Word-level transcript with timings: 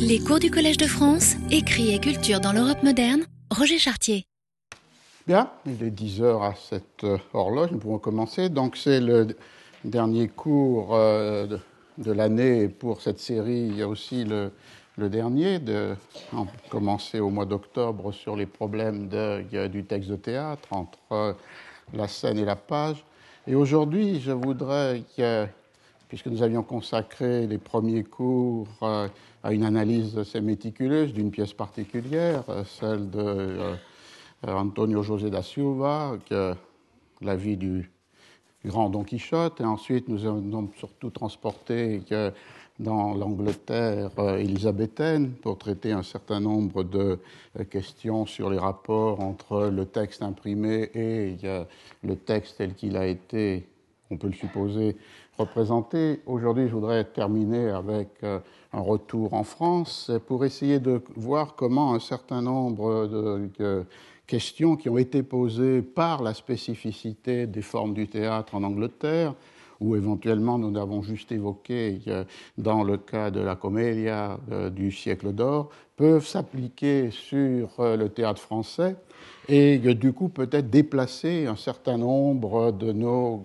Les 0.00 0.18
cours 0.18 0.38
du 0.38 0.50
Collège 0.50 0.78
de 0.78 0.86
France, 0.86 1.36
écrit 1.50 1.94
et 1.94 2.00
culture 2.00 2.40
dans 2.40 2.52
l'Europe 2.52 2.82
moderne, 2.82 3.24
Roger 3.50 3.78
Chartier. 3.78 4.24
Bien, 5.26 5.50
il 5.66 5.82
est 5.82 5.90
10 5.90 6.22
heures 6.22 6.42
à 6.42 6.54
cette 6.54 7.04
euh, 7.04 7.18
horloge, 7.32 7.70
nous 7.70 7.78
pouvons 7.78 7.98
commencer. 7.98 8.48
Donc 8.48 8.76
c'est 8.76 9.00
le 9.00 9.36
dernier 9.84 10.28
cours 10.28 10.94
euh, 10.94 11.58
de, 11.98 12.12
l'année 12.12 12.68
pour 12.68 13.02
cette 13.02 13.20
série. 13.20 13.66
Il 13.68 13.76
y 13.76 13.82
a 13.82 13.88
aussi 13.88 14.24
le, 14.24 14.50
dernier, 14.96 15.58
de, 15.58 15.94
on 16.32 16.46
commencer 16.68 17.20
au 17.20 17.30
mois 17.30 17.46
d'octobre 17.46 18.12
sur 18.12 18.34
les 18.34 18.46
problèmes 18.46 19.08
de, 19.08 19.68
du 19.68 19.84
texte 19.84 20.10
de 20.10 20.16
théâtre 20.16 20.68
entre 20.72 20.98
euh, 21.12 21.32
la 21.92 22.08
scène 22.08 22.38
et 22.38 22.44
la 22.44 22.56
page. 22.56 23.04
Et 23.46 23.54
aujourd'hui, 23.54 24.20
je 24.20 24.32
voudrais, 24.32 25.02
puisque 26.08 26.26
nous 26.26 26.42
avions 26.42 26.62
consacré 26.62 27.46
les 27.46 27.58
premiers 27.58 28.04
cours 28.04 28.68
à 29.42 29.52
une 29.52 29.64
analyse 29.64 30.18
assez 30.18 30.40
méticuleuse 30.40 31.12
d'une 31.12 31.30
pièce 31.30 31.52
particulière, 31.52 32.44
celle 32.66 33.10
de 33.10 33.20
euh, 33.20 33.76
Antonio 34.46 35.02
José 35.02 35.30
da 35.30 35.42
Silva, 35.42 36.16
la 37.20 37.36
vie 37.36 37.56
du 37.56 37.90
grand 38.64 38.90
Don 38.90 39.04
Quichotte, 39.04 39.60
et 39.60 39.64
ensuite 39.64 40.08
nous 40.08 40.26
avons 40.26 40.68
surtout 40.76 41.10
transporté 41.10 42.02
dans 42.78 43.14
l'Angleterre 43.14 44.10
euh, 44.18 44.38
élisabéthaine 44.38 45.32
pour 45.32 45.58
traiter 45.58 45.92
un 45.92 46.02
certain 46.02 46.40
nombre 46.40 46.82
de 46.82 47.18
euh, 47.58 47.64
questions 47.64 48.24
sur 48.24 48.48
les 48.48 48.58
rapports 48.58 49.20
entre 49.20 49.68
le 49.68 49.84
texte 49.84 50.22
imprimé 50.22 50.90
et 50.94 51.36
le 52.02 52.16
texte 52.16 52.56
tel 52.56 52.74
qu'il 52.74 52.96
a 52.96 53.06
été, 53.06 53.66
on 54.10 54.16
peut 54.16 54.28
le 54.28 54.32
supposer, 54.32 54.96
représenté. 55.36 56.20
Aujourd'hui, 56.24 56.68
je 56.68 56.72
voudrais 56.72 57.04
terminer 57.04 57.68
avec 57.68 58.08
un 58.72 58.80
retour 58.80 59.34
en 59.34 59.44
France 59.44 60.10
pour 60.26 60.44
essayer 60.44 60.78
de 60.78 61.02
voir 61.16 61.56
comment 61.56 61.94
un 61.94 62.00
certain 62.00 62.42
nombre 62.42 63.06
de 63.08 63.84
questions 64.30 64.76
qui 64.76 64.88
ont 64.88 64.96
été 64.96 65.24
posées 65.24 65.82
par 65.82 66.22
la 66.22 66.34
spécificité 66.34 67.48
des 67.48 67.62
formes 67.62 67.94
du 67.94 68.06
théâtre 68.06 68.54
en 68.54 68.62
Angleterre, 68.62 69.34
ou 69.80 69.96
éventuellement 69.96 70.56
nous 70.56 70.78
avons 70.78 71.02
juste 71.02 71.32
évoqué 71.32 72.00
euh, 72.06 72.24
dans 72.56 72.84
le 72.84 72.96
cas 72.96 73.32
de 73.32 73.40
la 73.40 73.56
comédia 73.56 74.38
euh, 74.52 74.70
du 74.70 74.92
siècle 74.92 75.32
d'or, 75.32 75.70
peuvent 75.96 76.26
s'appliquer 76.26 77.10
sur 77.10 77.70
euh, 77.80 77.96
le 77.96 78.08
théâtre 78.08 78.40
français 78.40 78.94
et 79.48 79.78
du 79.78 80.12
coup 80.12 80.28
peut-être 80.28 80.70
déplacer 80.70 81.46
un 81.46 81.56
certain 81.56 81.98
nombre 81.98 82.70
de 82.70 82.92
nos 82.92 83.42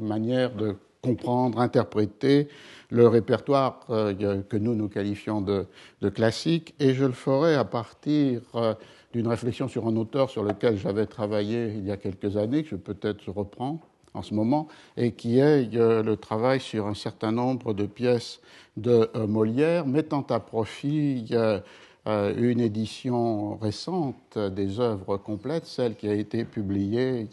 manières 0.00 0.54
de 0.54 0.76
comprendre, 1.02 1.58
interpréter 1.58 2.48
le 2.94 3.08
répertoire 3.08 3.80
que 3.88 4.56
nous 4.56 4.74
nous 4.74 4.88
qualifions 4.88 5.40
de, 5.40 5.66
classique, 6.10 6.74
et 6.78 6.94
je 6.94 7.04
le 7.04 7.12
ferai 7.12 7.54
à 7.54 7.64
partir 7.64 8.40
d'une 9.12 9.26
réflexion 9.26 9.66
sur 9.66 9.86
un 9.88 9.96
auteur 9.96 10.30
sur 10.30 10.44
lequel 10.44 10.76
j'avais 10.76 11.06
travaillé 11.06 11.72
il 11.76 11.86
y 11.86 11.90
a 11.90 11.96
quelques 11.96 12.36
années, 12.36 12.62
que 12.62 12.70
je 12.70 12.76
peut-être 12.76 13.28
reprends 13.30 13.80
en 14.14 14.22
ce 14.22 14.32
moment, 14.32 14.68
et 14.96 15.12
qui 15.12 15.40
est 15.40 15.74
euh, 15.74 16.02
le 16.02 16.16
travail 16.16 16.60
sur 16.60 16.86
un 16.86 16.94
certain 16.94 17.32
nombre 17.32 17.74
de 17.74 17.84
pièces 17.84 18.40
de 18.76 19.10
euh, 19.16 19.26
Molière, 19.26 19.86
mettant 19.86 20.24
à 20.30 20.38
profit 20.38 21.26
euh, 21.32 21.60
une 22.06 22.60
édition 22.60 23.56
récente 23.56 24.38
des 24.38 24.78
œuvres 24.78 25.16
complètes, 25.16 25.66
celle 25.66 25.96
qui 25.96 26.08
a 26.08 26.14
été 26.14 26.44
publiée 26.44 27.26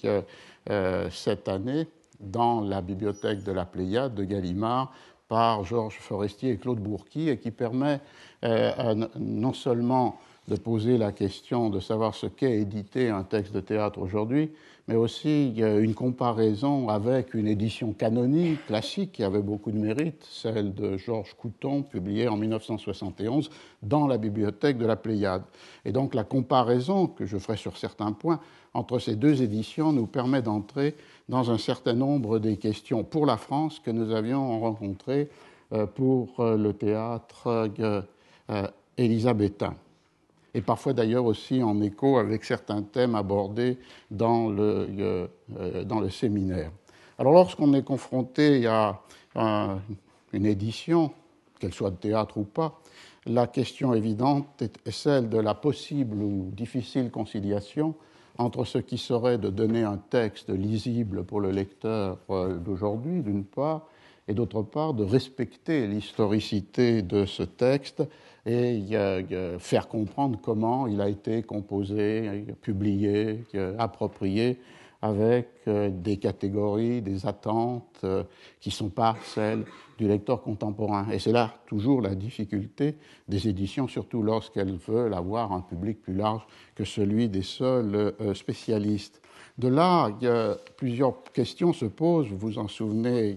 cette 1.09 1.49
année 1.49 1.87
dans 2.21 2.61
la 2.61 2.81
bibliothèque 2.81 3.43
de 3.43 3.51
la 3.51 3.65
Pléiade 3.65 4.15
de 4.15 4.23
Gallimard 4.23 4.93
par 5.31 5.63
Georges 5.63 5.97
Forestier 5.97 6.51
et 6.51 6.57
Claude 6.57 6.79
Bourqui, 6.79 7.29
et 7.29 7.37
qui 7.37 7.51
permet 7.51 8.01
non 8.43 9.53
seulement 9.53 10.19
de 10.49 10.57
poser 10.57 10.97
la 10.97 11.13
question 11.13 11.69
de 11.69 11.79
savoir 11.79 12.15
ce 12.15 12.25
qu'est 12.27 12.59
éditer 12.59 13.09
un 13.09 13.23
texte 13.23 13.53
de 13.53 13.61
théâtre 13.61 13.99
aujourd'hui, 13.99 14.51
mais 14.91 14.97
aussi 14.97 15.53
une 15.55 15.95
comparaison 15.95 16.89
avec 16.89 17.33
une 17.33 17.47
édition 17.47 17.93
canonique, 17.93 18.65
classique, 18.65 19.13
qui 19.13 19.23
avait 19.23 19.41
beaucoup 19.41 19.71
de 19.71 19.77
mérite, 19.77 20.21
celle 20.29 20.73
de 20.73 20.97
Georges 20.97 21.33
Couton, 21.35 21.81
publiée 21.81 22.27
en 22.27 22.35
1971 22.35 23.49
dans 23.83 24.05
la 24.05 24.17
bibliothèque 24.17 24.77
de 24.77 24.85
la 24.85 24.97
Pléiade. 24.97 25.43
Et 25.85 25.93
donc 25.93 26.13
la 26.13 26.25
comparaison, 26.25 27.07
que 27.07 27.25
je 27.25 27.37
ferai 27.37 27.55
sur 27.55 27.77
certains 27.77 28.11
points, 28.11 28.41
entre 28.73 28.99
ces 28.99 29.15
deux 29.15 29.41
éditions 29.41 29.93
nous 29.93 30.07
permet 30.07 30.41
d'entrer 30.41 30.95
dans 31.29 31.51
un 31.51 31.57
certain 31.57 31.93
nombre 31.93 32.39
des 32.39 32.57
questions 32.57 33.05
pour 33.05 33.25
la 33.25 33.37
France 33.37 33.79
que 33.79 33.91
nous 33.91 34.13
avions 34.13 34.59
rencontrées 34.59 35.29
euh, 35.71 35.85
pour 35.85 36.41
euh, 36.41 36.57
le 36.57 36.73
théâtre 36.73 37.71
euh, 37.79 38.67
élisabétain 38.97 39.73
et 40.53 40.61
parfois 40.61 40.93
d'ailleurs 40.93 41.25
aussi 41.25 41.63
en 41.63 41.81
écho 41.81 42.17
avec 42.17 42.43
certains 42.43 42.81
thèmes 42.81 43.15
abordés 43.15 43.77
dans 44.09 44.49
le, 44.49 44.87
euh, 44.99 45.27
euh, 45.59 45.83
dans 45.83 45.99
le 45.99 46.09
séminaire. 46.09 46.71
Alors 47.17 47.33
lorsqu'on 47.33 47.73
est 47.73 47.83
confronté 47.83 48.65
à 48.65 48.99
une 50.33 50.45
édition, 50.45 51.11
qu'elle 51.59 51.73
soit 51.73 51.91
de 51.91 51.95
théâtre 51.95 52.37
ou 52.37 52.43
pas, 52.43 52.81
la 53.27 53.47
question 53.47 53.93
évidente 53.93 54.61
est 54.61 54.91
celle 54.91 55.29
de 55.29 55.37
la 55.37 55.53
possible 55.53 56.17
ou 56.21 56.49
difficile 56.51 57.11
conciliation 57.11 57.93
entre 58.37 58.65
ce 58.65 58.79
qui 58.79 58.97
serait 58.97 59.37
de 59.37 59.49
donner 59.49 59.83
un 59.83 59.97
texte 59.97 60.49
lisible 60.49 61.23
pour 61.23 61.39
le 61.39 61.51
lecteur 61.51 62.17
euh, 62.29 62.57
d'aujourd'hui, 62.57 63.21
d'une 63.21 63.43
part, 63.43 63.87
et 64.27 64.33
d'autre 64.33 64.63
part, 64.63 64.93
de 64.93 65.03
respecter 65.03 65.87
l'historicité 65.87 67.01
de 67.01 67.25
ce 67.25 67.43
texte 67.43 68.03
et 68.45 68.81
faire 69.59 69.87
comprendre 69.87 70.39
comment 70.41 70.87
il 70.87 70.99
a 70.99 71.07
été 71.07 71.43
composé, 71.43 72.45
publié, 72.61 73.43
approprié 73.77 74.59
avec 75.01 75.47
euh, 75.67 75.89
des 75.89 76.17
catégories, 76.17 77.01
des 77.01 77.25
attentes 77.25 78.01
euh, 78.03 78.23
qui 78.59 78.69
ne 78.69 78.73
sont 78.73 78.89
pas 78.89 79.15
celles 79.23 79.65
du 79.97 80.07
lecteur 80.07 80.43
contemporain. 80.43 81.07
Et 81.11 81.19
c'est 81.19 81.31
là 81.31 81.55
toujours 81.65 82.01
la 82.01 82.13
difficulté 82.13 82.95
des 83.27 83.47
éditions, 83.47 83.87
surtout 83.87 84.21
lorsqu'elles 84.21 84.75
veulent 84.75 85.13
avoir 85.13 85.53
un 85.53 85.61
public 85.61 86.01
plus 86.01 86.13
large 86.13 86.45
que 86.75 86.83
celui 86.83 87.29
des 87.29 87.41
seuls 87.41 87.95
euh, 87.95 88.33
spécialistes. 88.33 89.21
De 89.57 89.67
là, 89.67 90.09
plusieurs 90.77 91.23
questions 91.33 91.73
se 91.73 91.85
posent. 91.85 92.27
Vous 92.27 92.37
vous 92.37 92.57
en 92.57 92.67
souvenez 92.67 93.35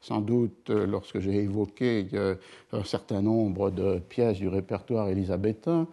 sans 0.00 0.20
doute 0.20 0.70
lorsque 0.70 1.18
j'ai 1.18 1.36
évoqué 1.36 2.06
un 2.72 2.84
certain 2.84 3.22
nombre 3.22 3.70
de 3.70 3.98
pièces 3.98 4.38
du 4.38 4.48
répertoire 4.48 5.08
élisabétain, 5.08 5.88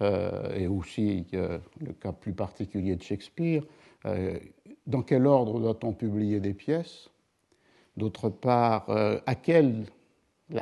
et 0.00 0.66
aussi 0.68 1.26
le 1.32 1.92
cas 2.00 2.12
plus 2.12 2.32
particulier 2.32 2.96
de 2.96 3.02
Shakespeare. 3.02 3.62
Dans 4.86 5.02
quel 5.02 5.26
ordre 5.26 5.58
doit-on 5.58 5.92
publier 5.92 6.38
des 6.38 6.54
pièces? 6.54 7.10
D'autre 7.96 8.28
part, 8.28 8.88
euh, 8.90 9.18
à, 9.26 9.34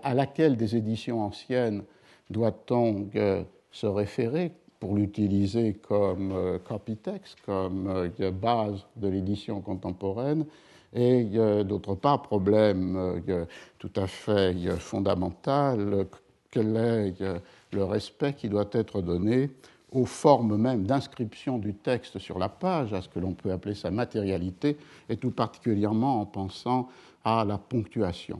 à, 0.02 0.14
laquelle 0.14 0.56
des 0.56 0.76
éditions 0.76 1.20
anciennes 1.20 1.82
doit-on 2.30 3.10
euh, 3.16 3.42
se 3.70 3.86
référer? 3.86 4.52
Pour 4.84 4.96
l'utiliser 4.96 5.72
comme 5.72 6.32
euh, 6.32 6.58
copytext, 6.58 7.38
comme 7.46 8.10
base 8.32 8.84
de 8.96 9.08
l'édition 9.08 9.62
contemporaine 9.62 10.44
Et 10.92 11.24
d'autre 11.64 11.94
part, 11.94 12.20
problème 12.20 13.22
tout 13.78 13.92
à 13.96 14.06
fait 14.06 14.54
fondamental, 14.78 16.04
quel 16.50 16.76
est 16.76 17.14
le 17.72 17.84
respect 17.84 18.34
qui 18.34 18.50
doit 18.50 18.68
être 18.72 19.00
donné 19.00 19.48
aux 19.90 20.04
formes 20.04 20.58
même 20.58 20.84
d'inscription 20.84 21.56
du 21.56 21.72
texte 21.72 22.18
sur 22.18 22.38
la 22.38 22.50
page, 22.50 22.92
à 22.92 23.00
ce 23.00 23.08
que 23.08 23.20
l'on 23.20 23.32
peut 23.32 23.52
appeler 23.52 23.74
sa 23.74 23.90
matérialité, 23.90 24.76
et 25.08 25.16
tout 25.16 25.30
particulièrement 25.30 26.20
en 26.20 26.26
pensant 26.26 26.90
à 27.24 27.46
la 27.46 27.56
ponctuation. 27.56 28.38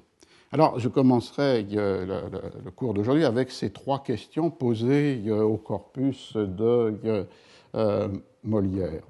Alors, 0.55 0.79
je 0.79 0.89
commencerai 0.89 1.67
euh, 1.73 2.29
le, 2.65 2.71
cours 2.71 2.95
d'aujourd'hui 2.95 3.25
avec 3.25 3.51
ces 3.51 3.71
trois 3.71 4.05
questions 4.05 4.51
posées 4.51 5.21
euh, 5.27 5.43
au 5.43 5.57
corpus 5.57 6.37
de 6.37 7.27
euh, 7.75 8.09
Molière. 8.45 9.03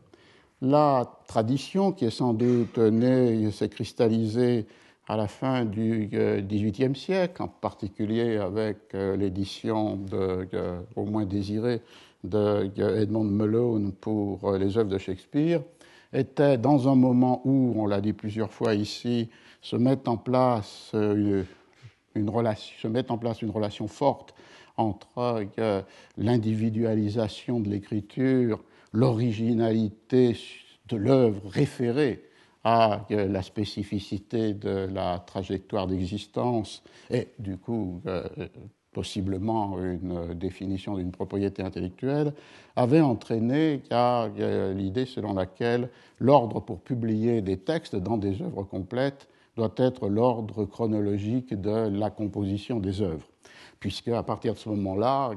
La 0.63 1.05
tradition, 1.27 1.93
qui 1.93 2.07
est 2.07 2.11
sans 2.11 2.33
doute 2.33 2.79
née, 2.79 3.51
s'est 3.51 3.69
cristallisée 3.69 4.65
à 5.07 5.19
la 5.19 5.29
fin 5.29 5.67
du 5.67 6.09
XVIIIe 6.11 6.97
siècle, 6.97 7.43
en 7.43 7.49
particulier 7.49 8.39
avec 8.39 8.95
l'édition 8.95 10.01
au 10.97 11.05
moins 11.05 11.27
désirée 11.27 11.83
de 12.23 12.71
Edmond 13.03 13.25
Malone 13.25 13.93
pour 13.93 14.51
les 14.53 14.79
œuvres 14.79 14.89
de 14.89 14.97
Shakespeare 14.97 15.61
était 16.15 16.57
dans 16.57 16.89
un 16.89 16.95
moment 16.95 17.43
où, 17.45 17.75
on 17.77 17.87
l'a 17.87 18.01
dit 18.01 18.13
plusieurs 18.13 18.53
fois 18.53 18.75
ici, 18.75 19.29
se 19.65 19.77
met 19.77 20.07
en 20.09 20.19
place 20.19 20.93
euh, 20.95 21.43
une, 22.15 22.29
relation, 22.29 22.75
se 22.81 22.87
met 22.87 23.11
en 23.11 23.19
place 23.19 23.41
une 23.43 23.51
relation 23.51 23.89
forte 23.89 24.35
entre 24.77 25.49
euh, 25.59 25.83
l'individualisation 26.19 27.61
de 27.61 27.71
l'écriture, 27.71 28.63
l'originalité 28.93 30.37
de 30.89 30.97
l'œuvre 30.97 31.41
référée 31.49 32.23
à 32.63 33.07
la 33.11 33.43
spécificité 33.43 34.55
de 34.55 34.89
la 34.91 35.19
trajectoire 35.19 35.87
d'existence 35.87 36.83
et 37.11 37.29
du 37.39 37.59
coup 37.59 38.01
possiblement 38.95 39.79
une 39.79 40.33
définition 40.33 40.97
d'une 40.97 41.11
propriété 41.11 41.63
intellectuelle, 41.63 42.33
avait 42.75 43.03
entraîné 43.03 43.83
l'idée 44.75 45.05
selon 45.05 45.35
laquelle 45.35 45.91
l'ordre 46.21 46.61
pour 46.61 46.81
publier 46.81 47.43
des 47.43 47.59
textes 47.59 47.97
dans 47.97 48.17
des 48.17 48.41
œuvres 48.41 48.63
complètes 48.63 49.29
doit 49.57 49.75
être 49.77 50.09
l'ordre 50.09 50.65
chronologique 50.65 51.55
de 51.61 51.89
la 51.89 52.11
composition 52.11 52.81
des 52.81 53.03
œuvres, 53.03 53.27
puisque 53.81 54.09
à 54.09 54.23
partir 54.23 54.55
de 54.55 54.59
ce 54.59 54.69
moment-là, 54.71 55.33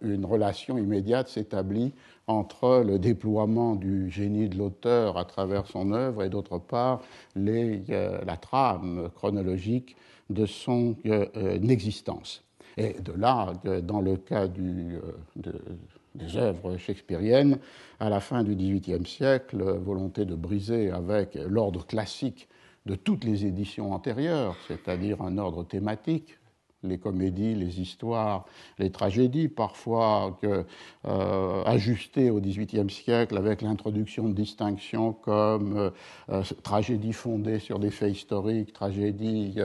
une 0.00 0.24
relation 0.24 0.78
immédiate 0.78 1.28
s'établit 1.28 1.92
entre 2.26 2.82
le 2.86 2.98
déploiement 2.98 3.74
du 3.74 4.10
génie 4.10 4.48
de 4.48 4.56
l'auteur 4.56 5.16
à 5.16 5.24
travers 5.24 5.66
son 5.66 5.92
œuvre 5.92 6.22
et 6.22 6.28
d'autre 6.28 6.58
part 6.58 7.00
euh, 7.36 8.18
la 8.24 8.36
trame 8.36 9.08
chronologique 9.14 9.96
de 10.30 10.44
son 10.46 10.94
euh, 11.06 11.26
euh, 11.36 11.60
existence. 11.68 12.44
Et 12.76 12.92
de 13.00 13.12
là, 13.12 13.54
dans 13.82 14.00
le 14.00 14.16
cas 14.16 14.46
des 14.46 16.36
œuvres 16.36 16.76
shakespeariennes, 16.76 17.58
à 17.98 18.08
la 18.08 18.20
fin 18.20 18.44
du 18.44 18.54
XVIIIe 18.54 19.04
siècle, 19.04 19.60
volonté 19.80 20.24
de 20.24 20.36
briser 20.36 20.92
avec 20.92 21.34
l'ordre 21.34 21.84
classique 21.84 22.48
de 22.88 22.94
toutes 22.94 23.24
les 23.24 23.44
éditions 23.44 23.92
antérieures, 23.92 24.56
c'est-à-dire 24.66 25.20
un 25.20 25.36
ordre 25.36 25.62
thématique, 25.62 26.38
les 26.82 26.96
comédies, 26.96 27.54
les 27.54 27.80
histoires, 27.80 28.46
les 28.78 28.90
tragédies, 28.90 29.48
parfois 29.48 30.38
euh, 30.44 31.62
ajustées 31.64 32.30
au 32.30 32.40
XVIIIe 32.40 32.88
siècle 32.88 33.36
avec 33.36 33.60
l'introduction 33.60 34.28
de 34.28 34.32
distinctions 34.32 35.12
comme 35.12 35.76
euh, 35.76 35.90
euh, 36.30 36.42
tragédies 36.62 37.12
fondées 37.12 37.58
sur 37.58 37.78
des 37.78 37.90
faits 37.90 38.12
historiques, 38.12 38.72
tragédies 38.72 39.56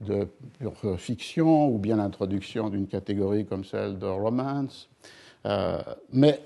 de 0.00 0.28
pure 0.58 0.98
fiction, 0.98 1.68
ou 1.68 1.78
bien 1.78 1.96
l'introduction 1.96 2.68
d'une 2.68 2.88
catégorie 2.88 3.46
comme 3.46 3.64
celle 3.64 3.98
de 3.98 4.06
romance. 4.06 4.90
mais 6.12 6.40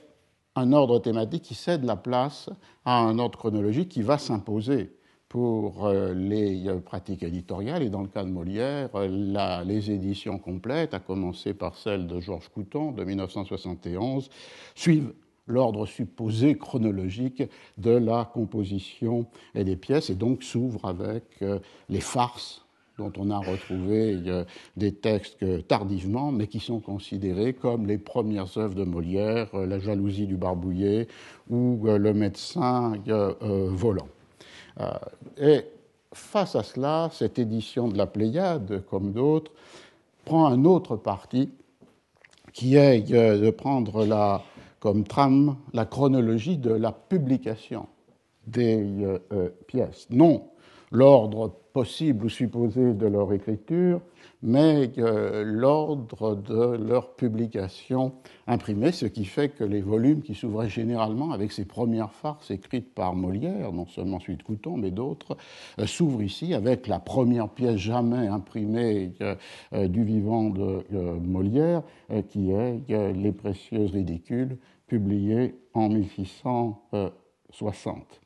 un 0.55 0.73
ordre 0.73 0.99
thématique 0.99 1.43
qui 1.43 1.55
cède 1.55 1.85
la 1.85 1.97
place 1.97 2.51
à 2.85 2.99
un 2.99 3.19
ordre 3.19 3.39
chronologique 3.39 3.89
qui 3.89 4.03
va 4.03 4.19
s'imposer 4.19 4.91
pour 5.31 5.87
euh, 5.87 6.13
les 6.13 6.67
euh, 6.67 6.81
pratiques 6.81 7.23
éditoriales, 7.23 7.85
et 7.85 7.89
dans 7.89 8.03
le 8.03 8.09
cas 8.09 8.25
de 8.25 8.29
Molière, 8.29 8.91
euh, 8.97 9.63
les 9.65 9.93
éditions 9.93 10.39
complètes, 10.39 10.93
à 10.93 10.99
commencer 10.99 11.55
par 11.55 11.77
celle 11.77 12.09
de 12.09 12.19
Georges 12.19 12.49
Couton 12.49 12.91
de 12.91 13.05
1971, 13.05 14.29
suivent 14.75 15.15
l'ordre 15.47 15.87
supposé 15.87 16.59
chronologique 16.59 17.45
de 17.79 17.93
la 17.93 18.25
composition 18.25 19.25
et 19.55 19.63
des 19.63 19.77
pièces, 19.77 20.11
et 20.11 20.17
donc 20.17 20.43
s'ouvrent 20.43 20.85
avec 20.85 21.25
les 21.89 22.01
farces 22.01 22.65
dont 22.99 23.13
on 23.17 23.31
a 23.31 23.39
retrouvé 23.39 24.45
des 24.77 24.95
textes 24.95 25.67
tardivement, 25.67 26.31
mais 26.31 26.47
qui 26.47 26.61
sont 26.61 26.79
considérés 26.79 27.55
comme 27.55 27.87
les 27.87 27.99
premières 27.99 28.59
œuvres 28.59 28.77
de 28.77 28.85
Molière, 28.85 29.49
La 29.57 29.81
jalousie 29.81 30.29
du 30.29 30.37
barbouillé 30.37 31.09
ou 31.49 31.81
Le 31.85 32.13
médecin 32.15 32.93
volant. 33.09 34.09
Euh, 34.81 34.91
et 35.39 35.65
face 36.13 36.57
à 36.57 36.63
cela, 36.63 37.11
cette 37.13 37.39
édition 37.39 37.89
de 37.89 37.97
la 37.97 38.07
Pléiade, 38.07 38.85
comme 38.91 39.13
d'autres, 39.13 39.53
prend 40.25 40.47
un 40.47 40.65
autre 40.65 40.97
parti 40.97 41.51
qui 42.53 42.77
est 42.77 43.13
euh, 43.13 43.39
de 43.39 43.51
prendre 43.51 44.05
la, 44.05 44.43
comme 44.81 45.05
trame 45.05 45.57
la 45.73 45.85
chronologie 45.85 46.57
de 46.57 46.73
la 46.73 46.93
publication 46.93 47.87
des 48.47 48.83
euh, 49.33 49.49
pièces. 49.67 50.07
Non 50.11 50.51
l'ordre 50.91 51.55
possible 51.73 52.27
ou 52.27 52.29
supposé 52.29 52.95
de 52.95 53.07
leur 53.07 53.33
écriture, 53.33 54.01
mais 54.43 54.91
l'ordre 54.97 56.35
de 56.35 56.77
leur 56.77 57.15
publication 57.15 58.13
imprimée, 58.47 58.91
ce 58.91 59.07
qui 59.07 59.25
fait 59.25 59.51
que 59.51 59.65
les 59.65 59.81
volumes 59.81 60.23
qui 60.23 60.35
s'ouvraient 60.35 60.69
généralement 60.69 61.31
avec 61.31 61.53
ces 61.53 61.65
premières 61.65 62.13
farces 62.13 62.51
écrites 62.51 62.93
par 62.93 63.15
Molière, 63.15 63.73
non 63.73 63.87
seulement 63.87 64.19
de 64.19 64.43
Couton, 64.43 64.77
mais 64.77 64.91
d'autres, 64.91 65.37
euh, 65.79 65.87
s'ouvrent 65.87 66.23
ici 66.23 66.53
avec 66.55 66.87
la 66.87 66.99
première 66.99 67.49
pièce 67.49 67.77
jamais 67.77 68.27
imprimée 68.27 69.13
euh, 69.21 69.37
du 69.89 70.05
vivant 70.05 70.51
de 70.51 70.85
euh, 70.93 71.19
Molière, 71.21 71.83
qui 72.29 72.51
est 72.51 72.83
Les 73.13 73.33
précieuses 73.33 73.93
ridicules, 73.93 74.59
publiées 74.87 75.55
en 75.75 75.89
1660. 75.89 78.20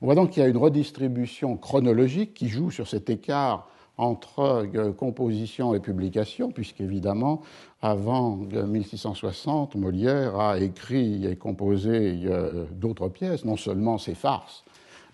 On 0.00 0.06
voit 0.06 0.14
donc 0.14 0.30
qu'il 0.30 0.42
y 0.42 0.46
a 0.46 0.48
une 0.48 0.56
redistribution 0.56 1.56
chronologique 1.56 2.34
qui 2.34 2.48
joue 2.48 2.70
sur 2.70 2.86
cet 2.86 3.10
écart 3.10 3.68
entre 3.96 4.68
euh, 4.76 4.92
composition 4.92 5.74
et 5.74 5.80
publication, 5.80 6.52
puisqu'évidemment, 6.52 7.42
avant 7.82 8.36
1660, 8.36 9.74
Molière 9.74 10.38
a 10.38 10.60
écrit 10.60 11.26
et 11.26 11.34
composé 11.34 12.20
euh, 12.26 12.64
d'autres 12.70 13.08
pièces, 13.08 13.44
non 13.44 13.56
seulement 13.56 13.98
ses 13.98 14.14
farces, 14.14 14.64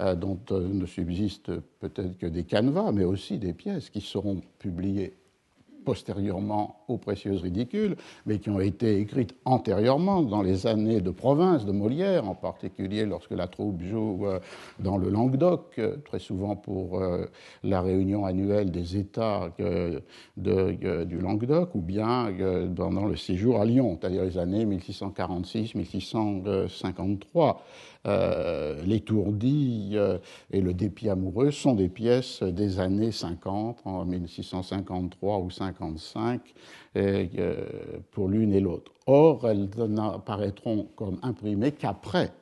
euh, 0.01 0.15
dont 0.15 0.39
ne 0.51 0.85
subsistent 0.85 1.53
peut-être 1.81 2.19
que 2.19 2.27
des 2.27 2.45
canevas, 2.45 2.93
mais 2.93 3.05
aussi 3.05 3.39
des 3.39 3.55
pièces 3.55 3.89
qui 3.89 4.03
seront 4.03 4.43
publiées 4.59 5.15
postérieurement 5.85 6.85
aux 6.89 6.99
précieuses 6.99 7.43
ridicules, 7.43 7.97
mais 8.27 8.39
qui 8.39 8.51
ont 8.51 8.61
été 8.61 8.99
écrites 8.99 9.35
antérieurement 9.45 10.23
dans 10.23 10.43
les 10.43 10.67
années 10.67 11.01
de 11.01 11.11
province 11.11 11.65
de 11.65 11.73
Molière, 11.73 12.29
en 12.29 12.35
particulier 12.35 13.07
lorsque 13.07 13.33
la 13.33 13.47
troupe 13.47 13.83
joue 13.83 14.27
euh, 14.27 14.41
dans 14.79 14.97
le 14.97 15.11
Languedoc, 15.11 15.75
euh, 15.79 15.97
très 16.05 16.19
souvent 16.19 16.57
pour 16.57 17.01
euh, 17.01 17.27
la 17.63 17.81
réunion 17.81 18.25
annuelle 18.25 18.71
des 18.71 18.97
États 18.97 19.51
du 20.37 21.19
Languedoc, 21.19 21.75
ou 21.75 21.81
bien 21.81 22.33
pendant 22.77 23.07
le 23.07 23.17
séjour 23.17 23.61
à 23.61 23.65
Lyon, 23.65 23.99
c'est-à-dire 24.01 24.25
les 24.25 24.39
années 24.39 24.65
1646-1653. 24.67 27.57
Euh, 28.07 28.83
L'étourdi 28.85 29.93
euh, 29.95 30.19
et 30.51 30.61
le 30.61 30.75
dépit 30.75 31.09
amoureux 31.09 31.51
sont 31.51 31.75
des 31.75 31.89
pièces 31.89 32.43
des 32.43 32.79
années 32.79 33.13
50, 33.13 33.81
en 33.85 34.05
1653 34.05 35.39
ou 35.39 35.51
55, 35.51 36.41
euh, 36.97 37.65
pour 38.11 38.29
l'une 38.29 38.53
et 38.53 38.61
l'autre. 38.61 38.93
Or, 39.07 39.49
elles 39.49 39.69
n'apparaîtront 39.89 40.89
comme 40.97 41.19
imprimées 41.23 41.73
qu'après 41.73 42.33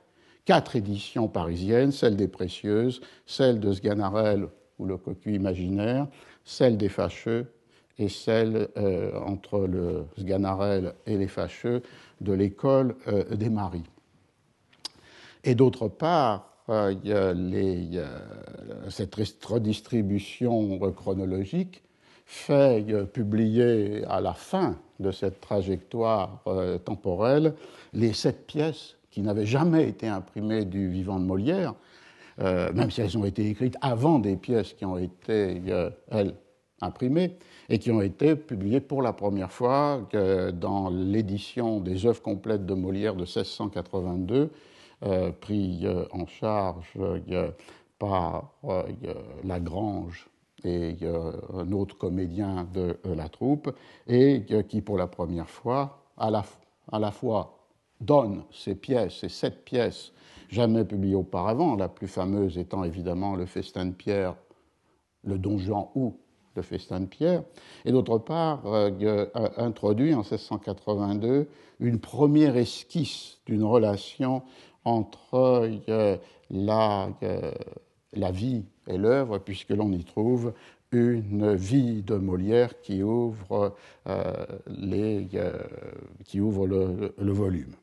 quatre 0.44 0.74
éditions 0.74 1.28
parisiennes, 1.28 1.92
celle 1.92 2.16
des 2.16 2.28
Précieuses, 2.28 3.00
celle 3.26 3.60
de 3.60 3.72
Sganarelle 3.72 4.48
ou 4.78 4.86
le 4.86 4.96
cocu 4.96 5.34
imaginaire, 5.34 6.08
celle 6.44 6.76
des 6.76 6.88
Fâcheux 6.88 7.52
et 7.98 8.08
celle 8.08 8.68
entre 9.24 9.60
le 9.60 10.06
Sganarelle 10.18 10.94
et 11.06 11.16
les 11.16 11.28
Fâcheux 11.28 11.82
de 12.20 12.32
l'école 12.32 12.96
des 13.30 13.50
Maris. 13.50 13.84
Et 15.44 15.54
d'autre 15.54 15.88
part, 15.88 16.52
euh, 16.68 17.34
les, 17.34 18.00
cette 18.88 19.44
redistribution 19.44 20.78
chronologique 20.92 21.82
fait 22.24 22.84
euh, 22.88 23.04
publier 23.04 24.04
à 24.08 24.20
la 24.20 24.32
fin 24.32 24.78
de 25.00 25.10
cette 25.10 25.40
trajectoire 25.40 26.40
euh, 26.46 26.78
temporelle 26.78 27.54
les 27.92 28.12
sept 28.12 28.46
pièces 28.46 28.96
qui 29.10 29.20
n'avaient 29.20 29.46
jamais 29.46 29.88
été 29.88 30.06
imprimées 30.06 30.64
du 30.64 30.88
vivant 30.88 31.18
de 31.18 31.24
Molière, 31.24 31.74
même 32.38 32.90
si 32.90 33.02
elles 33.02 33.18
ont 33.18 33.26
été 33.26 33.46
écrites 33.46 33.76
avant 33.82 34.18
des 34.18 34.36
pièces 34.36 34.72
qui 34.72 34.86
ont 34.86 34.96
été, 34.96 35.60
elles, 36.10 36.34
imprimées 36.80 37.36
et 37.68 37.78
qui 37.78 37.90
ont 37.90 38.00
été 38.00 38.36
publiées 38.36 38.80
pour 38.80 39.02
la 39.02 39.12
première 39.12 39.52
fois 39.52 40.08
dans 40.54 40.88
l'édition 40.88 41.80
des 41.80 42.06
œuvres 42.06 42.22
complètes 42.22 42.64
de 42.64 42.72
Molière 42.72 43.14
de 43.14 43.24
1682 43.24 44.34
euh, 44.34 44.48
pris 45.40 45.80
euh, 45.84 46.04
en 46.12 46.26
charge 46.26 46.92
euh, 46.96 47.50
par 47.98 48.52
Lagrange 49.44 50.28
et 50.64 50.96
un 51.54 51.72
autre 51.72 51.96
comédien 51.98 52.68
de 52.72 52.96
la 53.04 53.28
troupe, 53.28 53.72
et 54.06 54.44
qui 54.68 54.80
pour 54.80 54.96
la 54.96 55.06
première 55.08 55.48
fois, 55.48 56.04
à 56.16 56.30
la, 56.30 56.44
à 56.90 56.98
la 56.98 57.10
fois 57.10 57.58
donne 58.00 58.42
ces 58.52 58.74
pièces, 58.74 59.18
ces 59.20 59.28
sept 59.28 59.64
pièces 59.64 60.12
jamais 60.48 60.84
publiées 60.84 61.14
auparavant, 61.14 61.76
la 61.76 61.88
plus 61.88 62.08
fameuse 62.08 62.58
étant 62.58 62.84
évidemment 62.84 63.36
le 63.36 63.46
Festin 63.46 63.86
de 63.86 63.92
Pierre, 63.92 64.34
le 65.24 65.38
Donjon 65.38 65.88
ou 65.94 66.16
le 66.54 66.62
Festin 66.62 67.00
de 67.00 67.06
Pierre, 67.06 67.42
et 67.84 67.92
d'autre 67.92 68.18
part 68.18 68.62
introduit 69.56 70.14
en 70.14 70.22
1682 70.22 71.48
une 71.80 71.98
première 71.98 72.56
esquisse 72.56 73.38
d'une 73.46 73.64
relation 73.64 74.42
entre 74.84 75.70
euh, 75.88 76.16
la, 76.50 77.08
euh, 77.22 77.52
la 78.12 78.30
vie 78.30 78.64
et 78.88 78.98
l'œuvre, 78.98 79.38
puisque 79.38 79.70
l'on 79.70 79.92
y 79.92 80.04
trouve 80.04 80.52
une 80.90 81.54
vie 81.54 82.02
de 82.02 82.16
Molière 82.16 82.80
qui 82.82 83.02
ouvre, 83.02 83.74
euh, 84.06 84.46
ouvre 86.34 86.66
le, 86.66 87.32
volume. 87.32 87.74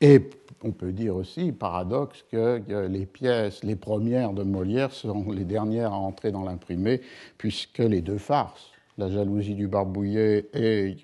Et 0.00 0.28
on 0.62 0.72
peut 0.72 0.92
dire 0.92 1.14
aussi, 1.14 1.52
paradoxe, 1.52 2.24
que 2.30 2.60
les 2.88 3.06
pièces, 3.06 3.62
les 3.62 3.76
premières 3.76 4.32
de 4.32 4.42
Molière 4.42 4.92
seront 4.92 5.30
les 5.30 5.44
dernières 5.44 5.92
à 5.92 5.96
entrer 5.96 6.32
dans 6.32 6.42
l'imprimé, 6.42 7.00
puisque 7.38 7.78
les 7.78 8.00
deux 8.00 8.18
farces 8.18 8.73
la 8.98 9.10
jalousie 9.10 9.54
du 9.54 9.68
barbouillet 9.68 10.46
et 10.54 10.96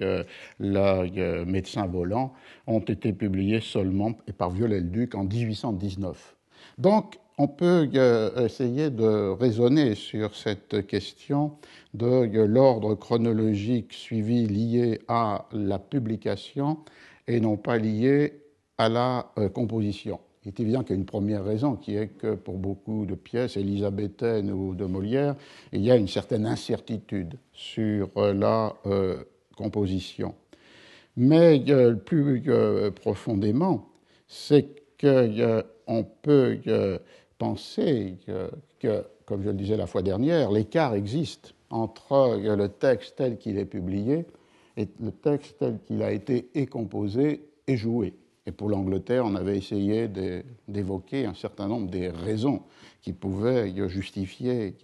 le 0.59 1.45
médecin 1.45 1.87
volant, 1.87 2.33
ont 2.67 2.81
été 2.81 3.13
publiés 3.13 3.61
seulement 3.61 4.13
par 4.39 4.51
Viollet-le-Duc 4.51 5.15
en 5.15 5.25
1819. 5.25 6.37
Donc, 6.79 7.19
on 7.39 7.49
peut 7.49 7.89
essayer 8.37 8.91
de 8.91 9.31
raisonner 9.31 9.95
sur 9.95 10.37
cette 10.37 10.87
question 10.87 11.53
de 11.95 12.43
l'ordre 12.43 12.95
chronologique 12.95 13.95
suivi 13.95 14.47
lié 14.47 15.01
à 15.09 15.47
la 15.53 15.79
publication 15.79 16.79
et 17.27 17.41
non 17.41 17.57
pas 17.57 17.79
lié 17.79 18.43
à 18.77 18.89
la 18.89 19.31
euh, 19.39 19.49
composition. 19.49 20.21
Il 20.45 20.49
est 20.49 20.61
évident 20.61 20.83
qu'il 20.83 20.91
y 20.91 20.99
a 20.99 21.01
une 21.01 21.07
première 21.07 21.45
raison 21.45 21.77
qui 21.77 21.97
est 21.97 22.09
que 22.09 22.35
pour 22.35 22.57
beaucoup 22.57 23.05
de 23.05 23.15
pièces 23.15 23.59
élisabéthaines 23.59 24.51
ou 24.51 24.75
de 24.75 24.87
Molière, 24.87 25.37
il 25.73 25.83
y 25.83 25.91
a 25.91 25.97
une 25.97 26.09
certaine 26.09 26.47
incertitude 26.47 27.37
sur 27.53 28.09
euh, 28.17 28.33
la 28.33 28.75
euh, 28.87 29.23
composition. 29.57 30.35
Mais 31.17 31.63
plus 32.07 32.43
profondément, 32.95 33.89
c'est 34.27 34.69
qu'on 34.99 36.07
peut 36.23 36.59
penser 37.37 38.15
que, 38.79 39.05
comme 39.27 39.43
je 39.43 39.49
le 39.49 39.55
disais 39.55 39.77
la 39.77 39.87
fois 39.87 40.03
dernière, 40.03 40.51
l'écart 40.51 40.95
existe 40.95 41.55
entre 41.69 42.39
le 42.39 42.69
texte 42.69 43.17
tel 43.17 43.37
qu'il 43.39 43.59
est 43.59 43.67
publié 43.67 44.25
et 44.77 44.89
le 45.01 45.11
texte 45.11 45.59
tel 45.59 45.79
qu'il 45.85 46.03
a 46.03 46.13
été 46.13 46.49
et 46.55 46.67
composé 46.67 47.43
et 47.67 47.77
joué. 47.77 48.15
Et 48.51 48.53
pour 48.53 48.69
l'Angleterre, 48.69 49.25
on 49.27 49.37
avait 49.37 49.57
essayé 49.57 50.09
d'évoquer 50.67 51.25
un 51.25 51.35
certain 51.35 51.69
nombre 51.69 51.89
des 51.89 52.09
raisons 52.09 52.63
qui 53.01 53.13
pouvaient 53.13 53.73
justifier 53.89 54.75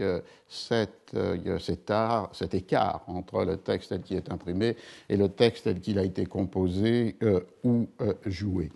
cet, 0.47 1.17
cet, 1.59 2.55
écart 2.55 3.03
entre 3.09 3.45
le 3.45 3.57
texte 3.57 3.89
tel 3.89 4.03
qu'il 4.03 4.19
est 4.19 4.31
imprimé 4.31 4.77
et 5.09 5.17
le 5.17 5.29
texte 5.29 5.65
tel 5.65 5.81
qu'il 5.81 5.99
a 5.99 6.05
été 6.05 6.27
composé 6.27 7.17
euh, 7.25 7.41
ou 7.65 7.89
euh, 8.03 8.15
joué. 8.25 8.71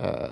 Euh, 0.00 0.26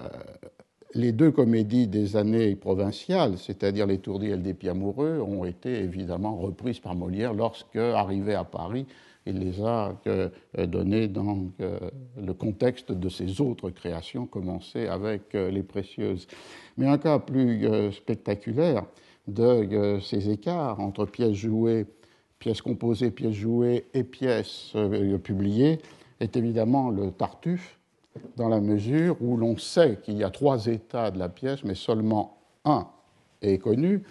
les 0.94 1.12
deux 1.12 1.30
comédies 1.30 1.86
des 1.86 2.16
années 2.16 2.56
provinciales, 2.56 3.38
c'est-à-dire 3.38 3.86
Les 3.86 3.98
Tourdiels 3.98 4.42
des 4.42 4.54
Pieds 4.54 4.70
Amoureux, 4.70 5.20
ont 5.20 5.44
été 5.44 5.78
évidemment 5.78 6.36
reprises 6.36 6.80
par 6.80 6.94
Molière 6.94 7.32
lorsque, 7.32 7.76
arrivé 7.76 8.34
à 8.34 8.44
Paris, 8.44 8.86
il 9.26 9.38
les 9.38 9.62
a 9.62 9.94
euh, 10.06 10.30
données 10.66 11.08
dans 11.08 11.46
euh, 11.60 11.78
le 12.20 12.32
contexte 12.32 12.90
de 12.90 13.08
ses 13.08 13.40
autres 13.40 13.70
créations, 13.70 14.26
commencées 14.26 14.86
avec 14.86 15.34
euh, 15.34 15.50
Les 15.50 15.62
Précieuses. 15.62 16.26
Mais 16.76 16.86
un 16.86 16.98
cas 16.98 17.18
plus 17.18 17.68
spectaculaire 17.92 18.86
de 19.28 19.98
ces 20.00 20.30
écarts 20.30 20.80
entre 20.80 21.04
pièces 21.04 21.34
jouées, 21.34 21.86
pièces 22.38 22.62
composées, 22.62 23.10
pièces 23.10 23.34
jouées 23.34 23.84
et 23.92 24.02
pièces 24.02 24.74
publiées 25.22 25.78
est 26.20 26.36
évidemment 26.36 26.90
le 26.90 27.10
Tartuffe, 27.10 27.78
dans 28.36 28.48
la 28.48 28.60
mesure 28.60 29.16
où 29.20 29.36
l'on 29.36 29.56
sait 29.56 29.98
qu'il 30.02 30.16
y 30.16 30.24
a 30.24 30.30
trois 30.30 30.66
états 30.66 31.10
de 31.10 31.18
la 31.18 31.28
pièce, 31.28 31.64
mais 31.64 31.74
seulement 31.74 32.38
un 32.64 32.86
est 33.42 33.58
connu. 33.58 34.02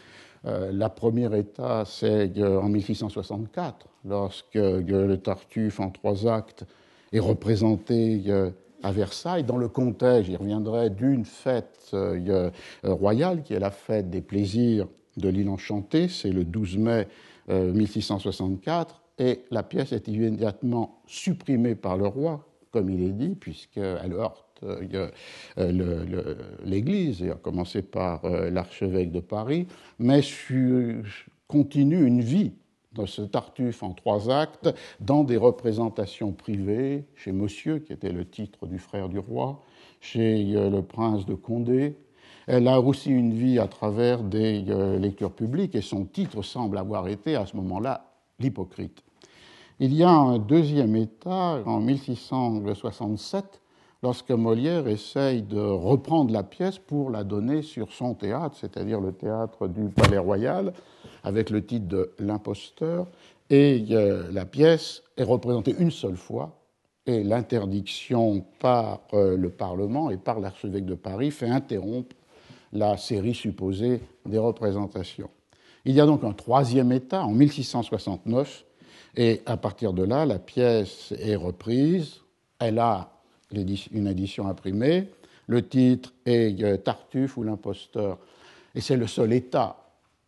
Euh, 0.45 0.71
la 0.71 0.89
première 0.89 1.33
état, 1.33 1.83
c'est 1.85 2.31
en 2.43 2.69
1664, 2.69 3.87
lorsque 4.05 4.55
le 4.55 5.15
Tartuffe, 5.17 5.79
en 5.79 5.89
trois 5.89 6.27
actes, 6.27 6.65
est 7.11 7.19
représenté 7.19 8.23
à 8.83 8.91
Versailles, 8.91 9.43
dans 9.43 9.57
le 9.57 9.67
contexte, 9.67 10.29
j'y 10.29 10.35
reviendrai, 10.35 10.89
d'une 10.89 11.25
fête 11.25 11.89
euh, 11.93 12.49
royale, 12.83 13.43
qui 13.43 13.53
est 13.53 13.59
la 13.59 13.71
fête 13.71 14.09
des 14.09 14.21
plaisirs 14.21 14.87
de 15.17 15.29
l'île 15.29 15.49
enchantée, 15.49 16.07
c'est 16.07 16.31
le 16.31 16.45
12 16.45 16.77
mai 16.77 17.07
1664, 17.49 18.95
euh, 19.19 19.23
et 19.23 19.43
la 19.51 19.63
pièce 19.63 19.91
est 19.91 20.07
immédiatement 20.07 21.01
supprimée 21.07 21.75
par 21.75 21.97
le 21.97 22.07
roi, 22.07 22.45
comme 22.71 22.89
il 22.89 23.03
est 23.03 23.13
dit, 23.13 23.35
puisqu'elle 23.35 24.13
heurte 24.13 24.49
euh, 24.63 25.09
euh, 25.57 26.35
l'Église, 26.63 27.23
à 27.23 27.35
commencer 27.35 27.81
par 27.81 28.25
euh, 28.25 28.49
l'archevêque 28.49 29.11
de 29.11 29.19
Paris, 29.19 29.67
mais 29.97 30.21
continue 31.47 32.05
une 32.05 32.21
vie 32.21 32.51
de 32.93 33.05
ce 33.05 33.21
Tartuffe 33.21 33.83
en 33.83 33.93
trois 33.93 34.29
actes 34.29 34.69
dans 34.99 35.23
des 35.23 35.37
représentations 35.37 36.31
privées, 36.31 37.05
chez 37.15 37.31
Monsieur, 37.31 37.79
qui 37.79 37.93
était 37.93 38.11
le 38.11 38.27
titre 38.27 38.67
du 38.67 38.79
frère 38.79 39.09
du 39.09 39.19
roi, 39.19 39.63
chez 40.01 40.43
le 40.43 40.81
prince 40.81 41.25
de 41.25 41.35
Condé. 41.35 41.95
Elle 42.47 42.67
a 42.67 42.81
aussi 42.81 43.11
une 43.11 43.33
vie 43.33 43.59
à 43.59 43.67
travers 43.67 44.23
des 44.23 44.61
lectures 44.97 45.31
publiques 45.31 45.75
et 45.75 45.81
son 45.81 46.05
titre 46.05 46.41
semble 46.41 46.79
avoir 46.79 47.07
été 47.07 47.35
à 47.35 47.45
ce 47.45 47.55
moment-là 47.57 48.11
l'hypocrite. 48.39 49.03
Il 49.81 49.93
y 49.93 50.03
a 50.03 50.11
un 50.11 50.39
deuxième 50.39 50.97
état 50.97 51.61
en 51.65 51.79
1667 51.79 53.61
lorsque 54.03 54.31
Molière 54.31 54.89
essaye 54.89 55.41
de 55.41 55.57
reprendre 55.57 56.33
la 56.33 56.43
pièce 56.43 56.77
pour 56.77 57.09
la 57.09 57.23
donner 57.23 57.61
sur 57.61 57.93
son 57.93 58.13
théâtre, 58.13 58.57
c'est-à-dire 58.59 58.99
le 58.99 59.13
théâtre 59.13 59.69
du 59.69 59.87
Palais 59.87 60.17
Royal, 60.17 60.73
avec 61.23 61.49
le 61.49 61.65
titre 61.65 61.87
de 61.87 62.11
L'imposteur, 62.19 63.07
et 63.49 63.85
euh, 63.91 64.29
la 64.33 64.45
pièce 64.45 65.01
est 65.15 65.23
représentée 65.23 65.73
une 65.79 65.91
seule 65.91 66.17
fois, 66.17 66.59
et 67.05 67.23
l'interdiction 67.23 68.43
par 68.59 68.99
euh, 69.13 69.37
le 69.37 69.49
Parlement 69.49 70.09
et 70.09 70.17
par 70.17 70.41
l'archevêque 70.41 70.85
de 70.85 70.95
Paris 70.95 71.31
fait 71.31 71.49
interrompre 71.49 72.17
la 72.73 72.97
série 72.97 73.33
supposée 73.33 74.01
des 74.25 74.39
représentations. 74.39 75.29
Il 75.85 75.95
y 75.95 76.01
a 76.01 76.05
donc 76.05 76.25
un 76.25 76.33
troisième 76.33 76.91
état 76.91 77.23
en 77.23 77.31
1669 77.31 78.65
et 79.15 79.41
à 79.45 79.57
partir 79.57 79.93
de 79.93 80.03
là, 80.03 80.25
la 80.25 80.39
pièce 80.39 81.13
est 81.19 81.35
reprise, 81.35 82.21
elle 82.59 82.79
a 82.79 83.11
une 83.51 84.07
édition 84.07 84.47
imprimée, 84.47 85.07
le 85.47 85.67
titre 85.67 86.13
est 86.25 86.61
euh, 86.61 86.77
Tartuffe 86.77 87.37
ou 87.37 87.43
l'imposteur, 87.43 88.19
et 88.75 88.81
c'est 88.81 88.97
le 88.97 89.07
seul 89.07 89.33
état 89.33 89.77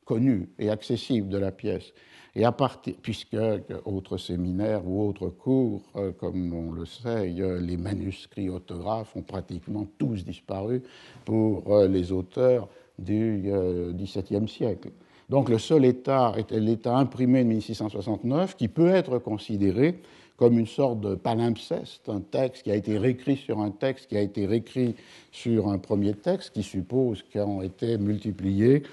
connu 0.04 0.50
et 0.58 0.70
accessible 0.72 1.30
de 1.30 1.38
la 1.38 1.52
pièce. 1.52 1.94
Et 2.34 2.44
à 2.44 2.52
partir, 2.52 2.96
puisque 3.02 3.38
autres 3.86 4.18
séminaires 4.18 4.88
ou 4.88 5.08
autres 5.08 5.30
cours, 5.30 5.84
euh, 5.96 6.12
comme 6.14 6.54
on 6.54 6.72
le 6.72 6.86
sait, 6.86 7.28
les 7.28 7.78
manuscrits 7.78 8.50
autographes 8.50 9.16
ont 9.16 9.22
pratiquement 9.22 9.86
tous 10.00 10.26
disparu 10.26 10.82
pour 11.24 11.72
euh, 11.72 11.88
les 11.88 12.12
auteurs 12.12 12.68
du 12.98 13.52
XVIIe 13.94 14.48
siècle. 14.48 14.90
Donc 15.32 15.48
le 15.48 15.60
seul 15.60 15.86
État 15.86 16.34
est 16.38 16.52
l'État 16.52 16.98
imprimé 16.98 17.46
de 17.46 17.48
1669 17.48 18.58
qui 18.58 18.68
peut 18.68 18.90
être 18.90 19.18
considéré 19.18 20.02
comme 20.36 20.60
une 20.60 20.68
sorte 20.68 21.00
de 21.00 21.16
palimpseste, 21.16 22.10
un 22.10 22.20
texte 22.20 22.64
qui 22.64 22.72
a 22.72 22.76
été 22.76 22.98
réécrit 22.98 23.38
sur 23.38 23.62
un 23.62 23.72
texte 23.72 24.08
qui 24.08 24.18
a 24.18 24.22
été 24.22 24.46
réécrit 24.46 24.94
sur 25.32 25.70
un 25.70 25.78
premier 25.78 26.16
texte 26.16 26.52
qui 26.54 26.64
suppose 26.64 27.24
qu'ont 27.32 27.62
été 27.62 27.98
multipliés 27.98 28.84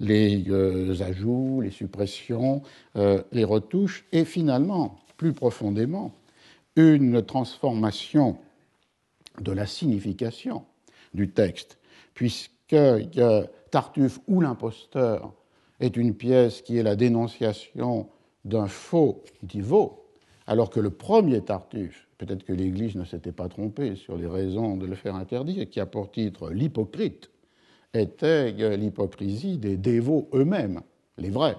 les 0.00 0.42
euh, 0.48 1.00
ajouts, 1.00 1.60
les 1.60 1.70
suppressions, 1.70 2.62
euh, 2.96 3.22
les 3.30 3.44
retouches 3.44 4.04
et 4.10 4.24
finalement, 4.24 4.98
plus 5.16 5.32
profondément, 5.32 6.10
une 6.74 7.22
transformation 7.22 8.36
de 9.40 9.52
la 9.52 9.66
signification 9.66 10.64
du 11.12 11.30
texte, 11.30 11.78
puisque 12.14 12.74
Tartuffe 13.70 14.18
ou 14.26 14.40
l'imposteur 14.40 15.32
est 15.80 15.96
une 15.96 16.14
pièce 16.14 16.62
qui 16.62 16.78
est 16.78 16.82
la 16.82 16.96
dénonciation 16.96 18.08
d'un 18.44 18.66
faux 18.66 19.22
dit 19.42 19.60
vaut, 19.60 20.04
alors 20.46 20.70
que 20.70 20.80
le 20.80 20.90
premier 20.90 21.40
Tartuffe, 21.40 22.08
peut-être 22.18 22.44
que 22.44 22.52
l'Église 22.52 22.94
ne 22.94 23.04
s'était 23.04 23.32
pas 23.32 23.48
trompée 23.48 23.96
sur 23.96 24.16
les 24.16 24.26
raisons 24.26 24.76
de 24.76 24.86
le 24.86 24.94
faire 24.94 25.14
interdire, 25.14 25.68
qui 25.68 25.80
a 25.80 25.86
pour 25.86 26.10
titre 26.10 26.50
l'hypocrite, 26.50 27.30
était 27.94 28.50
l'hypocrisie 28.76 29.58
des 29.58 29.76
dévots 29.76 30.28
eux-mêmes, 30.34 30.80
les 31.16 31.30
vrais, 31.30 31.56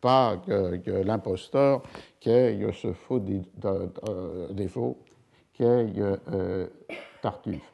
pas 0.00 0.36
que, 0.36 1.02
l'imposteur 1.02 1.82
qui 2.20 2.30
est 2.30 2.72
ce 2.72 2.92
faux 2.92 3.22
euh, 3.64 4.52
défaut 4.52 4.98
qu'est 5.52 5.64
euh, 5.98 6.66
Tartuffe. 7.22 7.72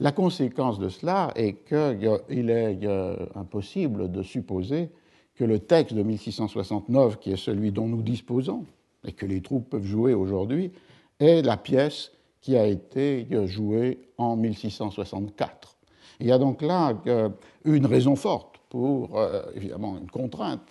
La 0.00 0.12
conséquence 0.12 0.78
de 0.78 0.88
cela 0.88 1.32
est 1.36 1.64
qu'il 1.64 2.50
est 2.50 2.86
impossible 3.34 4.10
de 4.10 4.22
supposer 4.22 4.90
que 5.36 5.44
le 5.44 5.58
texte 5.58 5.94
de 5.94 6.02
1669, 6.02 7.18
qui 7.18 7.32
est 7.32 7.36
celui 7.36 7.70
dont 7.70 7.86
nous 7.86 8.02
disposons 8.02 8.64
et 9.04 9.12
que 9.12 9.26
les 9.26 9.40
troupes 9.40 9.70
peuvent 9.70 9.84
jouer 9.84 10.14
aujourd'hui, 10.14 10.72
est 11.20 11.42
la 11.42 11.56
pièce 11.56 12.12
qui 12.40 12.56
a 12.56 12.66
été 12.66 13.26
jouée 13.46 13.98
en 14.18 14.36
1664. 14.36 15.76
Il 16.20 16.26
y 16.26 16.32
a 16.32 16.38
donc 16.38 16.62
là 16.62 16.94
euh, 17.06 17.28
une 17.64 17.86
raison 17.86 18.16
forte 18.16 18.56
pour, 18.68 19.18
euh, 19.18 19.42
évidemment, 19.54 19.98
une 19.98 20.10
contrainte. 20.10 20.68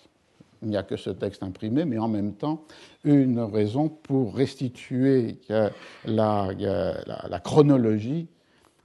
Il 0.61 0.69
n'y 0.69 0.77
a 0.77 0.83
que 0.83 0.97
ce 0.97 1.11
texte 1.11 1.43
imprimé, 1.43 1.85
mais 1.85 1.99
en 1.99 2.07
même 2.07 2.33
temps, 2.33 2.63
une 3.03 3.39
raison 3.39 3.89
pour 3.89 4.33
restituer 4.33 5.37
la, 6.05 6.49
chronologie 7.43 8.27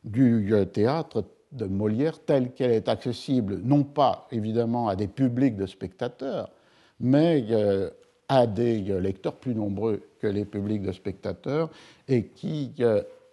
du 0.05 0.53
euh, 0.53 0.65
théâtre 0.65 1.25
de 1.53 1.67
Molière 1.67 2.19
telle 2.21 2.53
qu'elle 2.53 2.71
est 2.71 2.89
accessible, 2.89 3.61
non 3.65 3.83
pas 3.83 4.27
évidemment 4.31 4.89
à 4.89 4.97
des 4.97 5.09
publics 5.09 5.57
de 5.57 5.67
spectateurs, 5.67 6.51
mais 7.01 7.45
euh, 7.51 7.91
à 8.29 8.47
des 8.47 8.79
lecteurs 9.01 9.35
plus 9.35 9.55
nombreux 9.55 10.03
que 10.21 10.27
les 10.27 10.45
publics 10.45 10.83
de 10.83 10.93
spectateurs 10.93 11.71
et 12.07 12.27
qui 12.27 12.73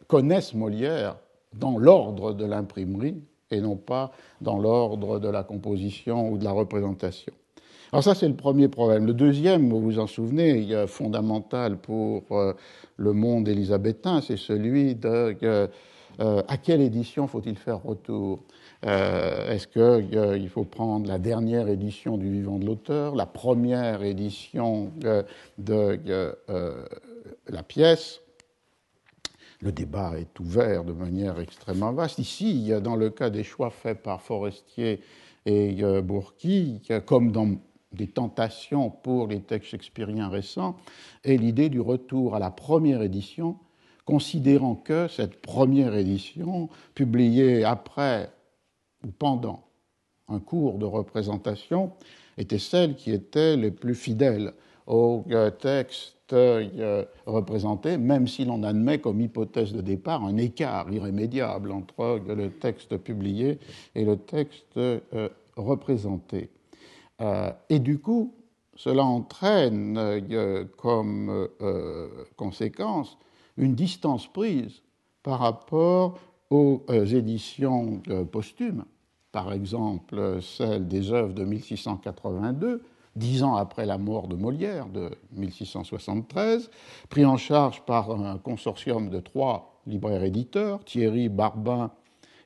connaissent 0.07 0.55
Molière 0.55 1.17
dans 1.53 1.77
l'ordre 1.77 2.33
de 2.33 2.45
l'imprimerie 2.45 3.21
et 3.51 3.61
non 3.61 3.75
pas 3.75 4.11
dans 4.41 4.57
l'ordre 4.57 5.19
de 5.19 5.29
la 5.29 5.43
composition 5.43 6.29
ou 6.29 6.37
de 6.37 6.43
la 6.43 6.51
représentation. 6.51 7.33
Alors 7.91 8.03
ça, 8.03 8.15
c'est 8.15 8.27
le 8.27 8.35
premier 8.35 8.67
problème. 8.67 9.05
Le 9.05 9.13
deuxième, 9.13 9.69
vous 9.69 9.79
vous 9.79 9.99
en 9.99 10.07
souvenez, 10.07 10.85
fondamental 10.87 11.77
pour 11.77 12.23
euh, 12.31 12.53
le 12.97 13.13
monde 13.13 13.47
élisabétain, 13.47 14.19
c'est 14.21 14.37
celui 14.37 14.95
de 14.95 15.69
euh, 16.19 16.41
à 16.47 16.57
quelle 16.57 16.81
édition 16.81 17.27
faut-il 17.27 17.57
faire 17.57 17.83
retour 17.83 18.43
euh, 18.85 19.51
Est-ce 19.51 19.67
qu'il 19.67 20.49
faut 20.49 20.63
prendre 20.63 21.07
la 21.07 21.19
dernière 21.19 21.67
édition 21.67 22.17
du 22.17 22.31
vivant 22.31 22.57
de 22.57 22.65
l'auteur, 22.65 23.15
la 23.15 23.25
première 23.25 24.03
édition 24.03 24.91
de 24.97 25.25
la 27.47 27.63
pièce? 27.63 28.21
Le 29.59 29.71
débat 29.71 30.19
est 30.19 30.39
ouvert 30.39 30.83
de 30.83 30.93
manière 30.93 31.39
extrêmement 31.39 31.91
vaste. 31.91 32.19
Ici, 32.19 32.71
dans 32.83 32.95
le 32.95 33.09
cas 33.09 33.31
des 33.31 33.43
choix 33.43 33.71
faits 33.71 34.03
par 34.03 34.21
Forestier 34.21 35.01
et 35.47 35.81
Bourqui, 36.03 36.81
comme 37.05 37.31
dans 37.31 37.55
des 37.91 38.07
tentations 38.07 38.89
pour 38.89 39.27
les 39.27 39.41
textes 39.41 39.71
shakespeariens 39.71 40.29
récents, 40.29 40.75
est 41.23 41.37
l'idée 41.37 41.69
du 41.69 41.81
retour 41.81 42.35
à 42.35 42.39
la 42.39 42.51
première 42.51 43.01
édition, 43.01 43.57
considérant 44.07 44.75
que 44.75 45.09
cette 45.09 45.41
première 45.41 45.93
édition, 45.93 46.69
publiée 46.95 47.65
après 47.65 48.31
ou 49.03 49.09
pendant 49.11 49.65
un 50.29 50.39
cours 50.39 50.77
de 50.79 50.85
représentation, 50.85 51.91
était 52.37 52.57
celle 52.57 52.95
qui 52.95 53.11
était 53.11 53.57
les 53.57 53.69
plus 53.69 53.95
fidèle 53.95 54.53
au 54.87 55.25
texte 55.59 56.31
euh, 56.31 57.03
représenté, 57.25 57.97
même 57.97 58.27
si 58.27 58.45
l'on 58.45 58.63
admet 58.63 58.99
comme 58.99 59.19
hypothèse 59.19 59.73
de 59.73 59.81
départ 59.81 60.23
un 60.23 60.37
écart 60.37 60.89
irrémédiable 60.91 61.73
entre 61.73 62.21
le 62.25 62.49
texte 62.49 62.95
publié 62.97 63.59
et 63.93 64.05
le 64.05 64.15
texte 64.15 64.77
euh, 64.77 64.99
représenté. 65.57 66.49
Euh, 67.19 67.51
et 67.69 67.79
du 67.79 67.99
coup, 67.99 68.33
cela 68.77 69.03
entraîne 69.03 69.99
comme 70.77 71.49
conséquence 72.35 73.17
une 73.57 73.75
distance 73.75 74.27
prise 74.27 74.81
par 75.23 75.39
rapport 75.39 76.19
aux 76.49 76.85
éditions 76.89 78.01
posthumes, 78.31 78.85
par 79.31 79.51
exemple 79.51 80.41
celle 80.41 80.87
des 80.87 81.11
œuvres 81.11 81.33
de 81.33 81.43
1682, 81.43 82.81
dix 83.17 83.43
ans 83.43 83.55
après 83.55 83.85
la 83.85 83.97
mort 83.97 84.27
de 84.27 84.35
Molière, 84.35 84.87
de 84.87 85.11
1673, 85.31 86.69
pris 87.09 87.25
en 87.25 87.37
charge 87.37 87.81
par 87.81 88.11
un 88.11 88.37
consortium 88.37 89.09
de 89.09 89.19
trois 89.19 89.81
libraires 89.85 90.23
éditeurs, 90.23 90.83
Thierry, 90.85 91.27
Barbin 91.27 91.91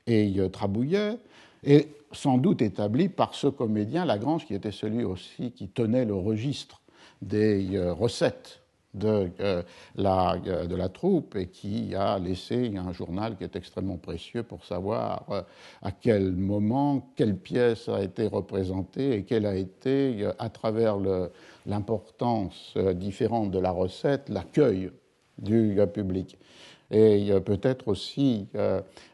et 0.06 0.34
Trabouillet, 0.50 1.18
et 1.64 1.88
sans 2.12 2.38
doute 2.38 2.62
établi 2.62 3.08
par 3.08 3.34
ce 3.34 3.46
comédien 3.46 4.04
Lagrange, 4.04 4.46
qui 4.46 4.54
était 4.54 4.72
celui 4.72 5.04
aussi 5.04 5.52
qui 5.52 5.68
tenait 5.68 6.04
le 6.04 6.14
registre 6.14 6.80
des 7.20 7.76
euh, 7.76 7.92
recettes 7.92 8.61
de, 8.94 9.30
euh, 9.40 9.62
la, 9.96 10.36
euh, 10.46 10.66
de 10.66 10.76
la 10.76 10.88
troupe 10.88 11.36
et 11.36 11.46
qui 11.46 11.94
a 11.94 12.18
laissé 12.18 12.74
un 12.76 12.92
journal 12.92 13.36
qui 13.36 13.44
est 13.44 13.56
extrêmement 13.56 13.96
précieux 13.96 14.42
pour 14.42 14.64
savoir 14.64 15.24
euh, 15.30 15.42
à 15.82 15.92
quel 15.92 16.32
moment, 16.32 17.10
quelle 17.16 17.36
pièce 17.36 17.88
a 17.88 18.02
été 18.02 18.26
représentée 18.26 19.14
et 19.14 19.22
quelle 19.24 19.46
a 19.46 19.54
été, 19.54 20.26
à 20.38 20.48
travers 20.50 20.96
l'importance 21.66 22.74
différente 22.94 23.50
de 23.50 23.58
la 23.58 23.70
recette, 23.70 24.28
l'accueil 24.28 24.90
du 25.38 25.78
public. 25.92 26.38
Et 26.90 27.30
peut-être 27.40 27.88
aussi 27.88 28.48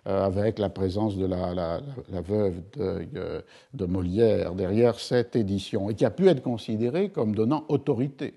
avec 0.05 0.59
la 0.59 0.69
présence 0.69 1.17
de 1.17 1.27
la, 1.27 1.55
la, 1.55 2.21
veuve 2.21 2.61
de, 2.77 3.45
de 3.75 3.87
Molière 3.87 4.55
derrière 4.55 4.99
cette 4.99 5.37
édition, 5.37 5.89
et 5.89 5.95
qui 5.95 6.05
a 6.05 6.11
pu 6.11 6.29
être 6.29 6.43
considérée 6.43 7.11
comme 7.11 7.35
donnant 7.35 7.65
autorité 7.69 8.35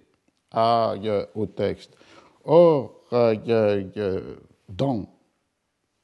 au 0.55 1.45
texte. 1.45 1.95
Or, 2.45 3.01
dans 3.11 5.05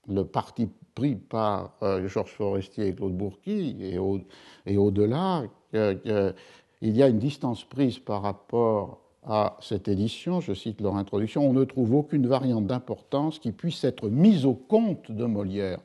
le 0.07 0.23
parti 0.23 0.69
pris 0.95 1.15
par 1.15 1.73
euh, 1.83 2.07
Georges 2.07 2.31
Forestier 2.31 2.87
et 2.87 2.95
Claude 2.95 3.15
Bourqui, 3.15 3.77
et 4.65 4.77
au-delà, 4.77 5.43
il 5.73 6.33
y 6.81 7.03
a 7.03 7.07
une 7.07 7.19
distance 7.19 7.63
prise 7.63 7.99
par 7.99 8.23
rapport 8.23 9.01
à 9.23 9.57
cette 9.59 9.87
édition, 9.89 10.39
je 10.39 10.53
cite 10.53 10.81
leur 10.81 10.95
introduction, 10.95 11.47
on 11.47 11.53
ne 11.53 11.65
trouve 11.65 11.93
aucune 11.93 12.25
variante 12.27 12.65
d'importance 12.65 13.39
qui 13.39 13.51
puisse 13.51 13.83
être 13.83 14.09
mise 14.09 14.45
au 14.45 14.53
compte 14.53 15.11
de 15.11 15.25
Molière. 15.25 15.79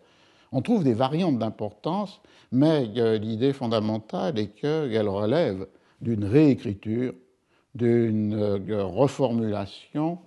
On 0.53 0.62
trouve 0.62 0.85
des 0.85 0.94
variantes 0.94 1.38
d'importance, 1.38 2.20
mais 2.53 2.87
l'idée 3.18 3.53
fondamentale 3.53 4.38
est 4.38 4.48
qu'elle 4.48 5.09
relève 5.09 5.66
d'une 6.01 6.25
réécriture 6.25 7.14
d'une 7.75 8.35
euh, 8.35 8.85
reformulation 8.85 10.19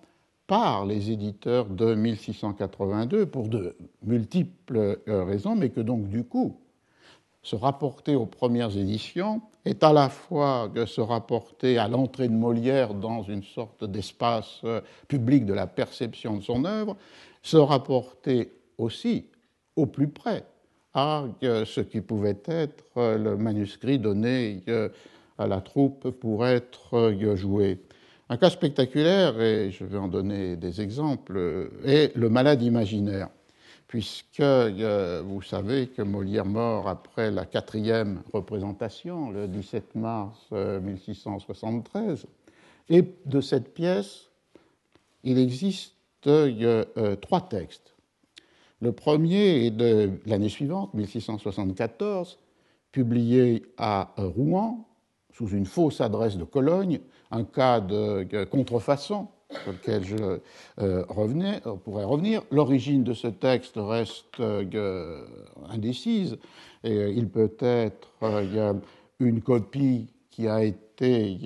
par 0.47 0.85
les 0.85 1.11
éditeurs 1.11 1.65
de 1.65 1.95
1682 1.95 3.25
pour 3.25 3.47
de 3.47 3.75
multiples 4.03 4.99
euh, 5.07 5.23
raisons, 5.23 5.55
mais 5.55 5.69
que 5.69 5.81
donc 5.81 6.07
du 6.07 6.23
coup, 6.23 6.59
se 7.41 7.55
rapporter 7.55 8.15
aux 8.15 8.25
premières 8.25 8.75
éditions 8.75 9.41
est 9.65 9.83
à 9.83 9.93
la 9.93 10.09
fois 10.09 10.71
se 10.87 11.01
rapporter 11.01 11.77
à 11.77 11.87
l'entrée 11.87 12.27
de 12.27 12.33
Molière 12.33 12.93
dans 12.95 13.21
une 13.21 13.43
sorte 13.43 13.83
d'espace 13.83 14.61
euh, 14.63 14.81
public 15.07 15.45
de 15.45 15.53
la 15.53 15.67
perception 15.67 16.37
de 16.37 16.41
son 16.41 16.65
œuvre, 16.65 16.95
se 17.43 17.57
rapporter 17.57 18.51
aussi 18.77 19.27
au 19.75 19.85
plus 19.85 20.07
près 20.07 20.45
à 20.93 21.25
ce 21.41 21.81
qui 21.81 21.99
pouvait 21.99 22.41
être 22.45 23.17
le 23.17 23.35
manuscrit 23.35 23.99
donné 23.99 24.63
à 25.37 25.47
la 25.47 25.61
troupe 25.61 26.09
pour 26.11 26.45
être 26.45 27.13
joué. 27.35 27.79
Un 28.27 28.37
cas 28.37 28.49
spectaculaire, 28.49 29.39
et 29.39 29.69
je 29.69 29.83
vais 29.83 29.99
en 29.99 30.07
donner 30.07 30.55
des 30.55 30.81
exemples, 30.81 31.69
est 31.85 32.15
le 32.15 32.27
malade 32.27 32.63
imaginaire, 32.63 33.29
puisque 33.87 34.39
euh, 34.39 35.21
vous 35.23 35.43
savez 35.43 35.87
que 35.87 36.01
Molière 36.01 36.45
mort 36.45 36.87
après 36.87 37.29
la 37.29 37.45
quatrième 37.45 38.23
représentation, 38.33 39.29
le 39.29 39.47
17 39.47 39.93
mars 39.93 40.39
1673, 40.51 42.23
euh, 42.23 42.27
et 42.89 43.03
de 43.25 43.41
cette 43.41 43.75
pièce, 43.75 44.29
il 45.23 45.37
existe 45.37 45.93
euh, 46.25 47.15
trois 47.17 47.41
textes. 47.41 47.93
Le 48.81 48.91
premier 48.91 49.67
est 49.67 49.71
de 49.71 50.09
l'année 50.25 50.49
suivante, 50.49 50.95
1674, 50.95 52.39
publié 52.91 53.63
à 53.77 54.13
Rouen, 54.17 54.87
sous 55.35 55.49
une 55.49 55.65
fausse 55.65 56.01
adresse 56.01 56.37
de 56.37 56.45
Cologne, 56.45 56.99
un 57.31 57.43
cas 57.43 57.81
de 57.81 58.43
contrefaçon 58.45 59.27
sur 59.63 59.71
lequel 59.71 60.03
je 60.03 60.39
euh, 60.79 61.05
revenais, 61.09 61.61
euh, 61.65 61.75
pourrais 61.75 62.03
revenir. 62.03 62.43
L'origine 62.51 63.03
de 63.03 63.13
ce 63.13 63.27
texte 63.27 63.75
reste 63.77 64.39
euh, 64.39 65.25
indécise. 65.69 66.37
Et, 66.83 67.11
il 67.11 67.29
peut 67.29 67.55
être 67.59 68.09
une 69.19 69.41
copie 69.41 70.07
qui 70.29 70.47
a 70.47 70.63
été 70.63 71.39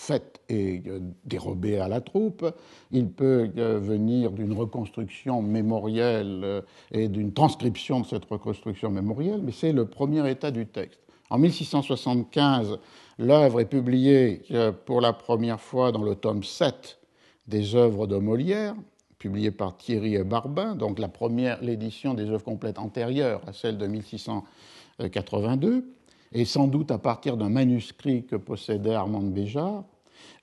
faite 0.00 0.40
et 0.48 0.82
dérobée 1.24 1.78
à 1.78 1.86
la 1.86 2.00
troupe. 2.00 2.46
Il 2.90 3.10
peut 3.10 3.50
venir 3.54 4.32
d'une 4.32 4.54
reconstruction 4.54 5.42
mémorielle 5.42 6.40
euh, 6.42 6.62
et 6.90 7.08
d'une 7.08 7.34
transcription 7.34 8.00
de 8.00 8.06
cette 8.06 8.24
reconstruction 8.24 8.90
mémorielle, 8.90 9.42
mais 9.42 9.52
c'est 9.52 9.72
le 9.72 9.84
premier 9.84 10.28
état 10.30 10.50
du 10.50 10.66
texte. 10.66 11.00
En 11.28 11.36
1675, 11.38 12.78
l'œuvre 13.18 13.60
est 13.60 13.66
publiée 13.66 14.42
euh, 14.52 14.72
pour 14.72 15.02
la 15.02 15.12
première 15.12 15.60
fois 15.60 15.92
dans 15.92 16.02
le 16.02 16.14
tome 16.14 16.44
7 16.44 16.98
des 17.46 17.74
œuvres 17.74 18.06
de 18.06 18.16
Molière, 18.16 18.74
publié 19.18 19.50
par 19.50 19.76
Thierry 19.76 20.14
et 20.14 20.24
Barbin, 20.24 20.76
donc 20.76 20.98
la 20.98 21.08
première, 21.08 21.62
l'édition 21.62 22.14
des 22.14 22.30
œuvres 22.30 22.44
complètes 22.44 22.78
antérieure 22.78 23.42
à 23.46 23.52
celle 23.52 23.76
de 23.76 23.86
1682 23.86 25.84
et 26.32 26.44
sans 26.44 26.66
doute 26.66 26.90
à 26.90 26.98
partir 26.98 27.36
d'un 27.36 27.48
manuscrit 27.48 28.24
que 28.24 28.36
possédait 28.36 28.94
Armand 28.94 29.22
Béjart. 29.22 29.84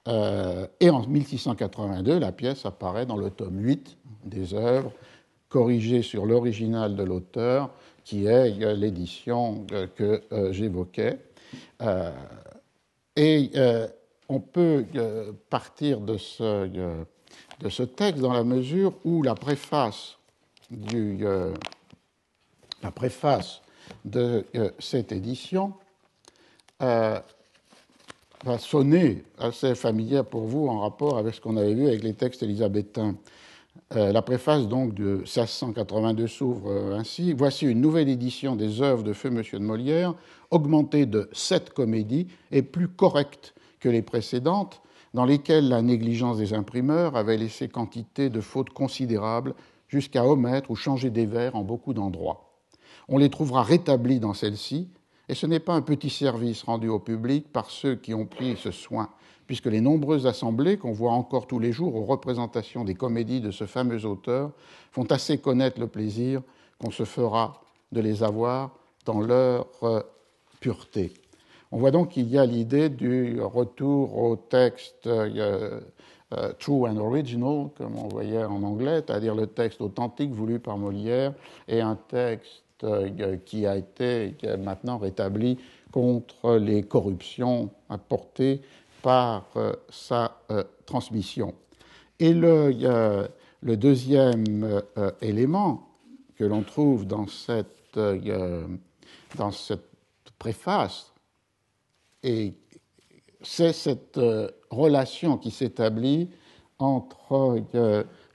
Euh, 0.07 0.67
et 0.79 0.89
en 0.89 1.05
1682, 1.05 2.19
la 2.19 2.31
pièce 2.31 2.65
apparaît 2.65 3.05
dans 3.05 3.17
le 3.17 3.29
tome 3.29 3.59
8 3.59 3.97
des 4.25 4.53
œuvres, 4.53 4.91
corrigée 5.49 6.01
sur 6.01 6.25
l'original 6.25 6.95
de 6.95 7.03
l'auteur, 7.03 7.69
qui 8.03 8.25
est 8.25 8.61
euh, 8.63 8.73
l'édition 8.73 9.65
euh, 9.71 9.87
que 9.87 10.23
j'évoquais. 10.51 11.19
et 13.15 13.51
on 14.29 14.41
peut 14.41 14.85
partir 15.49 16.01
de 16.01 16.17
ce, 16.17 16.67
de 16.67 17.69
ce, 17.69 17.83
texte 17.83 18.21
dans 18.21 18.33
la 18.33 18.43
mesure 18.43 18.93
où 19.05 19.23
la 19.23 19.35
préface, 19.35 20.17
du, 20.69 21.25
la 22.83 22.91
préface 22.91 23.61
de 24.05 24.45
euh, 24.55 24.71
cette 24.79 25.11
édition 25.11 25.73
euh, 26.81 27.19
va 28.43 28.57
sonner 28.57 29.23
assez 29.39 29.75
familière 29.75 30.25
pour 30.25 30.43
vous 30.43 30.67
en 30.67 30.79
rapport 30.79 31.17
avec 31.17 31.33
ce 31.33 31.41
qu'on 31.41 31.57
avait 31.57 31.73
vu 31.73 31.87
avec 31.87 32.03
les 32.03 32.13
textes 32.13 32.43
élisabétains. 32.43 33.15
Euh, 33.95 34.11
la 34.11 34.21
préface 34.21 34.67
donc 34.67 34.93
de 34.93 35.17
1682 35.17 36.27
s'ouvre 36.27 36.93
ainsi. 36.93 37.33
Voici 37.33 37.65
une 37.65 37.81
nouvelle 37.81 38.09
édition 38.09 38.55
des 38.55 38.81
œuvres 38.81 39.03
de 39.03 39.13
Feu 39.13 39.29
Monsieur 39.29 39.59
de 39.59 39.63
Molière, 39.63 40.13
augmentée 40.51 41.05
de 41.05 41.29
sept 41.31 41.71
comédies 41.71 42.27
et 42.51 42.61
plus 42.61 42.87
correcte 42.87 43.53
que 43.79 43.89
les 43.89 44.01
précédentes, 44.01 44.81
dans 45.13 45.25
lesquelles 45.25 45.69
la 45.69 45.81
négligence 45.81 46.37
des 46.37 46.53
imprimeurs 46.53 47.15
avait 47.15 47.37
laissé 47.37 47.67
quantité 47.69 48.29
de 48.29 48.41
fautes 48.41 48.71
considérables 48.71 49.53
jusqu'à 49.87 50.25
omettre 50.25 50.69
ou 50.71 50.75
changer 50.75 51.09
des 51.09 51.25
vers 51.25 51.55
en 51.55 51.63
beaucoup 51.63 51.93
d'endroits. 51.93 52.46
On 53.09 53.17
les 53.17 53.29
trouvera 53.29 53.63
rétablis 53.63 54.19
dans 54.19 54.33
celle-ci, 54.33 54.89
et 55.29 55.35
ce 55.35 55.45
n'est 55.45 55.59
pas 55.59 55.73
un 55.73 55.81
petit 55.81 56.09
service 56.09 56.63
rendu 56.63 56.89
au 56.89 56.99
public 56.99 57.51
par 57.51 57.69
ceux 57.69 57.95
qui 57.95 58.13
ont 58.13 58.25
pris 58.25 58.57
ce 58.57 58.71
soin 58.71 59.09
puisque 59.47 59.65
les 59.65 59.81
nombreuses 59.81 60.27
assemblées 60.27 60.77
qu'on 60.77 60.91
voit 60.91 61.13
encore 61.13 61.47
tous 61.47 61.57
les 61.57 61.71
jours 61.71 61.95
aux 61.95 62.03
représentations 62.03 62.83
des 62.83 62.95
comédies 62.95 63.41
de 63.41 63.51
ce 63.51 63.65
fameux 63.65 64.05
auteur 64.05 64.51
font 64.91 65.05
assez 65.05 65.39
connaître 65.39 65.79
le 65.79 65.87
plaisir 65.87 66.41
qu'on 66.79 66.91
se 66.91 67.05
fera 67.05 67.61
de 67.93 68.01
les 68.01 68.21
avoir 68.21 68.71
dans 69.05 69.21
leur 69.21 69.67
euh, 69.83 70.01
pureté. 70.59 71.13
On 71.71 71.79
voit 71.79 71.91
donc 71.91 72.09
qu'il 72.09 72.27
y 72.27 72.37
a 72.37 72.45
l'idée 72.45 72.89
du 72.89 73.41
retour 73.41 74.17
au 74.17 74.35
texte 74.35 75.07
euh, 75.07 75.79
euh, 76.33 76.51
true 76.59 76.87
and 76.87 76.97
original, 76.97 77.69
comme 77.77 77.97
on 77.97 78.09
voyait 78.09 78.43
en 78.43 78.61
anglais, 78.63 79.01
c'est-à-dire 79.05 79.33
le 79.33 79.47
texte 79.47 79.79
authentique 79.79 80.31
voulu 80.31 80.59
par 80.59 80.77
Molière, 80.77 81.33
et 81.69 81.79
un 81.79 81.95
texte 81.95 82.63
qui 83.45 83.65
a 83.65 83.75
été 83.75 84.35
maintenant 84.57 84.97
rétabli 84.97 85.57
contre 85.91 86.57
les 86.57 86.83
corruptions 86.83 87.71
apportées 87.89 88.61
par 89.01 89.45
euh, 89.55 89.73
sa 89.89 90.41
euh, 90.51 90.63
transmission. 90.85 91.53
Et 92.19 92.33
le, 92.33 93.27
deuxième 93.63 94.81
euh, 94.97 95.11
élément 95.21 95.87
que 96.35 96.43
l'on 96.43 96.61
trouve 96.61 97.05
dans 97.05 97.27
cette, 97.27 97.97
dans 99.35 99.51
cette 99.51 99.89
préface, 100.37 101.13
c'est 102.21 103.73
cette 103.73 104.19
relation 104.69 105.37
qui 105.37 105.51
s'établit 105.51 106.29
entre 106.79 107.63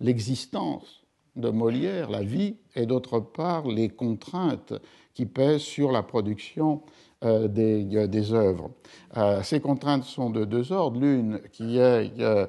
l'existence 0.00 1.04
de 1.36 1.50
Molière, 1.50 2.10
la 2.10 2.22
vie, 2.22 2.56
et 2.74 2.86
d'autre 2.86 3.20
part 3.20 3.66
les 3.66 3.88
contraintes 3.88 4.74
qui 5.14 5.26
pèsent 5.26 5.62
sur 5.62 5.92
la 5.92 6.02
production 6.02 6.82
euh, 7.24 7.46
des, 7.46 8.08
des, 8.08 8.32
œuvres. 8.32 8.70
Euh, 9.16 9.42
ces 9.42 9.60
contraintes 9.60 10.04
sont 10.04 10.30
de 10.30 10.44
deux 10.44 10.72
ordres. 10.72 10.98
L'une 10.98 11.40
qui 11.52 11.78
est 11.78 12.12
euh, 12.20 12.46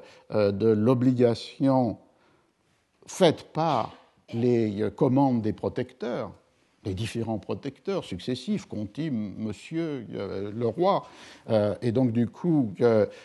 de 0.52 0.68
l'obligation 0.68 1.98
faite 3.06 3.52
par 3.54 3.94
les 4.34 4.90
commandes 4.96 5.42
des 5.42 5.54
protecteurs, 5.54 6.32
les 6.86 6.96
différents 6.96 7.38
protecteurs 7.38 8.04
successifs, 8.04 8.66
Conti, 8.66 9.12
Monsieur, 9.12 10.08
le 10.10 10.68
roi, 10.68 11.06
et 11.82 11.92
donc 11.92 12.14
du 12.14 12.28
coup 12.28 12.74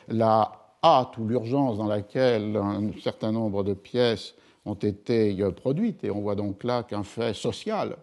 la 0.08 0.52
hâte 0.84 1.16
ou 1.16 1.26
l'urgence 1.26 1.78
dans 1.78 1.86
laquelle 1.86 2.56
un 2.56 2.90
certain 3.02 3.32
nombre 3.32 3.64
de 3.64 3.72
pièces 3.72 4.34
ont 4.68 4.74
été 4.74 5.36
produites, 5.56 6.04
et 6.04 6.10
on 6.10 6.20
voit 6.20 6.34
donc 6.34 6.64
là 6.64 6.82
qu'un 6.82 7.02
fait 7.02 7.34
social 7.34 7.96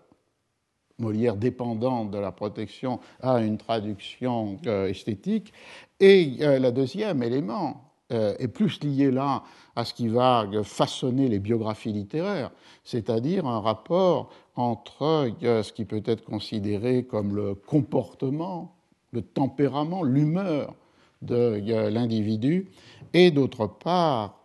Molière 0.97 1.35
dépendant 1.35 2.05
de 2.05 2.17
la 2.17 2.31
protection 2.31 3.01
à 3.21 3.41
une 3.41 3.57
traduction 3.57 4.57
euh, 4.65 4.87
esthétique. 4.87 5.51
Et 5.99 6.37
euh, 6.39 6.57
le 6.57 6.71
deuxième 6.71 7.21
élément 7.21 7.91
euh, 8.13 8.33
est 8.39 8.47
plus 8.47 8.81
lié 8.81 9.11
là 9.11 9.43
à 9.75 9.83
ce 9.83 9.93
qui 9.93 10.07
va 10.07 10.47
façonner 10.63 11.27
les 11.27 11.39
biographies 11.39 11.91
littéraires, 11.91 12.51
c'est-à-dire 12.85 13.45
un 13.45 13.59
rapport 13.59 14.29
entre 14.55 15.31
ce 15.41 15.73
qui 15.73 15.83
peut 15.83 16.03
être 16.05 16.23
considéré 16.23 17.03
comme 17.03 17.35
le 17.35 17.55
comportement, 17.55 18.73
le 19.11 19.21
tempérament, 19.21 20.01
l'humeur 20.01 20.75
de 21.21 21.61
l'individu, 21.89 22.69
et 23.13 23.31
d'autre 23.31 23.67
part 23.67 24.44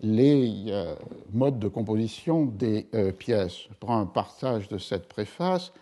les 0.00 0.64
euh, 0.68 0.94
modes 1.32 1.58
de 1.58 1.68
composition 1.68 2.46
des 2.46 2.86
euh, 2.94 3.12
pièces. 3.12 3.66
Je 3.68 3.74
prends 3.78 3.98
un 3.98 4.06
partage 4.06 4.68
de 4.68 4.78
cette 4.78 5.08
préface. 5.08 5.72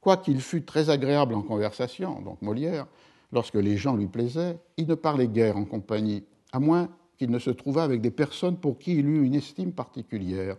Quoiqu'il 0.00 0.40
fût 0.40 0.62
très 0.62 0.90
agréable 0.90 1.34
en 1.34 1.42
conversation, 1.42 2.20
donc 2.20 2.40
Molière, 2.42 2.86
lorsque 3.32 3.54
les 3.54 3.76
gens 3.76 3.96
lui 3.96 4.06
plaisaient, 4.06 4.58
il 4.76 4.86
ne 4.86 4.94
parlait 4.94 5.28
guère 5.28 5.56
en 5.56 5.64
compagnie, 5.64 6.24
à 6.52 6.60
moins 6.60 6.88
qu'il 7.18 7.30
ne 7.30 7.38
se 7.38 7.50
trouvât 7.50 7.82
avec 7.82 8.00
des 8.00 8.12
personnes 8.12 8.56
pour 8.56 8.78
qui 8.78 8.96
il 8.96 9.06
eût 9.06 9.24
une 9.24 9.34
estime 9.34 9.72
particulière. 9.72 10.56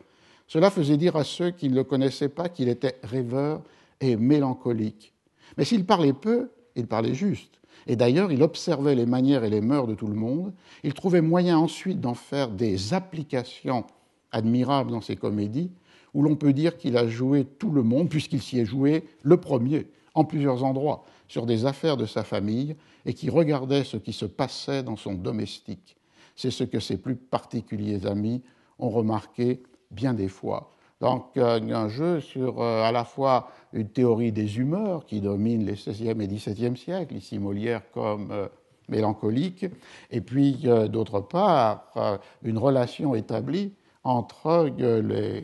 Cela 0.47 0.69
faisait 0.69 0.97
dire 0.97 1.15
à 1.15 1.23
ceux 1.23 1.51
qui 1.51 1.69
ne 1.69 1.75
le 1.75 1.83
connaissaient 1.83 2.29
pas 2.29 2.49
qu'il 2.49 2.69
était 2.69 2.97
rêveur 3.03 3.61
et 4.01 4.15
mélancolique. 4.15 5.13
Mais 5.57 5.63
s'il 5.63 5.85
parlait 5.85 6.13
peu, 6.13 6.49
il 6.75 6.87
parlait 6.87 7.13
juste. 7.13 7.58
Et 7.87 7.95
d'ailleurs, 7.95 8.31
il 8.31 8.43
observait 8.43 8.95
les 8.95 9.05
manières 9.05 9.43
et 9.43 9.49
les 9.49 9.61
mœurs 9.61 9.87
de 9.87 9.95
tout 9.95 10.07
le 10.07 10.15
monde. 10.15 10.53
Il 10.83 10.93
trouvait 10.93 11.21
moyen 11.21 11.57
ensuite 11.57 11.99
d'en 11.99 12.13
faire 12.13 12.49
des 12.49 12.93
applications 12.93 13.85
admirables 14.31 14.91
dans 14.91 15.01
ses 15.01 15.15
comédies, 15.15 15.71
où 16.13 16.21
l'on 16.21 16.35
peut 16.35 16.53
dire 16.53 16.77
qu'il 16.77 16.97
a 16.97 17.07
joué 17.07 17.45
tout 17.45 17.71
le 17.71 17.83
monde, 17.83 18.09
puisqu'il 18.09 18.41
s'y 18.41 18.59
est 18.59 18.65
joué 18.65 19.03
le 19.23 19.37
premier, 19.37 19.87
en 20.13 20.23
plusieurs 20.23 20.63
endroits, 20.63 21.03
sur 21.27 21.45
des 21.45 21.65
affaires 21.65 21.97
de 21.97 22.05
sa 22.05 22.23
famille, 22.23 22.75
et 23.05 23.13
qui 23.13 23.29
regardait 23.29 23.83
ce 23.83 23.97
qui 23.97 24.13
se 24.13 24.25
passait 24.25 24.83
dans 24.83 24.95
son 24.95 25.13
domestique. 25.13 25.95
C'est 26.35 26.51
ce 26.51 26.63
que 26.63 26.79
ses 26.79 26.97
plus 26.97 27.15
particuliers 27.15 28.05
amis 28.05 28.41
ont 28.77 28.89
remarqué 28.89 29.61
bien 29.91 30.13
des 30.13 30.27
fois 30.27 30.71
donc 31.01 31.37
euh, 31.37 31.59
un 31.61 31.87
jeu 31.87 32.19
sur 32.19 32.61
euh, 32.61 32.83
à 32.83 32.91
la 32.91 33.05
fois 33.05 33.49
une 33.73 33.89
théorie 33.89 34.31
des 34.31 34.57
humeurs 34.57 35.05
qui 35.05 35.21
domine 35.21 35.65
les 35.65 35.73
XVIe 35.73 36.09
et 36.09 36.27
XVIIe 36.27 36.77
siècles, 36.77 37.15
ici 37.15 37.39
Molière 37.39 37.89
comme 37.91 38.31
euh, 38.31 38.47
mélancolique, 38.89 39.67
et 40.09 40.19
puis 40.19 40.65
d'autre 40.89 41.19
part 41.19 41.93
une 42.41 42.57
relation 42.57 43.13
établie 43.13 43.71
entre 44.03 44.67
les 44.79 45.43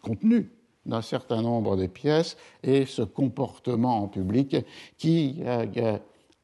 contenus 0.00 0.46
d'un 0.86 1.02
certain 1.02 1.42
nombre 1.42 1.76
de 1.76 1.86
pièces 1.86 2.38
et 2.62 2.86
ce 2.86 3.02
comportement 3.02 4.02
en 4.02 4.08
public 4.08 4.56
qui 4.96 5.42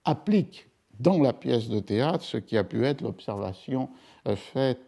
applique 0.05 0.69
dans 1.01 1.19
la 1.23 1.33
pièce 1.33 1.71
de 1.71 1.81
théâtre 1.81 2.23
ce 2.23 2.37
qui 2.37 2.59
a 2.59 2.65
pu 2.65 2.85
être 2.85 3.01
l'observation 3.01 3.89
faite 4.35 4.83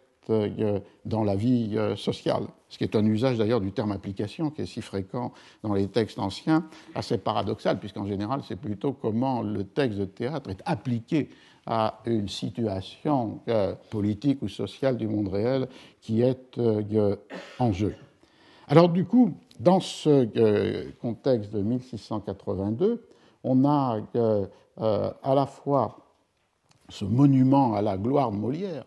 dans 1.07 1.25
la 1.25 1.35
vie 1.35 1.79
sociale, 1.97 2.45
ce 2.69 2.79
qui 2.79 2.85
est 2.85 2.97
un 2.97 3.05
usage 3.05 3.39
d'ailleurs 3.39 3.61
du 3.61 3.73
terme 3.73 3.93
application 3.93 4.51
qui 4.51 4.63
est 4.63 4.67
si 4.67 4.83
fréquent 4.83 5.33
dans 5.63 5.75
les 5.75 5.89
textes 5.89 6.19
anciens, 6.19 6.69
assez 6.95 7.19
paradoxal, 7.19 7.79
puisqu'en 7.79 8.07
général 8.07 8.43
c'est 8.47 8.57
plutôt 8.57 8.93
comment 8.93 9.43
le 9.43 9.65
texte 9.65 9.99
de 9.99 10.05
théâtre 10.05 10.51
est 10.51 10.63
appliqué 10.65 11.29
à 11.67 12.01
une 12.07 12.29
situation 12.29 13.41
euh, 13.49 13.75
politique 13.91 14.41
ou 14.43 14.49
sociale 14.49 14.97
du 14.97 15.07
monde 15.07 15.29
réel 15.29 15.69
qui 16.01 16.23
est 16.23 16.59
en 17.59 17.73
jeu. 17.73 17.95
Alors 18.69 18.89
du 18.89 19.05
coup, 19.05 19.35
dans 19.61 19.81
ce 19.81 20.89
contexte 21.01 21.53
de 21.53 21.61
1682, 21.61 23.07
on 23.45 23.65
a 23.65 24.01
à 24.79 25.35
la 25.35 25.47
fois 25.47 26.09
ce 26.89 27.05
monument 27.05 27.75
à 27.75 27.83
la 27.83 27.97
gloire 27.97 28.31
de 28.31 28.37
Molière, 28.37 28.85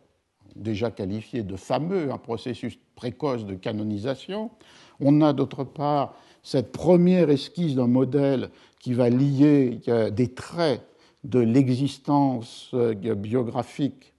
déjà 0.62 0.92
qualifié 0.92 1.44
de 1.44 1.56
fameux, 1.56 2.12
un 2.12 2.18
processus 2.18 2.78
précoce 2.96 3.46
de 3.46 3.56
canonisation. 3.56 4.52
On 5.00 5.22
a 5.22 5.34
d'autre 5.34 5.64
part 5.64 6.16
cette 6.44 6.72
première 6.72 7.30
esquisse 7.30 7.76
d'un 7.76 7.88
modèle 7.88 8.50
qui 8.80 8.94
va 8.94 9.10
lier 9.10 9.80
des 10.12 10.34
traits 10.34 10.82
de 11.24 11.40
l'existence 11.40 12.72
euh, 12.74 12.94
biographique 13.16 14.12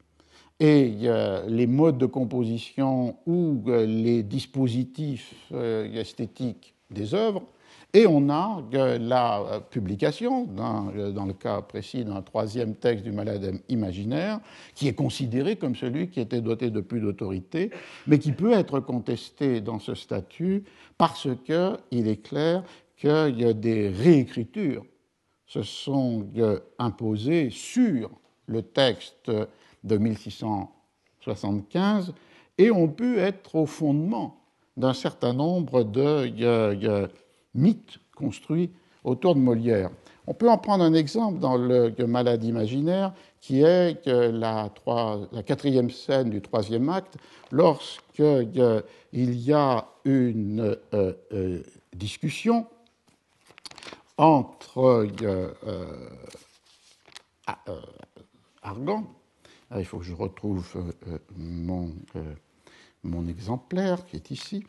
et 0.60 0.94
les 1.48 1.66
modes 1.66 1.98
de 1.98 2.06
composition 2.06 3.16
ou 3.26 3.64
euh, 3.66 3.84
les 3.84 4.22
dispositifs 4.22 5.34
euh, 5.52 5.92
esthétiques 5.92 6.74
des 6.88 7.14
œuvres. 7.14 7.42
Et 7.94 8.06
on 8.06 8.30
a 8.30 8.62
la 8.72 9.60
publication, 9.70 10.48
euh, 10.96 11.12
dans, 11.12 11.26
le 11.26 11.34
cas 11.34 11.60
précis 11.60 12.06
d'un 12.06 12.22
troisième 12.22 12.74
texte 12.74 13.04
du 13.04 13.12
malade 13.12 13.60
imaginaire, 13.68 14.40
qui 14.74 14.88
est 14.88 14.94
considéré 14.94 15.56
comme 15.56 15.76
celui 15.76 16.08
qui 16.08 16.20
était 16.20 16.40
doté 16.40 16.70
de 16.70 16.80
plus 16.80 17.00
d'autorité, 17.00 17.70
mais 18.06 18.18
qui 18.18 18.32
peut 18.32 18.52
être 18.52 18.80
contesté 18.80 19.60
dans 19.60 19.78
ce 19.78 19.94
statut 19.94 20.64
parce 20.96 21.28
qu'il 21.44 22.08
est 22.08 22.22
clair 22.22 22.64
a 23.10 23.30
des 23.30 23.88
réécritures 23.88 24.84
se 25.46 25.62
sont 25.62 26.26
euh, 26.36 26.58
imposées 26.78 27.50
sur 27.50 28.10
le 28.46 28.62
texte 28.62 29.30
de 29.84 29.98
1675 29.98 32.14
et 32.56 32.70
ont 32.70 32.88
pu 32.88 33.18
être 33.18 33.56
au 33.56 33.66
fondement 33.66 34.38
d'un 34.76 34.94
certain 34.94 35.34
nombre 35.34 35.82
de 35.82 36.26
mythes 37.54 37.98
construits 38.14 38.70
autour 39.04 39.34
de 39.34 39.40
Molière. 39.40 39.90
On 40.26 40.34
peut 40.34 40.48
en 40.48 40.58
prendre 40.58 40.84
un 40.84 40.94
exemple 40.94 41.40
dans 41.40 41.56
le 41.56 42.06
Maladie 42.06 42.48
imaginaire, 42.48 43.12
qui 43.42 43.60
est 43.60 44.06
la, 44.06 44.70
quatrième 45.44 45.90
scène 45.90 46.30
du 46.30 46.40
troisième 46.40 46.88
acte, 46.88 47.16
lorsqu'il 47.50 48.84
y 49.12 49.52
a 49.52 49.88
une 50.04 50.76
euh, 50.94 51.12
euh, 51.32 51.62
discussion 51.92 52.68
entre 54.16 55.08
euh, 55.22 55.54
Argan, 58.62 59.04
ah, 59.72 59.80
il 59.80 59.84
faut 59.84 59.98
que 59.98 60.04
je 60.04 60.14
retrouve 60.14 60.94
mon 61.36 63.26
exemplaire 63.26 64.06
qui 64.06 64.16
est 64.16 64.30
ici. 64.30 64.64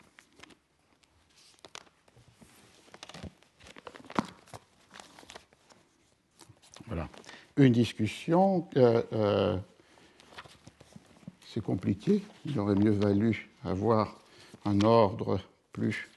Voilà. 6.88 7.08
Une 7.58 7.72
discussion, 7.72 8.68
euh, 8.76 9.58
c'est 11.46 11.62
compliqué, 11.62 12.24
il 12.46 12.60
aurait 12.60 12.76
mieux 12.76 12.92
valu 12.92 13.50
avoir 13.64 14.18
un 14.66 14.82
ordre 14.82 15.40
plus 15.72 16.10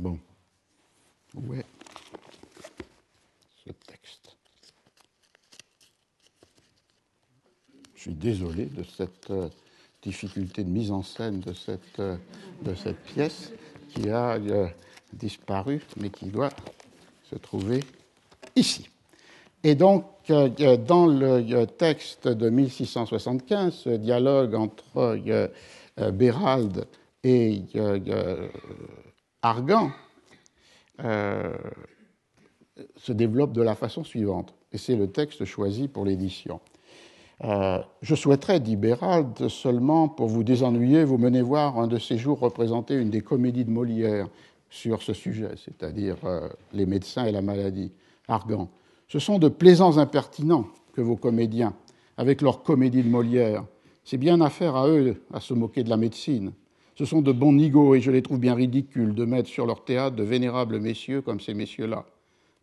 Bon. 0.00 0.18
Est 1.54 1.66
ce 3.64 3.70
texte 3.86 4.34
Je 7.94 8.00
suis 8.00 8.14
désolé 8.14 8.64
de 8.64 8.82
cette 8.82 9.30
euh, 9.30 9.50
difficulté 10.00 10.64
de 10.64 10.70
mise 10.70 10.90
en 10.90 11.02
scène 11.02 11.40
de 11.40 11.52
cette, 11.52 11.98
euh, 11.98 12.16
de 12.62 12.74
cette 12.74 12.98
pièce 13.04 13.52
qui 13.92 14.08
a 14.10 14.34
euh, 14.34 14.66
disparu, 15.12 15.80
mais 15.98 16.10
qui 16.10 16.26
doit 16.26 16.50
se 17.30 17.36
trouver 17.36 17.84
ici. 18.56 18.88
Et 19.62 19.74
donc, 19.74 20.04
dans 20.28 21.06
le 21.06 21.64
texte 21.66 22.28
de 22.28 22.48
1675, 22.48 23.74
ce 23.74 23.90
dialogue 23.90 24.54
entre 24.54 25.20
Bérald 26.12 26.86
et 27.22 27.62
Argan 29.42 29.90
se 32.96 33.12
développe 33.12 33.52
de 33.52 33.60
la 33.62 33.74
façon 33.74 34.02
suivante, 34.02 34.54
et 34.72 34.78
c'est 34.78 34.96
le 34.96 35.08
texte 35.08 35.44
choisi 35.44 35.88
pour 35.88 36.06
l'édition. 36.06 36.60
Euh, 37.44 37.78
je 38.02 38.14
souhaiterais, 38.14 38.60
dit 38.60 38.76
Bérald, 38.76 39.48
seulement 39.48 40.08
pour 40.08 40.28
vous 40.28 40.44
désennuyer, 40.44 41.04
vous 41.04 41.16
mener 41.16 41.40
voir 41.40 41.78
un 41.78 41.86
de 41.86 41.98
ces 41.98 42.18
jours 42.18 42.38
représenter 42.38 42.94
une 42.94 43.08
des 43.08 43.22
comédies 43.22 43.64
de 43.64 43.70
Molière 43.70 44.28
sur 44.68 45.02
ce 45.02 45.14
sujet, 45.14 45.50
c'est-à-dire 45.56 46.16
euh, 46.24 46.48
les 46.72 46.86
médecins 46.86 47.24
et 47.24 47.32
la 47.32 47.42
maladie. 47.42 47.92
Argan. 48.28 48.68
Ce 49.08 49.18
sont 49.18 49.38
de 49.38 49.48
plaisants 49.48 49.98
impertinents 49.98 50.66
que 50.92 51.00
vos 51.00 51.16
comédiens, 51.16 51.74
avec 52.16 52.42
leur 52.42 52.62
comédie 52.62 53.02
de 53.02 53.08
Molière. 53.08 53.64
C'est 54.04 54.18
bien 54.18 54.40
affaire 54.40 54.76
à 54.76 54.88
eux 54.88 55.22
à 55.32 55.40
se 55.40 55.54
moquer 55.54 55.82
de 55.82 55.90
la 55.90 55.96
médecine. 55.96 56.52
Ce 56.94 57.04
sont 57.06 57.22
de 57.22 57.32
bons 57.32 57.54
nigauds 57.54 57.94
et 57.94 58.00
je 58.00 58.10
les 58.10 58.22
trouve 58.22 58.38
bien 58.38 58.54
ridicules 58.54 59.14
de 59.14 59.24
mettre 59.24 59.48
sur 59.48 59.66
leur 59.66 59.84
théâtre 59.84 60.16
de 60.16 60.22
vénérables 60.22 60.78
messieurs 60.78 61.22
comme 61.22 61.40
ces 61.40 61.54
messieurs-là. 61.54 62.04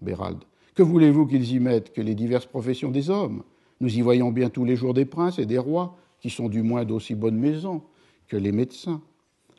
Bérald. 0.02 0.38
Que 0.76 0.84
voulez-vous 0.84 1.26
qu'ils 1.26 1.52
y 1.52 1.60
mettent 1.60 1.92
que 1.92 2.02
les 2.02 2.14
diverses 2.14 2.46
professions 2.46 2.92
des 2.92 3.10
hommes? 3.10 3.44
Nous 3.80 3.98
y 3.98 4.02
voyons 4.02 4.32
bien 4.32 4.50
tous 4.50 4.66
les 4.66 4.76
jours 4.76 4.94
des 4.94 5.06
princes 5.06 5.40
et 5.40 5.46
des 5.46 5.58
rois, 5.58 5.96
qui 6.20 6.30
sont 6.30 6.50
du 6.50 6.64
moins 6.64 6.84
d'aussi 6.84 7.16
bonne 7.16 7.38
maison 7.38 7.82
que 8.28 8.38
les 8.38 8.52
médecins. 8.52 9.02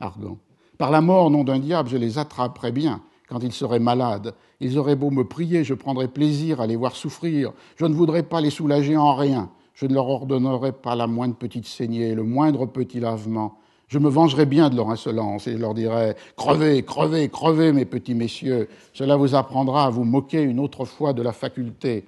Argan. 0.01 0.39
Par 0.77 0.91
la 0.91 1.01
mort, 1.01 1.31
nom 1.31 1.45
d'un 1.45 1.59
diable, 1.59 1.89
je 1.89 1.97
les 1.97 2.19
attraperais 2.19 2.73
bien 2.73 3.03
quand 3.29 3.41
ils 3.43 3.53
seraient 3.53 3.81
malades. 3.81 4.35
Ils 4.61 4.79
auraient 4.79 4.97
beau 4.97 5.11
me 5.11 5.25
prier, 5.25 5.65
je 5.65 5.75
prendrais 5.75 6.09
plaisir 6.09 6.61
à 6.61 6.67
les 6.67 6.77
voir 6.77 6.97
souffrir. 6.97 7.53
Je 7.77 7.85
ne 7.85 7.95
voudrais 7.95 8.23
pas 8.23 8.41
les 8.41 8.51
soulager 8.51 8.97
en 8.97 9.15
rien. 9.15 9.51
Je 9.75 9.87
ne 9.87 9.95
leur 9.95 10.09
ordonnerais 10.09 10.73
pas 10.73 10.97
la 10.97 11.07
moindre 11.07 11.37
petite 11.37 11.67
saignée, 11.67 12.15
le 12.15 12.25
moindre 12.25 12.67
petit 12.67 13.01
lavement. 13.01 13.59
Je 13.87 13.99
me 13.99 14.09
vengerais 14.09 14.47
bien 14.47 14.71
de 14.71 14.77
leur 14.77 14.91
insolence 14.91 15.47
et 15.47 15.53
je 15.53 15.59
leur 15.59 15.75
dirais 15.75 16.17
Crevez, 16.37 16.83
crevez, 16.83 17.29
crevez, 17.29 17.73
mes 17.73 17.85
petits 17.85 18.15
messieurs. 18.15 18.69
Cela 18.93 19.17
vous 19.17 19.35
apprendra 19.35 19.87
à 19.87 19.91
vous 19.91 20.05
moquer 20.05 20.43
une 20.43 20.61
autre 20.61 20.85
fois 20.85 21.13
de 21.13 21.23
la 21.23 21.33
faculté 21.33 22.05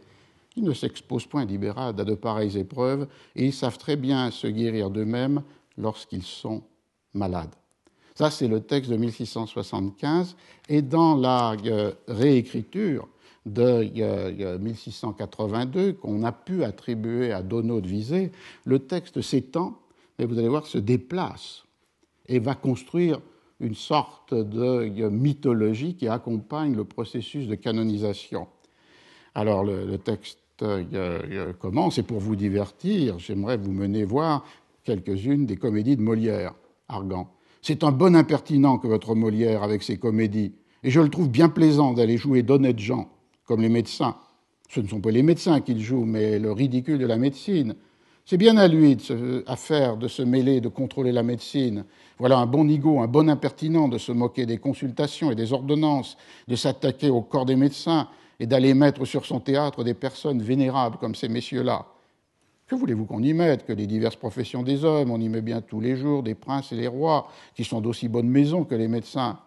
ils 0.57 0.65
ne 0.65 0.73
s'exposent 0.73 1.27
point, 1.27 1.47
dit 1.47 1.59
à 1.77 1.93
de 1.93 2.15
pareilles 2.15 2.59
épreuves, 2.59 3.07
et 3.37 3.47
ils 3.47 3.53
savent 3.53 3.79
très 3.79 3.97
bien 3.97 4.31
se 4.31 4.47
guérir 4.47 4.91
d'eux-mêmes 4.91 5.43
lorsqu'ils 5.79 6.25
sont 6.25 6.63
malades. 7.15 7.55
Ça, 8.15 8.31
c'est 8.31 8.49
le 8.49 8.61
texte 8.61 8.91
de 8.91 8.97
1675, 8.97 10.37
et 10.69 10.83
dans 10.83 11.17
la 11.17 11.57
euh, 11.65 11.93
réécriture 12.09 13.09
de 13.47 14.59
1682, 14.59 15.81
euh, 15.81 15.93
qu'on 15.95 16.25
a 16.25 16.33
pu 16.33 16.65
attribuer 16.65 17.33
à 17.33 17.43
Donneau 17.43 17.81
de 17.81 17.89
Visé, 17.89 18.33
le 18.65 18.81
texte 18.81 19.23
s'étend, 19.23 19.79
mais 20.19 20.27
vous 20.27 20.39
allez 20.39 20.49
voir, 20.49 20.67
se 20.67 20.79
déplace 20.79 21.65
et 22.27 22.39
va 22.39 22.55
construire 22.55 23.21
une 23.61 23.75
sorte 23.75 24.35
de 24.35 25.09
mythologie 25.09 25.95
qui 25.95 26.09
accompagne 26.09 26.75
le 26.75 26.85
processus 26.85 27.47
de 27.47 27.55
canonisation. 27.55 28.49
Alors 29.35 29.65
le, 29.65 29.97
texte 29.99 30.40
euh, 30.40 30.40
commence 31.59 31.99
et 31.99 32.03
pour 32.03 32.21
vous 32.21 32.37
divertir, 32.37 33.19
j'aimerais 33.19 33.57
vous 33.57 33.73
mener 33.73 34.05
voir 34.05 34.45
quelques-unes 34.85 35.47
des 35.47 35.57
comédies 35.57 35.97
de 35.97 36.03
Molière, 36.03 36.55
Argan. 36.89 37.29
C'est 37.63 37.85
un 37.85 37.93
bon 37.93 38.17
impertinent 38.17 38.79
que 38.79 38.87
votre 38.87 39.15
Molière 39.15 39.63
avec 39.63 39.83
ses 39.83 39.99
comédies, 39.99 40.55
et 40.83 40.91
je 40.91 41.01
le 41.01 41.09
trouve 41.09 41.29
bien 41.29 41.49
plaisant 41.49 41.93
d'aller 41.93 42.17
jouer 42.17 42.43
d'honnêtes 42.43 42.79
gens, 42.79 43.11
comme 43.45 43.61
les 43.61 43.69
médecins. 43.69 44.17
Ce 44.69 44.81
ne 44.81 44.87
sont 44.87 45.01
pas 45.01 45.11
les 45.11 45.23
médecins 45.23 45.61
qu'il 45.61 45.81
joue, 45.81 46.05
mais 46.05 46.39
le 46.39 46.53
ridicule 46.53 46.99
de 46.99 47.07
la 47.07 47.19
médecine. 47.19 47.75
C'est 48.25 48.37
bien 48.37 48.57
à 48.57 48.69
lui 48.69 48.95
de 48.95 49.43
à 49.49 49.57
faire 49.57 49.97
de 49.97 50.07
se 50.07 50.23
mêler, 50.23 50.61
de 50.61 50.69
contrôler 50.69 51.11
la 51.11 51.25
médecine. 51.25 51.85
Voilà 52.19 52.39
un 52.39 52.47
bon 52.47 52.65
nigaud, 52.65 53.01
un 53.01 53.09
bon 53.09 53.29
impertinent 53.29 53.89
de 53.89 53.99
se 53.99 54.13
moquer 54.13 54.47
des 54.47 54.59
consultations 54.59 55.33
et 55.33 55.35
des 55.35 55.53
ordonnances, 55.53 56.17
de 56.47 56.55
s'attaquer 56.55 57.11
au 57.11 57.23
corps 57.23 57.47
des 57.47 57.57
médecins, 57.57 58.09
et 58.41 58.47
d'aller 58.47 58.73
mettre 58.75 59.05
sur 59.05 59.27
son 59.27 59.39
théâtre 59.39 59.85
des 59.85 59.95
personnes 59.95 60.43
vénérables 60.43 60.97
comme 60.97 61.15
ces 61.15 61.29
messieurs-là. 61.29 61.87
Que 62.67 62.75
voulez-vous 62.75 63.05
qu'on 63.05 63.23
y 63.23 63.35
mette 63.35 63.67
Que 63.67 63.73
les 63.73 63.87
diverses 63.87 64.17
professions 64.17 64.63
des 64.63 64.85
hommes, 64.85 65.11
on 65.11 65.21
y 65.21 65.29
met 65.29 65.43
bien 65.43 65.61
tous 65.61 65.81
les 65.81 65.95
jours 65.95 66.23
des 66.23 66.35
princes 66.35 66.73
et 66.73 66.77
des 66.77 66.89
rois, 66.89 67.29
qui 67.55 67.65
sont 67.65 67.83
d'aussi 67.83 68.09
bonne 68.09 68.29
maison 68.29 68.65
que 68.65 68.75
les 68.75 68.89
médecins. 68.89 69.39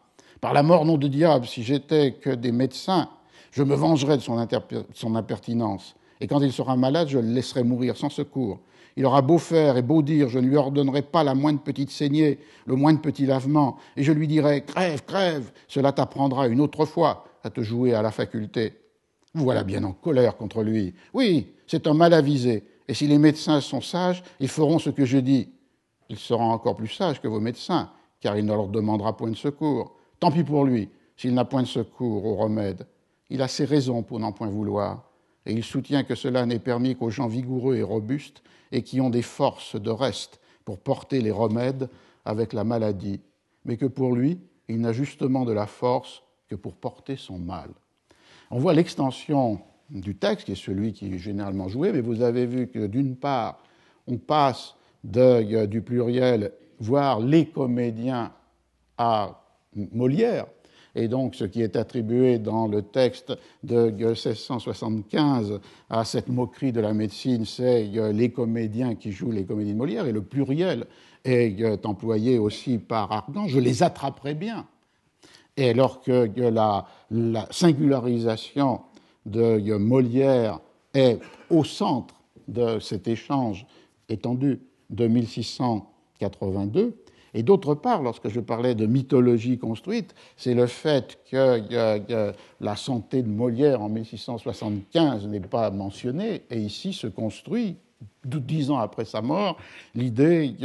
Par 0.41 0.53
la 0.53 0.61
mort, 0.61 0.85
nom 0.85 0.97
de 0.97 1.07
diable, 1.07 1.47
si 1.47 1.63
j'étais 1.63 2.13
que 2.13 2.29
des 2.29 2.51
médecins, 2.51 3.09
je 3.51 3.63
me 3.63 3.75
vengerais 3.75 4.17
de 4.17 4.21
son, 4.21 4.45
son 4.93 5.15
impertinence. 5.15 5.95
Et 6.21 6.27
quand 6.27 6.41
il 6.41 6.53
sera 6.53 6.75
malade, 6.75 7.07
je 7.07 7.17
le 7.17 7.29
laisserai 7.29 7.63
mourir 7.63 7.97
sans 7.97 8.09
secours. 8.09 8.59
Il 8.95 9.05
aura 9.07 9.23
beau 9.23 9.39
faire 9.39 9.75
et 9.77 9.81
beau 9.81 10.03
dire, 10.03 10.29
je 10.29 10.37
ne 10.37 10.47
lui 10.47 10.55
ordonnerai 10.55 11.01
pas 11.01 11.23
la 11.23 11.33
moindre 11.33 11.61
petite 11.61 11.89
saignée, 11.89 12.37
le 12.67 12.75
moindre 12.75 13.01
petit 13.01 13.25
lavement, 13.25 13.77
et 13.97 14.03
je 14.03 14.11
lui 14.11 14.27
dirai 14.27 14.63
Crève, 14.63 15.03
crève, 15.03 15.51
cela 15.67 15.91
t'apprendra 15.91 16.47
une 16.47 16.61
autre 16.61 16.85
fois 16.85 17.25
à 17.43 17.49
te 17.49 17.61
jouer 17.61 17.95
à 17.95 18.03
la 18.03 18.11
faculté. 18.11 18.82
Vous 19.33 19.45
voilà 19.45 19.63
bien 19.63 19.83
en 19.83 19.93
colère 19.93 20.37
contre 20.37 20.61
lui. 20.63 20.93
Oui, 21.13 21.47
c'est 21.65 21.87
un 21.87 21.93
mal 21.93 22.13
avisé. 22.13 22.63
Et 22.87 22.93
si 22.93 23.07
les 23.07 23.17
médecins 23.17 23.61
sont 23.61 23.81
sages, 23.81 24.23
ils 24.39 24.47
feront 24.47 24.77
ce 24.77 24.89
que 24.89 25.05
je 25.05 25.17
dis. 25.17 25.49
Il 26.09 26.19
sera 26.19 26.43
encore 26.43 26.75
plus 26.75 26.89
sage 26.89 27.19
que 27.21 27.27
vos 27.27 27.39
médecins, 27.39 27.89
car 28.19 28.37
il 28.37 28.45
ne 28.45 28.53
leur 28.53 28.67
demandera 28.67 29.17
point 29.17 29.31
de 29.31 29.35
secours. 29.35 29.95
Tant 30.19 30.31
pis 30.31 30.43
pour 30.43 30.65
lui, 30.65 30.89
s'il 31.17 31.33
n'a 31.33 31.45
point 31.45 31.63
de 31.63 31.67
secours 31.67 32.25
au 32.25 32.35
remède. 32.35 32.85
Il 33.29 33.41
a 33.41 33.47
ses 33.47 33.65
raisons 33.65 34.03
pour 34.03 34.19
n'en 34.19 34.31
point 34.31 34.49
vouloir. 34.49 35.09
Et 35.45 35.53
il 35.53 35.63
soutient 35.63 36.03
que 36.03 36.15
cela 36.15 36.45
n'est 36.45 36.59
permis 36.59 36.95
qu'aux 36.95 37.09
gens 37.09 37.27
vigoureux 37.27 37.75
et 37.75 37.83
robustes 37.83 38.43
et 38.71 38.83
qui 38.83 39.01
ont 39.01 39.09
des 39.09 39.21
forces 39.21 39.75
de 39.75 39.89
reste 39.89 40.39
pour 40.63 40.79
porter 40.79 41.21
les 41.21 41.31
remèdes 41.31 41.89
avec 42.25 42.53
la 42.53 42.63
maladie, 42.63 43.19
mais 43.65 43.77
que 43.77 43.85
pour 43.85 44.15
lui, 44.15 44.39
il 44.69 44.79
n'a 44.79 44.93
justement 44.93 45.43
de 45.43 45.51
la 45.51 45.67
force 45.67 46.23
que 46.47 46.55
pour 46.55 46.75
porter 46.75 47.17
son 47.17 47.37
mal. 47.37 47.71
On 48.55 48.59
voit 48.59 48.75
l'extension 48.75 49.61
du 49.89 50.15
texte, 50.15 50.45
qui 50.45 50.51
est 50.51 50.63
celui 50.63 50.93
qui 50.93 51.11
est 51.11 51.17
généralement 51.17 51.69
joué, 51.69 51.91
mais 51.91 52.01
vous 52.01 52.21
avez 52.21 52.45
vu 52.45 52.67
que 52.67 52.85
d'une 52.85 53.15
part, 53.15 53.63
on 54.05 54.19
passe 54.19 54.75
de, 55.03 55.65
du 55.65 55.81
pluriel, 55.81 56.51
voire 56.79 57.19
les 57.19 57.47
comédiens, 57.47 58.31
à 58.95 59.41
Molière, 59.91 60.45
et 60.93 61.07
donc 61.07 61.33
ce 61.33 61.45
qui 61.45 61.63
est 61.63 61.75
attribué 61.75 62.37
dans 62.37 62.67
le 62.67 62.83
texte 62.83 63.33
de 63.63 63.89
1675 63.89 65.59
à 65.89 66.05
cette 66.05 66.29
moquerie 66.29 66.71
de 66.71 66.79
la 66.79 66.93
médecine, 66.93 67.45
c'est 67.45 67.85
les 67.85 68.31
comédiens 68.31 68.93
qui 68.93 69.11
jouent 69.11 69.31
les 69.31 69.45
comédies 69.45 69.73
de 69.73 69.79
Molière, 69.79 70.05
et 70.05 70.11
le 70.11 70.21
pluriel 70.21 70.85
est 71.25 71.87
employé 71.87 72.37
aussi 72.37 72.77
par 72.77 73.11
Argan, 73.11 73.47
je 73.47 73.59
les 73.59 73.81
attraperai 73.81 74.35
bien. 74.35 74.67
Et 75.57 75.69
alors 75.69 76.01
que 76.01 76.29
la, 76.39 76.85
singularisation 77.51 78.81
de 79.25 79.77
Molière 79.77 80.59
est 80.93 81.19
au 81.49 81.63
centre 81.63 82.15
de 82.47 82.79
cet 82.79 83.07
échange 83.07 83.65
étendu 84.09 84.59
de 84.89 85.07
1682, 85.07 86.97
Et 87.35 87.41
d'autre 87.41 87.73
part, 87.73 88.03
lorsque 88.03 88.29
je 88.29 88.39
parlais 88.39 88.75
de 88.75 88.85
mythologie 88.85 89.57
construite, 89.57 90.13
c'est 90.37 90.53
le 90.53 90.67
fait 90.67 91.19
que 91.31 92.33
la 92.59 92.75
santé 92.75 93.23
de 93.23 93.29
Molière 93.29 93.81
en 93.81 93.89
1675 93.89 95.27
n'est 95.27 95.39
pas 95.39 95.71
mentionnée, 95.71 96.43
et 96.49 96.59
ici 96.59 96.93
se 96.93 97.07
construit 97.07 97.77
dix 98.25 98.71
ans 98.71 98.79
après 98.79 99.05
sa 99.05 99.21
mort, 99.21 99.57
l'idée 99.95 100.55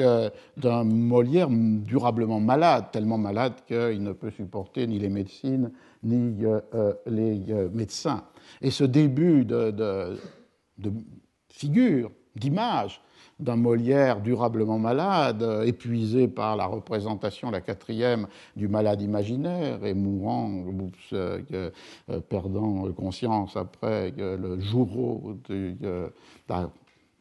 d'un 0.57 0.85
Molière 0.85 1.49
durablement 1.51 2.41
malade, 2.41 2.87
tellement 2.93 3.19
malade 3.19 3.55
qu'il 3.67 4.03
ne 4.03 4.13
peut 4.13 4.31
supporter 4.31 4.87
ni 4.87 4.99
les 4.99 5.09
médecines 5.09 5.71
ni 6.03 6.45
euh, 6.45 6.61
euh, 6.75 6.95
les 7.07 7.51
euh, 7.51 7.69
médecins. 7.73 8.25
Et 8.61 8.71
ce 8.71 8.85
début 8.85 9.45
de, 9.45 9.71
de 10.79 10.93
figure, 11.49 12.11
d'image, 12.37 13.01
d'un 13.41 13.57
Molière 13.57 14.21
durablement 14.21 14.79
malade, 14.79 15.45
épuisé 15.65 16.27
par 16.27 16.57
la 16.57 16.67
représentation, 16.67 17.51
la 17.51 17.61
quatrième, 17.61 18.27
du 18.57 18.67
malade 18.67 19.01
imaginaire 19.01 19.85
et 19.85 19.95
mourant, 19.95 20.65
perdant 22.29 22.91
conscience 22.93 23.57
après 23.57 24.13
le 24.17 24.59
jour 24.59 25.37
de 25.49 26.11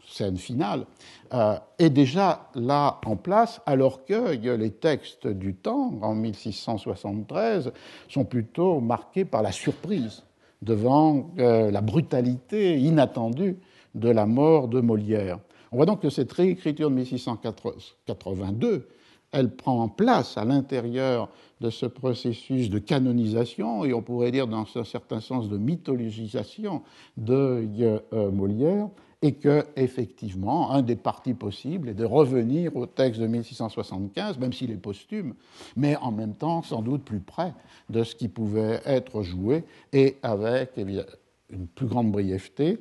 scène 0.07 0.37
finale, 0.37 0.85
euh, 1.33 1.57
est 1.77 1.89
déjà 1.89 2.49
là 2.55 2.99
en 3.05 3.17
place, 3.17 3.61
alors 3.65 4.05
que 4.05 4.31
les 4.55 4.71
textes 4.71 5.27
du 5.27 5.53
temps, 5.53 5.99
en 6.01 6.15
1673, 6.15 7.71
sont 8.07 8.25
plutôt 8.25 8.79
marqués 8.79 9.25
par 9.25 9.41
la 9.41 9.51
surprise 9.51 10.23
devant 10.61 11.31
euh, 11.37 11.69
la 11.69 11.81
brutalité 11.81 12.79
inattendue 12.79 13.59
de 13.95 14.09
la 14.09 14.25
mort 14.25 14.69
de 14.69 14.79
Molière. 14.79 15.39
On 15.71 15.77
voit 15.77 15.85
donc 15.85 16.01
que 16.01 16.09
cette 16.09 16.31
réécriture 16.31 16.89
de 16.89 16.95
1682, 16.95 18.87
elle 19.33 19.53
prend 19.53 19.83
en 19.83 19.89
place 19.89 20.37
à 20.37 20.45
l'intérieur 20.45 21.29
de 21.59 21.69
ce 21.69 21.85
processus 21.85 22.69
de 22.69 22.79
canonisation 22.79 23.83
et 23.83 23.93
on 23.93 24.01
pourrait 24.01 24.31
dire 24.31 24.47
dans 24.47 24.65
un 24.75 24.83
certain 24.85 25.19
sens 25.19 25.49
de 25.49 25.57
mythologisation 25.57 26.83
de 27.17 27.67
euh, 28.13 28.31
Molière, 28.31 28.87
et 29.21 29.33
que, 29.33 29.65
effectivement, 29.75 30.71
un 30.71 30.81
des 30.81 30.95
partis 30.95 31.33
possibles 31.33 31.89
est 31.89 31.95
de 31.95 32.05
revenir 32.05 32.75
au 32.75 32.85
texte 32.85 33.19
de 33.19 33.27
1675, 33.27 34.37
même 34.37 34.53
s'il 34.53 34.71
est 34.71 34.75
posthume, 34.75 35.33
mais 35.75 35.95
en 35.97 36.11
même 36.11 36.35
temps 36.35 36.61
sans 36.61 36.81
doute 36.81 37.03
plus 37.03 37.19
près 37.19 37.53
de 37.89 38.03
ce 38.03 38.15
qui 38.15 38.27
pouvait 38.27 38.81
être 38.85 39.23
joué, 39.23 39.63
et 39.91 40.17
avec 40.21 40.71
eh 40.77 40.85
une 41.49 41.67
plus 41.67 41.87
grande 41.87 42.11
brièveté, 42.11 42.77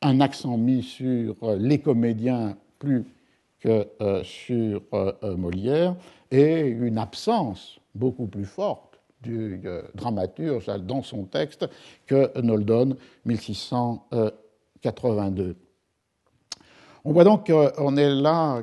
un 0.00 0.20
accent 0.20 0.56
mis 0.56 0.82
sur 0.82 1.34
les 1.58 1.78
comédiens 1.78 2.56
plus 2.78 3.04
que 3.60 3.88
euh, 4.00 4.22
sur 4.22 4.82
euh, 4.92 5.12
euh, 5.22 5.36
Molière, 5.36 5.96
et 6.30 6.60
une 6.60 6.98
absence 6.98 7.80
beaucoup 7.94 8.26
plus 8.26 8.44
forte 8.44 9.00
du 9.22 9.62
dramaturge 9.94 10.66
dans 10.82 11.02
son 11.02 11.24
texte 11.24 11.66
que 12.06 12.38
Noldon 12.42 12.94
1600. 13.24 14.06
82. 14.84 15.56
On 17.06 17.12
voit 17.12 17.24
donc 17.24 17.50
qu'on 17.50 17.96
est 17.96 18.10
là 18.10 18.62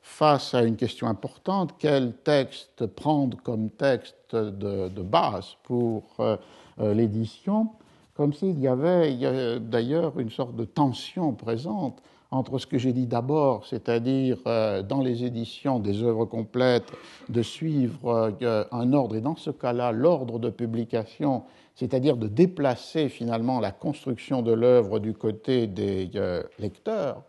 face 0.00 0.54
à 0.54 0.62
une 0.62 0.76
question 0.76 1.08
importante, 1.08 1.74
quel 1.78 2.12
texte 2.12 2.86
prendre 2.86 3.36
comme 3.42 3.70
texte 3.70 4.34
de, 4.34 5.02
base 5.02 5.56
pour 5.64 6.04
euh, 6.20 6.36
euh, 6.80 6.94
l'édition, 6.94 7.70
comme 8.14 8.32
s'il 8.32 8.60
y 8.60 8.68
avait 8.68 9.58
d'ailleurs 9.58 10.18
une 10.20 10.30
sorte 10.30 10.54
de 10.54 10.64
tension 10.64 11.32
présente 11.32 12.00
entre 12.30 12.58
ce 12.58 12.66
que 12.66 12.78
j'ai 12.78 12.92
dit 12.92 13.06
d'abord, 13.06 13.66
c'est-à-dire 13.66 14.38
euh, 14.46 14.82
dans 14.82 15.00
les 15.00 15.24
éditions 15.24 15.80
des 15.80 16.02
œuvres 16.04 16.26
complètes, 16.26 16.92
de 17.28 17.42
suivre 17.42 18.32
un 18.70 18.92
ordre, 18.92 19.16
et 19.16 19.20
dans 19.20 19.36
ce 19.36 19.50
cas-là, 19.50 19.90
l'ordre 19.90 20.38
de 20.38 20.50
publication 20.50 21.42
c'est-à-dire 21.80 22.18
de 22.18 22.28
déplacer 22.28 23.08
finalement 23.08 23.58
la 23.58 23.72
construction 23.72 24.42
de 24.42 24.52
l'œuvre 24.52 24.98
du 24.98 25.14
côté 25.14 25.66
des 25.66 26.10
euh, 26.14 26.42
lecteurs 26.58 27.22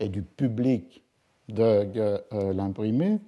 et 0.00 0.08
du 0.08 0.22
public 0.22 1.04
de 1.50 1.90
euh, 1.98 2.54
l'imprimé, 2.54 3.18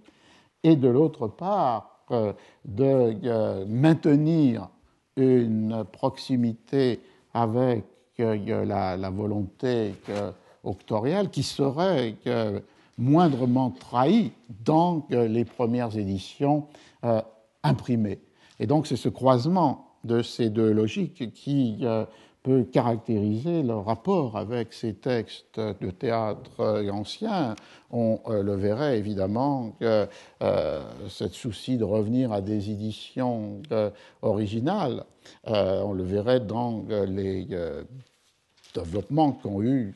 et 0.62 0.74
de 0.74 0.88
l'autre 0.88 1.29
part 1.29 2.07
euh, 2.11 2.33
de 2.64 3.66
maintenir 3.66 4.70
une 5.16 5.85
proximité 5.92 6.98
avec 7.35 7.85
la, 8.16 9.11
volonté 9.11 9.94
octoriale 10.62 11.29
qui 11.29 11.42
serait 11.42 12.16
moindrement 12.96 13.70
trahie 13.70 14.33
dans 14.64 15.07
les 15.11 15.44
premières 15.44 15.96
éditions 15.98 16.66
imprimées. 17.62 18.20
Et 18.61 18.66
donc 18.66 18.87
c'est 18.87 18.96
ce 18.96 19.09
croisement 19.09 19.84
de 20.05 20.23
ces 20.23 20.51
deux 20.51 20.73
logiques 20.73 21.33
qui 21.33 21.79
euh, 21.83 22.05
peut 22.43 22.64
caractériser 22.64 23.62
le 23.62 23.75
rapport 23.75 24.37
avec 24.37 24.73
ces 24.73 24.95
textes 24.95 25.59
de 25.59 25.90
théâtre 25.90 26.85
anciens. 26.93 27.55
On 27.90 28.21
euh, 28.29 28.43
le 28.43 28.55
verrait 28.55 28.99
évidemment 28.99 29.73
que 29.81 30.07
euh, 30.43 30.83
souci 31.09 31.79
de 31.79 31.85
revenir 31.85 32.33
à 32.33 32.40
des 32.40 32.71
éditions 32.71 33.62
originales, 34.23 35.05
on 35.47 35.93
le 35.93 36.05
verrait 36.05 36.40
dans 36.40 36.85
les 37.07 37.47
développement 38.74 39.32
qu'ont 39.32 39.62
eu 39.62 39.94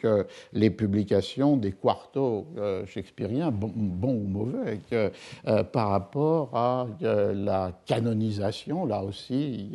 les 0.52 0.70
publications 0.70 1.56
des 1.56 1.72
quartos 1.72 2.46
euh, 2.56 2.86
shakespeariens, 2.86 3.50
bons 3.50 4.14
ou 4.14 4.28
mauvais, 4.28 4.80
euh, 4.92 5.64
par 5.64 5.90
rapport 5.90 6.56
à 6.56 6.86
la 7.00 7.72
canonisation, 7.86 8.86
là 8.86 9.02
aussi, 9.02 9.72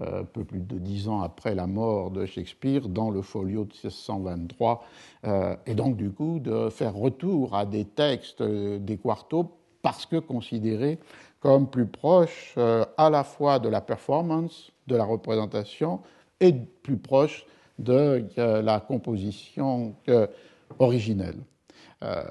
un 0.00 0.24
peu 0.24 0.44
plus 0.44 0.60
de 0.60 0.78
dix 0.78 1.08
ans 1.08 1.22
après 1.22 1.54
la 1.54 1.66
mort 1.66 2.10
de 2.10 2.26
Shakespeare, 2.26 2.88
dans 2.88 3.10
le 3.10 3.22
folio 3.22 3.64
de 3.64 3.72
1623, 3.72 4.84
euh, 5.24 5.56
et 5.66 5.74
donc 5.74 5.96
du 5.96 6.10
coup 6.10 6.38
de 6.38 6.68
faire 6.68 6.94
retour 6.94 7.54
à 7.54 7.64
des 7.64 7.84
textes 7.84 8.42
des 8.42 8.98
quartos 8.98 9.50
parce 9.82 10.04
que 10.04 10.16
considérés 10.16 10.98
comme 11.40 11.68
plus 11.68 11.86
proches 11.86 12.56
à 12.96 13.10
la 13.10 13.24
fois 13.24 13.58
de 13.58 13.68
la 13.68 13.80
performance, 13.80 14.72
de 14.86 14.96
la 14.96 15.04
représentation, 15.04 16.00
et 16.40 16.52
plus 16.52 16.96
proches 16.96 17.46
de 17.78 18.24
la 18.36 18.80
composition 18.80 19.94
originelle. 20.78 21.38
Euh, 22.02 22.22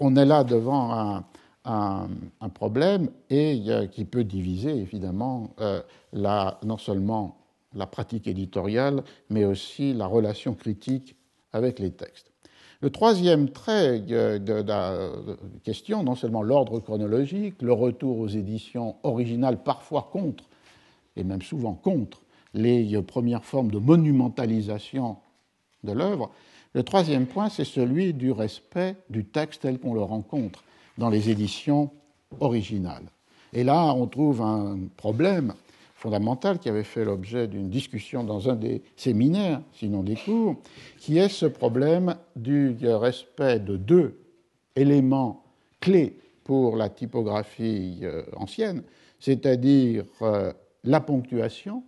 on 0.00 0.16
est 0.16 0.24
là 0.24 0.44
devant 0.44 1.22
un, 1.64 2.48
problème 2.54 3.10
et 3.28 3.60
qui 3.90 4.04
peut 4.04 4.24
diviser 4.24 4.70
évidemment 4.70 5.50
euh, 5.60 5.82
non 6.12 6.78
seulement 6.78 7.38
la 7.74 7.86
pratique 7.86 8.28
éditoriale, 8.28 9.02
mais 9.30 9.44
aussi 9.44 9.92
la 9.92 10.06
relation 10.06 10.54
critique 10.54 11.16
avec 11.52 11.78
les 11.78 11.90
textes. 11.90 12.32
Le 12.80 12.90
troisième 12.90 13.50
trait 13.50 14.00
de 14.00 14.62
la 14.62 15.10
question, 15.64 16.02
non 16.02 16.14
seulement 16.14 16.42
l'ordre 16.42 16.78
chronologique, 16.78 17.60
le 17.62 17.72
retour 17.72 18.18
aux 18.18 18.28
éditions 18.28 18.96
originales, 19.02 19.62
parfois 19.62 20.08
contre, 20.12 20.44
et 21.16 21.24
même 21.24 21.42
souvent 21.42 21.74
contre, 21.74 22.20
les 22.56 23.00
premières 23.02 23.44
formes 23.44 23.70
de 23.70 23.78
monumentalisation 23.78 25.16
de 25.84 25.92
l'œuvre. 25.92 26.30
Le 26.74 26.82
troisième 26.82 27.26
point, 27.26 27.48
c'est 27.48 27.64
celui 27.64 28.12
du 28.12 28.32
respect 28.32 28.96
du 29.08 29.24
texte 29.24 29.62
tel 29.62 29.78
qu'on 29.78 29.94
le 29.94 30.02
rencontre 30.02 30.64
dans 30.98 31.10
les 31.10 31.30
éditions 31.30 31.90
originales. 32.40 33.06
Et 33.52 33.64
là, 33.64 33.94
on 33.94 34.06
trouve 34.06 34.42
un 34.42 34.78
problème 34.96 35.54
fondamental 35.94 36.58
qui 36.58 36.68
avait 36.68 36.84
fait 36.84 37.04
l'objet 37.04 37.46
d'une 37.46 37.70
discussion 37.70 38.24
dans 38.24 38.50
un 38.50 38.56
des 38.56 38.82
séminaires, 38.96 39.62
sinon 39.72 40.02
des 40.02 40.16
cours, 40.16 40.56
qui 40.98 41.18
est 41.18 41.28
ce 41.28 41.46
problème 41.46 42.16
du 42.34 42.76
respect 42.82 43.60
de 43.60 43.76
deux 43.76 44.18
éléments 44.74 45.44
clés 45.80 46.18
pour 46.44 46.76
la 46.76 46.88
typographie 46.88 48.00
euh, 48.02 48.22
ancienne, 48.36 48.82
c'est-à-dire 49.18 50.04
euh, 50.22 50.52
la 50.84 51.00
ponctuation 51.00 51.82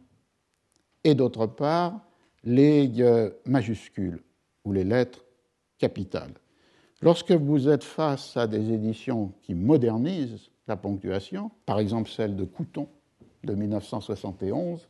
et 1.09 1.15
d'autre 1.15 1.47
part 1.47 2.01
les 2.45 2.91
euh, 3.01 3.31
majuscules 3.47 4.23
ou 4.65 4.73
les 4.73 4.85
lettres 4.85 5.25
capitales. 5.79 6.35
Lorsque 7.01 7.33
vous 7.33 7.69
êtes 7.69 7.85
face 7.85 8.37
à 8.37 8.47
des 8.47 8.73
éditions 8.73 9.33
qui 9.43 9.55
modernisent 9.55 10.51
la 10.67 10.77
ponctuation, 10.77 11.51
par 11.65 11.79
exemple 11.79 12.11
celle 12.11 12.37
de 12.37 12.45
Couton 12.45 12.89
de 13.45 13.55
1971, 13.55 14.87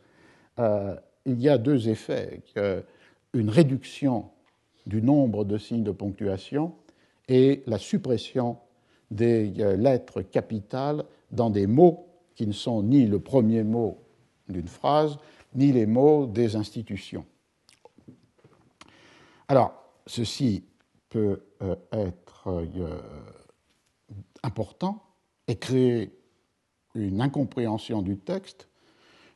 euh, 0.59 0.97
il 1.27 1.41
y 1.41 1.49
a 1.49 1.59
deux 1.59 1.89
effets. 1.89 2.43
Une 3.35 3.51
réduction 3.51 4.31
du 4.87 5.03
nombre 5.03 5.45
de 5.45 5.59
signes 5.59 5.85
de 5.85 5.93
ponctuation 5.93 6.73
et 7.29 7.63
la 7.67 7.79
suppression 7.79 8.57
des 9.11 9.53
euh, 9.61 9.77
lettres 9.77 10.23
capitales 10.23 11.05
dans 11.31 11.51
des 11.51 11.67
mots 11.67 12.07
qui 12.35 12.47
ne 12.47 12.53
sont 12.53 12.83
ni 12.83 13.07
le 13.07 13.21
premier 13.21 13.63
mot 13.63 13.99
d'une 14.49 14.69
phrase, 14.69 15.19
ni 15.55 15.73
les 15.73 15.87
mots 15.87 16.27
des 16.27 16.57
institutions. 16.57 17.25
Alors, 19.49 19.73
ceci 20.07 20.65
peut 21.09 21.43
euh, 21.63 21.77
être 21.93 22.49
euh, 22.49 23.01
important 24.43 25.03
et 25.47 25.57
créer 25.57 26.13
une 26.95 27.21
incompréhension 27.21 28.03
du 28.03 28.19
texte. 28.19 28.69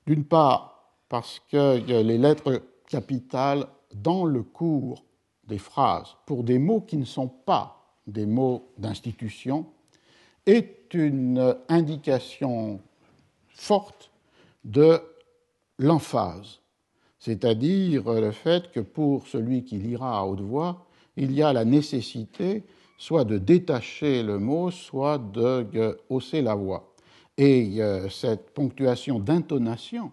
D'une 0.07 0.25
part, 0.25 0.97
parce 1.09 1.41
que 1.49 1.77
les 1.79 2.19
lettres 2.19 2.63
capitales 2.89 3.67
dans 3.95 4.25
le 4.25 4.43
cours 4.43 5.05
des 5.45 5.59
phrases 5.59 6.17
pour 6.27 6.45
des 6.45 6.59
mots 6.59 6.81
qui 6.81 6.97
ne 6.97 7.05
sont 7.05 7.29
pas 7.29 7.97
des 8.07 8.27
mots 8.27 8.73
d'institution 8.79 9.67
est 10.47 10.93
une 10.95 11.57
indication 11.69 12.81
forte 13.49 14.11
de 14.65 15.01
l'emphase, 15.79 16.61
c'est-à-dire 17.19 18.13
le 18.13 18.33
fait 18.33 18.71
que 18.71 18.81
pour 18.81 19.27
celui 19.27 19.65
qui 19.65 19.79
lira 19.79 20.19
à 20.19 20.25
haute 20.25 20.41
voix, 20.41 20.87
il 21.17 21.33
y 21.33 21.43
a 21.43 21.53
la 21.53 21.65
nécessité 21.65 22.65
soit 22.99 23.25
de 23.25 23.39
détacher 23.39 24.23
le 24.23 24.39
mot, 24.39 24.71
soit 24.71 25.19
de 25.19 25.99
hausser 26.09 26.41
la 26.41 26.55
voix. 26.55 26.95
Et 27.37 27.83
euh, 27.83 28.09
cette 28.09 28.51
ponctuation 28.51 29.19
d'intonation, 29.19 30.13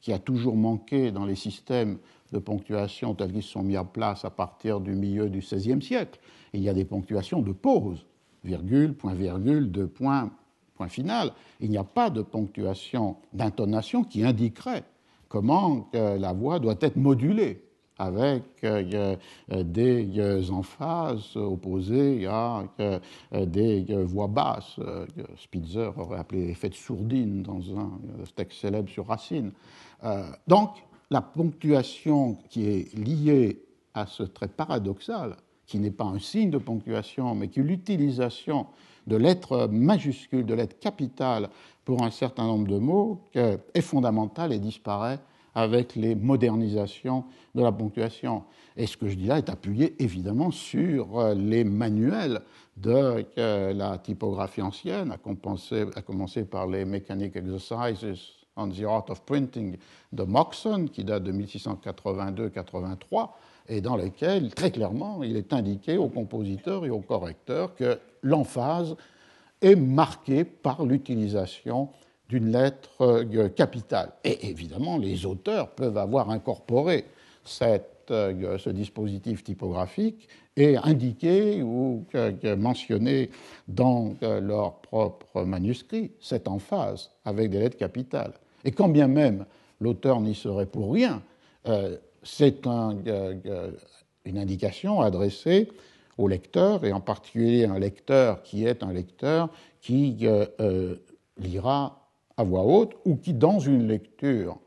qui 0.00 0.12
a 0.12 0.18
toujours 0.18 0.56
manqué 0.56 1.10
dans 1.10 1.26
les 1.26 1.34
systèmes 1.34 1.98
de 2.32 2.38
ponctuation 2.38 3.14
tels 3.14 3.32
qu'ils 3.32 3.42
sont 3.42 3.62
mis 3.62 3.76
en 3.76 3.84
place 3.84 4.24
à 4.24 4.30
partir 4.30 4.80
du 4.80 4.94
milieu 4.94 5.28
du 5.28 5.40
XVIe 5.40 5.82
siècle, 5.82 6.20
il 6.52 6.60
y 6.60 6.68
a 6.68 6.74
des 6.74 6.84
ponctuations 6.84 7.42
de 7.42 7.52
pause, 7.52 8.06
virgule, 8.44 8.94
point 8.94 9.14
virgule, 9.14 9.70
deux 9.70 9.86
points, 9.86 10.30
point 10.76 10.88
final. 10.88 11.32
Il 11.60 11.70
n'y 11.70 11.78
a 11.78 11.84
pas 11.84 12.10
de 12.10 12.22
ponctuation 12.22 13.16
d'intonation 13.32 14.04
qui 14.04 14.24
indiquerait 14.24 14.84
comment 15.28 15.88
euh, 15.94 16.18
la 16.18 16.32
voix 16.32 16.58
doit 16.58 16.76
être 16.80 16.96
modulée 16.96 17.64
avec 18.00 18.44
euh, 18.62 19.16
euh, 19.52 19.62
des 19.64 20.50
emphases 20.50 21.36
opposées 21.36 22.26
à 22.26 22.64
des 23.32 23.84
voix 24.04 24.28
basses. 24.28 24.78
Spitzer 25.36 25.90
aurait 25.96 26.18
appelé 26.18 26.46
l'effet 26.46 26.68
de 26.68 26.74
sourdine 26.74 27.42
dans 27.42 27.60
un 27.76 27.90
texte 28.36 28.60
célèbre 28.60 28.88
sur 28.88 29.06
Racine. 29.06 29.52
Donc, 30.46 30.70
la 31.10 31.22
ponctuation 31.22 32.36
qui 32.48 32.66
est 32.66 32.94
liée 32.96 33.64
à 33.94 34.06
ce 34.06 34.22
trait 34.22 34.48
paradoxal, 34.48 35.36
qui 35.66 35.78
n'est 35.78 35.90
pas 35.90 36.04
un 36.04 36.20
signe 36.20 36.50
de 36.50 36.58
ponctuation, 36.58 37.34
mais 37.34 37.48
qui 37.48 37.60
est 37.60 37.64
l'utilisation 37.64 38.66
de 39.08 39.16
lettres 39.16 39.68
majuscules, 39.70 40.46
de 40.46 40.54
lettres 40.54 40.78
capitales 40.78 41.48
pour 41.84 42.04
un 42.04 42.10
certain 42.10 42.46
nombre 42.46 42.68
de 42.68 42.78
mots, 42.78 43.20
est 43.34 43.80
fondamentale 43.80 44.52
et 44.52 44.58
disparaît 44.58 45.18
avec 45.54 45.96
les 45.96 46.14
modernisations 46.14 47.24
de 47.54 47.62
la 47.62 47.72
ponctuation. 47.72 48.44
Et 48.76 48.86
ce 48.86 48.96
que 48.96 49.08
je 49.08 49.16
dis 49.16 49.26
là 49.26 49.38
est 49.38 49.48
appuyé 49.48 50.00
évidemment 50.00 50.52
sur 50.52 51.18
euh, 51.18 51.34
les 51.34 51.64
manuels 51.64 52.42
de 52.76 53.26
la 53.36 53.98
typographie 53.98 54.62
ancienne, 54.62 55.10
à 55.10 55.16
commencer, 55.16 56.44
par 56.44 56.68
les 56.68 56.84
Mechanic 56.84 57.34
Exercises 57.34 58.38
on 58.58 58.68
the 58.68 58.84
Art 58.84 59.06
of 59.08 59.22
Printing 59.22 59.76
de 60.12 60.22
Moxon, 60.24 60.86
qui 60.92 61.04
date 61.04 61.22
de 61.24 61.32
1682-83, 61.32 63.30
et 63.68 63.80
dans 63.80 63.96
lequel, 63.96 64.52
très 64.54 64.70
clairement, 64.70 65.22
il 65.22 65.36
est 65.36 65.52
indiqué 65.52 65.96
aux 65.96 66.08
compositeurs 66.08 66.84
et 66.84 66.90
aux 66.90 67.00
correcteurs 67.00 67.74
que 67.74 67.98
l'emphase 68.22 68.96
est 69.60 69.76
marquée 69.76 70.44
par 70.44 70.84
l'utilisation 70.84 71.88
d'une 72.28 72.52
lettre 72.52 72.90
euh, 73.00 73.48
capitale. 73.48 74.12
Et 74.24 74.48
évidemment, 74.50 74.98
les 74.98 75.26
auteurs 75.26 75.70
peuvent 75.70 75.96
avoir 75.96 76.30
incorporé 76.30 77.06
euh, 77.62 78.58
ce 78.58 78.70
dispositif 78.70 79.42
typographique 79.42 80.28
et 80.56 80.76
indiqué 80.76 81.62
ou 81.62 82.04
mentionné 82.56 83.30
dans 83.66 84.14
euh, 84.22 84.40
leur 84.40 84.80
propre 84.80 85.42
manuscrit 85.44 86.12
cette 86.20 86.48
emphase 86.48 87.10
avec 87.24 87.50
des 87.50 87.60
lettres 87.60 87.78
capitales. 87.78 88.34
Et 88.64 88.72
quand 88.72 88.88
bien 88.88 89.08
même 89.08 89.46
l'auteur 89.80 90.20
n'y 90.20 90.34
serait 90.34 90.66
pour 90.66 90.92
rien, 90.92 91.22
c'est 92.22 92.66
une 94.24 94.38
indication 94.38 95.00
adressée 95.00 95.68
au 96.18 96.28
lecteur, 96.28 96.84
et 96.84 96.92
en 96.92 97.00
particulier 97.00 97.64
un 97.64 97.78
lecteur 97.78 98.42
qui 98.42 98.66
est 98.66 98.82
un 98.82 98.92
lecteur 98.92 99.48
qui 99.80 100.26
lira 101.38 102.10
à 102.36 102.44
voix 102.44 102.64
haute 102.64 102.92
ou 103.04 103.16
qui, 103.16 103.32
dans 103.32 103.58
une 103.58 103.86
lecture 103.86 104.58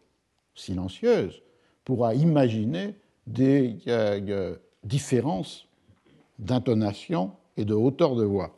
silencieuse, 0.55 1.41
pourra 1.83 2.15
imaginer 2.15 2.95
des 3.27 3.77
euh, 3.87 4.19
euh, 4.27 4.55
différences 4.83 5.67
d'intonation 6.39 7.31
et 7.57 7.65
de 7.65 7.73
hauteur 7.73 8.15
de 8.15 8.23
voix. 8.23 8.57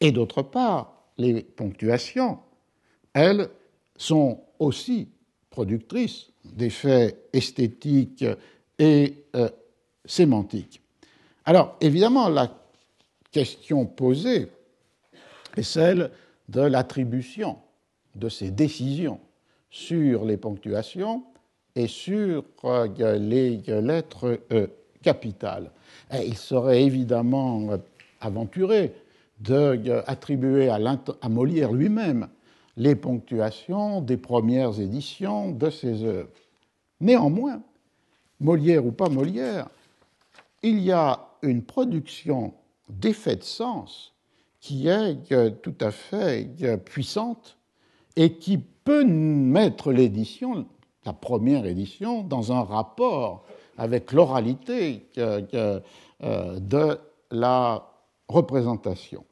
Et 0.00 0.12
d'autre 0.12 0.42
part, 0.42 0.94
les 1.18 1.42
ponctuations, 1.42 2.38
elles, 3.12 3.48
sont 3.96 4.40
aussi 4.58 5.08
productrices 5.50 6.32
d'effets 6.44 7.16
esthétiques 7.32 8.24
et 8.78 9.14
euh, 9.36 9.48
sémantiques. 10.04 10.82
Alors, 11.46 11.76
évidemment, 11.80 12.28
la 12.28 12.50
question 13.30 13.84
posée 13.84 14.48
est 15.56 15.62
celle 15.62 16.10
de 16.48 16.60
l'attribution 16.60 17.58
de 18.14 18.28
ses 18.28 18.50
décisions 18.50 19.20
sur 19.70 20.24
les 20.24 20.36
ponctuations 20.36 21.24
et 21.74 21.88
sur 21.88 22.44
euh, 22.64 23.18
les 23.18 23.56
lettres 23.82 24.40
euh, 24.52 24.68
capitales. 25.02 25.70
il 26.12 26.36
serait 26.36 26.82
évidemment 26.82 27.72
euh, 27.72 27.76
aventuré 28.20 28.94
d'attribuer 29.40 30.68
à, 30.68 30.78
à 31.20 31.28
Molière 31.28 31.72
lui-même 31.72 32.28
les 32.76 32.94
ponctuations 32.94 34.00
des 34.00 34.16
premières 34.16 34.80
éditions 34.80 35.50
de 35.50 35.70
ses 35.70 36.04
œuvres. 36.04 36.30
Néanmoins, 37.00 37.60
Molière 38.40 38.86
ou 38.86 38.92
pas 38.92 39.08
Molière, 39.08 39.68
il 40.62 40.80
y 40.80 40.92
a 40.92 41.33
une 41.44 41.62
production 41.62 42.54
d'effets 42.88 43.36
de 43.36 43.42
sens 43.42 44.14
qui 44.60 44.88
est 44.88 45.60
tout 45.62 45.74
à 45.80 45.90
fait 45.90 46.48
puissante 46.84 47.58
et 48.16 48.34
qui 48.34 48.58
peut 48.58 49.04
mettre 49.04 49.92
l'édition, 49.92 50.66
la 51.04 51.12
première 51.12 51.66
édition, 51.66 52.22
dans 52.22 52.52
un 52.52 52.62
rapport 52.62 53.44
avec 53.76 54.12
l'oralité 54.12 55.06
euh, 55.18 55.80
de 56.60 56.98
la 57.30 57.90
représentation. 58.28 59.24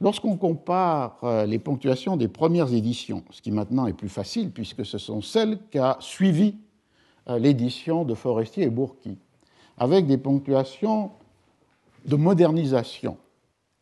Lorsqu'on 0.00 0.36
compare 0.36 1.18
euh, 1.22 1.44
les 1.44 1.58
ponctuations 1.58 2.16
des 2.16 2.28
premières 2.28 2.72
éditions, 2.72 3.22
ce 3.30 3.42
qui 3.42 3.50
maintenant 3.50 3.86
est 3.86 3.92
plus 3.92 4.08
facile 4.08 4.50
puisque 4.50 4.84
ce 4.86 4.96
sont 4.96 5.20
celles 5.20 5.58
qu'a 5.70 5.98
suivi 6.00 6.56
euh, 7.28 7.38
l'édition 7.38 8.04
de 8.04 8.14
Forestier 8.14 8.64
et 8.64 8.70
Bourqui, 8.70 9.18
avec 9.76 10.06
des 10.06 10.16
ponctuations 10.16 11.12
de 12.04 12.16
modernisation 12.16 13.16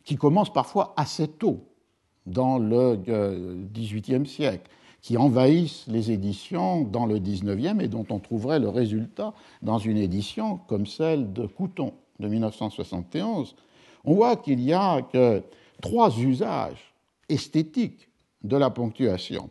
qui 0.05 0.17
commencent 0.17 0.53
parfois 0.53 0.95
assez 0.97 1.29
tôt, 1.29 1.65
dans 2.27 2.59
le 2.59 2.97
XVIIIe 3.73 4.27
siècle, 4.27 4.69
qui 5.01 5.17
envahissent 5.17 5.85
les 5.87 6.11
éditions 6.11 6.83
dans 6.83 7.07
le 7.07 7.19
XIXe 7.19 7.81
et 7.81 7.89
dont 7.89 8.07
on 8.11 8.19
trouverait 8.19 8.59
le 8.59 8.69
résultat 8.69 9.33
dans 9.63 9.79
une 9.79 9.97
édition 9.97 10.59
comme 10.69 10.87
celle 10.87 11.33
de 11.33 11.47
Couton 11.47 11.95
de 12.21 12.29
1971, 12.29 13.55
on 14.05 14.15
voit 14.15 14.37
qu'il 14.37 14.61
y 14.61 14.73
a 14.73 15.03
que 15.03 15.43
trois 15.81 16.17
usages 16.19 16.93
esthétiques 17.29 18.09
de 18.43 18.57
la 18.57 18.71
ponctuation. 18.71 19.51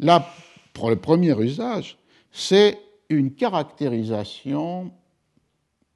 le 0.00 0.94
premier 0.96 1.38
usage, 1.40 1.98
c'est 2.32 2.78
une 3.08 3.32
caractérisation 3.32 4.92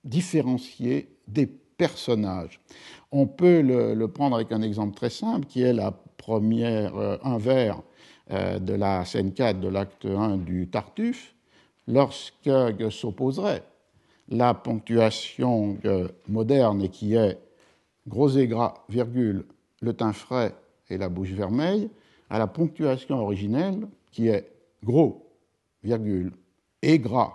différenciée 0.04 1.08
des 1.26 1.46
On 3.12 3.26
peut 3.26 3.60
le, 3.60 4.06
prendre 4.06 4.36
avec 4.36 4.52
un 4.52 4.62
exemple 4.62 4.96
très 4.96 5.10
simple 5.10 5.46
qui 5.46 5.62
est 5.62 5.72
la 5.72 5.92
première, 6.16 6.96
euh, 6.96 7.16
un 7.22 7.38
vers 7.38 7.82
euh, 8.30 8.58
de 8.58 8.74
la 8.74 9.04
scène 9.04 9.32
4 9.32 9.60
de 9.60 9.68
l'acte 9.68 10.06
1 10.06 10.38
du 10.38 10.68
Tartuffe, 10.68 11.34
lorsque 11.86 12.50
s'opposerait. 12.90 13.62
La 14.28 14.54
ponctuation 14.54 15.76
euh, 15.84 16.08
moderne 16.28 16.88
qui 16.88 17.14
est 17.14 17.38
gros 18.08 18.30
et 18.30 18.46
gras, 18.46 18.74
virgule, 18.88 19.44
le 19.82 19.92
teint 19.92 20.14
frais 20.14 20.54
et 20.88 20.96
la 20.96 21.08
bouche 21.08 21.32
vermeille, 21.32 21.90
à 22.30 22.38
la 22.38 22.46
ponctuation 22.46 23.18
originelle 23.18 23.86
qui 24.10 24.28
est 24.28 24.50
gros, 24.82 25.30
virgule, 25.82 26.32
et 26.80 26.98
gras, 26.98 27.34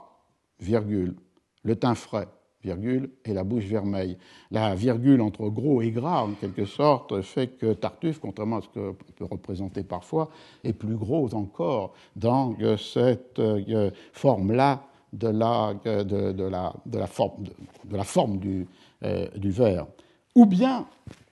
virgule, 0.60 1.16
le 1.64 1.76
teint 1.76 1.96
frais, 1.96 2.28
et 2.66 3.34
la 3.34 3.44
bouche 3.44 3.66
vermeille. 3.66 4.18
La 4.52 4.76
virgule 4.76 5.22
entre 5.22 5.48
gros 5.50 5.82
et 5.82 5.92
gras, 5.92 6.24
en 6.24 6.32
quelque 6.34 6.66
sorte, 6.66 7.22
fait 7.22 7.58
que 7.58 7.74
Tartuffe, 7.74 8.20
contrairement 8.20 8.58
à 8.58 8.62
ce 8.62 8.68
qu'on 8.68 8.96
peut 9.16 9.26
représenter 9.26 9.84
parfois, 9.84 10.30
est 10.64 10.74
plus 10.74 10.96
gros 10.96 11.34
encore 11.34 11.94
dans 12.16 12.56
cette 12.78 13.40
euh, 13.40 13.92
forme-là 14.12 14.84
de 15.14 15.30
la, 15.30 15.74
de, 15.84 16.50
la, 16.50 16.74
de 16.86 16.98
la, 16.98 17.08
forme, 17.08 17.44
de, 17.86 17.98
la 17.98 18.04
forme 18.04 18.40
euh, 19.04 19.28
du 19.36 19.52
verre. 19.52 19.88
Ou 20.36 20.46
bien, 20.46 20.86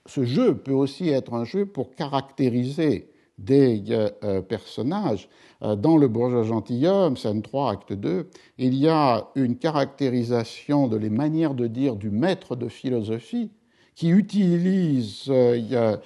ce 0.06 0.24
jeu 0.24 0.56
peut 0.56 0.72
aussi 0.72 1.10
être 1.10 1.34
un 1.34 1.44
jeu 1.44 1.66
pour 1.66 1.94
caractériser 1.94 3.10
des 3.38 3.84
euh, 3.90 4.42
personnages. 4.42 5.28
Euh, 5.62 5.76
dans 5.76 5.96
le 5.96 6.08
bourgeois 6.08 6.42
gentilhomme, 6.42 7.16
scène 7.16 7.42
3, 7.42 7.70
acte 7.70 7.92
2, 7.92 8.28
il 8.58 8.74
y 8.74 8.88
a 8.88 9.28
une 9.36 9.56
caractérisation 9.56 10.88
de 10.88 10.96
les 10.96 11.10
manières 11.10 11.54
de 11.54 11.66
dire 11.66 11.96
du 11.96 12.10
maître 12.10 12.56
de 12.56 12.68
philosophie 12.68 13.50
qui 13.94 14.10
utilise 14.10 15.24
euh, 15.28 15.96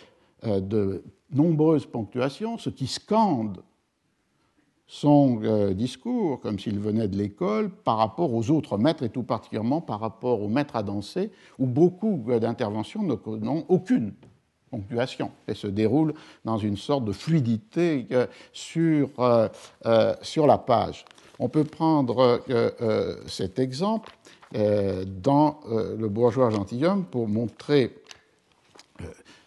de 0.45 1.03
nombreuses 1.33 1.87
ponctuations, 1.87 2.59
ce 2.59 2.71
qui 2.71 2.87
scande 2.87 3.63
son 4.87 5.73
discours 5.73 6.41
comme 6.41 6.59
s'il 6.59 6.79
venait 6.79 7.09
de 7.09 7.17
l'école 7.17 7.71
par 7.71 7.97
rapport 7.97 8.35
aux 8.35 8.51
autres 8.51 8.77
maîtres 8.77 9.05
et 9.05 9.09
tout 9.09 9.23
particulièrement 9.23 9.81
par 9.81 10.01
rapport 10.01 10.43
aux 10.43 10.49
maîtres 10.49 10.77
à 10.77 10.83
danser 10.83 11.31
où 11.59 11.65
beaucoup 11.65 12.23
d'interventions 12.39 13.03
n'ont 13.03 13.65
aucune 13.71 14.13
ponctuation 14.73 15.31
et 15.47 15.55
se 15.55 15.67
déroule 15.67 16.15
dans 16.45 16.57
une 16.57 16.79
sorte 16.79 17.05
de 17.05 17.13
fluidité 17.13 18.07
euh, 18.11 18.27
sur, 18.53 19.11
euh, 19.19 19.49
euh, 19.85 20.15
sur 20.23 20.47
la 20.47 20.59
page. 20.59 21.05
On 21.39 21.49
peut 21.49 21.65
prendre 21.65 22.41
cet 23.27 23.59
exemple 23.59 24.13
dans 24.53 25.59
le 25.65 26.09
bourgeois 26.09 26.51
gentilhomme 26.51 27.05
pour 27.05 27.27
montrer 27.27 27.97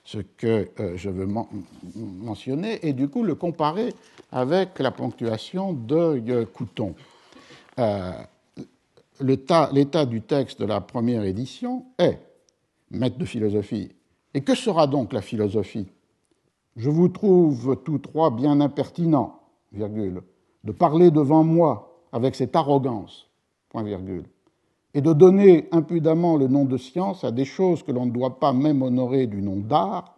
ce 0.04 0.18
que 0.18 0.68
je 0.96 1.10
veux 1.10 1.28
mentionner 1.96 2.86
et 2.86 2.92
du 2.92 3.08
coup 3.08 3.24
le 3.24 3.36
comparer 3.36 3.94
avec 4.34 4.80
la 4.80 4.92
ponctuation 4.92 5.72
de 5.72 6.44
Couton. 6.54 6.96
L'état 9.22 10.06
du 10.06 10.22
texte 10.22 10.60
de 10.60 10.66
la 10.66 10.82
première 10.82 11.24
édition 11.24 11.86
est 11.98 12.20
maître 12.92 13.18
de 13.18 13.26
philosophie 13.26 13.95
et 14.36 14.42
que 14.42 14.54
sera 14.54 14.86
donc 14.86 15.14
la 15.14 15.22
philosophie? 15.22 15.88
Je 16.76 16.90
vous 16.90 17.08
trouve 17.08 17.78
tous 17.86 18.00
trois 18.00 18.30
bien 18.30 18.60
impertinents, 18.60 19.40
virgule, 19.72 20.22
de 20.66 20.74
parler 20.74 21.10
devant 21.10 21.44
moi 21.44 22.04
avec 22.12 22.36
cette 22.36 22.56
arrogance, 22.56 23.30
point 23.70 23.84
virgule, 23.84 24.26
et 24.94 25.00
de 25.02 25.14
donner 25.14 25.70
impudemment 25.72 26.36
le 26.36 26.48
nom 26.48 26.66
de 26.66 26.78
science 26.78 27.24
à 27.24 27.32
des 27.32 27.46
choses 27.46 27.82
que 27.82 27.94
l'on 27.94 28.06
ne 28.06 28.12
doit 28.12 28.38
pas 28.40 28.52
même 28.52 28.82
honorer 28.82 29.26
du 29.26 29.42
nom 29.42 29.56
d'art, 29.56 30.18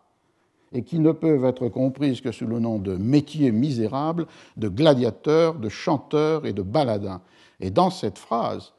et 0.73 0.81
qui 0.81 0.99
ne 0.99 1.11
peuvent 1.11 1.45
être 1.45 1.69
comprises 1.69 2.19
que 2.19 2.31
sous 2.31 2.47
le 2.47 2.59
nom 2.59 2.79
de 2.79 2.97
métier 2.97 3.51
misérable, 3.51 4.25
de 4.57 4.67
gladiateur, 4.67 5.55
de 5.55 5.69
chanteur 5.69 6.45
et 6.45 6.53
de 6.53 6.63
baladin. 6.63 7.21
Et 7.59 7.69
dans 7.69 7.89
cette 7.91 8.17
phrase, 8.17 8.73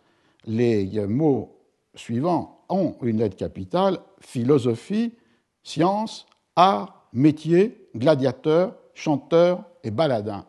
les 0.46 1.06
mots 1.06 1.56
suivants 1.94 2.58
ont 2.68 2.96
une 3.02 3.20
aide 3.20 3.36
capitale, 3.36 4.00
philosophie, 4.20 5.14
science, 5.62 6.26
art, 6.56 7.08
métier, 7.12 7.88
gladiateur, 7.96 8.74
chanteur 8.94 9.64
et 9.82 9.90
baladin. 9.90 10.44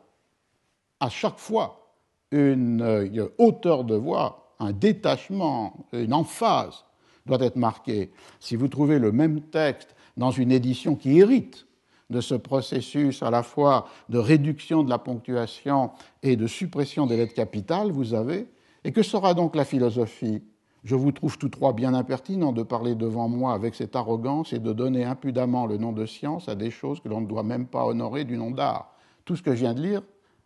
À 0.99 1.09
chaque 1.09 1.37
fois, 1.37 1.93
une 2.31 2.81
euh, 2.81 3.27
hauteur 3.37 3.83
de 3.83 3.95
voix, 3.95 4.55
un 4.59 4.71
détachement, 4.71 5.85
une 5.93 6.13
emphase 6.13 6.83
doit 7.25 7.39
être 7.41 7.55
marquée. 7.55 8.11
Si 8.39 8.55
vous 8.55 8.67
trouvez 8.67 8.99
le 8.99 9.11
même 9.11 9.41
texte 9.41 9.95
dans 10.17 10.31
une 10.31 10.51
édition 10.51 10.95
qui 10.95 11.19
hérite 11.19 11.67
de 12.09 12.21
ce 12.21 12.35
processus 12.35 13.21
à 13.21 13.29
la 13.29 13.43
fois 13.43 13.87
de 14.09 14.17
réduction 14.17 14.83
de 14.83 14.89
la 14.89 14.97
ponctuation 14.97 15.91
et 16.23 16.35
de 16.35 16.47
suppression 16.47 17.05
des 17.05 17.17
lettres 17.17 17.35
capitales, 17.35 17.91
vous 17.91 18.13
avez. 18.13 18.47
Et 18.83 18.91
que 18.91 19.03
sera 19.03 19.33
donc 19.33 19.55
la 19.55 19.65
philosophie 19.65 20.41
je 20.83 20.95
vous 20.95 21.11
trouve 21.11 21.37
tous 21.37 21.49
trois 21.49 21.73
bien 21.73 21.93
impertinents 21.93 22.53
de 22.53 22.63
parler 22.63 22.95
devant 22.95 23.27
moi 23.27 23.53
avec 23.53 23.75
cette 23.75 23.95
arrogance 23.95 24.53
et 24.53 24.59
de 24.59 24.73
donner 24.73 25.03
impudemment 25.03 25.65
le 25.65 25.77
nom 25.77 25.91
de 25.91 26.05
science 26.05 26.47
à 26.47 26.55
des 26.55 26.71
choses 26.71 26.99
que 26.99 27.09
l'on 27.09 27.21
ne 27.21 27.27
doit 27.27 27.43
même 27.43 27.65
pas 27.65 27.85
honorer 27.85 28.23
du 28.23 28.37
nom 28.37 28.51
d'art. 28.51 28.93
Tout 29.25 29.35
ce 29.35 29.43
que 29.43 29.53
je 29.53 29.61
viens 29.61 29.73
de 29.73 29.81
lire 29.81 30.01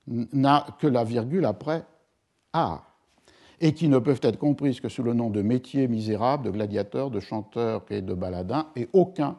n'a 0.07 0.65
que 0.79 0.87
la 0.87 1.03
virgule 1.03 1.45
après 1.45 1.85
art, 2.51 2.89
et 3.61 3.73
qui 3.73 3.87
ne 3.87 3.99
peuvent 3.99 4.19
être 4.23 4.37
comprises 4.37 4.81
que 4.81 4.89
sous 4.89 5.03
le 5.03 5.13
nom 5.13 5.29
de 5.29 5.41
métier 5.41 5.87
misérable, 5.87 6.45
de 6.45 6.51
gladiateur, 6.51 7.09
de 7.09 7.19
chanteur 7.19 7.83
et 7.89 8.01
de 8.01 8.13
baladin, 8.13 8.67
et 8.75 8.89
aucun 8.91 9.37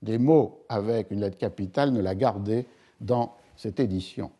des 0.00 0.18
mots 0.18 0.64
avec 0.68 1.10
une 1.10 1.20
lettre 1.20 1.36
capitale 1.36 1.92
ne 1.92 2.00
l'a 2.00 2.14
gardé 2.14 2.66
dans 3.00 3.34
cette 3.56 3.80
édition. 3.80 4.30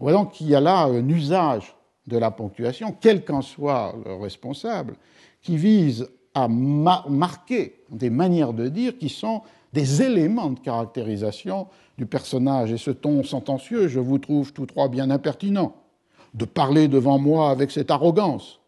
On 0.00 0.04
voit 0.04 0.12
donc 0.12 0.32
qu'il 0.32 0.48
y 0.48 0.54
a 0.54 0.60
là 0.60 0.82
un 0.82 1.08
usage 1.08 1.74
de 2.06 2.18
la 2.18 2.30
ponctuation, 2.30 2.94
quel 3.00 3.24
qu'en 3.24 3.42
soit 3.42 3.94
le 4.04 4.14
responsable, 4.14 4.96
qui 5.42 5.56
vise 5.56 6.08
à 6.34 6.48
marquer 6.48 7.80
des 7.90 8.10
manières 8.10 8.52
de 8.52 8.68
dire 8.68 8.96
qui 8.96 9.08
sont 9.08 9.42
des 9.72 10.02
éléments 10.02 10.50
de 10.50 10.60
caractérisation 10.60 11.66
du 11.98 12.06
personnage. 12.06 12.72
Et 12.72 12.78
ce 12.78 12.90
ton 12.90 13.22
sentencieux, 13.22 13.88
je 13.88 14.00
vous 14.00 14.18
trouve 14.18 14.52
tous 14.52 14.66
trois 14.66 14.88
bien 14.88 15.10
impertinent, 15.10 15.74
de 16.34 16.44
parler 16.44 16.88
devant 16.88 17.18
moi 17.18 17.50
avec 17.50 17.70
cette 17.70 17.90
arrogance, 17.90 18.60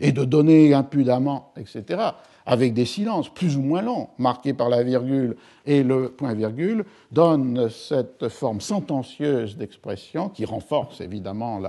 et 0.00 0.12
de 0.12 0.24
donner 0.24 0.74
impudemment, 0.74 1.52
etc 1.56 2.12
avec 2.46 2.74
des 2.74 2.84
silences 2.84 3.28
plus 3.28 3.56
ou 3.56 3.62
moins 3.62 3.82
longs, 3.82 4.08
marqués 4.18 4.54
par 4.54 4.68
la 4.68 4.82
virgule 4.82 5.36
et 5.66 5.82
le 5.82 6.08
point-virgule, 6.08 6.84
donne 7.12 7.68
cette 7.68 8.28
forme 8.28 8.60
sentencieuse 8.60 9.56
d'expression 9.56 10.28
qui 10.28 10.44
renforce 10.44 11.00
évidemment 11.00 11.60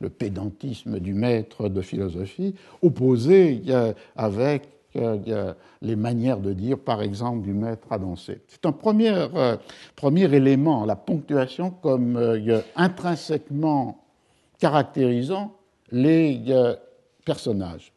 le 0.00 0.08
pédantisme 0.08 1.00
du 1.00 1.14
maître 1.14 1.68
de 1.68 1.80
philosophie, 1.80 2.54
opposé 2.82 3.62
euh, 3.68 3.92
avec 4.16 4.68
euh, 4.96 5.54
les 5.82 5.96
manières 5.96 6.40
de 6.40 6.52
dire, 6.52 6.78
par 6.78 7.00
exemple, 7.00 7.42
du 7.42 7.52
maître 7.52 7.86
à 7.90 7.98
danser. 7.98 8.40
C'est 8.48 8.66
un 8.66 8.72
premier, 8.72 9.12
euh, 9.12 9.56
premier 9.96 10.32
élément, 10.34 10.84
la 10.84 10.96
ponctuation 10.96 11.70
comme 11.70 12.18
intrinsèquement 12.76 14.04
caractérisant 14.58 15.52
les 15.90 16.40
personnages. 17.24 17.92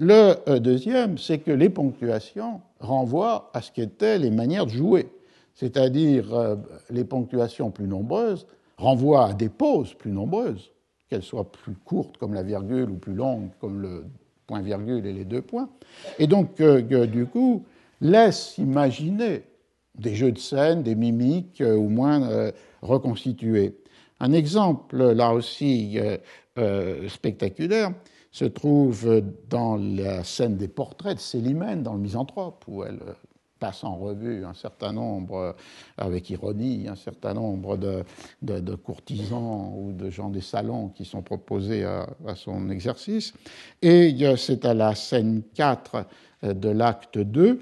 Le 0.00 0.36
euh, 0.48 0.58
deuxième, 0.60 1.18
c'est 1.18 1.40
que 1.40 1.50
les 1.50 1.68
ponctuations 1.68 2.62
renvoient 2.80 3.50
à 3.52 3.60
ce 3.60 3.70
qu'étaient 3.70 4.18
les 4.18 4.30
manières 4.30 4.64
de 4.64 4.70
jouer, 4.70 5.08
c'est-à-dire 5.52 6.32
euh, 6.32 6.56
les 6.88 7.04
ponctuations 7.04 7.70
plus 7.70 7.86
nombreuses 7.86 8.46
renvoient 8.78 9.26
à 9.26 9.32
des 9.34 9.50
pauses 9.50 9.92
plus 9.92 10.10
nombreuses, 10.10 10.72
qu'elles 11.10 11.22
soient 11.22 11.52
plus 11.52 11.74
courtes 11.74 12.16
comme 12.16 12.32
la 12.32 12.42
virgule 12.42 12.88
ou 12.88 12.94
plus 12.94 13.12
longues 13.12 13.50
comme 13.60 13.82
le 13.82 14.06
point-virgule 14.46 15.04
et 15.04 15.12
les 15.12 15.26
deux 15.26 15.42
points, 15.42 15.68
et 16.18 16.26
donc 16.26 16.62
euh, 16.62 16.80
du 17.06 17.26
coup 17.26 17.66
laissent 18.00 18.56
imaginer 18.56 19.42
des 19.98 20.14
jeux 20.14 20.32
de 20.32 20.38
scène, 20.38 20.82
des 20.82 20.94
mimiques 20.94 21.62
au 21.62 21.88
moins 21.90 22.50
reconstitués. 22.80 23.76
Un 24.18 24.32
exemple 24.32 24.96
là 24.96 25.34
aussi 25.34 25.98
spectaculaire, 27.08 27.92
se 28.30 28.44
trouve 28.44 29.22
dans 29.48 29.76
la 29.76 30.24
scène 30.24 30.56
des 30.56 30.68
portraits 30.68 31.16
de 31.16 31.20
Célimène, 31.20 31.82
dans 31.82 31.94
le 31.94 32.00
Misanthrope, 32.00 32.64
où 32.68 32.84
elle 32.84 33.00
passe 33.58 33.84
en 33.84 33.96
revue 33.96 34.44
un 34.44 34.54
certain 34.54 34.92
nombre, 34.92 35.54
avec 35.98 36.30
ironie, 36.30 36.88
un 36.88 36.96
certain 36.96 37.34
nombre 37.34 37.76
de, 37.76 38.04
de, 38.40 38.74
courtisans 38.74 39.74
ou 39.76 39.92
de 39.92 40.08
gens 40.08 40.30
des 40.30 40.40
salons 40.40 40.88
qui 40.88 41.04
sont 41.04 41.22
proposés 41.22 41.84
à, 41.84 42.06
son 42.36 42.70
exercice. 42.70 43.34
Et 43.82 44.16
c'est 44.36 44.64
à 44.64 44.72
la 44.72 44.94
scène 44.94 45.42
4 45.54 46.06
de 46.42 46.68
l'acte 46.70 47.18
2, 47.18 47.60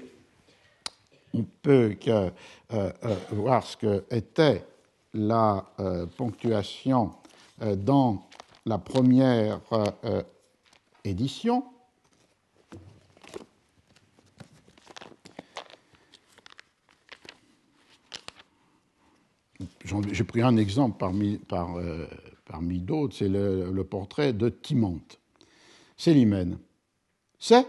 on 1.33 1.45
peut 1.61 1.95
que, 1.99 2.09
euh, 2.09 2.29
euh, 2.71 2.91
voir 3.31 3.63
ce 3.63 3.77
qu'était 3.77 4.65
la 5.13 5.65
euh, 5.79 6.05
ponctuation 6.05 7.11
dans 7.77 8.23
la 8.65 8.77
première 8.77 9.59
édition. 11.03 11.63
J'ai 20.11 20.23
pris 20.23 20.41
un 20.41 20.55
exemple 20.57 20.97
parmi, 20.99 21.39
euh, 21.51 22.07
parmi 22.45 22.79
d'autres, 22.79 23.15
c'est 23.15 23.27
le, 23.29 23.83
portrait 23.83 24.33
de 24.33 24.49
Timante. 24.49 25.19
Célimène. 25.97 26.59
C'est, 27.39 27.67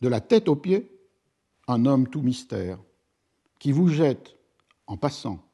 de 0.00 0.08
la 0.08 0.20
tête 0.20 0.48
aux 0.48 0.56
pieds, 0.56 0.90
un 1.68 1.86
homme 1.86 2.08
tout 2.08 2.22
mystère, 2.22 2.78
qui 3.58 3.72
vous 3.72 3.88
jette, 3.88 4.36
en 4.86 4.96
passant, 4.96 5.44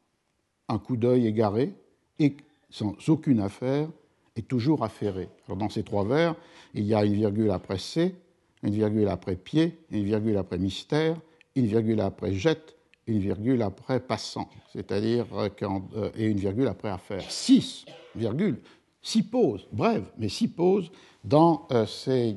un 0.68 0.78
coup 0.78 0.96
d'œil 0.96 1.26
égaré 1.26 1.74
et 2.18 2.36
sans 2.70 2.96
aucune 3.08 3.40
affaire, 3.40 3.88
est 4.36 4.48
toujours 4.48 4.82
affairé. 4.82 5.28
Alors 5.46 5.56
dans 5.56 5.68
ces 5.68 5.82
trois 5.82 6.04
vers, 6.04 6.34
il 6.74 6.84
y 6.84 6.94
a 6.94 7.04
une 7.04 7.14
virgule 7.14 7.50
après 7.50 7.78
C, 7.78 8.14
une 8.62 8.74
virgule 8.74 9.08
après 9.08 9.36
pied, 9.36 9.78
une 9.90 10.04
virgule 10.04 10.36
après 10.36 10.58
mystère, 10.58 11.16
une 11.54 11.66
virgule 11.66 12.00
après 12.00 12.32
jette, 12.32 12.74
une 13.06 13.18
virgule 13.18 13.62
après 13.62 14.00
passant, 14.00 14.48
c'est-à-dire 14.72 15.26
euh, 15.34 15.48
euh, 15.62 16.10
et 16.16 16.26
une 16.26 16.38
virgule 16.38 16.66
après 16.66 16.88
affaire. 16.88 17.22
Six 17.30 17.84
virgules, 18.16 18.58
six 19.02 19.22
pauses, 19.22 19.66
brèves, 19.72 20.06
mais 20.18 20.28
six 20.28 20.48
pauses 20.48 20.90
dans 21.22 21.66
euh, 21.70 21.86
ces 21.86 22.36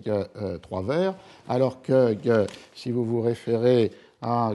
trois 0.62 0.84
vers, 0.84 1.16
alors 1.48 1.82
que 1.82 2.16
si 2.74 2.92
vous 2.92 3.06
vous 3.06 3.22
référez 3.22 3.92
à 4.22 4.52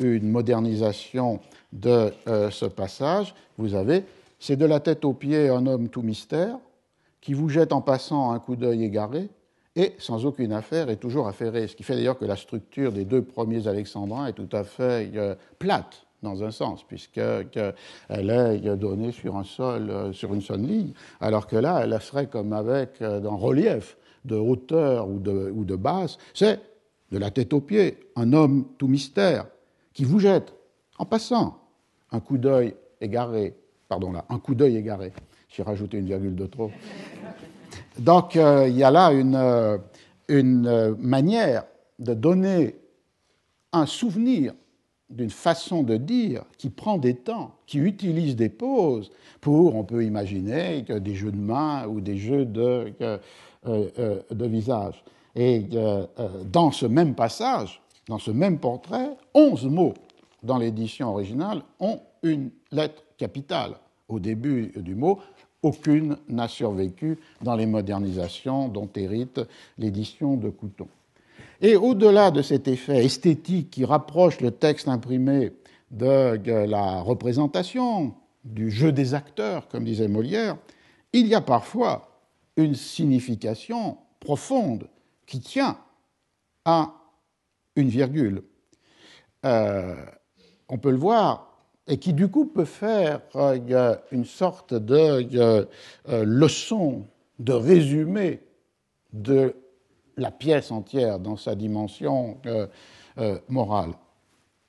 une 0.00 0.28
modernisation 0.30 1.40
de 1.72 2.12
ce 2.26 2.66
passage, 2.66 3.34
vous 3.56 3.74
avez 3.74 4.04
c'est 4.38 4.56
de 4.56 4.66
la 4.66 4.80
tête 4.80 5.04
aux 5.04 5.14
pieds 5.14 5.48
un 5.48 5.66
homme 5.66 5.88
tout 5.88 6.02
mystère 6.02 6.58
qui 7.26 7.34
vous 7.34 7.48
jette 7.48 7.72
en 7.72 7.80
passant 7.80 8.30
un 8.30 8.38
coup 8.38 8.54
d'œil 8.54 8.84
égaré 8.84 9.28
et 9.74 9.94
sans 9.98 10.26
aucune 10.26 10.52
affaire 10.52 10.90
est 10.90 10.96
toujours 10.96 11.26
affairé. 11.26 11.66
Ce 11.66 11.74
qui 11.74 11.82
fait 11.82 11.96
d'ailleurs 11.96 12.16
que 12.16 12.24
la 12.24 12.36
structure 12.36 12.92
des 12.92 13.04
deux 13.04 13.20
premiers 13.20 13.66
alexandrins 13.66 14.28
est 14.28 14.32
tout 14.32 14.48
à 14.52 14.62
fait 14.62 15.10
plate 15.58 16.06
dans 16.22 16.44
un 16.44 16.52
sens, 16.52 16.84
puisqu'elle 16.84 17.48
est 18.08 18.76
donnée 18.76 19.10
sur, 19.10 19.36
un 19.36 19.42
sol, 19.42 19.90
euh, 19.90 20.12
sur 20.12 20.34
une 20.34 20.40
seule 20.40 20.60
ligne, 20.60 20.92
alors 21.20 21.48
que 21.48 21.56
là, 21.56 21.80
elle 21.82 22.00
serait 22.00 22.28
comme 22.28 22.52
avec 22.52 23.02
euh, 23.02 23.20
un 23.24 23.34
relief 23.34 23.96
de 24.24 24.36
hauteur 24.36 25.08
ou 25.08 25.18
de, 25.18 25.52
ou 25.52 25.64
de 25.64 25.74
basse. 25.74 26.18
C'est 26.32 26.60
de 27.10 27.18
la 27.18 27.32
tête 27.32 27.52
aux 27.52 27.60
pieds, 27.60 27.98
un 28.14 28.32
homme 28.32 28.66
tout 28.78 28.86
mystère 28.86 29.46
qui 29.92 30.04
vous 30.04 30.20
jette, 30.20 30.54
en 30.96 31.04
passant, 31.04 31.58
un 32.12 32.20
coup 32.20 32.38
d'œil 32.38 32.76
égaré, 33.00 33.56
pardon 33.88 34.12
là, 34.12 34.24
un 34.28 34.38
coup 34.38 34.54
d'œil 34.54 34.76
égaré. 34.76 35.12
J'ai 35.56 35.62
rajouté 35.62 35.96
une 35.96 36.06
virgule 36.06 36.36
de 36.36 36.44
trop. 36.44 36.70
Donc 37.98 38.36
euh, 38.36 38.68
il 38.68 38.76
y 38.76 38.84
a 38.84 38.90
là 38.90 39.10
une, 39.12 39.80
une 40.28 40.94
manière 40.98 41.64
de 41.98 42.12
donner 42.12 42.76
un 43.72 43.86
souvenir 43.86 44.52
d'une 45.08 45.30
façon 45.30 45.82
de 45.82 45.96
dire 45.96 46.44
qui 46.58 46.68
prend 46.68 46.98
des 46.98 47.14
temps, 47.14 47.54
qui 47.66 47.78
utilise 47.78 48.36
des 48.36 48.50
pauses 48.50 49.10
pour, 49.40 49.76
on 49.76 49.84
peut 49.84 50.04
imaginer, 50.04 50.82
des 50.82 51.14
jeux 51.14 51.32
de 51.32 51.38
main 51.38 51.86
ou 51.86 52.02
des 52.02 52.18
jeux 52.18 52.44
de, 52.44 52.92
euh, 53.00 53.18
euh, 53.66 54.20
visage. 54.30 55.02
Et 55.34 55.64
euh, 55.72 56.06
dans 56.44 56.70
ce 56.70 56.84
même 56.84 57.14
passage, 57.14 57.80
dans 58.08 58.18
ce 58.18 58.30
même 58.30 58.58
portrait, 58.58 59.16
onze 59.32 59.64
mots 59.64 59.94
dans 60.42 60.58
l'édition 60.58 61.08
originale 61.08 61.62
ont 61.80 62.00
une 62.22 62.50
lettre 62.72 63.02
capitale 63.16 63.72
au 64.08 64.20
début 64.20 64.72
du 64.76 64.94
mot. 64.94 65.18
Aucune 65.66 66.16
n'a 66.28 66.46
survécu 66.46 67.18
dans 67.42 67.56
les 67.56 67.66
modernisations 67.66 68.68
dont 68.68 68.88
hérite 68.94 69.40
l'édition 69.78 70.36
de 70.36 70.48
Couton. 70.48 70.86
Et 71.60 71.74
au-delà 71.74 72.30
de 72.30 72.40
cet 72.40 72.68
effet 72.68 73.04
esthétique 73.04 73.70
qui 73.70 73.84
rapproche 73.84 74.40
le 74.40 74.52
texte 74.52 74.86
imprimé 74.86 75.54
de 75.90 76.38
la 76.66 77.00
représentation, 77.00 78.14
du 78.44 78.70
jeu 78.70 78.92
des 78.92 79.14
acteurs, 79.14 79.66
comme 79.66 79.82
disait 79.82 80.06
Molière, 80.06 80.56
il 81.12 81.26
y 81.26 81.34
a 81.34 81.40
parfois 81.40 82.10
une 82.56 82.76
signification 82.76 83.98
profonde 84.20 84.86
qui 85.26 85.40
tient 85.40 85.78
à 86.64 86.94
une 87.74 87.88
virgule. 87.88 88.44
Euh, 89.44 89.96
on 90.68 90.78
peut 90.78 90.92
le 90.92 90.96
voir, 90.96 91.55
et 91.88 91.98
qui 91.98 92.12
du 92.12 92.28
coup 92.28 92.46
peut 92.46 92.64
faire 92.64 93.20
euh, 93.36 93.96
une 94.10 94.24
sorte 94.24 94.74
de 94.74 95.28
euh, 95.38 95.64
leçon, 96.24 97.04
de 97.38 97.52
résumé 97.52 98.40
de 99.12 99.54
la 100.16 100.30
pièce 100.30 100.70
entière 100.70 101.18
dans 101.18 101.36
sa 101.36 101.54
dimension 101.54 102.38
euh, 102.46 102.66
euh, 103.18 103.38
morale. 103.48 103.92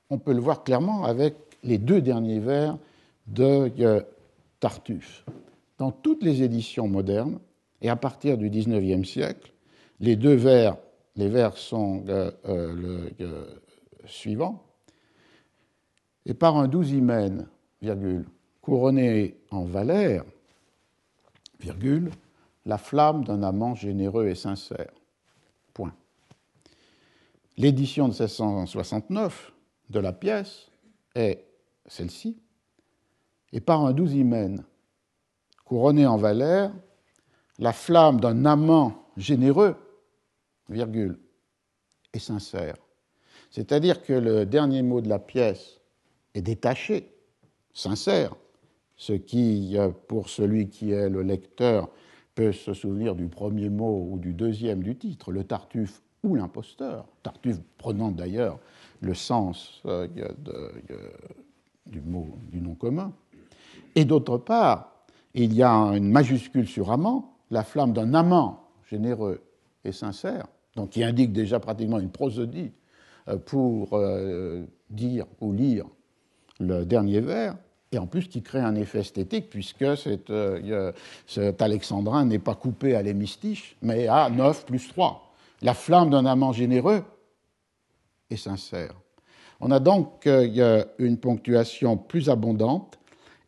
On 0.10 0.18
peut 0.18 0.34
le 0.34 0.40
voir 0.40 0.64
clairement 0.64 1.04
avec 1.04 1.36
les 1.64 1.78
deux 1.78 2.02
derniers 2.02 2.40
vers 2.40 2.78
de 3.28 3.72
euh, 3.80 4.02
Tartuffe. 4.60 5.26
Dans 5.78 5.92
toutes 5.92 6.24
les 6.24 6.44
éditions 6.44 6.88
modernes, 6.88 7.40
et 7.82 7.90
à 7.90 7.96
partir 7.96 8.38
du 8.38 8.50
XIXe 8.50 9.08
siècle, 9.08 9.54
les 10.00 10.16
deux 10.16 10.34
vers, 10.34 10.78
les 11.16 11.30
vers 11.30 11.56
sont 11.56 12.04
le 12.08 13.12
suivant, 14.06 14.64
et 16.28 16.34
par 16.34 16.58
un 16.58 16.68
douzimen, 16.68 17.48
virgule, 17.82 18.26
couronné 18.62 19.38
en 19.50 19.64
Valère, 19.64 20.26
virgule, 21.60 22.12
la 22.66 22.78
flamme 22.78 23.24
d'un 23.24 23.42
amant 23.44 23.74
généreux 23.74 24.28
et 24.28 24.36
sincère. 24.36 24.92
L'édition 27.58 28.08
de 28.08 28.14
1669 28.14 29.52
de 29.90 30.00
la 30.00 30.14
pièce 30.14 30.70
est 31.16 31.44
celle-ci, 31.88 32.38
et 33.52 33.62
par 33.62 33.84
un 33.84 33.94
douzimen 33.94 34.64
couronné 35.66 36.06
en 36.06 36.18
Valère, 36.18 36.72
la 37.58 37.74
flamme 37.74 38.20
d'un 38.20 38.46
amant 38.46 39.08
généreux, 39.18 39.76
virgule, 40.70 41.18
et 42.14 42.20
sincère. 42.20 42.76
C'est-à-dire 43.50 44.04
que 44.04 44.14
le 44.14 44.46
dernier 44.46 44.84
mot 44.84 45.02
de 45.02 45.10
la 45.10 45.18
pièce 45.18 45.77
détaché, 46.42 47.12
sincère, 47.74 48.36
ce 48.96 49.14
qui, 49.14 49.78
pour 50.08 50.30
celui 50.30 50.70
qui 50.70 50.92
est 50.92 51.10
le 51.10 51.22
lecteur, 51.22 51.90
peut 52.38 52.52
se 52.52 52.74
souvenir 52.74 53.16
du 53.16 53.28
premier 53.28 53.70
mot 53.70 54.10
ou 54.12 54.20
du 54.20 54.34
deuxième 54.34 54.84
du 54.84 54.96
titre, 54.96 55.32
le 55.32 55.44
Tartuffe 55.44 56.04
ou 56.24 56.36
l'imposteur, 56.36 57.08
Tartuffe 57.24 57.60
prenant 57.80 58.12
d'ailleurs 58.12 58.60
le 59.02 59.16
sens 59.16 59.82
euh, 59.86 60.08
du 61.88 62.02
mot 62.02 62.28
du 62.52 62.62
nom 62.62 62.76
commun. 62.76 63.12
Et 63.96 64.06
d'autre 64.06 64.38
part, 64.38 65.06
il 65.34 65.54
y 65.54 65.64
a 65.64 65.72
une 65.72 66.12
majuscule 66.12 66.68
sur 66.68 66.92
amant, 66.92 67.38
la 67.50 67.64
flamme 67.64 67.94
d'un 67.94 68.14
amant 68.14 68.70
généreux 68.90 69.42
et 69.84 69.92
sincère, 69.92 70.46
donc 70.76 70.92
qui 70.92 71.04
indique 71.04 71.34
déjà 71.34 71.60
pratiquement 71.60 72.00
une 72.00 72.12
prosodie 72.12 72.72
euh, 73.30 73.38
pour 73.38 73.94
euh, 73.94 74.64
dire 74.92 75.26
ou 75.42 75.54
lire 75.54 75.86
le 76.60 76.86
dernier 76.86 77.22
vers, 77.22 77.56
et 77.92 77.98
en 77.98 78.08
plus 78.08 78.28
qui 78.28 78.42
crée 78.42 78.60
un 78.60 78.76
effet 78.76 79.00
esthétique, 79.00 79.50
puisque 79.50 79.96
cet, 79.96 80.32
cet 81.26 81.62
alexandrin 81.62 82.26
n'est 82.26 82.40
pas 82.40 82.56
coupé 82.56 82.96
à 82.96 83.02
l'hémistiche, 83.02 83.78
mais 83.82 84.08
à 84.08 84.30
9 84.30 84.66
plus 84.66 84.90
3 84.90 85.28
la 85.62 85.74
flamme 85.74 86.10
d'un 86.10 86.26
amant 86.26 86.52
généreux 86.52 87.04
et 88.30 88.38
sincère. 88.38 88.94
On 89.60 89.72
a 89.72 89.80
donc 89.80 90.28
euh, 90.28 90.84
une 91.00 91.18
ponctuation 91.18 91.98
plus 91.98 92.30
abondante 92.30 93.00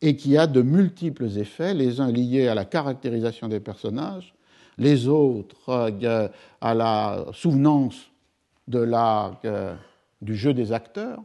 et 0.02 0.16
qui 0.16 0.38
a 0.38 0.48
de 0.48 0.62
multiples 0.62 1.38
effets, 1.38 1.74
les 1.74 2.00
uns 2.00 2.12
liés 2.12 2.48
à 2.48 2.56
la 2.56 2.66
caractérisation 2.66 3.48
des 3.48 3.60
personnages, 3.60 4.34
les 4.78 5.08
autres 5.08 5.70
euh, 5.70 6.30
à 6.62 6.74
la 6.74 7.26
souvenance 7.34 8.10
de 8.68 8.80
la, 8.80 9.40
euh, 9.46 9.76
du 10.22 10.36
jeu 10.36 10.54
des 10.54 10.72
acteurs, 10.72 11.22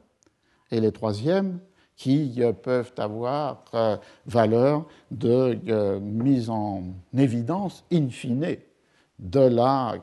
et 0.71 0.81
les 0.81 0.93
troisièmes 0.93 1.61
qui 1.97 2.41
peuvent 2.63 2.93
avoir 2.99 3.65
valeur 4.27 4.87
de 5.11 5.99
mise 6.01 6.51
en 6.51 6.83
évidence 7.17 7.85
in 7.93 8.09
fine 8.09 8.57
de 9.19 9.41
la 9.41 9.97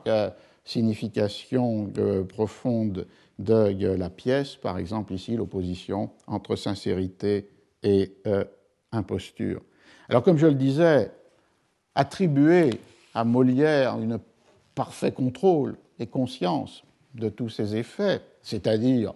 signification 0.64 1.90
euh, 1.98 2.24
profonde 2.24 3.06
de 3.38 3.52
euh, 3.52 3.96
la 3.96 4.10
pièce, 4.10 4.56
par 4.56 4.78
exemple 4.78 5.12
ici 5.12 5.36
l'opposition 5.36 6.10
entre 6.26 6.56
sincérité 6.56 7.48
et 7.82 8.12
euh, 8.26 8.44
imposture. 8.92 9.60
Alors 10.08 10.22
comme 10.22 10.38
je 10.38 10.46
le 10.46 10.54
disais, 10.54 11.10
attribuer 11.94 12.70
à 13.14 13.24
Molière 13.24 13.94
un 13.94 14.20
parfait 14.74 15.12
contrôle 15.12 15.76
et 15.98 16.06
conscience 16.06 16.84
de 17.14 17.28
tous 17.28 17.48
ces 17.48 17.76
effets, 17.76 18.20
c'est-à-dire 18.42 19.14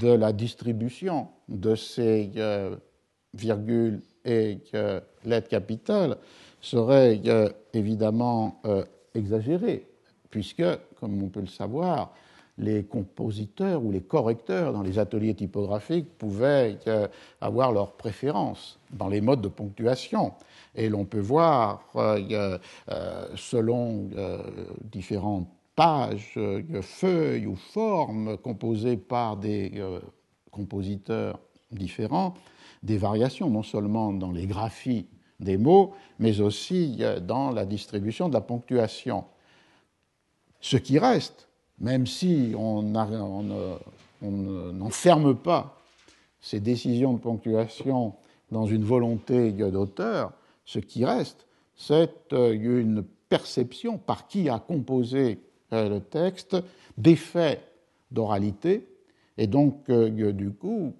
de 0.00 0.08
la 0.08 0.32
distribution 0.32 1.28
de 1.48 1.74
ces 1.74 2.30
virgules 3.34 4.02
et 4.24 4.58
lettres 5.24 5.48
capitales, 5.48 6.16
serait 6.60 7.20
évidemment 7.72 8.60
exagéré 9.14 9.86
puisque, 10.32 10.64
comme 10.98 11.22
on 11.22 11.28
peut 11.28 11.42
le 11.42 11.46
savoir, 11.46 12.12
les 12.58 12.84
compositeurs 12.84 13.82
ou 13.82 13.92
les 13.92 14.00
correcteurs 14.00 14.72
dans 14.72 14.82
les 14.82 14.98
ateliers 14.98 15.34
typographiques 15.34 16.18
pouvaient 16.18 16.78
euh, 16.86 17.06
avoir 17.40 17.72
leurs 17.72 17.92
préférences 17.92 18.78
dans 18.90 19.08
les 19.08 19.20
modes 19.20 19.40
de 19.40 19.48
ponctuation. 19.48 20.32
Et 20.74 20.88
l'on 20.88 21.04
peut 21.04 21.20
voir, 21.20 21.84
euh, 21.96 22.58
euh, 22.90 23.26
selon 23.36 24.08
différentes 24.90 25.48
pages, 25.74 26.38
feuilles 26.82 27.46
ou 27.46 27.56
formes 27.56 28.36
composées 28.38 28.96
par 28.96 29.36
des 29.36 29.82
compositeurs 30.50 31.38
différents, 31.70 32.34
des 32.82 32.98
variations, 32.98 33.48
non 33.48 33.62
seulement 33.62 34.12
dans 34.12 34.32
les 34.32 34.46
graphies 34.46 35.06
des 35.40 35.56
mots, 35.56 35.92
mais 36.18 36.40
aussi 36.40 37.02
dans 37.22 37.50
la 37.50 37.64
distribution 37.66 38.28
de 38.28 38.34
la 38.34 38.40
ponctuation. 38.40 39.24
Ce 40.60 40.76
qui 40.76 40.98
reste, 40.98 41.48
même 41.80 42.06
si 42.06 42.54
on 42.56 42.82
n'enferme 44.22 45.34
pas 45.34 45.76
ces 46.40 46.60
décisions 46.60 47.14
de 47.14 47.18
ponctuation 47.18 48.14
dans 48.50 48.66
une 48.66 48.84
volonté 48.84 49.52
d'auteur, 49.52 50.32
ce 50.64 50.78
qui 50.78 51.04
reste, 51.04 51.46
c'est 51.74 52.32
euh, 52.32 52.52
une 52.52 53.02
perception 53.28 53.98
par 53.98 54.28
qui 54.28 54.48
a 54.48 54.58
composé 54.58 55.40
euh, 55.40 55.51
le 55.72 55.98
texte 56.00 56.56
d'effets 56.96 57.60
d'oralité 58.10 58.86
et 59.38 59.46
donc 59.46 59.90
du 59.90 60.50
coup 60.50 60.94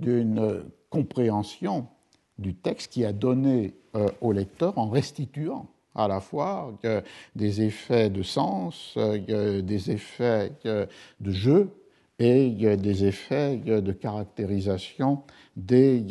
d'une 0.00 0.62
compréhension 0.90 1.86
du 2.38 2.54
texte 2.54 2.92
qui 2.92 3.04
a 3.04 3.12
donné 3.12 3.74
au 4.20 4.32
lecteur 4.32 4.78
en 4.78 4.88
restituant 4.88 5.66
à 5.94 6.08
la 6.08 6.20
fois 6.20 6.72
des 7.36 7.62
effets 7.62 8.08
de 8.08 8.22
sens, 8.22 8.96
des 8.96 9.90
effets 9.90 10.52
de 10.64 11.30
jeu 11.30 11.68
et 12.18 12.48
des 12.76 13.04
effets 13.04 13.56
de 13.56 13.92
caractérisation 13.92 15.22
des 15.56 16.02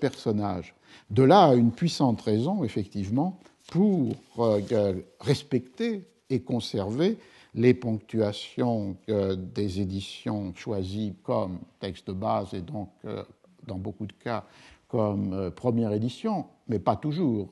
personnages. 0.00 0.74
De 1.10 1.22
là 1.22 1.54
une 1.54 1.72
puissante 1.72 2.20
raison, 2.20 2.64
effectivement, 2.64 3.38
pour 3.68 4.14
euh, 4.38 4.94
respecter 5.20 6.02
et 6.30 6.40
conserver 6.40 7.18
les 7.54 7.74
ponctuations 7.74 8.96
des 9.08 9.80
éditions 9.80 10.52
choisies 10.54 11.14
comme 11.22 11.58
texte 11.80 12.08
de 12.08 12.12
base 12.12 12.54
et 12.54 12.60
donc, 12.60 12.90
euh, 13.04 13.22
dans 13.66 13.78
beaucoup 13.78 14.06
de 14.06 14.12
cas, 14.12 14.44
comme 14.86 15.32
euh, 15.32 15.50
première 15.50 15.92
édition, 15.92 16.46
mais 16.68 16.78
pas 16.78 16.96
toujours. 16.96 17.48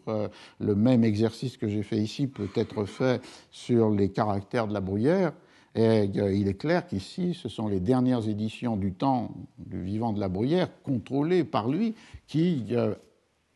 le 0.60 0.74
même 0.74 1.02
exercice 1.04 1.56
que 1.56 1.68
j'ai 1.68 1.82
fait 1.82 1.96
ici 1.96 2.26
peut 2.26 2.50
être 2.54 2.84
fait 2.84 3.22
sur 3.50 3.90
les 3.90 4.10
caractères 4.10 4.68
de 4.68 4.74
la 4.74 4.80
bruyère. 4.80 5.32
Et 5.74 6.04
il 6.04 6.48
est 6.48 6.58
clair 6.58 6.86
qu'ici, 6.86 7.34
ce 7.34 7.48
sont 7.48 7.68
les 7.68 7.80
dernières 7.80 8.28
éditions 8.28 8.76
du 8.76 8.92
temps 8.92 9.30
du 9.58 9.82
vivant 9.82 10.12
de 10.12 10.20
la 10.20 10.28
bruyère, 10.28 10.68
contrôlées 10.82 11.44
par 11.44 11.68
lui, 11.68 11.94
qui 12.26 12.74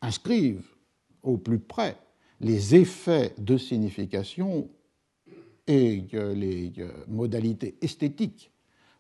inscrivent 0.03 0.67
au 1.23 1.37
plus 1.37 1.59
près 1.59 1.97
les 2.41 2.75
effets 2.75 3.35
de 3.39 3.57
signification 3.57 4.69
et 5.71 6.05
les 6.35 6.73
modalités 7.09 7.77
esthétiques 7.81 8.51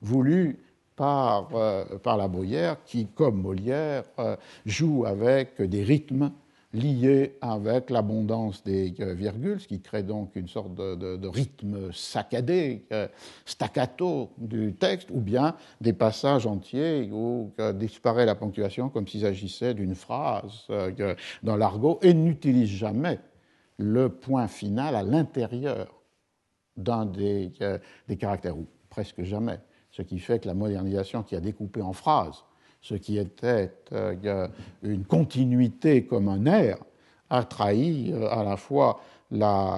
voulues 0.01 0.59
par, 0.97 1.49
euh, 1.55 1.85
par 2.03 2.17
la 2.17 2.29
Bruyère, 2.29 2.83
qui, 2.85 3.07
comme 3.07 3.41
Molière, 3.41 4.05
euh, 4.19 4.37
joue 4.67 5.05
avec 5.07 5.61
des 5.61 5.83
rythmes 5.83 6.31
lié 6.73 7.37
avec 7.41 7.91
l'abondance 7.91 8.63
des 8.63 8.95
euh, 9.01 9.15
virgules, 9.15 9.61
ce 9.61 9.67
qui 9.67 9.81
crée 9.81 10.03
donc 10.03 10.37
une 10.37 10.49
sorte 10.49 10.75
de, 10.75 11.29
rythme 11.29 11.93
saccadé, 11.93 12.85
euh, 12.93 13.09
staccato 13.45 14.31
du 14.39 14.75
texte, 14.75 15.09
ou 15.11 15.21
bien 15.21 15.57
des 15.81 15.93
passages 15.93 16.47
entiers 16.47 17.11
où 17.13 17.53
euh, 17.61 17.73
disparaît 17.73 18.27
la 18.27 18.35
ponctuation 18.35 18.89
comme 18.89 19.07
s'il 19.09 19.23
s'agissait 19.23 19.75
d'une 19.75 19.95
phrase 19.95 20.69
dans 21.43 21.57
l'argot, 21.57 21.99
et 22.03 22.15
n'utilise 22.15 22.71
jamais 22.71 23.19
le 23.79 24.09
point 24.09 24.47
final 24.47 24.95
à 24.95 25.03
l'intérieur 25.03 26.00
d'un 26.77 27.07
des, 27.07 27.53
des 28.09 28.17
caractères, 28.17 28.57
ou 28.57 28.67
presque 28.89 29.23
jamais. 29.23 29.61
Ce 29.91 30.03
qui 30.03 30.19
fait 30.19 30.41
que 30.41 30.47
la 30.47 30.55
modernisation 30.55 31.23
qui 31.23 31.37
a 31.37 31.41
découpé 31.41 31.83
en 31.83 31.93
phrases 31.93 32.45
ce 32.81 32.95
qui 32.95 33.19
était 33.19 33.73
euh, 33.93 34.49
une 34.83 35.05
continuité 35.05 36.05
comme 36.05 36.29
un 36.29 36.47
air, 36.47 36.79
a 37.29 37.45
trahi 37.45 38.13
euh, 38.13 38.29
à 38.31 38.43
la 38.43 38.57
fois 38.57 39.01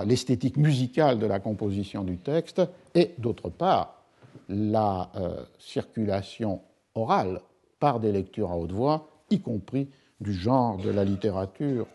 l'esthétique 0.07 0.57
musicale 0.57 1.19
de 1.19 1.27
la 1.27 1.39
composition 1.39 2.05
du 2.05 2.17
texte 2.17 2.63
et, 2.95 3.15
d'autre 3.19 3.51
part, 3.51 4.03
la 4.49 5.11
euh, 5.17 5.45
circulation 5.59 6.63
orale 6.95 7.41
par 7.79 8.01
des 8.01 8.13
lectures 8.13 8.51
à 8.51 8.57
haute 8.57 8.73
voix, 8.73 9.09
y 9.29 9.41
compris 9.41 9.89
du 10.21 10.33
genre 10.33 10.79
de 10.79 10.89
la 10.89 11.05
littérature 11.05 11.87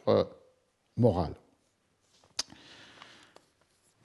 morale. 0.98 1.34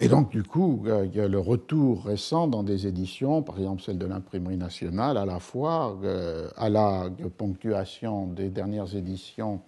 Et 0.03 0.09
donc, 0.09 0.31
du 0.31 0.43
coup, 0.43 0.83
euh, 0.87 1.07
il 1.07 1.17
y 1.17 1.21
a 1.21 1.29
le 1.29 1.39
retour 1.39 2.07
récent 2.07 2.49
dans 2.49 2.65
des 2.65 2.89
éditions, 2.89 3.41
par 3.41 3.57
exemple 3.57 3.83
celle 3.83 3.99
de 3.99 4.07
l'imprimerie 4.07 4.57
nationale, 4.57 5.17
à 5.17 5.25
la 5.25 5.39
fois 5.39 5.97
euh, 6.03 6.51
à 6.57 6.69
la 6.69 7.09
ponctuation 7.39 8.27
des 8.27 8.49
dernières 8.49 8.97
éditions 8.97 9.61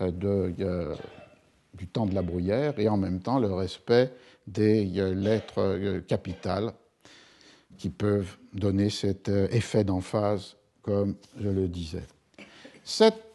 euh, 0.00 0.10
de, 0.10 0.94
du 1.74 1.86
temps 1.88 2.06
de 2.06 2.14
la 2.14 2.22
bruyère 2.22 2.78
et 2.78 2.88
en 2.88 2.96
même 2.96 3.20
temps 3.20 3.38
le 3.38 3.52
respect 3.52 4.14
des 4.46 4.86
lettres 5.14 6.00
capitales 6.08 6.72
qui 7.76 7.90
peuvent 7.90 8.38
donner 8.54 8.88
cet 8.88 9.28
effet 9.28 9.84
d'emphase, 9.84 10.56
comme 10.80 11.16
je 11.38 11.50
le 11.50 11.68
disais. 11.68 12.04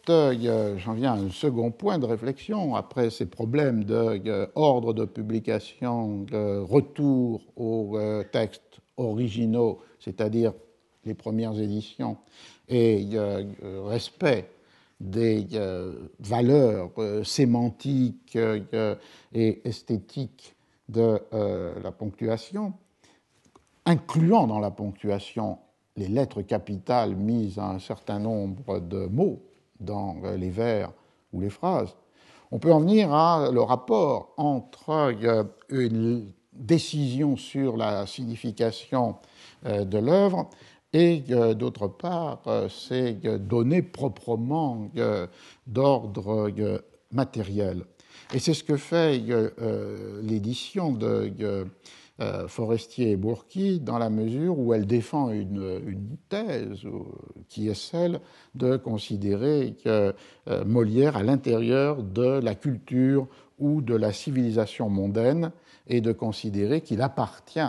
J'en 0.09 0.93
viens 0.93 1.13
à 1.13 1.17
un 1.17 1.29
second 1.29 1.71
point 1.71 1.99
de 1.99 2.05
réflexion. 2.05 2.75
Après 2.75 3.09
ces 3.09 3.25
problèmes 3.25 3.83
d'ordre 3.83 4.93
de, 4.93 5.05
publication, 5.05 6.23
de 6.23 6.59
retour 6.59 7.41
aux 7.55 7.97
euh, 7.97 8.23
textes 8.23 8.79
originaux, 8.97 9.79
c'est-à-dire 9.99 10.53
les 11.05 11.13
premières 11.13 11.59
éditions, 11.59 12.17
et 12.69 13.07
respect 13.85 14.49
des 14.99 15.47
valeurs 16.19 16.91
euh, 16.97 17.23
sémantiques 17.23 18.35
euh, 18.35 18.95
et 19.33 19.61
esthétiques 19.63 20.55
de 20.89 21.19
la 21.83 21.91
ponctuation, 21.91 22.73
incluant 23.85 24.47
dans 24.47 24.59
la 24.59 24.71
ponctuation 24.71 25.59
les 25.97 26.07
lettres 26.07 26.43
capitales 26.43 27.15
mises 27.15 27.59
à 27.59 27.71
un 27.71 27.79
certain 27.79 28.19
nombre 28.19 28.79
de 28.79 29.05
mots, 29.07 29.41
dans 29.79 30.17
euh, 30.23 30.37
les 30.37 30.49
vers 30.49 30.91
ou 31.33 31.41
les 31.41 31.49
phrases, 31.49 31.95
on 32.51 32.59
peut 32.59 32.71
en 32.71 32.79
venir 32.79 33.13
à 33.13 33.49
le 33.51 33.61
rapport 33.61 34.33
entre 34.37 34.89
euh, 34.89 35.43
une 35.69 36.31
décision 36.53 37.35
sur 37.35 37.77
la 37.77 38.07
signification 38.07 39.17
euh, 39.65 39.85
de 39.85 39.97
l'œuvre 39.97 40.49
et 40.93 41.17
d'autre 41.19 41.89
part 41.89 42.41
ces 42.69 43.11
données 43.13 43.81
proprement 43.81 44.89
d'ordre 45.67 46.49
matériel. 47.11 47.83
Et 48.33 48.39
c'est 48.39 48.53
ce 48.53 48.63
que 48.63 48.77
fait 48.77 49.21
l'édition 50.23 50.93
de 50.93 51.67
Forestier 52.47 53.11
et 53.11 53.15
Bourqui 53.15 53.79
dans 53.79 53.99
la 53.99 54.09
mesure 54.09 54.57
où 54.57 54.73
elle 54.73 54.87
défend 54.87 55.29
une, 55.29 56.17
thèse 56.29 56.81
qui 57.47 57.69
est 57.69 57.75
celle 57.75 58.19
de 58.55 58.75
considérer 58.75 59.75
que 59.83 60.13
euh, 60.47 60.65
Molière 60.65 61.15
à 61.15 61.23
l'intérieur 61.23 62.01
de 62.01 62.39
la 62.39 62.55
culture 62.55 63.27
ou 63.59 63.81
de 63.81 63.95
la 63.95 64.11
civilisation 64.11 64.89
mondaine 64.89 65.51
et 65.87 66.01
de 66.01 66.11
considérer 66.11 66.81
qu'il 66.81 67.01
appartient 67.01 67.59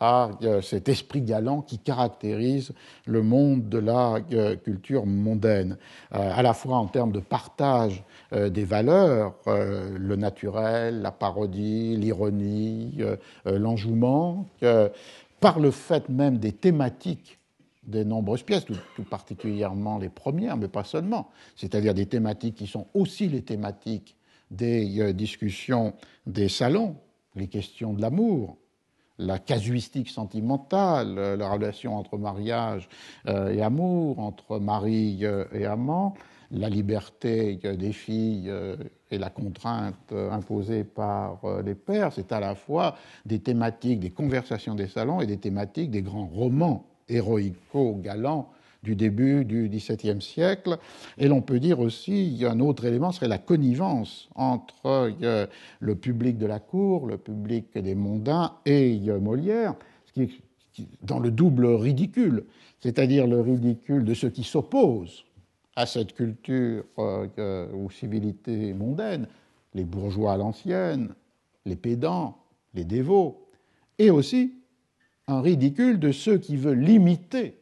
à 0.00 0.30
euh, 0.42 0.60
cet 0.60 0.88
esprit 0.88 1.22
galant 1.22 1.62
qui 1.62 1.78
caractérise 1.78 2.72
le 3.06 3.22
monde 3.22 3.68
de 3.68 3.78
la 3.78 4.18
euh, 4.32 4.56
culture 4.56 5.06
mondaine, 5.06 5.76
euh, 6.14 6.32
à 6.34 6.42
la 6.42 6.54
fois 6.54 6.76
en 6.76 6.86
termes 6.86 7.12
de 7.12 7.20
partage 7.20 8.02
des 8.32 8.64
valeurs, 8.64 9.34
le 9.46 10.16
naturel, 10.16 11.00
la 11.00 11.12
parodie, 11.12 11.96
l'ironie, 11.96 12.98
l'enjouement, 13.44 14.48
par 15.40 15.60
le 15.60 15.70
fait 15.70 16.08
même 16.08 16.38
des 16.38 16.50
thématiques 16.52 17.38
des 17.84 18.04
nombreuses 18.04 18.42
pièces, 18.42 18.64
tout, 18.64 19.04
particulièrement 19.04 19.98
les 19.98 20.08
premières, 20.08 20.56
mais 20.56 20.66
pas 20.66 20.82
seulement, 20.82 21.30
c'est-à-dire 21.54 21.94
des 21.94 22.06
thématiques 22.06 22.56
qui 22.56 22.66
sont 22.66 22.88
aussi 22.94 23.28
les 23.28 23.42
thématiques 23.42 24.16
des 24.50 25.14
discussions 25.14 25.94
des 26.26 26.48
salons, 26.48 26.96
les 27.36 27.46
questions 27.46 27.92
de 27.92 28.02
l'amour, 28.02 28.56
la 29.18 29.38
casuistique 29.38 30.08
sentimentale, 30.08 31.16
euh, 31.18 31.36
la 31.36 31.50
relation 31.50 31.96
entre 31.96 32.18
mariage 32.18 32.88
euh, 33.28 33.52
et 33.52 33.62
amour, 33.62 34.18
entre 34.18 34.58
mari 34.58 35.20
euh, 35.22 35.44
et 35.52 35.66
amant, 35.66 36.14
la 36.50 36.68
liberté 36.68 37.56
des 37.56 37.92
filles 37.92 38.52
et 39.10 39.18
la 39.18 39.30
contrainte 39.30 40.12
imposée 40.30 40.84
par 40.84 41.40
les 41.64 41.74
pères, 41.74 42.12
c'est 42.12 42.30
à 42.30 42.38
la 42.38 42.54
fois 42.54 42.94
des 43.24 43.40
thématiques 43.40 43.98
des 43.98 44.10
conversations 44.10 44.76
des 44.76 44.86
salons 44.86 45.20
et 45.20 45.26
des 45.26 45.38
thématiques 45.38 45.90
des 45.90 46.02
grands 46.02 46.28
romans 46.28 46.86
héroïco-galants 47.08 48.48
du 48.82 48.94
début 48.94 49.44
du 49.44 49.68
XVIIe 49.68 50.20
siècle. 50.20 50.78
Et 51.18 51.28
l'on 51.28 51.42
peut 51.42 51.60
dire 51.60 51.80
aussi, 51.80 52.44
un 52.48 52.60
autre 52.60 52.84
élément 52.84 53.12
serait 53.12 53.28
la 53.28 53.38
connivence 53.38 54.28
entre 54.34 54.74
euh, 55.22 55.46
le 55.80 55.94
public 55.94 56.38
de 56.38 56.46
la 56.46 56.60
cour, 56.60 57.06
le 57.06 57.18
public 57.18 57.76
des 57.76 57.94
mondains 57.94 58.52
et 58.64 59.00
euh, 59.08 59.18
Molière, 59.18 59.74
dans 61.02 61.18
le 61.18 61.30
double 61.30 61.66
ridicule, 61.66 62.44
c'est-à-dire 62.80 63.26
le 63.26 63.40
ridicule 63.40 64.04
de 64.04 64.14
ceux 64.14 64.30
qui 64.30 64.44
s'opposent 64.44 65.24
à 65.74 65.84
cette 65.84 66.14
culture 66.14 66.84
euh, 66.98 67.68
ou 67.72 67.90
civilité 67.90 68.72
mondaine, 68.72 69.26
les 69.74 69.84
bourgeois 69.84 70.32
à 70.32 70.36
l'ancienne, 70.36 71.14
les 71.66 71.76
pédants, 71.76 72.38
les 72.74 72.84
dévots, 72.84 73.46
et 73.98 74.10
aussi 74.10 74.54
un 75.28 75.40
ridicule 75.40 75.98
de 75.98 76.12
ceux 76.12 76.38
qui 76.38 76.56
veulent 76.56 76.80
limiter 76.80 77.58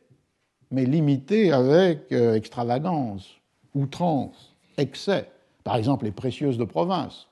mais 0.74 0.84
limité 0.84 1.52
avec 1.52 2.10
euh, 2.12 2.34
extravagance, 2.34 3.28
outrance, 3.74 4.54
excès. 4.76 5.30
Par 5.62 5.76
exemple, 5.76 6.04
les 6.04 6.10
précieuses 6.10 6.58
de 6.58 6.64
province, 6.64 7.28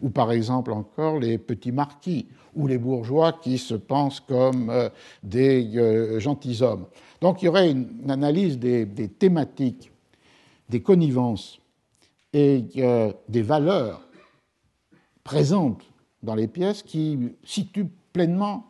ou 0.00 0.10
par 0.10 0.32
exemple 0.32 0.72
encore 0.72 1.20
les 1.20 1.38
petits 1.38 1.70
marquis, 1.70 2.26
ou 2.54 2.66
les 2.66 2.76
bourgeois 2.76 3.32
qui 3.32 3.56
se 3.56 3.74
pensent 3.74 4.20
comme 4.20 4.68
euh, 4.68 4.88
des 5.22 5.76
euh, 5.76 6.18
gentilshommes. 6.18 6.86
Donc 7.20 7.40
il 7.40 7.46
y 7.46 7.48
aurait 7.48 7.70
une, 7.70 8.10
analyse 8.10 8.58
des, 8.58 8.86
thématiques, 9.18 9.92
des 10.68 10.82
connivences 10.82 11.60
et 12.32 12.64
euh, 12.78 13.12
des 13.28 13.42
valeurs 13.42 14.02
présentes 15.22 15.84
dans 16.22 16.34
les 16.34 16.48
pièces 16.48 16.82
qui 16.82 17.18
situent 17.44 17.90
pleinement 18.12 18.66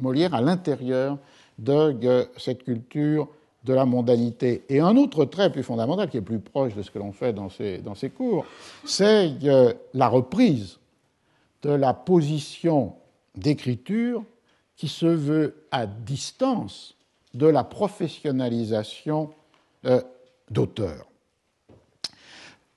Molière 0.00 0.34
à 0.34 0.40
l'intérieur 0.40 1.18
de 1.56 2.26
cette 2.36 2.64
culture 2.64 3.28
de 3.64 3.72
la 3.72 3.84
mondanité. 3.84 4.64
Et 4.68 4.80
un 4.80 4.96
autre 4.96 5.24
trait 5.24 5.50
plus 5.50 5.62
fondamental, 5.62 6.10
qui 6.10 6.18
est 6.18 6.22
plus 6.22 6.38
proche 6.38 6.74
de 6.74 6.82
ce 6.82 6.90
que 6.90 6.98
l'on 6.98 7.12
fait 7.12 7.32
dans 7.32 7.48
ces, 7.48 7.78
dans 7.78 7.94
ces 7.94 8.10
cours, 8.10 8.44
c'est 8.84 9.32
la 9.94 10.08
reprise 10.08 10.78
de 11.62 11.70
la 11.70 11.94
position 11.94 12.94
d'écriture 13.34 14.22
qui 14.76 14.88
se 14.88 15.06
veut 15.06 15.66
à 15.70 15.86
distance 15.86 16.96
de 17.32 17.46
la 17.46 17.64
professionnalisation 17.64 19.30
euh, 19.86 20.00
d'auteur. 20.50 21.06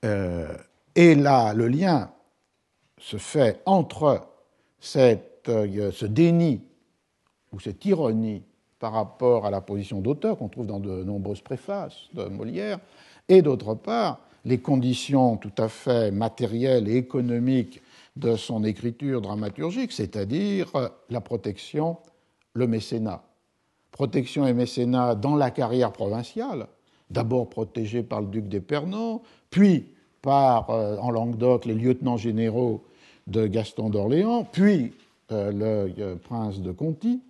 Euh, 0.06 0.56
et 0.96 1.16
là, 1.16 1.54
le 1.54 1.68
lien 1.68 2.12
se 3.00 3.18
fait 3.18 3.62
entre 3.66 4.28
cette, 4.80 5.50
euh, 5.50 5.92
ce 5.92 6.06
déni 6.06 6.62
ou 7.52 7.60
cette 7.60 7.84
ironie 7.86 8.44
par 8.80 8.94
rapport 8.94 9.46
à 9.46 9.52
la 9.52 9.62
position 9.62 10.02
d'auteur 10.02 10.38
qu'on 10.38 10.50
trouve 10.50 10.68
dans 10.68 10.80
de 10.80 11.04
nombreuses 11.04 11.42
préfaces 11.42 12.10
de 12.14 12.26
Molière, 12.26 12.80
et 13.30 13.42
d'autre 13.42 13.74
part, 13.74 14.20
les 14.46 14.60
conditions 14.60 15.38
tout 15.38 15.52
à 15.58 15.68
fait 15.68 16.12
matérielles 16.12 16.88
et 16.88 16.96
économiques 16.96 17.82
de 18.16 18.36
son 18.36 18.64
écriture 18.64 19.22
dramaturgique, 19.22 19.92
c'est-à-dire 19.92 20.72
la 21.10 21.22
protection, 21.22 21.98
le 22.54 22.68
mécénat. 22.68 23.24
Protection 23.92 24.48
et 24.48 24.54
mécénat 24.54 25.16
dans 25.16 25.36
la 25.36 25.52
carrière 25.52 25.92
provinciale, 25.92 26.68
d'abord 27.10 27.50
protégé 27.50 28.04
par 28.04 28.22
le 28.22 28.28
duc 28.28 28.48
d'Épernon, 28.48 29.22
puis 29.50 29.88
par, 30.22 30.70
euh, 30.70 30.98
en 30.98 31.12
Languedoc, 31.12 31.66
les 31.66 31.74
lieutenants 31.74 32.18
généraux 32.18 32.84
de 33.28 33.48
Gaston 33.48 33.90
d'Orléans, 33.90 34.46
puis 34.52 34.94
euh, 35.32 35.52
le 35.52 36.02
euh, 36.02 36.16
prince 36.16 36.62
de 36.62 36.72
Conti, 36.72 37.22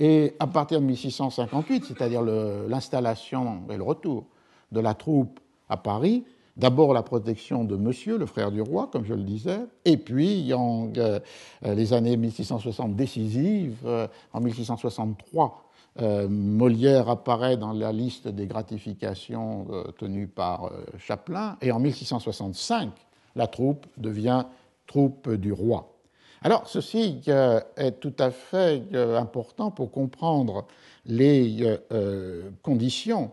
et 0.00 0.34
à 0.38 0.46
partir 0.46 0.80
de 0.80 0.86
1658, 0.86 1.84
c'est-à-dire 1.86 2.22
l'installation 2.22 3.62
et 3.70 3.76
le 3.76 3.82
retour 3.82 4.26
de 4.70 4.80
la 4.80 4.94
troupe 4.94 5.40
à 5.68 5.76
Paris, 5.76 6.24
d'abord 6.56 6.92
la 6.92 7.02
protection 7.02 7.64
de 7.64 7.76
Monsieur, 7.76 8.18
le 8.18 8.26
frère 8.26 8.50
du 8.50 8.60
roi, 8.60 8.88
comme 8.92 9.04
je 9.04 9.14
le 9.14 9.22
disais, 9.22 9.60
et 9.84 9.96
puis 9.96 10.52
euh, 10.52 11.20
les 11.64 11.92
années 11.92 12.16
1660 12.16 12.94
décisives, 12.94 13.78
euh, 13.84 14.06
en 14.32 14.40
1663, 14.40 15.64
euh, 16.00 16.28
Molière 16.28 17.08
apparaît 17.08 17.56
dans 17.56 17.72
la 17.72 17.92
liste 17.92 18.28
des 18.28 18.46
gratifications 18.46 19.66
tenues 19.98 20.28
par 20.28 20.70
Chaplin, 20.98 21.56
et 21.60 21.72
en 21.72 21.80
1665, 21.80 22.90
la 23.34 23.46
troupe 23.46 23.86
devient 23.96 24.44
troupe 24.86 25.30
du 25.30 25.52
roi. 25.52 25.97
Alors, 26.42 26.68
ceci 26.68 27.20
euh, 27.28 27.60
est 27.76 27.98
tout 28.00 28.14
à 28.18 28.30
fait 28.30 28.82
euh, 28.94 29.18
important 29.18 29.70
pour 29.70 29.90
comprendre 29.90 30.66
les 31.04 31.78
euh, 31.90 32.50
conditions 32.62 33.32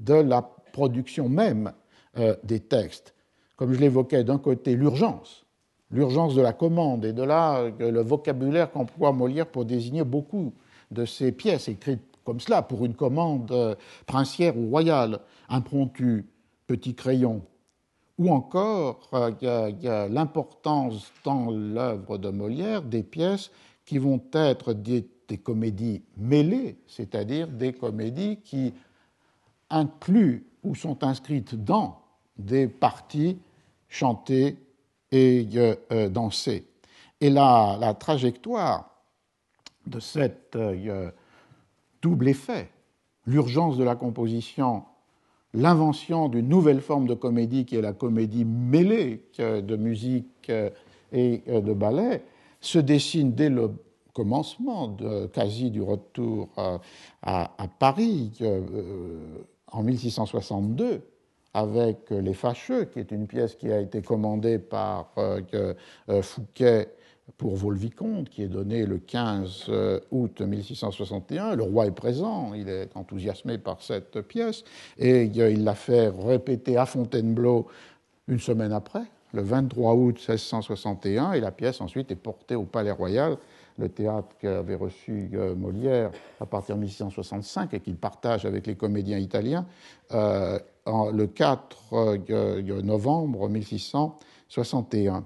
de 0.00 0.14
la 0.14 0.42
production 0.72 1.28
même 1.28 1.72
des 2.42 2.58
textes. 2.58 3.14
Comme 3.54 3.72
je 3.72 3.78
l'évoquais, 3.78 4.24
d'un 4.24 4.38
côté, 4.38 4.74
l'urgence, 4.74 5.46
l'urgence 5.92 6.34
de 6.34 6.42
la 6.42 6.52
commande, 6.52 7.04
et 7.04 7.12
de 7.12 7.22
là 7.22 7.70
le 7.78 8.00
vocabulaire 8.00 8.72
qu'emploie 8.72 9.12
Molière 9.12 9.46
pour 9.46 9.64
désigner 9.64 10.02
beaucoup 10.02 10.52
de 10.90 11.04
ces 11.04 11.30
pièces 11.30 11.68
écrites 11.68 12.02
comme 12.24 12.40
cela, 12.40 12.62
pour 12.62 12.84
une 12.84 12.94
commande 12.94 13.76
princière 14.06 14.56
ou 14.56 14.68
royale, 14.68 15.20
impromptu, 15.48 16.26
petit 16.66 16.96
crayon, 16.96 17.42
ou 18.18 18.30
encore 18.32 19.08
euh, 19.14 20.08
l'importance 20.08 21.12
dans 21.24 21.50
l'œuvre 21.50 22.18
de 22.18 22.30
Molière 22.30 22.82
des 22.82 23.04
pièces 23.04 23.50
qui 23.86 23.98
vont 23.98 24.20
être 24.32 24.72
des, 24.72 25.08
comédies 25.42 26.02
mêlées, 26.16 26.78
c'est-à-dire 26.86 27.48
des 27.48 27.72
comédies 27.72 28.38
qui 28.38 28.72
incluent 29.70 30.46
ou 30.64 30.74
sont 30.74 31.04
inscrites 31.04 31.54
dans 31.54 32.00
des 32.36 32.66
parties 32.66 33.38
chantées 33.88 34.56
et 35.12 35.46
euh, 35.54 35.76
euh, 35.92 36.08
dansées. 36.08 36.66
Et 37.20 37.30
la, 37.30 37.76
la, 37.78 37.94
trajectoire 37.94 38.90
de 39.86 40.00
cet 40.00 40.56
double 42.00 42.28
effet, 42.28 42.70
l'urgence 43.26 43.76
de 43.76 43.84
la 43.84 43.96
composition 43.96 44.84
l'invention 45.54 46.28
d'une 46.28 46.48
nouvelle 46.48 46.80
forme 46.80 47.06
de 47.06 47.14
comédie 47.14 47.64
qui 47.64 47.76
est 47.76 47.82
la 47.82 47.92
comédie 47.92 48.44
mêlée 48.44 49.22
de 49.38 49.76
musique 49.76 50.50
et 51.12 51.42
de 51.46 51.72
ballet 51.72 52.22
se 52.60 52.78
dessine 52.78 53.32
dès 53.32 53.48
le 53.48 53.70
commencement 54.12 54.96
quasi 55.32 55.70
du 55.70 55.80
retour 55.80 56.48
à, 57.22 57.50
Paris 57.78 58.32
euh, 58.40 58.60
en 59.70 59.82
1662 59.82 61.02
avec 61.54 62.10
Les 62.10 62.34
Fâcheux, 62.34 62.84
qui 62.84 62.98
est 62.98 63.10
une 63.10 63.26
pièce 63.26 63.54
qui 63.54 63.70
a 63.72 63.80
été 63.80 64.02
commandée 64.02 64.58
par 64.58 65.12
euh, 65.18 65.40
euh, 66.08 66.22
Fouquet 66.22 66.88
pour 67.36 67.56
Volvicomte, 67.56 68.28
qui 68.28 68.42
est 68.42 68.48
donné 68.48 68.86
le 68.86 68.98
15 68.98 69.66
euh, 69.68 70.00
août 70.10 70.40
1661. 70.40 71.56
Le 71.56 71.62
roi 71.62 71.86
est 71.86 71.92
présent, 71.92 72.54
il 72.54 72.68
est 72.68 72.96
enthousiasmé 72.96 73.58
par 73.58 73.82
cette 73.82 74.20
pièce, 74.22 74.64
et 74.98 75.24
il 75.24 75.64
l'a 75.64 75.74
fait 75.74 76.08
répéter 76.08 76.76
à 76.76 76.86
Fontainebleau 76.86 77.66
une 78.26 78.40
semaine 78.40 78.72
après, 78.72 79.04
le 79.34 79.42
23 79.42 79.94
août 79.94 80.16
1661, 80.16 81.32
et 81.32 81.40
la 81.40 81.50
pièce 81.50 81.80
ensuite 81.80 82.10
est 82.10 82.16
portée 82.16 82.54
au 82.54 82.64
Palais 82.64 82.90
Royal, 82.90 83.36
le 83.78 83.88
théâtre 83.88 84.28
qu'avait 84.40 84.74
reçu 84.74 85.30
euh, 85.34 85.54
Molière 85.54 86.10
à 86.40 86.46
partir 86.46 86.74
de 86.74 86.80
1665 86.80 87.74
et 87.74 87.80
qu'il 87.80 87.96
partage 87.96 88.44
avec 88.44 88.66
les 88.66 88.74
comédiens 88.74 89.18
italiens 89.18 89.66
euh, 90.12 90.58
le 91.12 91.26
4 91.26 92.82
novembre 92.82 93.48
1661. 93.48 95.22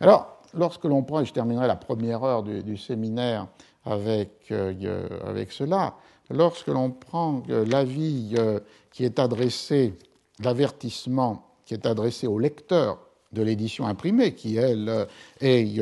Alors, 0.00 0.33
lorsque 0.56 0.84
l'on 0.84 1.02
prend, 1.02 1.20
et 1.20 1.24
je 1.24 1.32
terminerai 1.32 1.66
la 1.66 1.76
première 1.76 2.22
heure 2.24 2.42
du, 2.42 2.76
séminaire 2.76 3.46
avec, 3.84 4.46
euh, 4.50 5.08
avec, 5.26 5.52
cela, 5.52 5.94
lorsque 6.30 6.68
l'on 6.68 6.90
prend 6.90 7.42
euh, 7.50 7.64
l'avis 7.66 8.34
euh, 8.38 8.60
qui 8.92 9.04
est 9.04 9.18
adressé, 9.18 9.94
l'avertissement 10.42 11.46
qui 11.66 11.74
est 11.74 11.86
adressé 11.86 12.26
au 12.26 12.38
lecteur 12.38 12.98
de 13.32 13.42
l'édition 13.42 13.86
imprimée, 13.86 14.34
qui, 14.34 14.56
elle, 14.56 15.08
est 15.40 15.80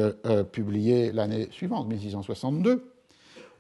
publiée 0.53 1.13
l'année 1.13 1.49
suivante, 1.51 1.87
1662, 1.89 2.91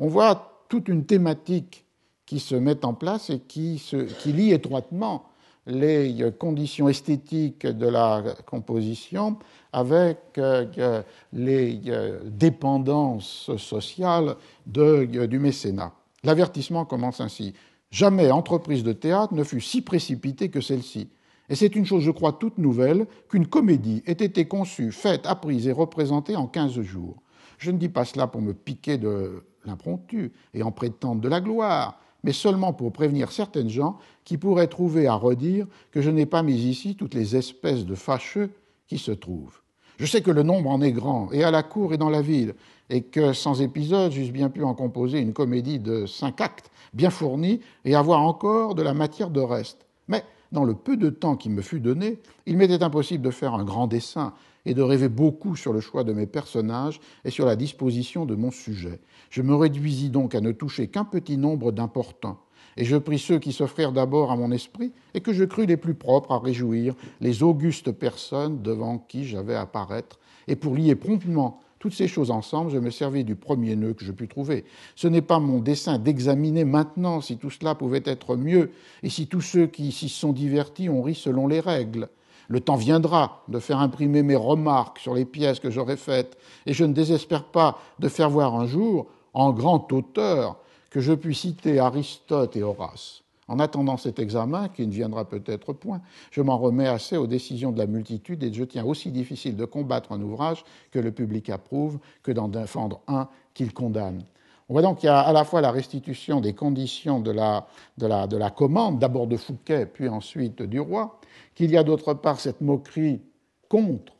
on 0.00 0.08
voit 0.08 0.64
toute 0.68 0.88
une 0.88 1.04
thématique 1.04 1.84
qui 2.24 2.40
se 2.40 2.54
met 2.54 2.86
en 2.86 2.94
place 2.94 3.28
et 3.28 3.40
qui, 3.40 3.78
se, 3.78 3.96
qui 3.96 4.32
lie 4.32 4.52
étroitement 4.52 5.24
les 5.66 6.32
conditions 6.38 6.88
esthétiques 6.88 7.66
de 7.66 7.86
la 7.86 8.22
composition 8.46 9.36
avec 9.72 10.18
euh, 10.38 11.02
les 11.32 11.80
euh, 11.88 12.20
dépendances 12.26 13.50
sociales 13.56 14.36
du 14.66 15.38
mécénat. 15.38 15.92
L'avertissement 16.24 16.84
commence 16.84 17.20
ainsi. 17.20 17.54
Jamais 17.90 18.30
entreprise 18.30 18.84
de 18.84 18.92
théâtre 18.92 19.34
ne 19.34 19.44
fut 19.44 19.60
si 19.60 19.82
précipitée 19.82 20.50
que 20.50 20.60
celle-ci. 20.60 21.08
Et 21.48 21.54
c'est 21.54 21.74
une 21.74 21.84
chose, 21.84 22.02
je 22.02 22.10
crois, 22.10 22.32
toute 22.32 22.58
nouvelle, 22.58 23.06
qu'une 23.28 23.46
comédie 23.46 24.02
ait 24.06 24.12
été 24.12 24.46
conçue, 24.46 24.92
faite, 24.92 25.26
apprise 25.26 25.66
et 25.66 25.72
représentée 25.72 26.36
en 26.36 26.46
quinze 26.46 26.80
jours. 26.80 27.22
Je 27.58 27.70
ne 27.70 27.78
dis 27.78 27.88
pas 27.88 28.04
cela 28.04 28.26
pour 28.26 28.40
me 28.40 28.54
piquer 28.54 28.98
de 28.98 29.44
l'impromptu 29.64 30.32
et 30.54 30.62
en 30.62 30.72
prétendre 30.72 31.20
de 31.20 31.28
la 31.28 31.40
gloire, 31.40 32.00
mais 32.24 32.32
seulement 32.32 32.72
pour 32.72 32.92
prévenir 32.92 33.32
certaines 33.32 33.68
gens 33.68 33.98
qui 34.24 34.38
pourraient 34.38 34.68
trouver 34.68 35.06
à 35.06 35.14
redire 35.14 35.66
que 35.90 36.00
je 36.00 36.10
n'ai 36.10 36.26
pas 36.26 36.42
mis 36.42 36.56
ici 36.56 36.96
toutes 36.96 37.14
les 37.14 37.36
espèces 37.36 37.84
de 37.84 37.94
fâcheux 37.94 38.50
qui 38.86 38.98
se 38.98 39.12
trouvent. 39.12 39.61
Je 40.02 40.08
sais 40.08 40.20
que 40.20 40.32
le 40.32 40.42
nombre 40.42 40.68
en 40.68 40.82
est 40.82 40.90
grand, 40.90 41.30
et 41.30 41.44
à 41.44 41.52
la 41.52 41.62
cour 41.62 41.94
et 41.94 41.96
dans 41.96 42.10
la 42.10 42.22
ville, 42.22 42.54
et 42.90 43.02
que 43.02 43.32
sans 43.32 43.62
épisode, 43.62 44.10
j'eusse 44.10 44.32
bien 44.32 44.48
pu 44.48 44.64
en 44.64 44.74
composer 44.74 45.20
une 45.20 45.32
comédie 45.32 45.78
de 45.78 46.06
cinq 46.06 46.40
actes, 46.40 46.72
bien 46.92 47.08
fournie, 47.08 47.60
et 47.84 47.94
avoir 47.94 48.20
encore 48.20 48.74
de 48.74 48.82
la 48.82 48.94
matière 48.94 49.30
de 49.30 49.38
reste. 49.38 49.86
Mais, 50.08 50.24
dans 50.50 50.64
le 50.64 50.74
peu 50.74 50.96
de 50.96 51.08
temps 51.08 51.36
qui 51.36 51.50
me 51.50 51.62
fut 51.62 51.78
donné, 51.78 52.18
il 52.46 52.56
m'était 52.56 52.82
impossible 52.82 53.24
de 53.24 53.30
faire 53.30 53.54
un 53.54 53.62
grand 53.62 53.86
dessin 53.86 54.34
et 54.66 54.74
de 54.74 54.82
rêver 54.82 55.08
beaucoup 55.08 55.54
sur 55.54 55.72
le 55.72 55.78
choix 55.78 56.02
de 56.02 56.12
mes 56.12 56.26
personnages 56.26 56.98
et 57.24 57.30
sur 57.30 57.46
la 57.46 57.54
disposition 57.54 58.26
de 58.26 58.34
mon 58.34 58.50
sujet. 58.50 58.98
Je 59.30 59.42
me 59.42 59.54
réduisis 59.54 60.10
donc 60.10 60.34
à 60.34 60.40
ne 60.40 60.50
toucher 60.50 60.88
qu'un 60.88 61.04
petit 61.04 61.36
nombre 61.36 61.70
d'importants, 61.70 62.40
et 62.76 62.84
je 62.84 62.96
pris 62.96 63.18
ceux 63.18 63.38
qui 63.38 63.52
s'offrirent 63.52 63.92
d'abord 63.92 64.30
à 64.30 64.36
mon 64.36 64.50
esprit 64.50 64.92
et 65.14 65.20
que 65.20 65.32
je 65.32 65.44
crus 65.44 65.66
les 65.66 65.76
plus 65.76 65.94
propres 65.94 66.32
à 66.32 66.38
réjouir 66.38 66.94
les 67.20 67.42
augustes 67.42 67.92
personnes 67.92 68.62
devant 68.62 68.98
qui 68.98 69.24
j'avais 69.24 69.54
à 69.54 69.66
paraître 69.66 70.18
Et 70.48 70.56
pour 70.56 70.74
lier 70.74 70.94
promptement 70.94 71.60
toutes 71.78 71.94
ces 71.94 72.06
choses 72.06 72.30
ensemble, 72.30 72.70
je 72.70 72.78
me 72.78 72.90
servis 72.90 73.24
du 73.24 73.34
premier 73.34 73.74
nœud 73.74 73.92
que 73.92 74.04
je 74.04 74.12
pus 74.12 74.28
trouver. 74.28 74.64
Ce 74.94 75.08
n'est 75.08 75.20
pas 75.20 75.40
mon 75.40 75.58
dessein 75.58 75.98
d'examiner 75.98 76.64
maintenant 76.64 77.20
si 77.20 77.38
tout 77.38 77.50
cela 77.50 77.74
pouvait 77.74 78.02
être 78.04 78.36
mieux 78.36 78.70
et 79.02 79.10
si 79.10 79.26
tous 79.26 79.40
ceux 79.40 79.66
qui 79.66 79.90
s'y 79.90 80.08
sont 80.08 80.32
divertis 80.32 80.88
ont 80.88 81.02
ri 81.02 81.16
selon 81.16 81.48
les 81.48 81.58
règles. 81.58 82.08
Le 82.46 82.60
temps 82.60 82.76
viendra 82.76 83.42
de 83.48 83.58
faire 83.58 83.78
imprimer 83.78 84.22
mes 84.22 84.36
remarques 84.36 84.98
sur 84.98 85.14
les 85.14 85.24
pièces 85.24 85.58
que 85.58 85.70
j'aurai 85.70 85.96
faites, 85.96 86.36
et 86.66 86.72
je 86.72 86.84
ne 86.84 86.92
désespère 86.92 87.44
pas 87.44 87.78
de 87.98 88.08
faire 88.08 88.30
voir 88.30 88.54
un 88.54 88.66
jour, 88.66 89.06
en 89.34 89.52
grand 89.52 89.92
auteur, 89.92 90.58
que 90.92 91.00
je 91.00 91.14
puis 91.14 91.34
citer 91.34 91.78
Aristote 91.78 92.54
et 92.54 92.62
Horace. 92.62 93.22
En 93.48 93.58
attendant 93.58 93.96
cet 93.96 94.18
examen, 94.18 94.68
qui 94.68 94.86
ne 94.86 94.92
viendra 94.92 95.24
peut-être 95.24 95.72
point, 95.72 96.02
je 96.30 96.42
m'en 96.42 96.58
remets 96.58 96.86
assez 96.86 97.16
aux 97.16 97.26
décisions 97.26 97.72
de 97.72 97.78
la 97.78 97.86
multitude 97.86 98.42
et 98.44 98.52
je 98.52 98.62
tiens 98.62 98.84
aussi 98.84 99.10
difficile 99.10 99.56
de 99.56 99.64
combattre 99.64 100.12
un 100.12 100.20
ouvrage 100.20 100.64
que 100.90 100.98
le 100.98 101.10
public 101.10 101.48
approuve 101.48 101.98
que 102.22 102.30
d'en 102.30 102.48
défendre 102.48 103.00
un 103.08 103.28
qu'il 103.54 103.72
condamne. 103.72 104.22
On 104.68 104.74
voit 104.74 104.82
donc 104.82 104.98
qu'il 104.98 105.06
y 105.06 105.10
a 105.10 105.20
à 105.20 105.32
la 105.32 105.44
fois 105.44 105.62
la 105.62 105.72
restitution 105.72 106.40
des 106.40 106.54
conditions 106.54 107.20
de 107.20 107.30
la, 107.30 107.66
de 107.96 108.06
la, 108.06 108.26
de 108.26 108.36
la 108.36 108.50
commande, 108.50 108.98
d'abord 108.98 109.26
de 109.26 109.38
Fouquet, 109.38 109.86
puis 109.86 110.08
ensuite 110.08 110.62
du 110.62 110.78
roi, 110.78 111.18
qu'il 111.54 111.70
y 111.70 111.76
a 111.78 111.82
d'autre 111.82 112.14
part 112.14 112.38
cette 112.38 112.60
moquerie 112.60 113.22
contre 113.68 114.12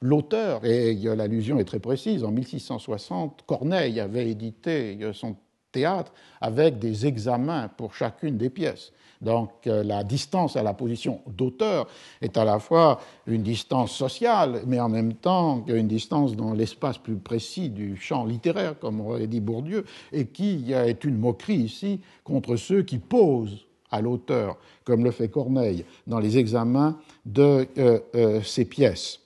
l'auteur, 0.00 0.64
et 0.64 0.94
l'allusion 0.94 1.58
est 1.58 1.64
très 1.64 1.80
précise, 1.80 2.24
en 2.24 2.30
1660, 2.30 3.42
Corneille 3.46 3.98
avait 4.00 4.30
édité 4.30 4.98
son 5.12 5.34
théâtre 5.72 6.12
avec 6.40 6.78
des 6.78 7.06
examens 7.06 7.68
pour 7.68 7.94
chacune 7.94 8.36
des 8.36 8.50
pièces. 8.50 8.92
Donc 9.20 9.50
euh, 9.66 9.82
la 9.82 10.04
distance 10.04 10.56
à 10.56 10.62
la 10.62 10.74
position 10.74 11.20
d'auteur 11.26 11.88
est 12.20 12.36
à 12.36 12.44
la 12.44 12.58
fois 12.58 13.00
une 13.26 13.42
distance 13.42 13.92
sociale, 13.92 14.62
mais 14.66 14.78
en 14.78 14.88
même 14.88 15.14
temps 15.14 15.64
une 15.66 15.88
distance 15.88 16.36
dans 16.36 16.52
l'espace 16.52 16.98
plus 16.98 17.16
précis 17.16 17.68
du 17.68 17.96
champ 17.96 18.24
littéraire, 18.24 18.78
comme 18.78 19.00
aurait 19.00 19.26
dit 19.26 19.40
Bourdieu, 19.40 19.84
et 20.12 20.26
qui 20.26 20.72
est 20.72 21.04
une 21.04 21.18
moquerie 21.18 21.56
ici 21.56 22.00
contre 22.22 22.56
ceux 22.56 22.82
qui 22.82 22.98
posent 22.98 23.66
à 23.90 24.00
l'auteur, 24.00 24.56
comme 24.84 25.02
le 25.02 25.10
fait 25.10 25.28
Corneille 25.28 25.84
dans 26.06 26.20
les 26.20 26.38
examens 26.38 26.98
de 27.24 27.66
euh, 27.78 27.98
euh, 28.14 28.42
ses 28.42 28.66
pièces. 28.66 29.20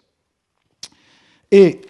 Et 1.51 1.81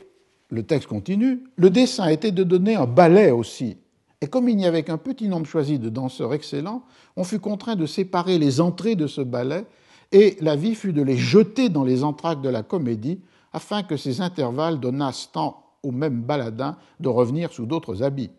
le 0.49 0.65
texte 0.65 0.89
continue, 0.89 1.45
le 1.57 1.71
dessin 1.71 2.09
était 2.09 2.33
de 2.33 2.43
donner 2.43 2.75
un 2.75 2.87
ballet 2.87 3.31
aussi 3.31 3.77
et 4.23 4.29
comme 4.29 4.49
il 4.49 4.57
n'y 4.57 4.66
avait 4.66 4.85
qu'un 4.85 4.99
petit 4.99 5.27
nombre 5.27 5.47
choisi 5.47 5.81
de 5.81 5.89
danseurs 5.89 6.33
excellents, 6.33 6.85
on 7.16 7.25
fut 7.25 7.41
contraint 7.41 7.75
de 7.75 7.87
séparer 7.87 8.39
les 8.39 8.61
entrées 8.61 8.95
de 8.95 9.09
ce 9.09 9.20
ballet, 9.20 9.66
et 10.12 10.37
la 10.41 10.55
vie 10.55 10.77
fut 10.77 10.93
de 10.93 11.03
les 11.03 11.16
jeter 11.16 11.68
dans 11.68 11.83
les 11.83 12.05
entractes 12.05 12.41
de 12.41 12.49
la 12.49 12.62
comédie, 12.62 13.18
afin 13.53 13.83
que 13.83 13.97
ces 13.97 14.20
intervalles 14.20 14.79
donnassent 14.79 15.31
tant 15.33 15.64
au 15.83 15.91
même 15.91 16.23
baladin 16.23 16.77
de 17.01 17.09
revenir 17.09 17.53
sous 17.53 17.66
d'autres 17.66 18.05
habits. 18.05 18.31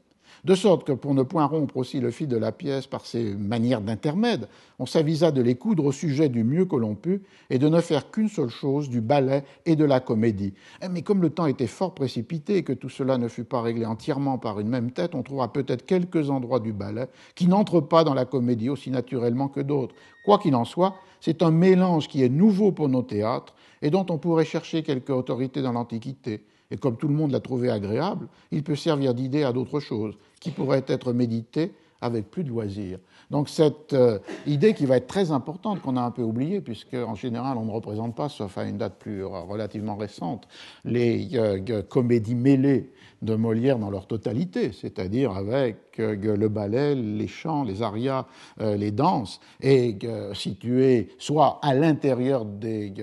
De 0.43 0.55
sorte 0.55 0.85
que 0.85 0.91
pour 0.91 1.13
ne 1.13 1.23
point 1.23 1.45
rompre 1.45 1.77
aussi 1.77 2.01
le 2.01 2.11
fil 2.11 2.27
de 2.27 2.35
la 2.35 2.51
pièce 2.51 2.85
par 2.85 3.05
ces 3.05 3.33
manières 3.33 3.79
d'intermède, 3.79 4.49
on 4.77 4.85
s'avisa 4.85 5.31
de 5.31 5.41
les 5.41 5.55
coudre 5.55 5.85
au 5.85 5.93
sujet 5.93 6.27
du 6.27 6.43
mieux 6.43 6.65
que 6.65 6.75
l'on 6.75 6.95
put 6.95 7.21
et 7.49 7.59
de 7.59 7.69
ne 7.69 7.79
faire 7.79 8.11
qu'une 8.11 8.27
seule 8.27 8.49
chose, 8.49 8.89
du 8.89 8.99
ballet 8.99 9.45
et 9.65 9.77
de 9.77 9.85
la 9.85 10.01
comédie. 10.01 10.53
Eh, 10.81 10.89
mais 10.89 11.01
comme 11.01 11.21
le 11.21 11.29
temps 11.29 11.45
était 11.45 11.65
fort 11.65 11.95
précipité 11.95 12.57
et 12.57 12.63
que 12.63 12.73
tout 12.73 12.89
cela 12.89 13.17
ne 13.17 13.29
fut 13.29 13.45
pas 13.45 13.61
réglé 13.61 13.85
entièrement 13.85 14.37
par 14.37 14.59
une 14.59 14.67
même 14.67 14.91
tête, 14.91 15.15
on 15.15 15.23
trouvera 15.23 15.53
peut-être 15.53 15.85
quelques 15.85 16.29
endroits 16.29 16.59
du 16.59 16.73
ballet 16.73 17.07
qui 17.35 17.47
n'entrent 17.47 17.79
pas 17.79 18.03
dans 18.03 18.13
la 18.13 18.25
comédie 18.25 18.69
aussi 18.69 18.91
naturellement 18.91 19.47
que 19.47 19.61
d'autres. 19.61 19.95
Quoi 20.25 20.39
qu'il 20.39 20.55
en 20.55 20.65
soit, 20.65 20.95
c'est 21.21 21.41
un 21.41 21.51
mélange 21.51 22.09
qui 22.09 22.21
est 22.21 22.27
nouveau 22.27 22.73
pour 22.73 22.89
nos 22.89 23.01
théâtres 23.01 23.53
et 23.81 23.89
dont 23.89 24.05
on 24.09 24.17
pourrait 24.17 24.43
chercher 24.43 24.83
quelque 24.83 25.13
autorité 25.13 25.61
dans 25.61 25.71
l'Antiquité. 25.71 26.41
Et 26.72 26.78
comme 26.78 26.97
tout 26.97 27.07
le 27.07 27.14
monde 27.14 27.32
l'a 27.32 27.39
trouvé 27.39 27.70
agréable, 27.70 28.28
il 28.51 28.64
peut 28.64 28.76
servir 28.76 29.14
d'idée 29.14 29.43
à 29.43 29.53
d'autres 29.53 29.80
choses 29.80 30.16
qui 30.39 30.51
pourraient 30.51 30.86
être 30.88 31.14
méditées 31.14 31.74
avec 32.03 32.30
plus 32.30 32.43
de 32.43 32.49
loisir. 32.49 32.99
Donc 33.32 33.49
cette 33.49 33.93
euh, 33.93 34.20
idée 34.45 34.74
qui 34.74 34.86
va 34.86 34.97
être 34.97 35.07
très 35.07 35.32
importante, 35.32 35.82
qu'on 35.82 35.97
a 35.97 36.01
un 36.01 36.11
peu 36.11 36.22
oubliée, 36.22 36.61
puisque 36.61 36.93
en 36.93 37.16
général 37.16 37.57
on 37.57 37.66
ne 37.66 37.72
représente 37.72 38.16
pas, 38.16 38.30
sauf 38.30 38.57
à 38.57 38.66
une 38.66 38.78
date 38.78 38.99
plus 38.99 39.24
relativement 39.24 39.95
récente, 39.95 40.47
les 40.84 41.30
euh, 41.34 41.82
comédies 41.82 42.36
mêlées 42.36 42.91
de 43.22 43.36
Molière 43.36 43.80
dans 43.80 43.89
leur 43.89 44.05
totalité, 44.05 44.74
c'est-à-dire 44.74 45.32
avec 45.32 45.78
euh, 45.99 46.36
le 46.36 46.49
ballet, 46.49 46.93
les 46.93 47.28
chants, 47.28 47.64
les 47.64 47.82
arias, 47.82 48.26
les 48.59 48.91
danses, 48.91 49.39
et 49.61 49.97
situées 50.34 51.09
soit 51.18 51.59
à 51.61 51.74
l'intérieur 51.74 52.45
des 52.45 52.93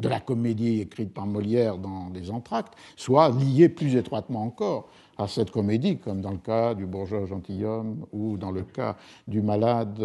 de 0.00 0.08
la 0.08 0.20
comédie 0.20 0.80
écrite 0.80 1.12
par 1.12 1.26
Molière 1.26 1.78
dans 1.78 2.10
des 2.10 2.30
entractes, 2.30 2.74
soit 2.96 3.30
liée 3.30 3.68
plus 3.68 3.96
étroitement 3.96 4.42
encore 4.42 4.88
à 5.18 5.28
cette 5.28 5.50
comédie, 5.50 5.98
comme 5.98 6.20
dans 6.20 6.30
le 6.30 6.38
cas 6.38 6.74
du 6.74 6.86
bourgeois 6.86 7.26
gentilhomme 7.26 8.06
ou 8.12 8.38
dans 8.38 8.50
le 8.50 8.62
cas 8.62 8.96
du 9.28 9.42
malade 9.42 10.00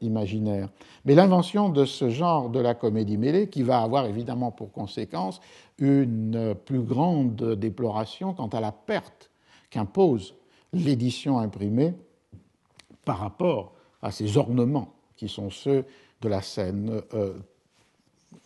imaginaire. 0.00 0.68
Mais 1.04 1.14
l'invention 1.14 1.68
de 1.68 1.84
ce 1.84 2.08
genre 2.08 2.50
de 2.50 2.60
la 2.60 2.74
comédie 2.74 3.18
mêlée, 3.18 3.48
qui 3.48 3.62
va 3.62 3.80
avoir 3.80 4.06
évidemment 4.06 4.52
pour 4.52 4.70
conséquence 4.70 5.40
une 5.78 6.54
plus 6.64 6.80
grande 6.80 7.54
déploration 7.56 8.32
quant 8.32 8.48
à 8.48 8.60
la 8.60 8.70
perte 8.70 9.30
qu'impose 9.70 10.34
l'édition 10.72 11.38
imprimée 11.38 11.94
par 13.04 13.18
rapport 13.18 13.72
à 14.02 14.10
ces 14.10 14.36
ornements 14.36 14.94
qui 15.16 15.28
sont 15.28 15.50
ceux 15.50 15.84
de 16.20 16.28
la 16.28 16.42
scène 16.42 17.02
euh, 17.14 17.34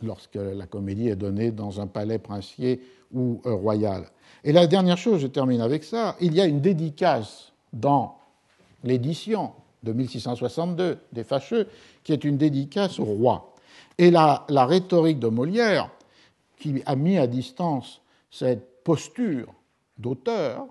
lorsque 0.02 0.36
la 0.36 0.66
comédie 0.66 1.08
est 1.08 1.16
donnée 1.16 1.50
dans 1.50 1.80
un 1.80 1.86
palais 1.86 2.18
princier 2.18 2.80
ou 3.12 3.40
euh, 3.46 3.54
royal. 3.54 4.04
Et 4.44 4.52
la 4.52 4.66
dernière 4.66 4.98
chose, 4.98 5.20
je 5.20 5.26
termine 5.26 5.60
avec 5.60 5.84
ça, 5.84 6.16
il 6.20 6.34
y 6.34 6.40
a 6.40 6.46
une 6.46 6.60
dédicace 6.60 7.52
dans 7.72 8.18
l'édition 8.84 9.52
de 9.82 9.92
1662 9.92 10.98
des 11.12 11.24
Fâcheux, 11.24 11.68
qui 12.04 12.12
est 12.12 12.24
une 12.24 12.36
dédicace 12.36 12.98
au 12.98 13.04
roi. 13.04 13.54
Et 13.96 14.10
la, 14.10 14.44
rhétorique 14.48 15.18
de 15.18 15.28
Molière, 15.28 15.90
qui 16.58 16.82
a 16.86 16.96
mis 16.96 17.18
à 17.18 17.26
distance 17.26 18.00
cette 18.30 18.82
posture 18.84 19.52
d'auteur, 19.98 20.66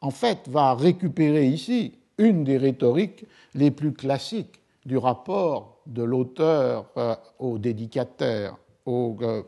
en 0.00 0.10
fait, 0.10 0.48
va 0.48 0.74
récupérer 0.74 1.46
ici 1.46 1.94
une 2.18 2.44
des 2.44 2.58
rhétoriques 2.58 3.26
les 3.54 3.70
plus 3.70 3.92
classiques 3.92 4.60
du 4.84 4.96
rapport 4.96 5.78
de 5.86 6.02
l'auteur 6.02 6.86
euh, 6.96 7.14
au 7.38 7.58
dédicataire, 7.58 8.56
au 8.86 9.16
euh, 9.22 9.42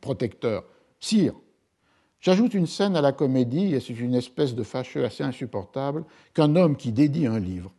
protecteur. 0.00 0.64
Sire, 1.00 1.34
j'ajoute 2.20 2.54
une 2.54 2.66
scène 2.66 2.96
à 2.96 3.00
la 3.00 3.12
comédie, 3.12 3.74
et 3.74 3.80
c'est 3.80 3.98
une 3.98 4.14
espèce 4.14 4.54
de 4.54 4.62
fâcheux 4.62 5.04
assez 5.04 5.22
insupportable, 5.22 6.04
qu'un 6.34 6.56
homme 6.56 6.76
qui 6.76 6.92
dédie 6.92 7.26
un 7.26 7.38
livre. 7.40 7.72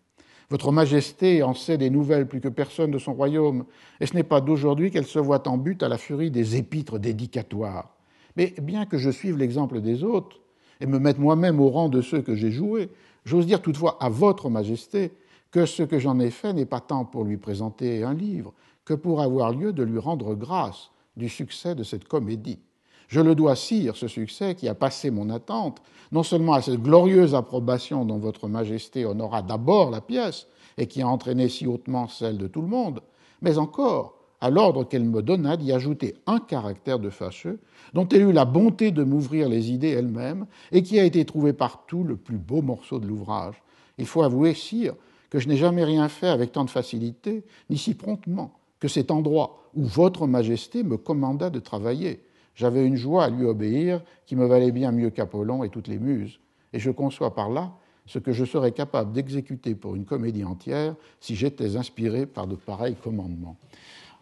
Votre 0.50 0.72
Majesté 0.72 1.42
en 1.42 1.54
sait 1.54 1.78
des 1.78 1.90
nouvelles 1.90 2.28
plus 2.28 2.42
que 2.42 2.50
personne 2.50 2.92
de 2.92 3.00
son 3.00 3.14
royaume, 3.14 3.66
et 4.00 4.06
ce 4.06 4.14
n'est 4.14 4.24
pas 4.24 4.42
d'aujourd'hui 4.42 4.92
qu'elle 4.92 5.06
se 5.06 5.20
voit 5.20 5.48
en 5.48 5.58
but 5.58 5.82
à 5.84 5.88
la 5.88 5.98
furie 5.98 6.32
des 6.32 6.58
épîtres 6.58 7.00
dédicatoires. 7.00 7.96
Mais 8.36 8.54
bien 8.62 8.86
que 8.86 8.98
je 8.98 9.10
suive 9.10 9.38
l'exemple 9.38 9.82
des 9.82 10.04
autres, 10.04 10.42
et 10.80 10.86
me 10.86 11.00
mette 11.00 11.20
moi-même 11.20 11.60
au 11.60 11.70
rang 11.70 11.90
de 11.90 12.02
ceux 12.02 12.22
que 12.22 12.36
j'ai 12.36 12.52
joués, 12.52 12.90
j'ose 13.26 13.46
dire 13.46 13.62
toutefois 13.62 13.98
à 14.02 14.10
Votre 14.10 14.50
Majesté 14.50 15.14
que 15.52 15.66
ce 15.66 15.84
que 15.84 16.00
j'en 16.00 16.20
ai 16.20 16.32
fait 16.32 16.52
n'est 16.52 16.66
pas 16.66 16.82
tant 16.82 17.06
pour 17.06 17.24
lui 17.24 17.38
présenter 17.38 18.04
un 18.04 18.14
livre 18.14 18.54
que 18.86 18.94
pour 18.94 19.22
avoir 19.22 19.52
lieu 19.52 19.74
de 19.74 19.84
lui 19.84 20.00
rendre 20.00 20.36
grâce 20.36 20.92
du 21.16 21.30
succès 21.30 21.76
de 21.76 21.84
cette 21.84 22.08
comédie. 22.08 22.60
Je 23.08 23.22
le 23.22 23.36
dois, 23.36 23.56
sire, 23.56 23.96
ce 23.96 24.08
succès 24.08 24.56
qui 24.56 24.68
a 24.68 24.76
passé 24.76 25.12
mon 25.12 25.30
attente, 25.30 25.82
non 26.12 26.24
seulement 26.24 26.54
à 26.54 26.62
cette 26.62 26.82
glorieuse 26.82 27.36
approbation 27.36 28.06
dont 28.06 28.18
Votre 28.18 28.48
Majesté 28.48 29.06
honora 29.06 29.42
d'abord 29.42 29.92
la 29.92 30.02
pièce 30.02 30.48
et 30.78 30.88
qui 30.88 31.02
a 31.02 31.08
entraîné 31.08 31.50
si 31.50 31.68
hautement 31.68 32.08
celle 32.08 32.38
de 32.38 32.48
tout 32.48 32.62
le 32.62 32.68
monde, 32.68 33.02
mais 33.42 33.58
encore 33.58 34.16
à 34.42 34.50
l'ordre 34.50 34.84
qu'elle 34.84 35.06
me 35.06 35.22
donna 35.22 35.56
d'y 35.56 35.72
ajouter 35.72 36.16
un 36.26 36.40
caractère 36.40 37.00
de 37.00 37.10
fâcheux, 37.10 37.60
dont 37.94 38.08
elle 38.10 38.24
eut 38.24 38.34
la 38.34 38.46
bonté 38.46 38.92
de 38.92 39.04
m'ouvrir 39.04 39.48
les 39.48 39.72
idées 39.72 39.92
elle-même, 39.92 40.48
et 40.72 40.84
qui 40.84 41.00
a 41.00 41.06
été 41.06 41.24
trouvé 41.24 41.54
partout 41.54 42.04
le 42.04 42.18
plus 42.18 42.38
beau 42.38 42.62
morceau 42.62 43.00
de 43.00 43.08
l'ouvrage. 43.08 43.62
Il 43.98 44.06
faut 44.06 44.24
avouer, 44.24 44.54
sire, 44.54 44.96
que 45.30 45.40
je 45.40 45.48
n'ai 45.48 45.56
jamais 45.56 45.86
rien 45.86 46.10
fait 46.10 46.28
avec 46.28 46.52
tant 46.52 46.66
de 46.66 46.70
facilité, 46.70 47.46
ni 47.70 47.78
si 47.78 47.94
promptement, 47.94 48.54
que 48.84 48.90
cet 48.90 49.12
endroit 49.12 49.70
où 49.76 49.86
Votre 49.86 50.28
Majesté 50.28 50.84
me 50.84 50.98
commanda 50.98 51.50
de 51.50 51.60
travailler. 51.60 52.22
J'avais 52.54 52.86
une 52.86 52.98
joie 52.98 53.24
à 53.24 53.30
lui 53.30 53.46
obéir 53.46 54.04
qui 54.26 54.36
me 54.36 54.46
valait 54.46 54.74
bien 54.74 54.92
mieux 54.92 55.10
qu'Apollon 55.10 55.64
et 55.64 55.70
toutes 55.70 55.88
les 55.88 56.00
muses, 56.00 56.42
et 56.74 56.80
je 56.80 56.92
conçois 56.92 57.34
par 57.34 57.50
là 57.50 57.72
ce 58.06 58.20
que 58.20 58.34
je 58.34 58.44
serais 58.44 58.74
capable 58.74 59.14
d'exécuter 59.14 59.74
pour 59.74 59.96
une 59.96 60.04
comédie 60.04 60.44
entière 60.44 60.96
si 61.22 61.34
j'étais 61.34 61.78
inspiré 61.78 62.26
par 62.26 62.46
de 62.46 62.58
pareils 62.58 62.98
commandements. 63.02 63.56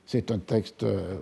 C'est 0.06 0.32
un 0.32 0.40
texte 0.40 0.84
euh, 0.84 1.18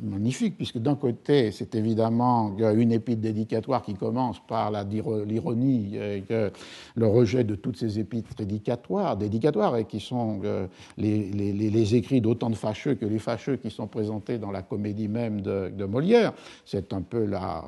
magnifique, 0.00 0.56
puisque 0.56 0.78
d'un 0.78 0.94
côté, 0.94 1.50
c'est 1.50 1.74
évidemment 1.74 2.56
une 2.56 2.92
épître 2.92 3.20
dédicatoire 3.20 3.82
qui 3.82 3.94
commence 3.94 4.38
par 4.46 4.70
l'ironie, 4.70 5.92
euh, 5.96 6.50
le 6.94 7.06
rejet 7.06 7.44
de 7.44 7.54
toutes 7.54 7.78
ces 7.78 7.98
épîtres 7.98 8.34
dédicatoires, 8.34 9.16
dédicatoires 9.16 9.76
et 9.76 9.86
qui 9.86 9.98
sont 10.00 10.40
euh, 10.44 10.66
les, 10.98 11.94
écrits 11.94 12.20
d'autant 12.20 12.50
de 12.50 12.54
fâcheux 12.54 12.94
que 12.94 13.06
les 13.06 13.18
fâcheux 13.18 13.56
qui 13.56 13.70
sont 13.70 13.86
présentés 13.86 14.38
dans 14.38 14.50
la 14.50 14.62
comédie 14.62 15.08
même 15.08 15.40
de, 15.40 15.84
Molière. 15.84 16.32
C'est 16.64 16.92
un 16.92 17.02
peu 17.02 17.24
la 17.24 17.64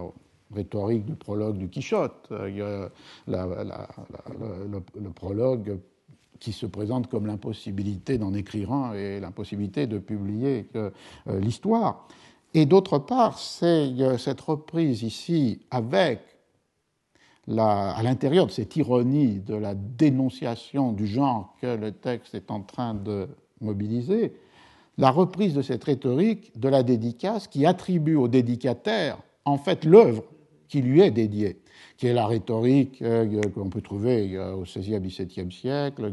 rhétorique 0.54 1.04
du 1.04 1.14
prologue 1.14 1.58
du 1.58 1.68
Quichotte. 1.68 2.28
le 2.30 2.90
prologue 5.14 5.78
qui 6.44 6.52
se 6.52 6.66
présente 6.66 7.08
comme 7.08 7.26
l'impossibilité 7.26 8.18
d'en 8.18 8.34
écrire 8.34 8.70
un 8.70 8.92
et 8.92 9.18
l'impossibilité 9.18 9.86
de 9.86 9.98
publier 9.98 10.68
euh, 10.76 10.90
l'histoire. 11.40 12.06
Et 12.52 12.66
d'autre 12.66 12.98
part, 12.98 13.38
c'est 13.38 13.90
euh, 13.98 14.18
cette 14.18 14.42
reprise 14.42 15.02
ici 15.02 15.60
avec 15.70 16.20
à 17.58 18.02
l'intérieur 18.02 18.46
de 18.46 18.50
cette 18.50 18.76
ironie 18.76 19.40
de 19.40 19.54
la 19.54 19.74
dénonciation 19.74 20.92
du 20.92 21.06
genre 21.06 21.54
que 21.60 21.76
le 21.76 21.92
texte 21.92 22.34
est 22.34 22.50
en 22.50 22.60
train 22.60 22.94
de 22.94 23.28
mobiliser, 23.60 24.32
la 24.96 25.10
reprise 25.10 25.52
de 25.52 25.60
cette 25.60 25.84
rhétorique 25.84 26.58
de 26.58 26.68
la 26.68 26.82
dédicace 26.82 27.46
qui 27.46 27.66
attribue 27.66 28.16
au 28.16 28.28
dédicataire 28.28 29.18
en 29.44 29.58
fait 29.58 29.84
l'œuvre 29.84 30.24
qui 30.68 30.80
lui 30.80 31.02
est 31.02 31.10
dédiée 31.10 31.58
qui 31.96 32.08
est 32.08 32.12
la 32.12 32.26
rhétorique 32.26 33.00
euh, 33.02 33.40
qu'on 33.54 33.68
peut 33.68 33.80
trouver 33.80 34.38
au 34.38 34.62
XVIe, 34.62 35.00
XVIIe 35.00 35.52
siècle, 35.52 36.12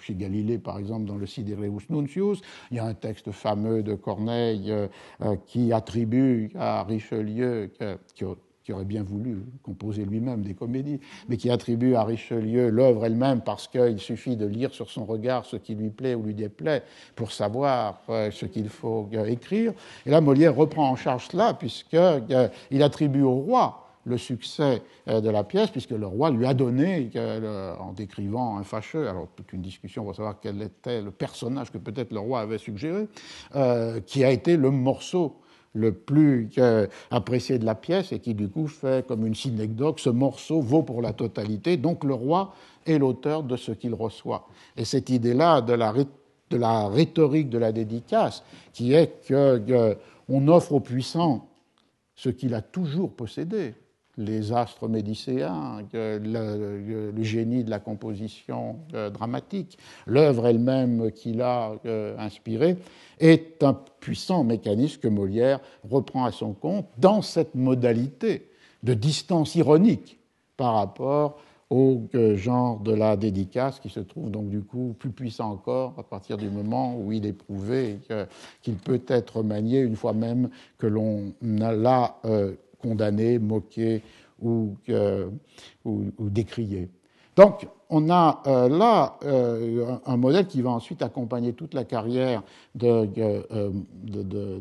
chez 0.00 0.14
Galilée 0.14 0.58
par 0.58 0.78
exemple 0.78 1.04
dans 1.04 1.16
le 1.16 1.26
Sidereus 1.26 1.88
Nuncius. 1.90 2.40
Il 2.70 2.76
y 2.76 2.80
a 2.80 2.84
un 2.84 2.94
texte 2.94 3.30
fameux 3.32 3.82
de 3.82 3.94
Corneille 3.94 4.70
euh, 4.70 4.88
euh, 5.22 5.36
qui 5.46 5.72
attribue 5.72 6.50
à 6.58 6.84
Richelieu, 6.84 7.70
qui, 8.14 8.24
aurait 8.72 8.84
bien 8.84 9.02
voulu 9.02 9.42
composer 9.62 10.04
lui-même 10.04 10.42
des 10.42 10.54
comédies, 10.54 11.00
mais 11.28 11.36
qui 11.36 11.50
attribue 11.50 11.94
à 11.94 12.04
Richelieu 12.04 12.68
l'œuvre 12.68 13.04
elle-même 13.04 13.40
parce 13.40 13.66
qu'il 13.66 13.98
suffit 13.98 14.36
de 14.36 14.46
lire 14.46 14.72
sur 14.72 14.90
son 14.90 15.04
regard 15.04 15.44
ce 15.44 15.56
qui 15.56 15.74
lui 15.74 15.90
plaît 15.90 16.14
ou 16.14 16.22
lui 16.22 16.34
déplaît 16.34 16.82
pour 17.16 17.32
savoir 17.32 18.00
ce 18.08 18.46
qu'il 18.46 18.68
faut 18.68 19.10
écrire. 19.26 19.72
Et 20.06 20.10
là, 20.10 20.20
Molière 20.20 20.54
reprend 20.54 20.88
en 20.88 20.96
charge 20.96 21.28
cela 21.32 21.54
puisqu'il 21.54 22.82
attribue 22.82 23.22
au 23.22 23.34
roi 23.34 23.81
le 24.04 24.18
succès 24.18 24.82
euh, 25.08 25.20
de 25.20 25.30
la 25.30 25.44
pièce, 25.44 25.70
puisque 25.70 25.90
le 25.90 26.06
roi 26.06 26.30
lui 26.30 26.46
a 26.46 26.54
donné, 26.54 27.10
euh, 27.16 27.74
en 27.76 27.92
décrivant 27.92 28.58
un 28.58 28.64
fâcheux, 28.64 29.08
alors 29.08 29.28
toute 29.36 29.52
une 29.52 29.62
discussion 29.62 30.04
pour 30.04 30.14
savoir 30.14 30.40
quel 30.40 30.60
était 30.62 31.02
le 31.02 31.10
personnage 31.10 31.70
que 31.70 31.78
peut-être 31.78 32.12
le 32.12 32.20
roi 32.20 32.40
avait 32.40 32.58
suggéré, 32.58 33.08
euh, 33.54 34.00
qui 34.00 34.24
a 34.24 34.30
été 34.30 34.56
le 34.56 34.70
morceau 34.70 35.36
le 35.74 35.92
plus 35.92 36.50
apprécié 37.10 37.58
de 37.58 37.64
la 37.64 37.74
pièce 37.74 38.12
et 38.12 38.18
qui 38.18 38.34
du 38.34 38.46
coup 38.50 38.66
fait 38.66 39.06
comme 39.06 39.26
une 39.26 39.34
synecdoque, 39.34 40.00
ce 40.00 40.10
morceau 40.10 40.60
vaut 40.60 40.82
pour 40.82 41.00
la 41.00 41.14
totalité, 41.14 41.78
donc 41.78 42.04
le 42.04 42.12
roi 42.12 42.54
est 42.84 42.98
l'auteur 42.98 43.42
de 43.42 43.56
ce 43.56 43.72
qu'il 43.72 43.94
reçoit. 43.94 44.48
Et 44.76 44.84
cette 44.84 45.08
idée-là 45.08 45.62
de 45.62 45.72
la, 45.72 45.94
de 45.94 46.56
la 46.58 46.88
rhétorique 46.88 47.48
de 47.48 47.56
la 47.56 47.72
dédicace, 47.72 48.44
qui 48.74 48.92
est 48.92 49.26
qu'on 49.26 50.48
offre 50.48 50.72
au 50.72 50.80
puissant 50.80 51.48
ce 52.14 52.28
qu'il 52.28 52.52
a 52.52 52.60
toujours 52.60 53.10
possédé, 53.10 53.72
les 54.18 54.52
astres 54.52 54.88
médicéens, 54.88 55.82
le, 55.92 57.22
génie 57.22 57.64
de 57.64 57.70
la 57.70 57.78
composition 57.78 58.76
euh, 58.94 59.10
dramatique, 59.10 59.78
l'œuvre 60.06 60.46
elle-même 60.46 61.10
qu'il 61.12 61.40
a 61.40 61.72
euh, 61.86 62.14
inspirée, 62.18 62.76
est 63.20 63.62
un 63.62 63.74
puissant 64.00 64.44
mécanisme 64.44 65.00
que 65.00 65.08
Molière 65.08 65.60
reprend 65.88 66.24
à 66.24 66.32
son 66.32 66.52
compte 66.52 66.86
dans 66.98 67.22
cette 67.22 67.54
modalité 67.54 68.48
de 68.82 68.94
distance 68.94 69.54
ironique 69.54 70.18
par 70.56 70.74
rapport 70.74 71.38
au 71.70 72.02
euh, 72.14 72.36
genre 72.36 72.80
de 72.80 72.92
la 72.92 73.16
dédicace 73.16 73.80
qui 73.80 73.88
se 73.88 74.00
trouve 74.00 74.30
donc 74.30 74.50
du 74.50 74.60
coup 74.60 74.94
plus 74.98 75.10
puissant 75.10 75.52
encore 75.52 75.94
à 75.96 76.02
partir 76.02 76.36
du 76.36 76.50
moment 76.50 76.98
où 76.98 77.12
il 77.12 77.24
est 77.24 77.32
prouvé 77.32 77.98
qu'il 78.60 78.74
peut 78.74 79.00
être 79.06 79.42
manié 79.42 79.80
une 79.80 79.96
fois 79.96 80.12
même 80.12 80.50
que 80.76 80.86
l'on 80.86 81.32
l'a 81.40 82.16
condamné, 82.82 83.38
moqué 83.38 84.02
ou, 84.40 84.76
ou, 85.84 86.12
décrié. 86.18 86.90
Donc, 87.36 87.66
on 87.88 88.10
a 88.10 88.42
euh, 88.46 88.68
là 88.68 89.18
euh, 89.24 89.96
un 90.04 90.16
modèle 90.16 90.46
qui 90.46 90.60
va 90.60 90.70
ensuite 90.70 91.02
accompagner 91.02 91.52
toute 91.54 91.74
la 91.74 91.84
carrière 91.84 92.42
de, 92.74 93.08
euh, 93.18 93.70
de, 94.02 94.22
de, 94.22 94.60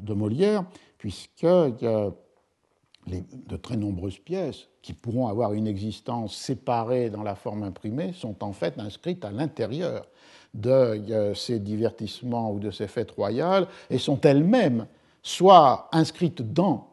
de 0.00 0.14
Molière, 0.14 0.64
puisque 0.98 1.42
les, 1.42 3.24
de 3.46 3.56
très 3.56 3.76
nombreuses 3.76 4.18
pièces 4.18 4.68
qui 4.82 4.92
pourront 4.92 5.26
avoir 5.26 5.52
une 5.52 5.66
existence 5.66 6.36
séparée 6.36 7.10
dans 7.10 7.22
la 7.22 7.34
forme 7.34 7.62
imprimée 7.62 8.12
sont 8.12 8.42
en 8.42 8.52
fait 8.52 8.78
inscrites 8.78 9.24
à 9.24 9.30
l'intérieur 9.30 10.06
de 10.54 11.32
ces 11.34 11.58
divertissements 11.58 12.50
ou 12.50 12.58
de 12.58 12.70
ces 12.70 12.88
fêtes 12.88 13.10
royales 13.10 13.66
et 13.90 13.98
sont 13.98 14.20
elles-mêmes 14.22 14.86
soit 15.22 15.88
inscrites 15.92 16.40
dans 16.40 16.88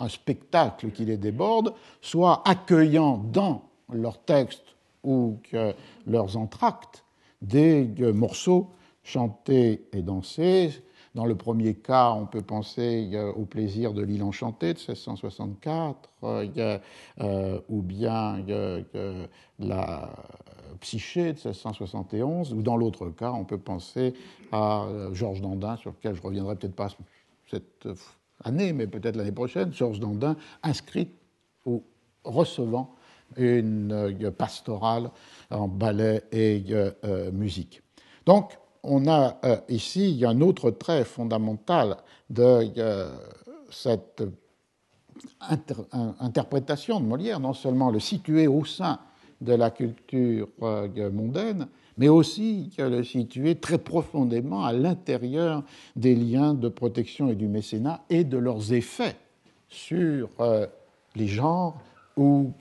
un 0.00 0.08
spectacle 0.08 0.90
qui 0.90 1.04
les 1.04 1.16
déborde, 1.16 1.74
soit 2.00 2.42
accueillant 2.48 3.18
dans 3.18 3.62
leurs 3.92 4.20
textes 4.22 4.74
ou 5.04 5.38
leurs 6.06 6.36
entractes 6.36 7.04
des 7.42 7.84
morceaux 8.12 8.70
chantés 9.02 9.86
et 9.92 10.02
dansés. 10.02 10.82
Dans 11.14 11.26
le 11.26 11.34
premier 11.34 11.74
cas, 11.74 12.12
on 12.12 12.26
peut 12.26 12.42
penser 12.42 13.10
au 13.34 13.44
plaisir 13.44 13.92
de 13.92 14.02
l'île 14.02 14.22
enchantée 14.22 14.74
de 14.74 14.78
1664, 14.78 16.08
euh, 16.22 17.58
ou 17.68 17.82
bien 17.82 18.44
la 19.58 20.10
psyché 20.80 21.32
de 21.32 21.38
1671, 21.38 22.52
ou 22.52 22.62
dans 22.62 22.76
l'autre 22.76 23.10
cas, 23.10 23.32
on 23.32 23.44
peut 23.44 23.58
penser 23.58 24.14
à 24.52 24.84
euh, 24.84 25.14
Georges 25.14 25.40
Dandin, 25.40 25.76
sur 25.76 25.90
lequel 25.90 26.14
je 26.14 26.22
reviendrai 26.22 26.56
peut-être 26.56 26.74
pas 26.74 26.88
cette 27.48 27.88
année, 28.44 28.72
mais 28.72 28.86
peut-être 28.86 29.16
l'année 29.16 29.32
prochaine, 29.32 29.72
Georges 29.72 30.00
Dandin 30.00 30.36
inscrite 30.62 31.10
ou 31.66 31.82
recevant 32.24 32.94
une 33.36 33.92
euh, 33.92 34.30
pastorale 34.30 35.10
en 35.50 35.68
ballet 35.68 36.22
et 36.32 36.64
euh, 36.70 36.90
euh, 37.04 37.30
musique. 37.32 37.82
Donc, 38.26 38.58
on 38.82 39.08
a 39.08 39.36
ici 39.68 40.24
un 40.26 40.40
autre 40.40 40.70
trait 40.70 41.04
fondamental 41.04 41.98
de 42.30 42.66
cette 43.70 44.22
interprétation 46.18 46.98
de 46.98 47.04
Molière, 47.04 47.40
non 47.40 47.52
seulement 47.52 47.90
le 47.90 48.00
situer 48.00 48.46
au 48.46 48.64
sein 48.64 48.98
de 49.42 49.52
la 49.52 49.70
culture 49.70 50.48
mondaine, 51.12 51.68
mais 52.00 52.08
aussi 52.08 52.70
le 52.78 53.04
situer 53.04 53.56
très 53.56 53.76
profondément 53.76 54.64
à 54.64 54.72
l'intérieur 54.72 55.62
des 55.96 56.14
liens 56.14 56.54
de 56.54 56.70
protection 56.70 57.28
et 57.28 57.34
du 57.34 57.46
mécénat 57.46 58.00
et 58.08 58.24
de 58.24 58.38
leurs 58.38 58.72
effets 58.72 59.16
sur 59.68 60.30
euh, 60.40 60.66
les 61.14 61.28
genres 61.28 61.78
ou 62.16 62.52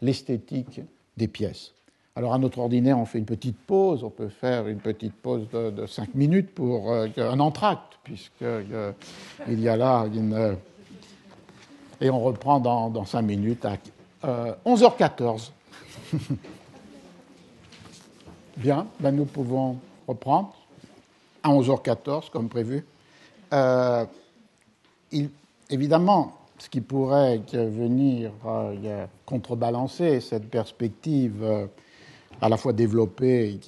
l'esthétique 0.00 0.80
des 1.18 1.28
pièces. 1.28 1.74
Alors 2.16 2.32
à 2.32 2.38
notre 2.38 2.58
ordinaire, 2.58 2.98
on 2.98 3.04
fait 3.04 3.18
une 3.18 3.26
petite 3.26 3.58
pause, 3.58 4.02
on 4.02 4.08
peut 4.08 4.30
faire 4.30 4.66
une 4.66 4.78
petite 4.78 5.14
pause 5.14 5.46
de, 5.52 5.86
cinq 5.86 6.14
minutes 6.14 6.54
pour 6.54 6.90
euh, 6.90 7.06
un 7.18 7.38
entracte, 7.38 7.98
puisqu'il 8.02 8.46
euh, 8.46 8.92
y 9.46 9.68
a 9.68 9.76
là 9.76 10.06
une... 10.06 10.56
et 12.00 12.08
on 12.08 12.20
reprend 12.20 12.60
dans, 12.60 12.88
dans 12.88 13.04
cinq 13.04 13.22
minutes 13.22 13.66
à 13.66 13.76
11h14. 14.64 15.50
Bien, 18.60 18.86
ben 19.00 19.16
nous 19.16 19.24
pouvons 19.24 19.78
reprendre 20.06 20.54
à 21.42 21.48
11h14 21.48 22.28
comme 22.28 22.50
prévu. 22.50 22.84
Euh, 23.54 24.04
évidemment, 25.70 26.36
ce 26.58 26.68
qui 26.68 26.82
pourrait 26.82 27.40
venir 27.54 28.32
euh, 28.44 29.06
contrebalancer 29.24 30.20
cette 30.20 30.50
perspective 30.50 31.42
euh, 31.42 31.68
à 32.42 32.50
la 32.50 32.58
fois 32.58 32.74
développée 32.74 33.58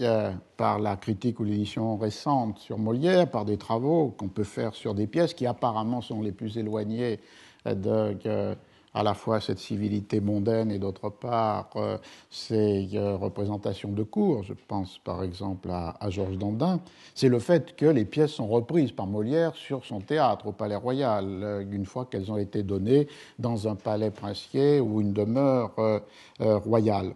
par 0.59 0.79
la 0.79 0.97
critique 0.97 1.41
ou 1.41 1.45
l'édition 1.45 1.97
récente 1.97 2.59
sur 2.59 2.77
Molière, 2.77 3.31
par 3.31 3.47
des 3.47 3.57
travaux 3.57 4.15
qu'on 4.19 4.29
peut 4.29 4.45
faire 4.45 4.75
sur 4.75 4.93
des 4.93 5.07
pièces 5.07 5.33
qui 5.33 5.47
apparemment 5.47 6.03
sont 6.03 6.21
les 6.21 6.33
plus 6.33 6.59
éloignées 6.59 7.19
de 7.65 8.55
à 8.95 9.03
la 9.03 9.15
fois 9.15 9.41
cette 9.41 9.59
civilité 9.59 10.21
mondaine 10.21 10.71
et 10.71 10.79
d'autre 10.79 11.09
part 11.09 11.71
euh, 11.77 11.97
ces 12.31 12.91
euh, 12.95 13.17
représentations 13.17 13.91
de 13.91 14.03
cours, 14.03 14.43
je 14.43 14.53
pense 14.69 14.99
par 14.99 15.23
exemple 15.23 15.71
à, 15.71 15.97
Georges 16.11 16.37
Dandin, 16.37 16.81
c'est 17.15 17.29
le 17.29 17.39
fait 17.39 17.75
que 17.75 17.87
les 17.87 18.05
pièces 18.05 18.33
sont 18.33 18.47
reprises 18.47 18.93
par 18.93 19.07
Molière 19.07 19.55
sur 19.55 19.85
son 19.85 20.01
théâtre 20.01 20.49
au 20.49 20.53
Palais 20.53 20.77
Royal, 20.77 21.25
euh, 21.27 21.65
une 21.71 21.87
fois 21.87 22.05
qu'elles 22.05 22.31
ont 22.31 22.37
été 22.37 22.63
données 22.63 23.09
dans 23.39 23.67
un 23.67 23.77
palais 23.77 24.11
princier 24.11 24.81
ou 24.81 25.01
une 25.01 25.13
demeure 25.13 25.73
royale. 26.39 27.15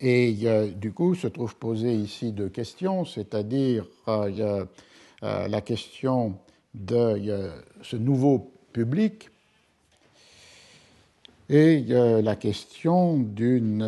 Et 0.00 0.36
du 0.76 0.92
coup, 0.92 1.14
se 1.14 1.26
trouve 1.26 1.56
posée 1.56 1.94
ici 1.94 2.32
deux 2.32 2.48
questions, 2.48 3.04
c'est-à-dire 3.04 3.84
la 5.22 5.60
question 5.60 6.34
de 6.74 7.50
ce 7.82 7.96
nouveau 7.96 8.52
public 8.72 9.30
et 11.48 11.82
la 11.82 12.36
question 12.36 13.18
d'une 13.18 13.82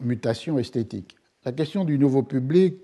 mutation 0.00 0.58
esthétique. 0.58 1.16
La 1.44 1.52
question 1.52 1.84
du 1.84 1.98
nouveau 1.98 2.22
public 2.22 2.74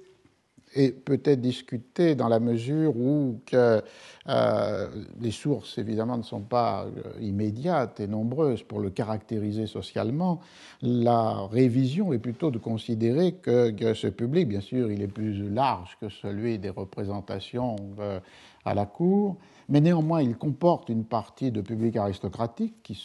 est 0.74 0.92
peut-être 0.92 1.40
discutée 1.40 2.14
dans 2.14 2.28
la 2.28 2.38
mesure 2.38 2.96
où 2.96 3.40
euh, 3.54 4.88
les 5.20 5.30
sources, 5.30 5.78
évidemment, 5.78 6.16
ne 6.16 6.22
sont 6.22 6.42
pas 6.42 6.84
euh, 6.84 7.20
immédiates 7.20 7.98
et 8.00 8.06
nombreuses 8.06 8.62
pour 8.62 8.78
le 8.78 8.90
caractériser 8.90 9.66
socialement. 9.66 10.40
La 10.82 11.46
révision 11.50 12.12
est 12.12 12.18
plutôt 12.18 12.50
de 12.50 12.58
considérer 12.58 13.32
que, 13.32 13.94
ce 13.94 14.06
public, 14.06 14.48
bien 14.48 14.60
sûr, 14.60 14.92
il 14.92 15.02
est 15.02 15.08
plus 15.08 15.48
large 15.50 15.96
que 16.00 16.08
celui 16.08 16.58
des 16.58 16.70
représentations 16.70 17.76
euh, 17.98 18.20
à 18.64 18.74
la 18.74 18.86
cour, 18.86 19.36
mais 19.70 19.80
néanmoins 19.80 20.20
il 20.20 20.36
comporte 20.36 20.88
une 20.88 21.04
partie 21.04 21.50
de 21.50 21.62
public 21.62 21.96
aristocratique 21.96 22.82
qui 22.82 23.00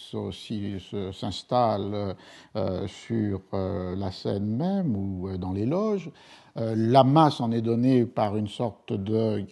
s'installe 1.14 2.16
euh, 2.56 2.88
sur 2.88 3.42
euh, 3.54 3.96
la 3.96 4.12
scène 4.12 4.58
même 4.58 4.96
ou 4.96 5.30
euh, 5.30 5.38
dans 5.38 5.54
les 5.54 5.66
loges. 5.66 6.12
la 6.56 7.04
masse 7.04 7.42
en 7.42 7.52
est 7.52 7.62
donnée 7.62 8.06
par 8.06 8.38
une 8.38 8.48
sorte 8.48 8.94
de 8.94 9.46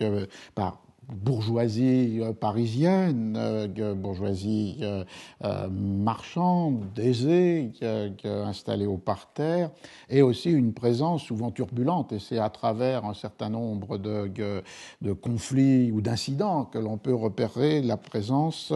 bourgeoisie 1.14 2.20
euh, 2.22 2.34
parisienne, 2.34 3.36
euh, 3.38 3.94
bourgeoisie 3.94 4.78
euh, 4.82 5.04
marchande, 5.70 6.84
aisée, 6.98 7.72
installée 8.24 8.86
au 8.86 8.98
parterre, 8.98 9.72
et 10.10 10.22
aussi 10.22 10.52
une 10.52 10.74
présence 10.74 11.24
souvent 11.24 11.52
turbulente. 11.52 12.12
Et 12.14 12.20
c'est 12.20 12.40
à 12.40 12.50
travers 12.50 13.06
un 13.06 13.14
certain 13.14 13.50
nombre 13.50 13.98
de, 13.98 14.32
de 15.02 15.14
conflits 15.14 15.92
ou 15.92 16.02
d'incidents 16.02 16.66
que 16.66 16.78
l'on 16.78 16.98
peut 16.98 17.14
repérer 17.14 17.82
la 17.82 17.98
présence 17.98 18.74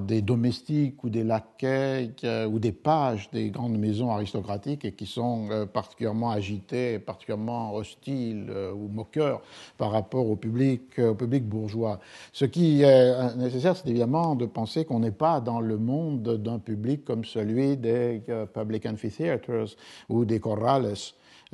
des 0.00 0.22
domestiques 0.22 1.02
ou 1.04 1.10
des 1.10 1.24
laquais 1.24 2.10
ou 2.50 2.58
des 2.58 2.72
pages 2.72 3.30
des 3.30 3.50
grandes 3.50 3.78
maisons 3.78 4.10
aristocratiques 4.10 4.84
et 4.84 4.92
qui 4.92 5.06
sont 5.06 5.48
particulièrement 5.72 6.30
agités, 6.30 6.98
particulièrement 6.98 7.74
hostiles 7.74 8.52
ou 8.74 8.88
moqueurs 8.88 9.42
par 9.78 9.90
rapport 9.90 10.28
au 10.28 10.36
public, 10.36 10.98
au 10.98 11.14
public 11.14 11.43
bourgeois. 11.44 12.00
Ce 12.32 12.44
qui 12.44 12.82
est 12.82 13.36
nécessaire, 13.36 13.76
c'est 13.76 13.88
évidemment 13.88 14.34
de 14.34 14.46
penser 14.46 14.84
qu'on 14.84 15.00
n'est 15.00 15.10
pas 15.10 15.40
dans 15.40 15.60
le 15.60 15.78
monde 15.78 16.36
d'un 16.36 16.58
public 16.58 17.04
comme 17.04 17.24
celui 17.24 17.76
des 17.76 18.22
euh, 18.28 18.46
public 18.46 18.86
amphitheaters 18.86 19.76
ou 20.08 20.24
des 20.24 20.40
corrales. 20.40 20.94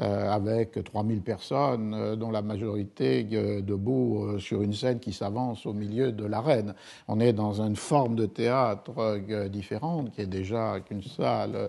Euh, 0.01 0.31
avec 0.31 0.83
3000 0.83 1.21
personnes, 1.21 1.93
euh, 1.93 2.17
dont 2.17 2.31
la 2.31 2.41
majorité 2.41 3.23
debout 3.25 4.39
sur 4.39 4.63
une 4.63 4.73
scène 4.73 4.99
qui 4.99 5.13
s'avance 5.13 5.67
au 5.67 5.75
milieu 5.75 6.11
de 6.11 6.25
l'arène. 6.25 6.75
On 7.07 7.21
est 7.21 7.35
dans 7.35 7.61
une 7.61 7.77
forme 7.77 8.15
de 8.15 8.25
théâtre 8.25 9.19
différente, 9.49 10.13
qui 10.13 10.23
est 10.23 10.27
déjà 10.27 10.77
une 10.91 11.03
salle 11.03 11.69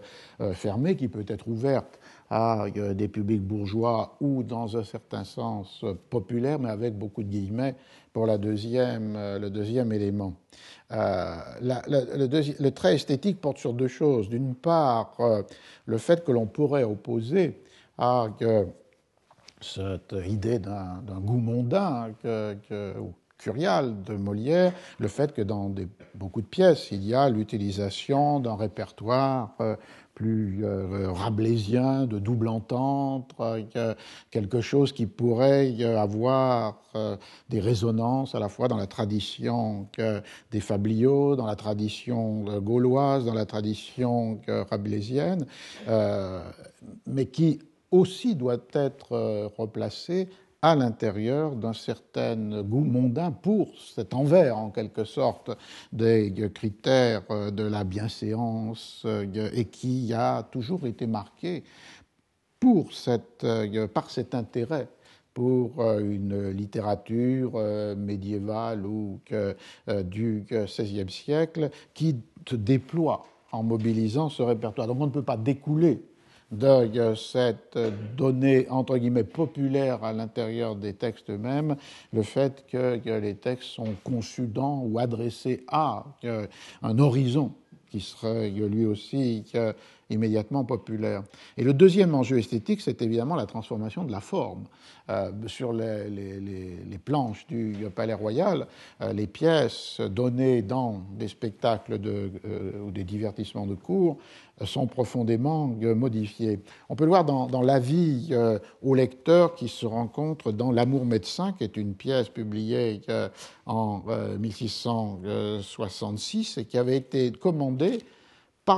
fermée, 0.53 0.95
qui 0.95 1.09
peut 1.09 1.25
être 1.27 1.47
ouverte 1.49 1.99
à 2.29 2.67
des 2.69 3.09
publics 3.09 3.41
bourgeois 3.41 4.15
ou, 4.21 4.43
dans 4.43 4.77
un 4.77 4.83
certain 4.83 5.25
sens, 5.25 5.83
populaires, 6.09 6.59
mais 6.59 6.69
avec 6.69 6.97
beaucoup 6.97 7.23
de 7.23 7.29
guillemets, 7.29 7.75
pour 8.13 8.25
la 8.25 8.37
deuxième, 8.37 9.15
euh, 9.15 9.39
le 9.39 9.49
deuxième 9.49 9.91
élément. 9.91 10.33
Euh, 10.91 11.35
le, 11.61 12.69
trait 12.69 12.95
esthétique 12.95 13.39
porte 13.39 13.57
sur 13.57 13.73
deux 13.73 13.87
choses. 13.87 14.29
D'une 14.29 14.55
part, 14.55 15.13
euh, 15.19 15.43
le 15.85 15.97
fait 15.97 16.23
que 16.23 16.31
l'on 16.31 16.45
pourrait 16.45 16.83
opposer 16.83 17.61
à 17.97 18.27
cette 19.61 20.15
idée 20.27 20.59
d'un 20.59 21.19
goût 21.19 21.37
mondain 21.37 22.11
ou 22.99 23.13
curial 23.37 24.03
de 24.03 24.15
Molière, 24.15 24.73
le 24.99 25.07
fait 25.07 25.33
que 25.33 25.41
dans 25.41 25.71
beaucoup 26.15 26.41
de 26.41 26.47
pièces, 26.47 26.91
il 26.91 27.03
y 27.03 27.13
a 27.13 27.29
l'utilisation 27.29 28.39
d'un 28.39 28.55
répertoire 28.55 29.55
plus 30.13 30.63
euh, 30.63 31.11
rabelaisien, 31.11 32.05
de 32.05 32.19
double 32.19 32.47
entente, 32.47 33.33
euh, 33.39 33.93
quelque 34.29 34.61
chose 34.61 34.91
qui 34.91 35.05
pourrait 35.05 35.83
avoir 35.83 36.81
euh, 36.95 37.17
des 37.49 37.59
résonances 37.59 38.35
à 38.35 38.39
la 38.39 38.49
fois 38.49 38.67
dans 38.67 38.77
la 38.77 38.87
tradition 38.87 39.87
des 40.51 40.59
fabliaux, 40.59 41.35
dans 41.35 41.45
la 41.45 41.55
tradition 41.55 42.59
gauloise, 42.59 43.25
dans 43.25 43.33
la 43.33 43.45
tradition 43.45 44.39
rabelaisienne, 44.69 45.45
mais 47.07 47.25
qui 47.25 47.59
aussi 47.91 48.35
doit 48.35 48.57
être 48.73 49.49
replacé 49.57 50.29
à 50.61 50.75
l'intérieur 50.75 51.55
d'un 51.55 51.73
certain 51.73 52.61
goût 52.61 52.83
mondain 52.83 53.31
pour 53.31 53.69
cet 53.79 54.13
envers, 54.13 54.57
en 54.57 54.69
quelque 54.69 55.03
sorte, 55.03 55.51
des 55.91 56.33
critères 56.53 57.23
de 57.51 57.63
la 57.63 57.83
bienséance 57.83 59.05
et 59.53 59.65
qui 59.65 60.13
a 60.13 60.43
toujours 60.43 60.85
été 60.85 61.07
marqué 61.07 61.63
cette, 62.91 63.45
par 63.93 64.11
cet 64.11 64.35
intérêt 64.35 64.87
pour 65.33 65.81
une 65.97 66.51
littérature 66.51 67.53
médiévale 67.97 68.85
ou 68.85 69.19
du 70.03 70.45
XVIe 70.51 71.09
siècle 71.09 71.71
qui 71.95 72.17
se 72.47 72.55
déploie 72.55 73.25
en 73.51 73.63
mobilisant 73.63 74.29
ce 74.29 74.43
répertoire. 74.43 74.87
Donc 74.87 74.97
on 75.01 75.07
ne 75.07 75.11
peut 75.11 75.23
pas 75.23 75.37
découler 75.37 76.03
de 76.51 77.15
cette 77.15 77.77
donnée 78.17 78.67
entre 78.69 78.97
guillemets 78.97 79.23
populaire 79.23 80.03
à 80.03 80.13
l'intérieur 80.13 80.75
des 80.75 80.93
textes 80.93 81.29
eux-mêmes, 81.29 81.75
le 82.11 82.23
fait 82.23 82.65
que, 82.67 82.99
les 83.19 83.35
textes 83.35 83.69
sont 83.69 83.95
conçus 84.03 84.47
dans 84.47 84.81
ou 84.83 84.99
adressés 84.99 85.63
à 85.67 86.05
un 86.81 86.99
horizon 86.99 87.53
qui 87.89 87.99
serait 87.99 88.49
lui 88.49 88.85
aussi 88.85 89.43
immédiatement 90.11 90.63
populaire. 90.63 91.23
Et 91.57 91.63
le 91.63 91.73
deuxième 91.73 92.13
enjeu 92.13 92.37
esthétique, 92.37 92.81
c'est 92.81 93.01
évidemment 93.01 93.35
la 93.35 93.45
transformation 93.45 94.03
de 94.03 94.11
la 94.11 94.21
forme. 94.21 94.65
Euh, 95.11 95.31
sur 95.47 95.73
les, 95.73 96.99
planches 97.03 97.47
du 97.47 97.75
Palais 97.93 98.13
Royal, 98.13 98.65
euh, 99.01 99.11
les 99.13 99.27
pièces 99.27 99.99
données 99.99 100.61
dans 100.61 101.01
des 101.17 101.27
spectacles 101.27 101.99
euh, 102.05 102.29
ou 102.85 102.91
des 102.91 103.03
divertissements 103.03 103.65
de 103.65 103.75
cours 103.75 104.19
sont 104.63 104.85
profondément 104.85 105.65
modifiées. 105.67 106.59
On 106.87 106.95
peut 106.95 107.05
le 107.05 107.09
voir 107.09 107.25
dans, 107.25 107.47
dans 107.47 107.63
l'avis 107.63 108.31
au 108.83 108.93
lecteur 108.93 109.55
qui 109.55 109.67
se 109.67 109.87
rencontre 109.87 110.51
dans 110.51 110.71
L'amour 110.71 111.03
médecin, 111.03 111.53
qui 111.53 111.63
est 111.63 111.77
une 111.77 111.95
pièce 111.95 112.29
publiée 112.29 113.01
en 113.65 114.03
1666 114.39 116.59
et 116.59 116.65
qui 116.65 116.77
avait 116.77 116.97
été 116.97 117.31
commandée 117.31 118.03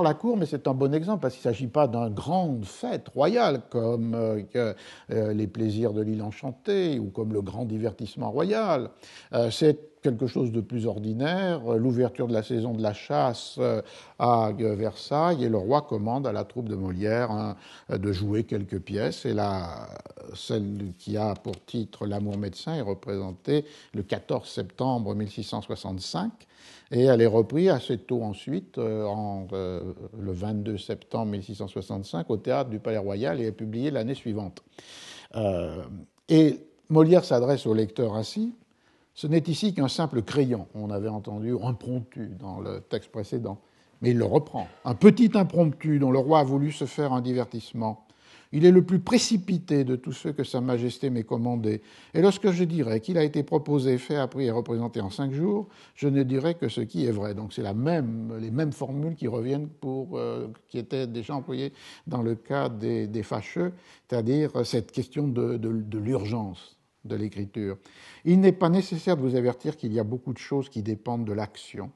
la 0.01 0.13
cour, 0.13 0.37
mais 0.37 0.45
c'est 0.45 0.67
un 0.67 0.73
bon 0.73 0.93
exemple 0.93 1.21
parce 1.21 1.35
qu'il 1.35 1.47
ne 1.47 1.53
s'agit 1.53 1.67
pas 1.67 1.87
d'une 1.87 2.13
grande 2.13 2.65
fête 2.65 3.09
royale 3.09 3.61
comme 3.69 4.15
euh, 4.15 4.41
euh, 5.11 5.33
les 5.33 5.47
plaisirs 5.47 5.93
de 5.93 6.01
l'île 6.01 6.23
enchantée 6.23 6.97
ou 6.99 7.09
comme 7.09 7.33
le 7.33 7.41
grand 7.41 7.65
divertissement 7.65 8.31
royal. 8.31 8.89
Euh, 9.33 9.51
c'est 9.51 9.77
quelque 10.01 10.27
chose 10.27 10.51
de 10.51 10.59
plus 10.59 10.85
ordinaire, 10.85 11.61
l'ouverture 11.77 12.27
de 12.27 12.33
la 12.33 12.43
saison 12.43 12.73
de 12.73 12.81
la 12.81 12.91
chasse 12.91 13.57
à 14.19 14.51
Versailles, 14.57 15.45
et 15.45 15.47
le 15.47 15.55
roi 15.57 15.83
commande 15.83 16.27
à 16.27 16.33
la 16.33 16.43
troupe 16.43 16.67
de 16.67 16.75
Molière 16.75 17.31
hein, 17.31 17.55
de 17.89 18.11
jouer 18.11 18.43
quelques 18.43 18.79
pièces, 18.79 19.25
et 19.25 19.33
la, 19.33 19.87
celle 20.35 20.91
qui 20.99 21.15
a 21.15 21.35
pour 21.35 21.55
titre 21.65 22.05
L'amour 22.05 22.37
médecin 22.37 22.73
est 22.73 22.81
représentée 22.81 23.63
le 23.93 24.03
14 24.03 24.45
septembre 24.45 25.15
1665 25.15 26.31
et 26.93 27.05
elle 27.05 27.21
est 27.21 27.27
reprise 27.27 27.69
assez 27.69 27.97
tôt 27.97 28.21
ensuite, 28.21 28.77
euh, 28.77 29.05
euh, 29.51 29.93
le 30.17 30.31
22 30.31 30.77
septembre 30.77 31.31
1665, 31.31 32.29
au 32.29 32.37
théâtre 32.37 32.69
du 32.69 32.79
Palais 32.79 32.99
Royal 32.99 33.41
et 33.41 33.47
est 33.47 33.51
publiée 33.51 33.91
l'année 33.91 34.13
suivante. 34.13 34.63
Euh, 35.35 35.83
et 36.29 36.59
Molière 36.89 37.25
s'adresse 37.25 37.65
au 37.65 37.73
lecteur 37.73 38.15
ainsi 38.15 38.53
ce 39.15 39.27
n'est 39.27 39.43
ici 39.47 39.73
qu'un 39.73 39.87
simple 39.87 40.23
crayon. 40.23 40.67
On 40.73 40.89
avait 40.89 41.09
entendu 41.09 41.53
impromptu 41.61 42.31
dans 42.39 42.59
le 42.59 42.81
texte 42.81 43.11
précédent, 43.11 43.59
mais 44.01 44.11
il 44.11 44.17
le 44.17 44.25
reprend. 44.25 44.67
Un 44.85 44.95
petit 44.95 45.31
impromptu 45.35 45.99
dont 45.99 46.11
le 46.11 46.17
roi 46.17 46.39
a 46.39 46.43
voulu 46.43 46.71
se 46.71 46.85
faire 46.85 47.13
un 47.13 47.21
divertissement 47.21 48.02
il 48.53 48.65
est 48.65 48.71
le 48.71 48.83
plus 48.83 48.99
précipité 48.99 49.83
de 49.83 49.97
tous 49.97 50.13
ceux 50.13 50.31
que 50.31 50.43
Sa 50.43 50.61
Majesté 50.61 51.09
m'ait 51.09 51.23
commandé. 51.23 51.81
Et 52.13 52.21
lorsque 52.21 52.51
je 52.51 52.63
dirais 52.63 53.01
qu'il 53.01 53.17
a 53.17 53.23
été 53.23 53.43
proposé, 53.43 53.97
fait, 53.97 54.15
appris 54.15 54.45
et 54.45 54.51
représenté 54.51 55.01
en 55.01 55.09
cinq 55.09 55.33
jours, 55.33 55.67
je 55.95 56.07
ne 56.07 56.23
dirais 56.23 56.53
que 56.53 56.69
ce 56.69 56.81
qui 56.81 57.05
est 57.05 57.11
vrai. 57.11 57.33
Donc 57.33 57.51
c'est 57.51 57.63
la 57.63 57.73
même, 57.73 58.37
les 58.39 58.51
mêmes 58.51 58.71
formules 58.71 59.15
qui 59.15 59.27
reviennent 59.27 59.67
pour, 59.67 60.17
euh, 60.17 60.47
qui 60.69 60.77
étaient 60.77 61.07
déjà 61.07 61.35
employées 61.35 61.73
dans 62.07 62.21
le 62.21 62.35
cas 62.35 62.69
des, 62.69 63.23
fâcheux, 63.23 63.73
c'est-à-dire 64.07 64.65
cette 64.65 64.91
question 64.91 65.27
de 65.27 65.97
l'urgence 65.97 66.77
de 67.05 67.15
l'écriture. 67.15 67.77
Il 68.23 68.39
n'est 68.39 68.53
pas 68.53 68.69
nécessaire 68.69 69.17
de 69.17 69.21
vous 69.21 69.35
avertir 69.35 69.75
qu'il 69.77 69.93
y 69.93 69.99
a 69.99 70.03
beaucoup 70.03 70.31
de 70.31 70.37
choses 70.37 70.69
qui 70.69 70.81
dépendent 70.81 71.25
de 71.25 71.33
l'action 71.33 71.91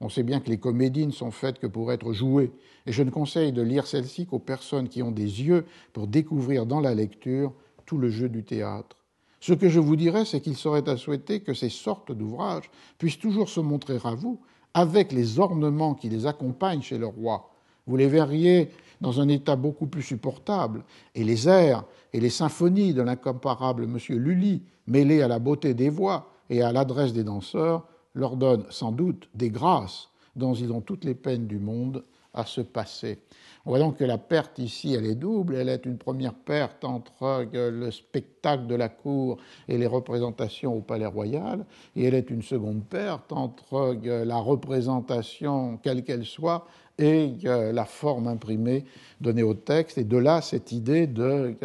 on 0.00 0.08
sait 0.08 0.22
bien 0.22 0.40
que 0.40 0.50
les 0.50 0.58
comédies 0.58 1.06
ne 1.06 1.12
sont 1.12 1.30
faites 1.30 1.58
que 1.58 1.66
pour 1.66 1.92
être 1.92 2.12
jouées, 2.12 2.52
et 2.86 2.92
je 2.92 3.02
ne 3.02 3.10
conseille 3.10 3.52
de 3.52 3.62
lire 3.62 3.86
celles-ci 3.86 4.26
qu'aux 4.26 4.38
personnes 4.38 4.88
qui 4.88 5.02
ont 5.02 5.10
des 5.10 5.42
yeux 5.42 5.66
pour 5.92 6.06
découvrir 6.06 6.66
dans 6.66 6.80
la 6.80 6.94
lecture 6.94 7.52
tout 7.84 7.98
le 7.98 8.08
jeu 8.08 8.28
du 8.28 8.44
théâtre. 8.44 8.96
Ce 9.40 9.52
que 9.52 9.68
je 9.68 9.80
vous 9.80 9.96
dirais, 9.96 10.24
c'est 10.24 10.40
qu'il 10.40 10.56
serait 10.56 10.88
à 10.88 10.96
souhaiter 10.96 11.40
que 11.40 11.54
ces 11.54 11.68
sortes 11.68 12.12
d'ouvrages 12.12 12.70
puissent 12.98 13.18
toujours 13.18 13.48
se 13.48 13.60
montrer 13.60 13.98
à 14.04 14.14
vous 14.14 14.40
avec 14.74 15.12
les 15.12 15.38
ornements 15.38 15.94
qui 15.94 16.08
les 16.08 16.26
accompagnent 16.26 16.82
chez 16.82 16.98
le 16.98 17.06
roi. 17.06 17.50
Vous 17.86 17.96
les 17.96 18.08
verriez 18.08 18.70
dans 19.00 19.20
un 19.20 19.28
état 19.28 19.56
beaucoup 19.56 19.86
plus 19.86 20.02
supportable, 20.02 20.84
et 21.14 21.24
les 21.24 21.48
airs 21.48 21.84
et 22.12 22.20
les 22.20 22.30
symphonies 22.30 22.94
de 22.94 23.02
l'incomparable 23.02 23.84
M. 23.84 23.98
Lully, 24.10 24.62
mêlés 24.86 25.22
à 25.22 25.28
la 25.28 25.38
beauté 25.38 25.74
des 25.74 25.88
voix 25.88 26.30
et 26.50 26.62
à 26.62 26.72
l'adresse 26.72 27.12
des 27.12 27.24
danseurs, 27.24 27.86
leur 28.18 28.36
donnent 28.36 28.66
sans 28.70 28.92
doute 28.92 29.28
des 29.34 29.50
grâces 29.50 30.08
dont 30.36 30.54
ils 30.54 30.72
ont 30.72 30.80
toutes 30.80 31.04
les 31.04 31.14
peines 31.14 31.46
du 31.46 31.58
monde 31.58 32.04
à 32.34 32.44
se 32.44 32.60
passer. 32.60 33.18
On 33.64 33.70
voit 33.70 33.78
donc 33.78 33.98
que 33.98 34.04
la 34.04 34.18
perte 34.18 34.58
ici, 34.58 34.94
elle 34.94 35.06
est 35.06 35.14
double. 35.14 35.56
Elle 35.56 35.68
est 35.68 35.84
une 35.84 35.98
première 35.98 36.34
perte 36.34 36.84
entre 36.84 37.46
euh, 37.54 37.70
le 37.70 37.90
spectacle 37.90 38.66
de 38.66 38.74
la 38.74 38.88
cour 38.88 39.38
et 39.66 39.76
les 39.76 39.86
représentations 39.86 40.76
au 40.76 40.80
Palais 40.80 41.06
Royal, 41.06 41.64
et 41.96 42.04
elle 42.04 42.14
est 42.14 42.30
une 42.30 42.42
seconde 42.42 42.84
perte 42.84 43.32
entre 43.32 43.98
euh, 44.06 44.24
la 44.24 44.36
représentation, 44.36 45.78
quelle 45.82 46.04
qu'elle 46.04 46.24
soit, 46.24 46.66
et 46.98 47.32
euh, 47.44 47.72
la 47.72 47.84
forme 47.84 48.28
imprimée 48.28 48.84
donnée 49.20 49.42
au 49.42 49.54
texte. 49.54 49.98
Et 49.98 50.04
de 50.04 50.16
là, 50.16 50.40
cette 50.40 50.72
idée 50.72 51.06
de 51.06 51.56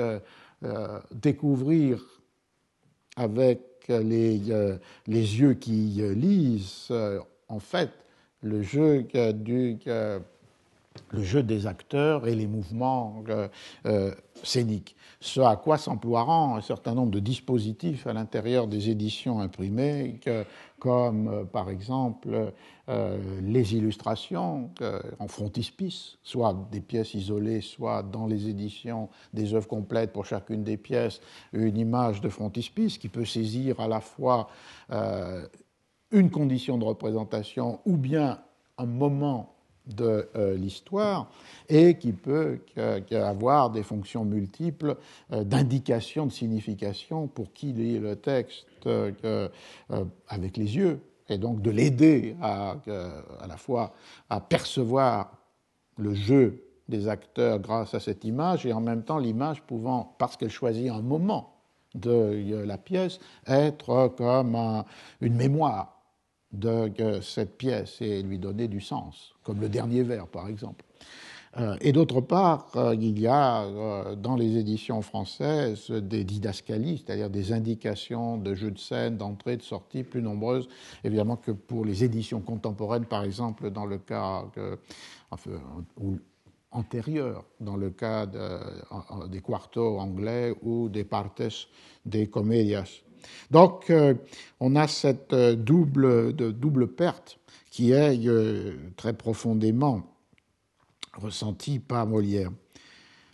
découvrir 1.12 2.02
avec 3.18 3.73
les, 3.90 4.42
les, 5.08 5.40
yeux 5.40 5.54
qui 5.54 6.02
lisent, 6.16 6.92
en 7.48 7.60
fait, 7.60 7.90
le 8.42 8.62
jeu 8.62 9.06
du 9.34 9.78
le 11.14 11.22
jeu 11.22 11.44
des 11.44 11.68
acteurs 11.68 12.28
et 12.28 12.36
les 12.36 12.48
mouvements 12.48 13.24
euh, 13.30 13.48
euh, 13.86 14.12
scéniques. 14.44 14.96
Ce 15.20 15.40
à 15.40 15.56
quoi 15.56 15.78
s'emploieront 15.78 16.56
un 16.56 16.62
certain 16.62 16.96
nombre 16.96 17.12
de 17.12 17.20
dispositifs 17.20 18.08
à 18.08 18.14
l'intérieur 18.14 18.68
des 18.68 18.90
éditions 18.90 19.40
imprimées, 19.40 20.20
comme 20.80 21.28
euh, 21.28 21.44
par 21.46 21.70
exemple 21.70 22.52
les 23.42 23.76
illustrations 23.76 24.72
en 25.18 25.30
frontispice, 25.30 26.18
soit 26.22 26.68
des 26.70 26.82
pièces 26.82 27.14
isolées, 27.14 27.62
soit 27.62 28.04
dans 28.04 28.28
les 28.28 28.50
éditions 28.50 29.08
des 29.32 29.54
œuvres 29.54 29.70
complètes 29.70 30.12
pour 30.12 30.26
chacune 30.26 30.66
des 30.66 30.76
pièces, 30.76 31.22
une 31.54 31.78
image 31.78 32.20
de 32.20 32.28
frontispice 32.28 32.98
qui 32.98 33.08
peut 33.08 33.24
saisir 33.24 33.80
à 33.80 33.88
la 33.88 34.02
fois 34.02 34.50
une 36.12 36.30
condition 36.30 36.78
de 36.78 36.84
représentation 36.84 37.80
ou 37.86 37.96
bien 37.96 38.42
un 38.78 38.86
moment 38.86 39.53
de 39.88 40.30
euh, 40.36 40.56
l'histoire 40.56 41.30
et 41.68 41.98
qui 41.98 42.14
peut 42.14 42.60
avoir 43.12 43.70
des 43.70 43.84
fonctions 43.84 44.24
multiples 44.24 44.96
euh, 45.32 45.44
d'indication, 45.44 46.26
de 46.26 46.32
signification 46.32 47.28
pour 47.28 47.52
qui 47.54 47.74
lit 47.74 48.00
le 48.00 48.16
texte 48.16 48.66
euh, 48.86 49.50
avec 50.28 50.58
les 50.58 50.78
yeux 50.78 51.02
et 51.30 51.38
donc 51.38 51.62
de 51.62 51.72
l'aider 51.72 52.36
à, 52.42 52.78
à 53.40 53.48
la 53.48 53.58
fois 53.58 53.94
à 54.30 54.40
percevoir 54.40 55.38
le 55.98 56.14
jeu 56.14 56.64
des 56.90 57.08
acteurs 57.08 57.60
grâce 57.60 57.94
à 57.94 58.00
cette 58.00 58.26
image 58.26 58.66
et 58.66 58.74
en 58.74 58.82
même 58.82 59.04
temps 59.04 59.20
l'image 59.20 59.62
pouvant, 59.64 60.16
parce 60.18 60.36
qu'elle 60.36 60.50
choisit 60.50 60.90
un 60.90 61.02
moment 61.02 61.56
de 61.96 62.64
la 62.66 62.78
pièce, 62.78 63.20
être 63.48 64.14
comme 64.18 64.84
une 65.22 65.36
mémoire 65.36 66.03
de 66.54 67.20
cette 67.22 67.58
pièce 67.58 68.02
et 68.02 68.22
lui 68.22 68.40
donner 68.40 68.68
du 68.68 68.80
sens, 68.80 69.34
comme 69.44 69.60
le 69.60 69.70
dernier 69.70 70.04
vers 70.04 70.28
par 70.28 70.48
exemple. 70.48 70.86
Euh, 71.58 71.76
et 71.82 71.92
d'autre 71.92 72.20
part, 72.20 72.68
euh, 72.76 72.96
il 72.96 73.20
y 73.20 73.28
a 73.28 73.64
euh, 73.64 74.16
dans 74.16 74.36
les 74.36 74.58
éditions 74.58 75.04
françaises 75.04 75.92
des 75.92 76.24
didascalies, 76.24 77.04
c'est-à-dire 77.06 77.30
des 77.30 77.54
indications 77.54 78.38
de 78.38 78.56
jeux 78.56 78.72
de 78.72 78.80
scène, 78.80 79.18
d'entrée, 79.18 79.58
de 79.58 79.62
sortie 79.62 80.04
plus 80.04 80.24
nombreuses, 80.24 80.68
évidemment, 81.04 81.36
que 81.36 81.52
pour 81.52 81.86
les 81.86 82.04
éditions 82.04 82.42
contemporaines, 82.42 83.06
par 83.06 83.24
exemple, 83.24 83.70
dans 83.70 83.86
le 83.86 84.00
cas 84.00 84.46
antérieur, 86.72 87.46
dans 87.60 87.76
le 87.76 87.92
cas 87.92 88.26
des 88.26 89.42
quartos 89.42 90.00
anglais 90.00 90.56
ou 90.64 90.90
des 90.90 91.04
partes 91.04 91.44
des 92.06 92.28
comedias 92.28 93.04
donc, 93.52 93.90
euh, 93.90 94.14
on 94.60 94.76
a 94.76 94.88
cette 94.88 95.34
euh, 95.34 95.56
double, 95.56 96.34
double 96.34 96.88
perte 96.88 97.40
qui 97.72 97.92
est 97.92 98.28
euh, 98.28 98.76
très 98.98 99.14
profondément 99.14 100.04
ressentie 101.16 101.80
par 101.80 102.06
Molière. 102.08 102.52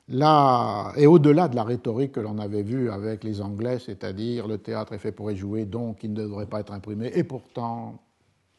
Là, 0.07 0.91
et 0.95 1.05
au-delà 1.05 1.47
de 1.47 1.55
la 1.55 1.63
rhétorique 1.63 2.13
que 2.13 2.19
l'on 2.19 2.39
avait 2.39 2.63
vue 2.63 2.89
avec 2.89 3.23
les 3.23 3.41
Anglais, 3.41 3.77
c'est-à-dire 3.79 4.47
le 4.47 4.57
théâtre 4.57 4.93
est 4.93 4.97
fait 4.97 5.11
pour 5.11 5.29
y 5.29 5.37
jouer, 5.37 5.65
donc 5.65 6.03
il 6.03 6.13
ne 6.13 6.21
devrait 6.23 6.47
pas 6.47 6.61
être 6.61 6.73
imprimé, 6.73 7.11
et 7.13 7.23
pourtant 7.23 7.99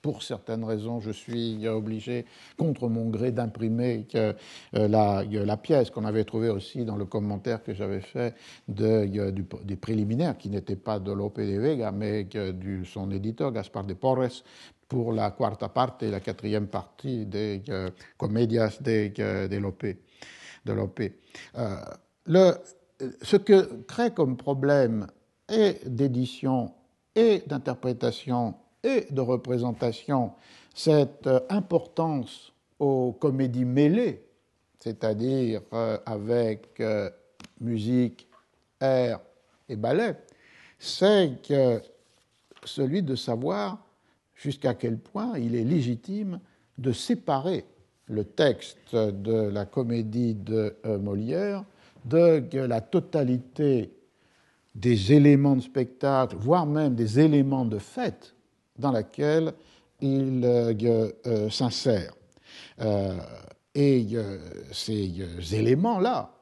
pour 0.02 0.22
certaines 0.22 0.64
raisons, 0.64 1.01
je 1.01 1.10
suis 1.10 1.66
obligé, 1.68 2.24
contre 2.56 2.89
mon 2.89 3.09
gré, 3.10 3.32
d'imprimer 3.32 4.06
euh, 4.14 4.32
la, 4.72 5.24
la, 5.24 5.56
pièce 5.56 5.90
qu'on 5.90 6.05
avait 6.05 6.24
trouvée 6.24 6.48
aussi 6.48 6.85
dans 6.85 6.97
le 6.97 7.05
commentaire 7.05 7.62
que 7.62 7.74
j'avais 7.74 8.01
fait 8.01 8.35
de, 8.68 9.31
des 9.64 9.77
préliminaires, 9.77 10.39
qui 10.39 10.48
n'était 10.48 10.77
pas 10.77 10.98
de 10.98 11.12
Lope 11.12 11.40
de 11.40 11.59
Vega, 11.59 11.93
mais 11.93 12.24
de 12.24 12.85
son 12.85 13.10
éditeur, 13.10 13.52
Gaspar 13.52 13.85
de 13.85 13.94
Porres, 13.94 14.43
pour 14.89 15.12
la 15.12 15.31
quarta 15.31 15.68
parte 15.68 16.02
la 16.02 16.20
quatrième 16.20 16.66
partie 16.66 17.24
des 17.24 17.62
euh, 17.68 17.90
Comedias 18.18 18.78
de, 18.81 19.47
de 19.47 19.56
Lope. 19.56 19.86
De 20.64 20.72
Lope. 20.72 21.02
Euh, 21.56 22.52
ce 23.22 23.36
que 23.36 23.82
crée 23.85 24.10
comme 24.12 24.36
problème 24.36 25.06
et 25.48 25.78
d'édition 25.86 26.74
et 27.14 27.43
d'interprétation 27.47 28.55
et 28.82 29.07
de 29.11 29.20
représentation 29.20 30.32
cette 30.74 31.27
euh, 31.27 31.40
importance 31.48 32.52
aux 32.78 33.12
comédies 33.12 33.65
mêlées, 33.65 34.23
c'est-à-dire 34.78 35.62
euh, 35.73 35.98
avec 36.07 36.81
euh, 36.81 37.11
musique, 37.61 38.28
air 38.81 39.20
et 39.69 39.77
ballet, 39.77 40.16
c'est 40.78 41.32
celui 42.65 43.02
de 43.02 43.15
savoir 43.15 43.85
jusqu'à 44.35 44.74
quel 44.74 44.97
point 44.98 45.36
il 45.39 45.55
est 45.55 45.65
légitime 45.65 46.40
de 46.78 46.93
séparer 46.93 47.66
le 48.07 48.24
texte 48.24 48.94
de 48.94 49.51
la 49.51 49.66
comédie 49.66 50.35
de 50.35 50.74
Molière 50.98 51.65
de 52.07 52.59
la 52.59 52.81
totalité 52.81 53.93
des 54.74 55.12
éléments 55.12 55.57
de 55.57 55.61
spectacle, 55.61 56.36
voire 56.36 56.65
même 56.65 56.94
des 56.94 57.20
éléments 57.20 57.66
de 57.66 57.78
fête 57.78 58.35
dans 58.81 58.90
laquelle 58.90 59.52
il 60.01 60.43
euh, 60.44 61.11
euh, 61.27 61.51
s'insère. 61.51 62.12
Euh, 62.81 63.16
et 63.74 64.05
ces 64.73 65.15
éléments-là, 65.52 66.32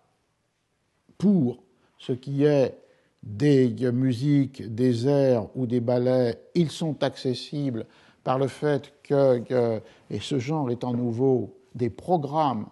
pour 1.19 1.63
ce 1.99 2.13
qui 2.13 2.45
est 2.45 2.79
des 3.23 3.69
musiques, 3.93 4.75
des 4.75 5.07
airs 5.07 5.47
ou 5.55 5.67
des 5.67 5.81
ballets, 5.81 6.41
ils 6.55 6.71
sont 6.71 7.03
accessibles 7.03 7.85
par 8.25 8.39
le 8.39 8.49
fait 8.49 8.95
que, 9.03 9.83
et 10.09 10.21
ce 10.21 10.39
genre 10.39 10.71
étant 10.71 10.95
nouveau, 10.95 11.55
des 11.75 11.91
programmes 11.91 12.67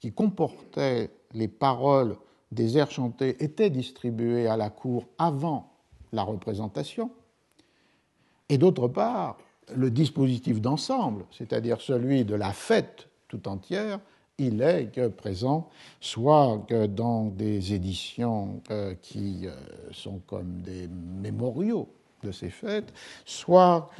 qui 0.00 0.10
comportaient 0.10 1.10
les 1.34 1.48
paroles 1.48 2.16
des 2.50 2.78
airs 2.78 2.90
chantés 2.90 3.44
étaient 3.44 3.68
distribués 3.68 4.46
à 4.46 4.56
la 4.56 4.70
cour 4.70 5.04
avant 5.18 5.70
la 6.12 6.22
représentation. 6.22 7.10
Et 8.48 8.58
d'autre 8.58 8.88
part, 8.88 9.38
le 9.74 9.90
dispositif 9.90 10.60
d'ensemble, 10.60 11.24
c'est-à-dire 11.30 11.80
celui 11.80 12.24
de 12.24 12.34
la 12.34 12.52
fête 12.52 13.08
tout 13.28 13.46
entière, 13.48 14.00
il 14.38 14.62
est 14.62 15.08
présent 15.10 15.68
soit 16.00 16.64
dans 16.88 17.24
des 17.24 17.74
éditions 17.74 18.62
euh, 18.70 18.94
qui 19.02 19.46
euh, 19.46 19.52
sont 19.90 20.20
comme 20.26 20.62
des 20.62 20.88
mémoriaux 20.88 21.88
de 22.22 22.32
ces 22.32 22.50
fêtes, 22.50 22.92
soit 23.24 23.90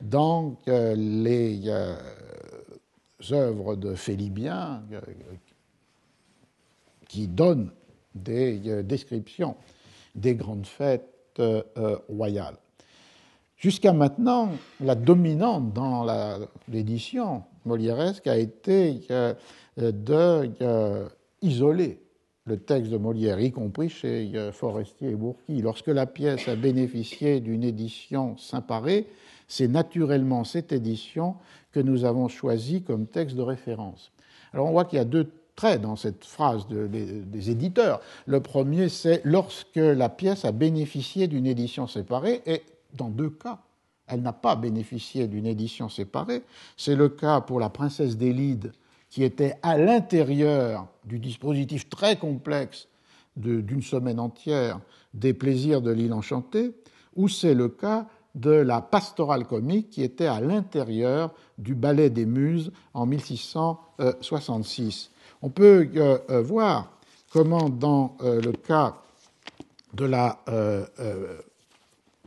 dans 0.00 0.56
les 0.66 1.62
euh, 1.66 1.96
œuvres 3.32 3.74
de 3.74 3.94
Félibien 3.94 4.84
qui 7.08 7.26
donnent 7.26 7.72
des 8.14 8.84
descriptions 8.84 9.56
des 10.14 10.36
grandes 10.36 10.66
fêtes 10.66 11.42
royales. 12.08 12.56
Jusqu'à 13.56 13.94
maintenant, 13.94 14.50
la 14.80 14.94
dominante 14.94 15.72
dans 15.72 16.06
l'édition 16.68 17.42
molièresque 17.64 18.26
a 18.26 18.36
été 18.36 19.00
euh, 19.10 21.08
isoler 21.40 21.98
le 22.44 22.58
texte 22.58 22.92
de 22.92 22.98
Molière, 22.98 23.40
y 23.40 23.50
compris 23.50 23.88
chez 23.88 24.30
euh, 24.34 24.52
Forestier 24.52 25.10
et 25.10 25.14
Bourqui. 25.14 25.62
Lorsque 25.62 25.88
la 25.88 26.06
pièce 26.06 26.48
a 26.48 26.54
bénéficié 26.54 27.40
d'une 27.40 27.64
édition 27.64 28.36
séparée, 28.36 29.06
c'est 29.48 29.68
naturellement 29.68 30.44
cette 30.44 30.70
édition 30.72 31.34
que 31.72 31.80
nous 31.80 32.04
avons 32.04 32.28
choisie 32.28 32.82
comme 32.82 33.06
texte 33.06 33.36
de 33.36 33.42
référence. 33.42 34.12
Alors 34.52 34.66
on 34.66 34.72
voit 34.72 34.84
qu'il 34.84 34.98
y 34.98 35.02
a 35.02 35.06
deux 35.06 35.30
traits 35.56 35.80
dans 35.80 35.96
cette 35.96 36.24
phrase 36.24 36.68
des 36.68 37.50
éditeurs. 37.50 38.00
Le 38.26 38.40
premier, 38.40 38.90
c'est 38.90 39.22
lorsque 39.24 39.76
la 39.76 40.08
pièce 40.08 40.44
a 40.44 40.52
bénéficié 40.52 41.26
d'une 41.26 41.46
édition 41.46 41.86
séparée, 41.86 42.42
et 42.46 42.62
dans 42.96 43.10
deux 43.10 43.30
cas, 43.30 43.58
elle 44.06 44.22
n'a 44.22 44.32
pas 44.32 44.56
bénéficié 44.56 45.26
d'une 45.26 45.46
édition 45.46 45.88
séparée. 45.88 46.42
C'est 46.76 46.94
le 46.94 47.08
cas 47.08 47.40
pour 47.40 47.60
la 47.60 47.70
princesse 47.70 48.16
d'Élide, 48.16 48.72
qui 49.10 49.24
était 49.24 49.56
à 49.62 49.78
l'intérieur 49.78 50.86
du 51.04 51.18
dispositif 51.18 51.88
très 51.88 52.16
complexe 52.16 52.88
d'une 53.36 53.82
semaine 53.82 54.18
entière 54.18 54.80
des 55.12 55.34
plaisirs 55.34 55.82
de 55.82 55.90
l'île 55.90 56.12
enchantée, 56.12 56.74
ou 57.14 57.28
c'est 57.28 57.54
le 57.54 57.68
cas 57.68 58.06
de 58.34 58.50
la 58.50 58.80
pastorale 58.80 59.46
comique 59.46 59.90
qui 59.90 60.02
était 60.02 60.26
à 60.26 60.40
l'intérieur 60.40 61.32
du 61.58 61.74
ballet 61.74 62.10
des 62.10 62.26
Muses 62.26 62.72
en 62.92 63.06
1666. 63.06 65.10
On 65.42 65.48
peut 65.48 65.88
euh, 65.96 66.18
euh, 66.30 66.42
voir 66.42 66.92
comment 67.30 67.68
dans 67.68 68.16
euh, 68.22 68.40
le 68.40 68.52
cas 68.52 68.96
de 69.94 70.04
la 70.04 70.38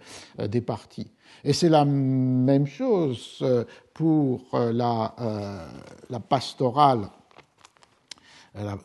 des 0.49 0.61
parties. 0.61 1.11
Et 1.45 1.53
c'est 1.53 1.69
la 1.69 1.85
même 1.85 2.67
chose 2.67 3.39
euh, 3.43 3.65
pour 3.93 4.43
euh, 4.55 4.73
la, 4.73 5.15
la 6.09 6.21
pastorale 6.21 7.09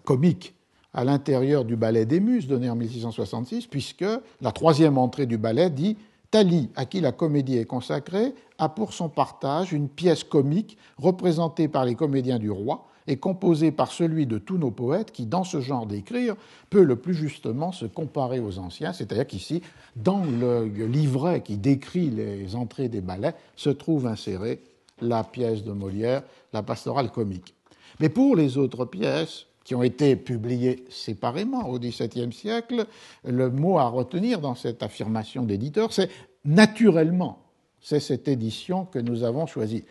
comique 0.04 0.54
à 0.94 1.04
l'intérieur 1.04 1.66
du 1.66 1.76
ballet 1.76 2.06
des 2.06 2.20
Muses, 2.20 2.48
donné 2.48 2.70
en 2.70 2.76
1666, 2.76 3.68
puisque 3.68 4.06
la 4.42 4.52
troisième 4.52 4.98
entrée 4.98 5.26
du 5.26 5.38
ballet 5.38 5.70
dit 5.70 5.98
Thalie, 6.32 6.70
à 6.76 6.86
qui 6.86 7.00
la 7.00 7.12
comédie 7.12 7.58
est 7.58 7.66
consacrée, 7.66 8.34
a 8.58 8.70
pour 8.70 8.94
son 8.94 9.08
partage 9.08 9.72
une 9.72 9.88
pièce 9.88 10.24
comique 10.24 10.78
représentée 10.98 11.68
par 11.68 11.86
les 11.86 11.96
comédiens 11.96 12.40
du 12.40 12.52
roi, 12.52 12.86
est 13.08 13.18
composé 13.18 13.72
par 13.72 13.92
celui 13.92 14.26
de 14.26 14.38
tous 14.38 14.58
nos 14.58 14.72
poètes 14.72 15.12
qui, 15.12 15.26
dans 15.26 15.46
ce 15.46 15.62
genre 15.62 15.86
d'écrire, 15.86 16.36
peut 16.70 16.84
le 16.84 16.98
plus 16.98 17.14
justement 17.14 17.72
se 17.72 17.86
comparer 17.86 18.40
aux 18.40 18.60
anciens, 18.60 18.92
c'est-à-dire 18.92 19.28
qu'ici, 19.28 19.62
dans 19.96 20.24
le 20.26 20.66
livret 20.66 21.42
qui 21.42 21.58
décrit 21.58 22.10
les 22.10 22.56
entrées 22.56 22.90
des 22.90 23.02
ballets, 23.02 23.36
se 23.56 23.70
trouve 23.70 24.08
insérée 24.08 24.62
la 25.00 25.24
pièce 25.24 25.64
de 25.64 25.72
Molière, 25.72 26.24
la 26.52 26.64
pastorale 26.64 27.12
comique. 27.12 27.56
Mais 28.00 28.10
pour 28.10 28.36
les 28.36 28.58
autres 28.58 28.86
pièces, 28.86 29.47
qui 29.68 29.76
ont 29.76 29.84
été 29.84 30.16
publiées 30.16 30.86
séparément 30.90 31.68
au 31.68 31.78
XVIIe 31.78 32.32
siècle, 32.32 32.86
le 33.26 33.50
mot 33.50 33.80
à 33.80 33.90
retenir 33.90 34.40
dans 34.40 34.56
cette 34.56 34.82
affirmation 34.82 35.44
d'éditeur, 35.44 35.92
c'est 35.92 36.10
naturellement. 36.46 37.40
C'est 37.82 38.00
cette 38.00 38.30
édition 38.30 38.86
que 38.86 38.98
nous 38.98 39.26
avons 39.26 39.46
choisie. 39.46 39.84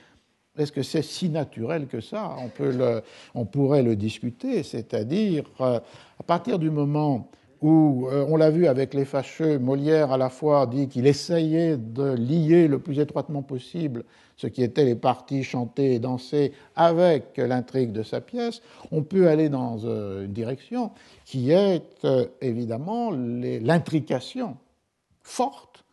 Est-ce 0.56 0.72
que 0.72 0.82
c'est 0.82 1.02
si 1.02 1.28
naturel 1.28 1.88
que 1.88 2.00
ça? 2.00 2.36
On, 2.38 2.48
peut 2.48 3.02
on 3.34 3.44
pourrait 3.44 3.82
le 3.82 3.96
discuter, 3.96 4.62
c'est-à-dire 4.62 5.44
euh, 5.60 5.78
à 6.18 6.22
partir 6.22 6.58
du 6.58 6.70
moment 6.70 7.30
où, 7.62 8.08
euh, 8.10 8.24
on 8.28 8.36
l'a 8.36 8.50
vu 8.50 8.66
avec 8.66 8.94
les 8.94 9.04
fâcheux, 9.04 9.58
Molière 9.58 10.12
à 10.12 10.18
la 10.18 10.28
fois 10.28 10.66
dit 10.66 10.88
qu'il 10.88 11.06
essayait 11.06 11.76
de 11.76 12.12
lier 12.12 12.68
le 12.68 12.78
plus 12.78 12.98
étroitement 12.98 13.42
possible 13.42 14.04
ce 14.36 14.46
qui 14.46 14.62
était 14.62 14.84
les 14.84 14.94
parties 14.94 15.42
chantées 15.42 15.94
et 15.94 15.98
dansées 15.98 16.52
avec 16.74 17.38
l'intrigue 17.38 17.92
de 17.92 18.02
sa 18.02 18.20
pièce, 18.20 18.60
on 18.92 19.02
peut 19.02 19.28
aller 19.28 19.48
dans 19.48 19.78
euh, 19.84 20.26
une 20.26 20.32
direction 20.32 20.90
qui 21.24 21.50
est 21.52 22.06
évidemment 22.42 23.10
l'intrication 23.12 24.56
forte 25.22 25.84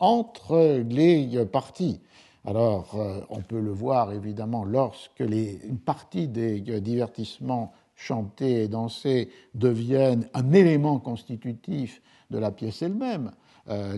entre 0.00 0.82
les 0.88 1.44
parties. 1.46 2.00
Alors, 2.44 2.96
euh, 2.96 3.20
on 3.30 3.40
peut 3.40 3.60
le 3.60 3.70
voir 3.70 4.12
évidemment 4.12 4.64
lorsque 4.64 5.20
une 5.20 5.78
partie 5.78 6.26
des 6.26 6.62
euh, 6.70 6.80
divertissements 6.80 7.72
chantés 8.02 8.64
et 8.64 8.68
dansés 8.68 9.30
deviennent 9.54 10.28
un 10.34 10.52
élément 10.52 10.98
constitutif 10.98 12.02
de 12.30 12.38
la 12.38 12.50
pièce 12.50 12.82
elle-même. 12.82 13.32
Euh, 13.68 13.96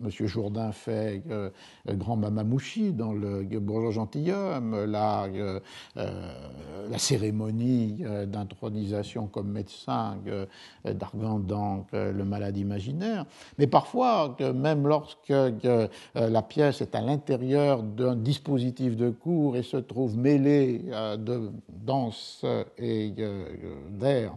M. 0.00 0.10
Jourdain 0.26 0.70
fait 0.70 1.24
euh, 1.28 1.50
Grand 1.88 2.16
Mamamouchi 2.16 2.92
dans 2.92 3.12
le 3.12 3.42
Bourgeois 3.58 3.90
gentilhomme, 3.90 4.84
la, 4.84 5.24
euh, 5.24 5.58
euh, 5.96 6.32
cérémonie 6.96 8.04
d'intronisation 8.26 9.26
comme 9.26 9.50
médecin 9.50 10.18
d'Argan 10.84 11.40
dans 11.40 11.86
Le 11.92 12.24
Malade 12.24 12.56
imaginaire. 12.56 13.26
Mais 13.58 13.66
parfois, 13.66 14.36
même 14.54 14.86
lorsque 14.86 15.32
la 16.14 16.42
pièce 16.42 16.80
est 16.80 16.94
à 16.94 17.00
l'intérieur 17.00 17.82
d'un 17.82 18.14
dispositif 18.14 18.96
de 18.96 19.10
cours 19.10 19.56
et 19.56 19.62
se 19.62 19.76
trouve 19.76 20.16
mêlée 20.16 20.78
de 21.18 21.50
danse 21.68 22.44
et 22.78 23.12
d'air 23.90 24.34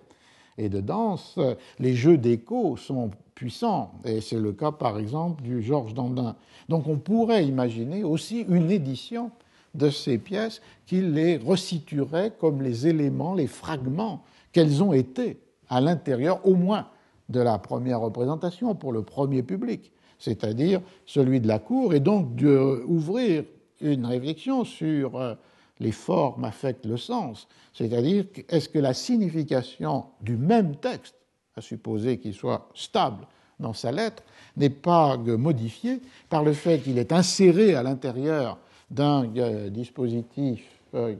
et 0.61 0.69
de 0.69 0.79
danse, 0.79 1.39
les 1.79 1.95
jeux 1.95 2.17
d'écho 2.17 2.77
sont 2.77 3.11
puissant. 3.33 3.93
Et 4.05 4.21
c'est 4.21 4.39
le 4.39 4.51
cas, 4.51 4.71
par 4.71 4.99
exemple, 4.99 5.41
du 5.41 5.63
Georges 5.63 5.95
Dandin. 5.95 6.35
Donc 6.69 6.87
on 6.87 6.97
pourrait 6.97 7.45
imaginer 7.45 8.03
aussi 8.03 8.45
une 8.47 8.69
édition 8.69 9.31
de 9.73 9.89
ces 9.89 10.19
pièces 10.19 10.61
qui 10.85 11.01
les 11.01 11.37
resituerait 11.37 12.33
comme 12.39 12.61
les 12.61 12.87
éléments, 12.87 13.33
les 13.33 13.47
fragments 13.47 14.21
qu'elles 14.51 14.83
ont 14.83 14.93
été 14.93 15.39
à 15.69 15.81
l'intérieur, 15.81 16.45
au 16.45 16.53
moins, 16.53 16.87
de 17.29 17.39
la 17.39 17.57
première 17.57 18.01
représentation 18.01 18.75
pour 18.75 18.91
le 18.91 19.01
premier 19.01 19.41
public, 19.41 19.91
c'est-à-dire 20.19 20.81
celui 21.05 21.39
de 21.39 21.47
la 21.47 21.59
cour, 21.59 21.93
et 21.93 22.01
donc 22.01 22.35
d'ouvrir 22.35 23.45
une 23.79 24.05
réflexion 24.05 24.65
sur 24.65 25.15
euh, 25.15 25.33
les 25.81 25.91
formes 25.91 26.45
affectent 26.45 26.85
le 26.85 26.97
sens, 26.97 27.47
c'est-à-dire 27.73 28.25
est-ce 28.47 28.69
que 28.69 28.79
la 28.79 28.93
signification 28.93 30.05
du 30.21 30.37
même 30.37 30.77
texte 30.77 31.15
à 31.55 31.61
supposer 31.61 32.17
qu'il 32.17 32.33
soit 32.33 32.69
stable 32.73 33.27
dans 33.61 33.73
sa 33.73 33.91
lettre, 33.91 34.23
n'est 34.57 34.69
pas 34.69 35.17
modifié 35.17 36.01
par 36.29 36.43
le 36.43 36.53
fait 36.53 36.79
qu'il 36.79 36.97
est 36.97 37.11
inséré 37.13 37.75
à 37.75 37.83
l'intérieur 37.83 38.57
d'un 38.89 39.31
euh, 39.37 39.69
dispositif 39.69 40.65
euh, 40.93 41.15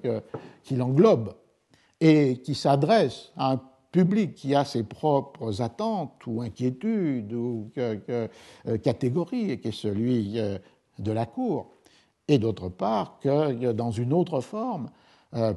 qui 0.63 0.75
l'englobe 0.75 1.33
et 2.01 2.37
qui 2.37 2.55
s'adresse 2.55 3.31
à 3.37 3.53
un 3.53 3.61
public 3.91 4.35
qui 4.35 4.55
a 4.55 4.65
ses 4.65 4.83
propres 4.83 5.61
attentes 5.61 6.25
ou 6.25 6.41
inquiétudes 6.41 7.31
ou 7.33 7.69
euh, 7.77 8.27
catégories, 8.83 9.51
et 9.51 9.59
qui 9.59 9.67
est 9.67 9.71
celui 9.71 10.39
de 10.99 11.11
la 11.11 11.25
cour, 11.25 11.71
et 12.31 12.39
d'autre 12.39 12.69
part 12.69 13.19
que 13.21 13.71
dans 13.71 13.91
une 13.91 14.13
autre 14.13 14.41
forme, 14.41 14.89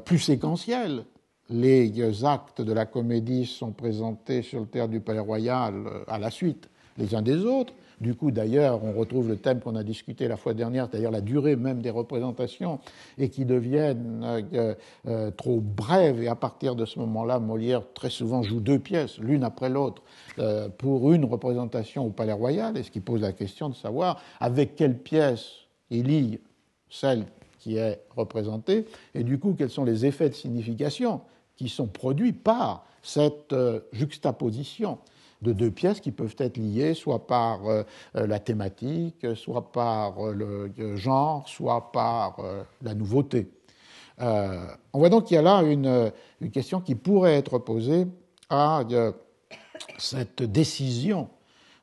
plus 0.05 0.19
séquentielle, 0.19 1.05
les 1.51 2.25
actes 2.25 2.63
de 2.63 2.73
la 2.73 2.87
comédie 2.87 3.47
sont 3.47 3.73
présentés 3.73 4.43
sur 4.43 4.61
le 4.61 4.67
théâtre 4.67 4.91
du 4.91 5.01
Palais 5.01 5.21
Royal 5.21 5.75
euh, 5.75 6.05
à 6.09 6.19
la 6.19 6.31
suite 6.31 6.69
les 6.97 7.15
uns 7.15 7.23
des 7.23 7.45
autres. 7.45 7.73
Du 8.01 8.15
coup, 8.15 8.31
d'ailleurs, 8.31 8.83
on 8.85 8.93
retrouve 8.93 9.29
le 9.29 9.37
thème 9.37 9.61
qu'on 9.61 9.77
a 9.77 9.83
discuté 9.83 10.27
la 10.27 10.37
fois 10.37 10.53
dernière, 10.53 10.89
c'est-à-dire 10.91 11.11
la 11.11 11.21
durée 11.21 11.57
même 11.57 11.81
des 11.81 11.91
représentations, 11.91 12.81
et 13.19 13.31
qui 13.31 13.45
deviennent 13.45 14.21
euh, 14.55 14.75
euh, 15.07 15.31
trop 15.31 15.61
brèves. 15.61 16.23
Et 16.23 16.29
à 16.29 16.35
partir 16.35 16.75
de 16.75 16.85
ce 16.85 16.99
moment-là, 17.01 17.39
Molière 17.39 17.83
très 17.95 18.11
souvent 18.11 18.43
joue 18.43 18.61
deux 18.61 18.79
pièces, 18.79 19.19
l'une 19.19 19.45
après 19.45 19.69
l'autre, 19.69 20.03
euh, 20.39 20.69
pour 20.69 21.13
une 21.13 21.25
représentation 21.25 22.07
au 22.07 22.11
Palais 22.11 22.33
Royal, 22.33 22.77
et 22.77 22.83
ce 22.83 22.91
qui 22.91 23.01
pose 23.01 23.21
la 23.21 23.33
question 23.33 23.69
de 23.69 23.75
savoir 23.75 24.21
avec 24.41 24.75
quelle 24.75 24.99
pièce 24.99 25.51
il 25.91 26.07
lie 26.07 26.41
celle 26.95 27.27
qui 27.59 27.77
est 27.77 28.01
représentée, 28.15 28.87
et 29.15 29.25
du 29.25 29.39
coup, 29.39 29.55
quels 29.57 29.71
sont 29.71 29.85
les 29.85 30.05
effets 30.07 30.29
de 30.29 30.35
signification 30.35 31.23
qui 31.57 31.69
sont 31.69 31.87
produits 31.87 32.33
par 32.33 32.85
cette 33.03 33.55
juxtaposition 33.93 34.99
de 35.45 35.53
deux 35.53 35.71
pièces 35.71 36.01
qui 36.01 36.11
peuvent 36.11 36.35
être 36.39 36.57
liées 36.57 36.95
soit 36.95 37.27
par 37.27 37.67
euh, 37.67 37.83
euh, 38.17 38.27
la 38.27 38.41
thématique, 38.41 39.25
soit 39.37 39.71
par 39.71 40.27
euh, 40.27 40.33
le 40.33 40.97
genre, 40.97 41.49
soit 41.49 41.93
par 41.93 42.39
la 42.83 42.95
nouveauté. 42.95 43.49
on 44.19 44.99
voit 44.99 45.11
donc 45.11 45.25
qu'il 45.25 45.37
y 45.37 45.39
a 45.39 45.43
là 45.43 45.63
une, 45.63 46.13
une, 46.41 46.51
question 46.51 46.81
qui 46.81 46.95
pourrait 46.95 47.35
être 47.35 47.59
posée 47.59 48.07
à 48.49 48.83
cette 49.99 50.43
décision 50.43 51.29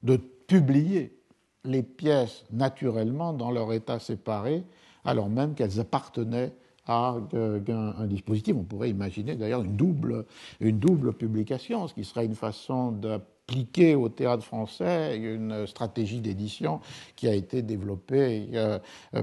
de 0.04 0.18
publier 0.18 1.18
les 1.64 1.84
pièces 1.84 2.44
naturellement 2.52 3.34
dans 3.34 3.52
leur 3.52 3.72
état 3.74 4.00
séparé, 4.00 4.64
alors 5.06 5.30
même 5.30 5.54
qu'elles 5.54 5.80
appartenaient 5.80 6.54
à 6.88 7.16
un, 7.34 8.08
dispositif. 8.08 8.56
On 8.58 8.64
pourrait 8.64 8.90
imaginer 8.90 9.36
d'ailleurs 9.36 9.62
une 9.62 9.76
double, 9.76 10.26
une 10.60 10.80
double 10.80 11.14
publication, 11.14 11.88
ce 11.88 11.94
qui 11.94 12.04
serait 12.04 12.26
une 12.26 12.36
façon 12.36 12.92
de 12.92 13.20
appliquer 13.52 13.96
au 13.96 14.08
théâtre 14.08 14.44
français 14.46 15.18
une 15.18 15.68
stratégie 15.68 16.22
d'édition 16.22 16.80
qui 17.18 17.28
a 17.28 17.34
été 17.34 17.62
développée 17.62 18.50
euh, 18.54 18.80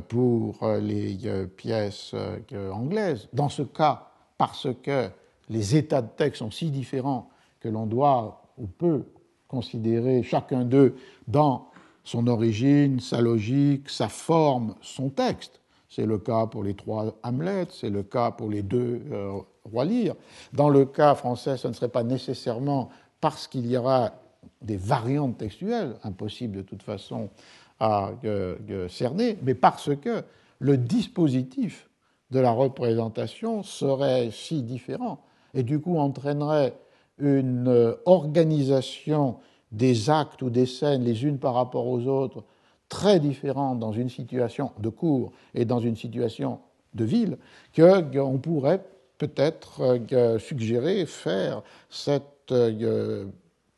pour 0.09 0.66
les 0.82 1.26
euh, 1.26 1.46
pièces 1.46 2.12
euh, 2.14 2.70
anglaises. 2.70 3.28
Dans 3.32 3.48
ce 3.48 3.62
cas, 3.62 4.09
parce 4.36 4.68
que 4.82 5.09
les 5.48 5.76
états 5.76 6.02
de 6.02 6.10
texte 6.14 6.40
sont 6.40 6.50
si 6.50 6.70
différents 6.70 7.30
que 7.60 7.68
l'on 7.70 7.86
doit 7.86 8.42
ou 8.59 8.66
peut 8.66 9.05
considérer 9.46 10.22
chacun 10.22 10.64
d'eux 10.64 10.94
dans 11.26 11.70
son 12.05 12.26
origine, 12.26 13.00
sa 13.00 13.22
logique, 13.22 13.88
sa 13.88 14.09
forme, 14.09 14.74
son 14.82 15.09
texte. 15.09 15.60
C'est 15.89 16.06
le 16.06 16.19
cas 16.19 16.47
pour 16.47 16.62
les 16.62 16.74
trois 16.74 17.15
Hamlet, 17.23 17.66
c'est 17.70 17.90
le 17.90 18.02
cas 18.02 18.31
pour 18.31 18.51
les 18.51 18.62
deux 18.62 19.01
Rois 19.65 19.85
Lear. 19.85 20.15
Dans 20.52 20.69
le 20.69 20.85
cas 20.85 21.15
français, 21.15 21.56
ce 21.56 21.69
ne 21.69 21.73
serait 21.73 21.89
pas 21.89 22.02
nécessairement 22.02 22.90
parce 23.20 23.47
qu'il 23.47 23.66
y 23.66 23.77
aura 23.77 24.12
des 24.60 24.77
variantes 24.77 25.39
textuelles, 25.39 25.97
impossibles 26.05 26.56
de 26.56 26.62
toute 26.62 26.82
façon 26.82 27.31
à 27.81 28.10
cerner, 28.89 29.39
mais 29.43 29.55
parce 29.55 29.94
que 29.97 30.23
le 30.59 30.77
dispositif 30.77 31.89
de 32.31 32.40
la 32.40 32.51
représentation 32.51 33.62
serait 33.62 34.31
si 34.31 34.62
différent 34.62 35.20
et 35.55 35.62
du 35.62 35.81
coup 35.81 35.97
entraînerait 35.97 36.74
une 37.19 37.97
organisation 38.05 39.39
des 39.73 40.10
actes 40.10 40.43
ou 40.43 40.51
des 40.51 40.66
scènes 40.66 41.05
les 41.05 41.24
unes 41.24 41.39
par 41.39 41.55
rapport 41.55 41.86
aux 41.86 42.06
autres 42.06 42.44
très 42.89 43.20
différentes 43.20 43.78
dans 43.78 43.93
une 43.93 44.09
situation 44.09 44.73
de 44.78 44.89
cours 44.89 45.32
et 45.55 45.65
dans 45.65 45.81
une 45.81 45.97
situation 45.97 46.60
de 46.94 47.05
ville, 47.05 47.39
qu'on 47.74 48.39
pourrait 48.39 48.82
peut-être 49.19 49.98
euh, 50.12 50.39
suggérer 50.39 51.05
faire 51.06 51.62
cette 51.90 52.52
euh, 52.52 53.27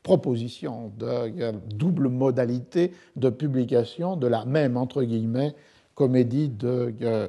proposition 0.03 0.91
de 0.97 1.51
double 1.75 2.07
modalité 2.07 2.91
de 3.15 3.29
publication 3.29 4.15
de 4.15 4.27
la 4.27 4.45
même, 4.45 4.77
entre 4.77 5.03
guillemets, 5.03 5.55
comédie 5.93 6.49
de, 6.49 6.93
euh, 7.01 7.27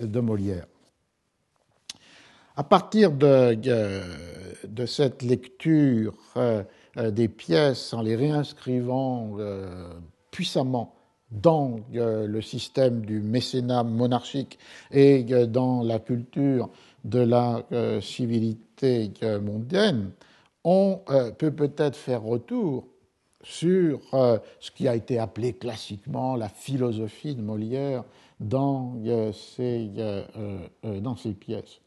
de 0.00 0.20
Molière. 0.20 0.66
À 2.56 2.62
partir 2.62 3.10
de, 3.10 3.56
de 4.64 4.86
cette 4.86 5.22
lecture 5.22 6.14
des 6.96 7.26
pièces 7.26 7.92
en 7.92 8.00
les 8.00 8.14
réinscrivant 8.14 9.36
puissamment 10.34 10.92
dans 11.30 11.78
le 11.92 12.40
système 12.40 13.06
du 13.06 13.20
mécénat 13.20 13.84
monarchique 13.84 14.58
et 14.90 15.22
dans 15.46 15.84
la 15.84 16.00
culture 16.00 16.70
de 17.04 17.20
la 17.20 17.64
euh, 17.70 18.00
civilité 18.00 19.12
mondiale, 19.40 20.10
on 20.64 21.02
euh, 21.10 21.30
peut 21.30 21.52
peut-être 21.52 21.96
faire 21.96 22.22
retour 22.22 22.88
sur 23.44 24.00
euh, 24.12 24.38
ce 24.58 24.72
qui 24.72 24.88
a 24.88 24.96
été 24.96 25.20
appelé 25.20 25.52
classiquement 25.52 26.34
la 26.34 26.48
philosophie 26.48 27.36
de 27.36 27.42
Molière 27.42 28.02
dans 28.40 28.96
ses, 29.32 29.90
dans 30.82 31.14
ses 31.14 31.32
pièces. 31.32 31.80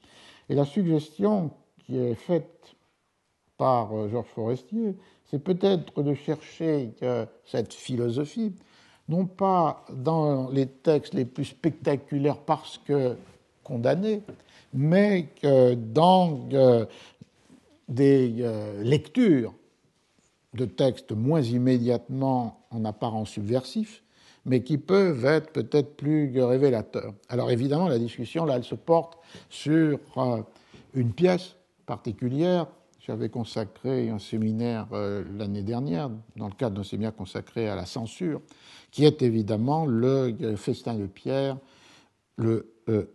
Et 0.48 0.56
la 0.56 0.64
suggestion 0.64 1.52
qui 1.80 1.98
est 1.98 2.16
faite 2.16 2.76
par 3.58 4.08
Georges 4.08 4.30
Forestier, 4.34 4.96
c'est 5.30 5.44
peut-être 5.44 6.02
de 6.02 6.14
chercher 6.14 6.92
cette 7.46 7.74
philosophie, 7.74 8.54
non 9.10 9.26
pas 9.26 9.86
dans 9.92 10.50
les 10.50 10.68
textes 10.68 11.14
les 11.14 11.26
plus 11.26 11.46
spectaculaires 11.46 12.38
parce 12.38 12.78
que 12.78 13.16
condamnés, 13.64 14.22
mais 14.74 15.28
dans 15.94 16.48
euh, 16.54 16.86
des 17.88 18.36
euh, 18.40 18.82
lectures 18.84 19.54
de 20.54 20.66
textes 20.66 21.12
moins 21.12 21.42
immédiatement 21.42 22.66
en 22.72 22.86
apparence 22.86 23.32
subversifs, 23.32 24.04
mais 24.46 24.64
qui 24.64 24.78
peuvent 24.78 25.26
être 25.26 25.52
peut-être 25.52 25.96
plus 25.98 26.42
révélateurs. 26.42 27.14
Alors 27.30 27.52
évidemment, 27.52 27.88
la 27.88 28.00
discussion, 28.00 28.46
là, 28.46 28.56
elle 28.56 28.64
se 28.64 28.76
porte 28.76 29.18
sur 29.50 30.00
euh, 30.18 30.42
une 30.94 31.12
pièce 31.12 31.56
particulière. 31.86 32.68
J'avais 33.08 33.30
consacré 33.30 34.10
un 34.10 34.20
séminaire 34.20 34.88
l'année 34.92 35.64
dernière, 35.64 36.10
dans 36.36 36.48
le 36.48 36.54
cadre 36.54 36.76
d'un 36.76 36.84
séminaire 36.84 37.16
consacré 37.16 37.70
à 37.70 37.76
la 37.76 37.86
censure, 37.86 38.42
qui 38.92 39.06
est 39.06 39.22
évidemment 39.22 39.86
le 39.86 40.36
festin 40.58 40.96
de 40.96 41.06
Pierre, 41.06 41.58
le 42.36 42.70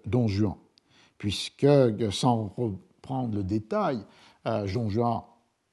Don 0.07 0.29
Juan. 0.29 0.57
Puisque, 1.19 1.67
sans 2.11 2.53
reprendre 2.57 3.37
le 3.37 3.45
détail, 3.45 4.05
euh, 4.47 4.67
Jean 4.67 4.89
Juan 4.89 5.23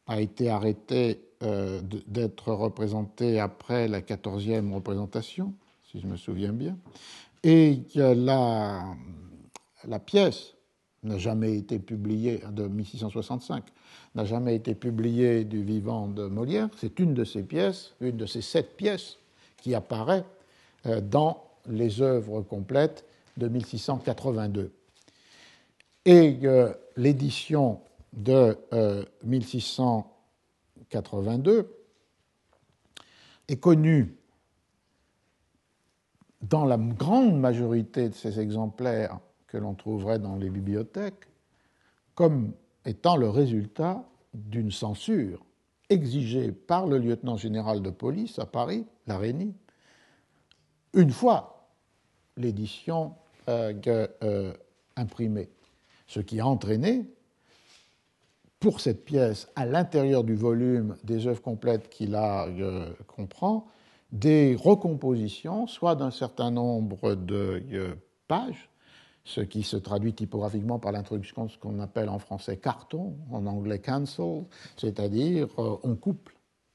a 0.05 0.19
été 0.21 0.49
arrêté 0.49 1.21
euh, 1.43 1.81
d'être 1.81 2.51
représenté 2.51 3.39
après 3.39 3.87
la 3.87 4.01
quatorzième 4.01 4.73
représentation, 4.73 5.53
si 5.89 5.99
je 6.01 6.07
me 6.07 6.17
souviens 6.17 6.53
bien, 6.53 6.77
et 7.43 7.83
la, 7.95 8.83
la 9.87 9.99
pièce 9.99 10.55
n'a 11.03 11.17
jamais 11.17 11.55
été 11.55 11.79
publiée, 11.79 12.41
de 12.51 12.67
1665, 12.67 13.63
n'a 14.19 14.25
jamais 14.25 14.55
été 14.55 14.75
publiée 14.75 15.45
du 15.45 15.63
vivant 15.63 16.07
de 16.07 16.25
Molière. 16.25 16.67
C'est 16.77 16.99
une 16.99 17.13
de 17.13 17.23
ces 17.23 17.41
pièces, 17.41 17.93
une 18.01 18.17
de 18.17 18.25
ces 18.25 18.41
sept 18.41 18.75
pièces 18.75 19.17
qui 19.57 19.73
apparaît 19.73 20.25
euh, 20.85 20.99
dans 20.99 21.45
les 21.67 22.01
œuvres 22.01 22.41
complètes 22.41 23.05
de 23.37 23.47
1682. 23.47 24.73
Et 26.05 26.37
euh, 26.43 26.73
l'édition 26.97 27.79
de 28.11 28.57
1682 29.23 31.51
euh, 31.51 31.63
est 33.47 33.57
connue 33.57 34.17
dans 36.41 36.65
la 36.65 36.77
grande 36.77 37.39
majorité 37.39 38.09
de 38.09 38.15
ces 38.15 38.41
exemplaires 38.41 39.19
que 39.47 39.57
l'on 39.57 39.75
trouverait 39.75 40.19
dans 40.19 40.35
les 40.35 40.49
bibliothèques 40.49 41.29
comme 42.15 42.51
étant 42.89 43.15
le 43.15 43.29
résultat 43.29 44.03
d'une 44.33 44.71
censure 44.71 45.45
exigée 45.89 46.51
par 46.51 46.87
le 46.87 46.97
lieutenant 46.97 47.37
général 47.37 47.81
de 47.81 47.89
police 47.89 48.39
à 48.39 48.45
Paris, 48.45 48.85
Larénie, 49.07 49.55
une 50.93 51.11
fois 51.11 51.69
l'édition 52.37 53.15
euh, 53.47 54.53
imprimée 54.95 55.49
ce 56.07 56.19
qui 56.19 56.39
a 56.39 56.47
entraîné 56.47 57.05
pour 58.59 58.81
cette 58.81 59.05
pièce, 59.05 59.47
à 59.55 59.65
l'intérieur 59.65 60.23
du 60.23 60.35
volume 60.35 60.97
des 61.03 61.27
œuvres 61.27 61.41
complètes 61.41 61.89
qu'il 61.89 62.15
a 62.15 62.47
euh, 62.47 62.91
comprend, 63.07 63.67
des 64.11 64.55
recompositions, 64.55 65.67
soit 65.67 65.95
d'un 65.95 66.11
certain 66.11 66.51
nombre 66.51 67.15
de 67.15 67.63
euh, 67.71 67.95
pages, 68.27 68.68
ce 69.29 69.41
qui 69.41 69.61
se 69.61 69.77
traduit 69.77 70.13
typographiquement 70.13 70.79
par 70.79 70.91
l'introduction 70.91 71.45
de 71.45 71.51
ce 71.51 71.57
qu'on 71.59 71.79
appelle 71.79 72.09
en 72.09 72.17
français 72.17 72.57
carton, 72.57 73.15
en 73.31 73.45
anglais 73.45 73.77
cancel, 73.77 74.43
c'est-à-dire 74.75 75.47
euh, 75.59 75.77
on 75.83 75.95
coupe 75.95 76.31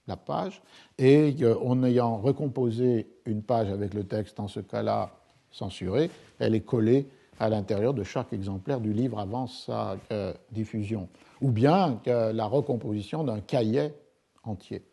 la 0.07 0.17
page 0.17 0.63
et 0.99 1.35
en 1.65 1.83
ayant 1.83 2.19
recomposé 2.19 3.09
une 3.27 3.43
page 3.43 3.71
avec 3.71 3.93
le 3.93 4.05
texte 4.05 4.39
en 4.39 4.47
ce 4.47 4.61
cas-là 4.61 5.11
censuré, 5.51 6.11
elle 6.39 6.55
est 6.55 6.61
collée 6.61 7.09
à 7.41 7.49
l'intérieur 7.49 7.93
de 7.93 8.05
chaque 8.05 8.33
exemplaire 8.33 8.81
du 8.81 8.93
livre 8.93 9.19
avant 9.19 9.49
sa 9.49 9.97
euh, 10.13 10.33
diffusion, 10.53 11.09
ou 11.41 11.51
bien 11.51 12.01
la 12.07 12.47
recomposition 12.47 13.25
d'un 13.25 13.41
cahier 13.41 13.93
entier. 14.45 14.85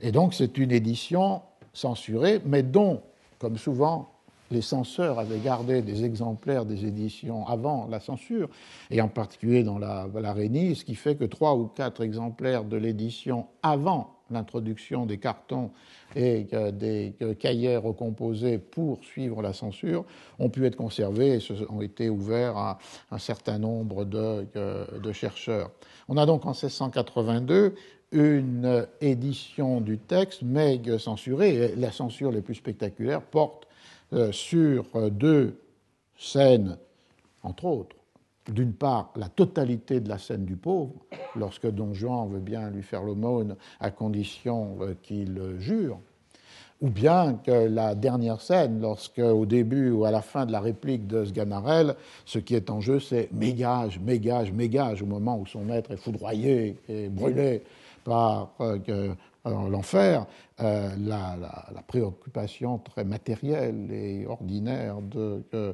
Et 0.00 0.10
donc 0.10 0.34
c'est 0.34 0.58
une 0.58 0.72
édition 0.72 1.42
censurée, 1.72 2.40
mais 2.44 2.64
dont, 2.64 3.02
comme 3.38 3.58
souvent, 3.58 4.15
les 4.50 4.62
censeurs 4.62 5.18
avaient 5.18 5.38
gardé 5.38 5.82
des 5.82 6.04
exemplaires 6.04 6.64
des 6.64 6.84
éditions 6.84 7.46
avant 7.46 7.86
la 7.90 8.00
censure, 8.00 8.48
et 8.90 9.00
en 9.00 9.08
particulier 9.08 9.62
dans 9.62 9.78
la, 9.78 10.08
la 10.14 10.34
ce 10.34 10.84
qui 10.84 10.94
fait 10.94 11.16
que 11.16 11.24
trois 11.24 11.54
ou 11.54 11.66
quatre 11.66 12.02
exemplaires 12.02 12.64
de 12.64 12.76
l'édition 12.76 13.46
avant 13.62 14.12
l'introduction 14.30 15.06
des 15.06 15.18
cartons 15.18 15.70
et 16.16 16.48
des 16.72 17.14
cahiers 17.38 17.76
recomposés 17.76 18.58
pour 18.58 19.04
suivre 19.04 19.40
la 19.40 19.52
censure 19.52 20.04
ont 20.40 20.48
pu 20.48 20.66
être 20.66 20.74
conservés 20.74 21.38
et 21.38 21.70
ont 21.70 21.80
été 21.80 22.10
ouverts 22.10 22.56
à 22.56 22.78
un 23.12 23.18
certain 23.18 23.58
nombre 23.58 24.04
de, 24.04 24.46
de 25.00 25.12
chercheurs. 25.12 25.70
On 26.08 26.16
a 26.16 26.26
donc 26.26 26.44
en 26.44 26.50
1682 26.50 27.74
une 28.12 28.86
édition 29.00 29.80
du 29.80 29.98
texte, 29.98 30.42
mais 30.42 30.80
censurée. 30.98 31.54
Et 31.54 31.76
la 31.76 31.92
censure 31.92 32.30
les 32.30 32.40
plus 32.40 32.54
spectaculaires 32.54 33.22
porte 33.22 33.66
sur 34.30 35.10
deux 35.10 35.58
scènes, 36.16 36.76
entre 37.42 37.64
autres. 37.64 37.96
D'une 38.48 38.72
part, 38.72 39.12
la 39.16 39.28
totalité 39.28 40.00
de 40.00 40.08
la 40.08 40.18
scène 40.18 40.44
du 40.44 40.56
pauvre, 40.56 40.92
lorsque 41.34 41.68
Don 41.68 41.94
Juan 41.94 42.28
veut 42.30 42.40
bien 42.40 42.70
lui 42.70 42.82
faire 42.82 43.02
l'aumône 43.02 43.56
à 43.80 43.90
condition 43.90 44.76
euh, 44.82 44.94
qu'il 45.02 45.40
jure, 45.58 45.98
ou 46.80 46.88
bien 46.88 47.40
que 47.44 47.50
la 47.50 47.94
dernière 47.94 48.40
scène, 48.40 48.80
lorsque 48.80 49.18
au 49.18 49.46
début 49.46 49.90
ou 49.90 50.04
à 50.04 50.10
la 50.10 50.22
fin 50.22 50.46
de 50.46 50.52
la 50.52 50.60
réplique 50.60 51.06
de 51.06 51.24
Sganarelle, 51.24 51.96
ce 52.24 52.38
qui 52.38 52.54
est 52.54 52.70
en 52.70 52.80
jeu, 52.80 53.00
c'est 53.00 53.30
mégage, 53.32 53.98
mégage, 53.98 54.52
mégage, 54.52 55.02
au 55.02 55.06
moment 55.06 55.38
où 55.38 55.46
son 55.46 55.64
maître 55.64 55.90
est 55.90 55.96
foudroyé 55.96 56.76
et 56.88 57.08
brûlé 57.08 57.62
par 58.04 58.50
euh, 58.60 59.14
l'enfer, 59.46 60.26
euh, 60.60 60.90
la, 60.98 61.36
préoccupation 61.86 62.78
très 62.78 63.04
matérielle 63.04 63.90
et 63.90 64.26
ordinaire 64.26 65.00
de 65.00 65.44
euh, 65.54 65.72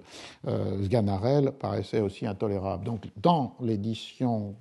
Sganarelle 0.84 1.52
paraissait 1.52 2.00
aussi 2.00 2.26
intolérable. 2.26 2.84
Donc, 2.84 3.08
dans 3.16 3.56
l'édition 3.60 4.54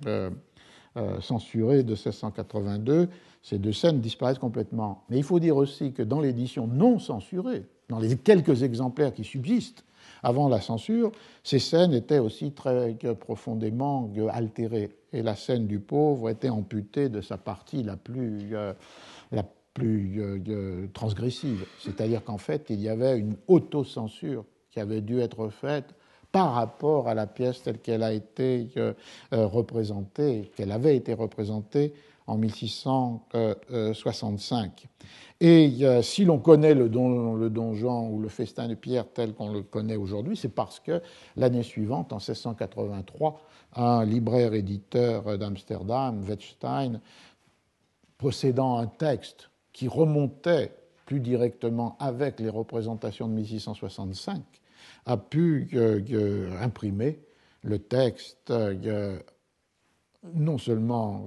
censurée 1.20 1.82
de 1.82 1.92
1682, 1.92 3.08
ces 3.42 3.58
deux 3.58 3.72
scènes 3.72 4.00
disparaissent 4.00 4.38
complètement. 4.38 5.04
Mais 5.08 5.18
il 5.18 5.24
faut 5.24 5.40
dire 5.40 5.56
aussi 5.56 5.92
que 5.92 6.02
dans 6.02 6.20
l'édition 6.20 6.66
non 6.66 6.98
censurée, 6.98 7.64
dans 7.88 7.98
les 7.98 8.16
quelques 8.16 8.62
exemplaires 8.62 9.12
qui 9.12 9.24
subsistent 9.24 9.84
avant 10.22 10.48
la 10.48 10.60
censure, 10.60 11.12
ces 11.42 11.58
scènes 11.58 11.92
étaient 11.92 12.18
aussi 12.18 12.52
très 12.52 12.96
profondément 13.18 14.10
altérées. 14.30 14.90
Et 15.12 15.22
la 15.22 15.36
scène 15.36 15.66
du 15.66 15.78
pauvre 15.78 16.30
était 16.30 16.48
amputée 16.48 17.08
de 17.08 17.20
sa 17.20 17.36
partie 17.36 17.82
la 17.82 17.96
plus, 17.96 18.50
euh, 18.52 18.72
la 19.30 19.44
plus 19.74 20.22
euh, 20.22 20.86
transgressive. 20.94 21.66
C'est-à-dire 21.80 22.24
qu'en 22.24 22.38
fait, 22.38 22.66
il 22.70 22.80
y 22.80 22.88
avait 22.88 23.18
une 23.18 23.36
autocensure 23.48 24.44
qui 24.70 24.80
avait 24.80 25.02
dû 25.02 25.20
être 25.20 25.48
faite 25.48 25.94
par 26.30 26.54
rapport 26.54 27.08
à 27.08 27.14
la 27.14 27.26
pièce 27.26 27.62
telle 27.62 27.78
qu'elle 27.78 28.02
a 28.02 28.12
été 28.12 28.68
euh, 28.78 28.94
représentée, 29.32 30.50
qu'elle 30.56 30.72
avait 30.72 30.96
été 30.96 31.12
représentée 31.12 31.92
en 32.32 32.38
1665. 32.38 34.88
Et 35.40 35.78
euh, 35.82 36.02
si 36.02 36.24
l'on 36.24 36.38
connaît 36.38 36.74
le, 36.74 36.88
don, 36.88 37.34
le 37.34 37.50
donjon 37.50 38.08
ou 38.08 38.20
le 38.20 38.28
festin 38.28 38.68
de 38.68 38.74
pierre 38.74 39.06
tel 39.12 39.34
qu'on 39.34 39.52
le 39.52 39.62
connaît 39.62 39.96
aujourd'hui, 39.96 40.36
c'est 40.36 40.54
parce 40.54 40.78
que 40.80 41.02
l'année 41.36 41.64
suivante, 41.64 42.12
en 42.12 42.18
1683, 42.18 43.40
un 43.74 44.04
libraire 44.04 44.52
éditeur 44.54 45.36
d'Amsterdam, 45.38 46.22
Wettstein, 46.28 47.00
possédant 48.18 48.76
un 48.78 48.86
texte 48.86 49.50
qui 49.72 49.88
remontait 49.88 50.72
plus 51.06 51.18
directement 51.20 51.96
avec 51.98 52.38
les 52.38 52.48
représentations 52.48 53.26
de 53.26 53.34
1665, 53.34 54.40
a 55.06 55.16
pu 55.16 55.68
euh, 55.74 56.56
imprimer 56.60 57.18
le 57.62 57.80
texte 57.80 58.50
euh, 58.50 59.18
non 60.34 60.56
seulement 60.56 61.24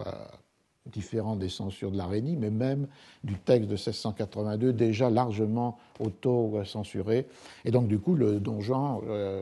différent 0.92 1.36
des 1.36 1.50
censures 1.50 1.92
de 1.92 1.98
l'Araignée, 1.98 2.36
mais 2.36 2.50
même 2.50 2.88
du 3.24 3.36
texte 3.36 3.70
de 3.70 3.76
1682, 3.76 4.74
déjà 4.74 5.10
largement 5.10 5.78
auto-censuré. 6.00 7.28
Et 7.64 7.72
donc, 7.72 7.88
du 7.88 8.00
coup, 8.00 8.16
le 8.16 8.40
donjon, 8.40 9.02
euh, 9.08 9.42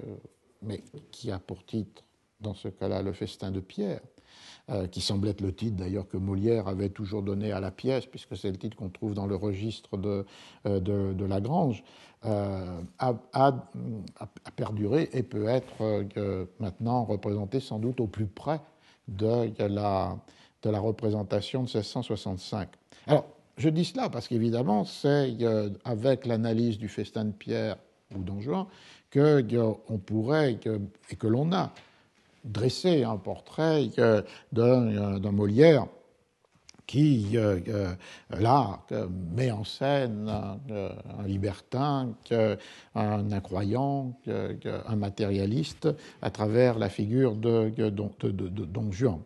mais 0.61 0.81
qui 1.11 1.31
a 1.31 1.39
pour 1.39 1.65
titre, 1.65 2.03
dans 2.39 2.53
ce 2.53 2.67
cas-là, 2.67 3.01
le 3.01 3.13
festin 3.13 3.51
de 3.51 3.59
Pierre, 3.59 4.01
euh, 4.69 4.87
qui 4.87 5.01
semble 5.01 5.27
être 5.27 5.41
le 5.41 5.53
titre 5.53 5.75
d'ailleurs 5.75 6.07
que 6.07 6.17
Molière 6.17 6.67
avait 6.67 6.89
toujours 6.89 7.21
donné 7.21 7.51
à 7.51 7.59
la 7.59 7.71
pièce, 7.71 8.05
puisque 8.05 8.37
c'est 8.37 8.49
le 8.49 8.57
titre 8.57 8.77
qu'on 8.77 8.89
trouve 8.89 9.13
dans 9.13 9.27
le 9.27 9.35
registre 9.35 9.97
de, 9.97 10.25
euh, 10.65 10.79
de, 10.79 11.25
Lagrange, 11.25 11.83
a, 12.25 13.13
a, 13.33 13.51
perduré 14.55 15.09
et 15.11 15.23
peut 15.23 15.49
être 15.49 16.05
maintenant 16.61 17.03
représenté 17.03 17.59
sans 17.59 17.79
doute 17.79 17.99
au 17.99 18.07
plus 18.07 18.27
près 18.27 18.61
de 19.09 19.51
la 19.59 20.17
de 20.63 20.69
la 20.69 20.79
représentation 20.79 21.63
de 21.63 21.67
1665. 21.67 22.69
Alors, 23.07 23.25
je 23.57 23.69
dis 23.69 23.85
cela 23.85 24.09
parce 24.09 24.27
qu'évidemment, 24.27 24.85
c'est 24.85 25.35
euh, 25.41 25.69
avec 25.85 26.25
l'analyse 26.25 26.77
du 26.77 26.89
festin 26.89 27.25
de 27.25 27.31
Pierre 27.31 27.77
ou 28.15 28.23
Don 28.23 28.41
Juan 28.41 28.65
qu'on 29.11 29.99
pourrait 29.99 30.57
et 31.11 31.15
que 31.15 31.27
l'on 31.27 31.51
a 31.53 31.71
dressé 32.43 33.03
un 33.03 33.17
portrait 33.17 33.89
d'un 34.51 35.31
Molière 35.31 35.85
qui, 36.87 37.29
euh, 37.35 37.59
euh, 37.67 37.93
là, 38.31 38.81
met 39.35 39.51
en 39.51 39.63
scène 39.63 40.27
un 40.27 41.27
libertin, 41.27 42.15
un 42.95 43.31
incroyant, 43.31 44.17
un 44.27 44.95
matérialiste 44.95 45.89
à 46.23 46.31
travers 46.31 46.79
la 46.79 46.89
figure 46.89 47.35
de, 47.35 47.69
Don 48.65 48.91
Juan. 48.91 49.19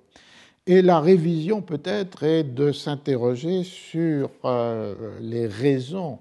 Et 0.69 0.81
la 0.81 0.99
révision 0.99 1.61
peut-être 1.61 2.23
est 2.23 2.43
de 2.43 2.73
s'interroger 2.73 3.63
sur 3.63 4.29
euh, 4.43 5.17
les 5.21 5.47
raisons 5.47 6.19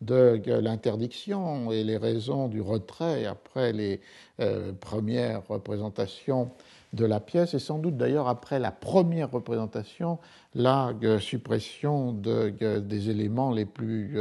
de 0.00 0.42
l'interdiction 0.60 1.70
et 1.70 1.84
les 1.84 1.96
raisons 1.96 2.48
du 2.48 2.60
retrait 2.60 3.24
après 3.24 3.72
les 3.72 4.00
euh, 4.40 4.72
premières 4.72 5.46
représentations 5.46 6.50
de 6.92 7.04
la 7.04 7.20
pièce, 7.20 7.54
et 7.54 7.60
sans 7.60 7.78
doute 7.78 7.96
d'ailleurs 7.96 8.26
après 8.26 8.58
la 8.58 8.72
première 8.72 9.30
représentation, 9.30 10.18
la 10.56 10.92
euh, 11.04 11.20
suppression 11.20 12.12
des 12.12 13.10
éléments 13.10 13.52
les 13.52 13.64
plus 13.64 14.18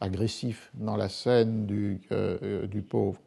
agressifs 0.00 0.70
dans 0.72 0.96
la 0.96 1.10
scène 1.10 1.66
du, 1.66 2.00
du 2.70 2.80
pauvre. 2.80 3.20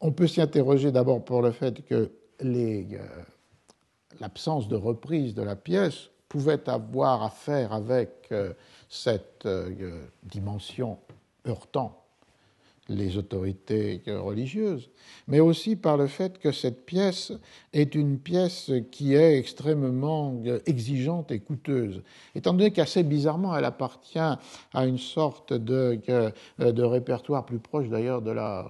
on 0.00 0.12
peut 0.12 0.26
s'y 0.26 0.42
interroger 0.42 0.92
d'abord 0.92 1.24
pour 1.24 1.40
le 1.40 1.52
fait 1.52 1.82
que 1.86 2.10
les 2.40 2.86
l'absence 4.20 4.68
de 4.68 4.76
reprise 4.76 5.34
de 5.34 5.42
la 5.42 5.56
pièce 5.56 6.10
pouvait 6.28 6.68
avoir 6.68 7.22
à 7.22 7.30
faire 7.30 7.72
avec 7.72 8.28
euh, 8.32 8.52
cette 8.88 9.46
euh, 9.46 10.02
dimension 10.24 10.98
heurtant 11.46 12.04
les 12.90 13.18
autorités 13.18 14.00
religieuses, 14.06 14.88
mais 15.26 15.40
aussi 15.40 15.76
par 15.76 15.98
le 15.98 16.06
fait 16.06 16.38
que 16.38 16.52
cette 16.52 16.86
pièce 16.86 17.32
est 17.74 17.94
une 17.94 18.18
pièce 18.18 18.72
qui 18.90 19.14
est 19.14 19.38
extrêmement 19.38 20.40
euh, 20.46 20.60
exigeante 20.64 21.30
et 21.30 21.38
coûteuse, 21.38 22.02
étant 22.34 22.54
donné 22.54 22.70
qu'assez 22.70 23.02
bizarrement 23.02 23.54
elle 23.54 23.66
appartient 23.66 24.18
à 24.18 24.86
une 24.86 24.96
sorte 24.96 25.52
de, 25.52 26.00
de 26.58 26.82
répertoire 26.82 27.44
plus 27.44 27.58
proche 27.58 27.88
d'ailleurs 27.88 28.22
de 28.22 28.30
la 28.30 28.66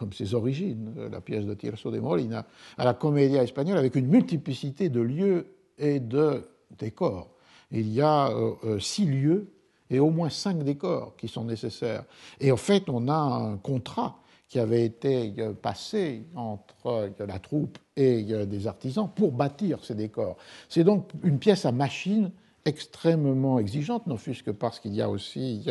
comme 0.00 0.14
ses 0.14 0.32
origines, 0.32 0.94
la 1.12 1.20
pièce 1.20 1.44
de 1.44 1.52
Tirso 1.52 1.90
de 1.90 2.00
Molina, 2.00 2.46
à 2.78 2.86
la 2.86 2.94
comédia 2.94 3.42
espagnole, 3.42 3.76
avec 3.76 3.96
une 3.96 4.06
multiplicité 4.06 4.88
de 4.88 5.02
lieux 5.02 5.46
et 5.76 6.00
de 6.00 6.42
décors. 6.78 7.28
Il 7.70 7.86
y 7.92 8.00
a 8.00 8.30
euh, 8.30 8.54
euh, 8.64 8.78
six 8.78 9.04
lieux 9.04 9.52
et 9.90 10.00
au 10.00 10.08
moins 10.08 10.30
cinq 10.30 10.64
décors 10.64 11.16
qui 11.18 11.28
sont 11.28 11.44
nécessaires. 11.44 12.04
Et 12.40 12.50
en 12.50 12.56
fait, 12.56 12.88
on 12.88 13.08
a 13.08 13.12
un 13.12 13.58
contrat 13.58 14.22
qui 14.48 14.58
avait 14.58 14.86
été 14.86 15.34
euh, 15.38 15.52
passé 15.52 16.24
entre 16.34 17.12
la 17.18 17.38
troupe 17.38 17.76
et 17.94 18.22
des 18.46 18.66
artisans 18.66 19.10
pour 19.14 19.32
bâtir 19.32 19.84
ces 19.84 19.94
décors. 19.94 20.38
C'est 20.70 20.84
donc 20.84 21.10
une 21.22 21.38
pièce 21.38 21.66
à 21.66 21.72
machine 21.72 22.30
extrêmement 22.64 23.58
exigeante, 23.58 24.06
non 24.06 24.16
fût-ce 24.16 24.42
que 24.42 24.50
parce 24.50 24.80
qu'il 24.80 24.94
y 24.94 25.02
a 25.02 25.08
aussi 25.08 25.66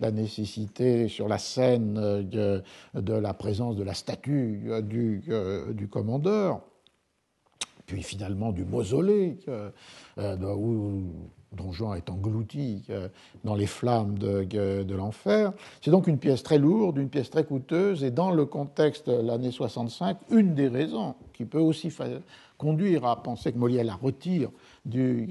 la 0.00 0.10
nécessité 0.10 1.08
sur 1.08 1.28
la 1.28 1.38
scène 1.38 1.94
de, 1.94 2.62
la 2.94 3.34
présence 3.34 3.76
de 3.76 3.82
la 3.82 3.94
statue 3.94 4.62
euh, 4.68 4.82
du, 4.82 5.22
euh, 5.28 5.72
du 5.72 5.88
commandeur, 5.88 6.60
puis 7.86 8.02
finalement 8.02 8.52
du 8.52 8.64
mausolée, 8.64 9.38
euh, 9.48 9.70
Don 11.52 11.72
Juan 11.72 11.96
est 11.96 12.10
englouti 12.10 12.84
dans 13.44 13.54
les 13.54 13.66
flammes 13.66 14.18
de, 14.18 14.94
l'enfer. 14.94 15.52
C'est 15.82 15.90
donc 15.90 16.06
une 16.06 16.18
pièce 16.18 16.42
très 16.42 16.58
lourde, 16.58 16.98
une 16.98 17.08
pièce 17.08 17.30
très 17.30 17.44
coûteuse, 17.44 18.04
et 18.04 18.10
dans 18.10 18.30
le 18.30 18.44
contexte 18.44 19.08
de 19.08 19.20
l'année 19.20 19.50
65, 19.50 20.18
une 20.30 20.54
des 20.54 20.68
raisons 20.68 21.14
qui 21.32 21.44
peut 21.44 21.58
aussi 21.58 21.90
conduire 22.58 23.04
à 23.06 23.22
penser 23.22 23.52
que 23.52 23.58
Molière 23.58 23.84
la 23.84 23.94
retire 23.94 24.50
du, 24.84 25.28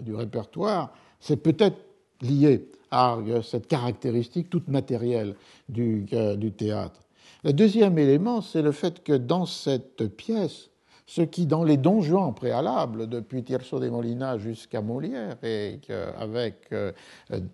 du 0.00 0.14
répertoire, 0.14 0.92
c'est 1.20 1.36
peut-être 1.36 1.76
lié 2.20 2.68
à 2.90 3.18
cette 3.42 3.68
caractéristique 3.68 4.50
toute 4.50 4.68
matérielle 4.68 5.36
du 5.68 6.04
théâtre. 6.56 7.00
Le 7.42 7.52
deuxième 7.52 7.98
élément, 7.98 8.42
c'est 8.42 8.60
le 8.60 8.72
fait 8.72 9.02
que 9.02 9.14
dans 9.14 9.46
cette 9.46 10.06
pièce, 10.08 10.69
ce 11.10 11.22
qui, 11.22 11.46
dans 11.46 11.64
les 11.64 11.76
donjons 11.76 12.32
préalables, 12.32 13.08
depuis 13.08 13.42
Tirso 13.42 13.80
de 13.80 13.88
Molina 13.88 14.38
jusqu'à 14.38 14.80
Molière, 14.80 15.38
et 15.42 15.80
avec 16.16 16.68
euh, 16.70 16.92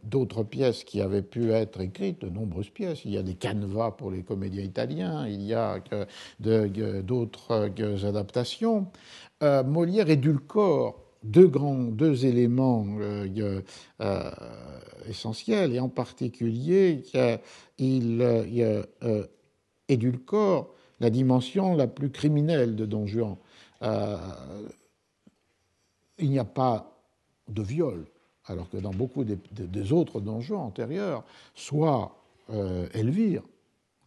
d'autres 0.05 0.43
pièces 0.43 0.85
qui 0.85 1.01
avaient 1.01 1.23
pu 1.23 1.53
être 1.53 1.81
écrites, 1.81 2.21
de 2.21 2.29
nombreuses 2.29 2.69
pièces, 2.69 3.07
il 3.07 3.13
y 3.13 3.17
a 3.17 3.23
des 3.23 3.33
canevas 3.33 3.93
pour 3.93 4.11
les 4.11 4.23
comédiens 4.23 4.63
italiens, 4.63 5.27
il 5.27 5.41
y 5.41 5.55
a 5.55 5.81
d'autres 6.39 7.71
adaptations, 8.05 8.89
euh, 9.43 9.65
Molière 9.65 10.11
édulcore 10.11 11.01
deux 11.23 11.49
grands 11.49 11.85
deux 11.85 12.27
éléments 12.27 12.85
euh, 13.01 13.63
essentiels 15.09 15.75
et 15.75 15.81
en 15.81 15.89
particulier 15.89 17.05
il 17.79 18.23
édulcore 19.89 20.75
la 21.01 21.11
dimension 21.11 21.75
la 21.75 21.87
plus 21.87 22.11
criminelle 22.11 22.77
de 22.77 22.87
Don 22.87 23.07
Juan. 23.07 23.37
Euh, 23.83 24.17
il 26.19 26.31
n'y 26.31 26.39
a 26.39 26.45
pas 26.45 26.91
de 27.49 27.63
viol, 27.63 28.07
alors 28.47 28.69
que 28.71 28.79
dans 28.79 28.91
beaucoup 28.91 29.25
des, 29.25 29.93
autres 29.93 30.21
donjons 30.21 30.59
antérieurs, 30.59 31.23
soit 31.55 32.17
euh, 32.51 32.89
Elvire, 32.95 33.43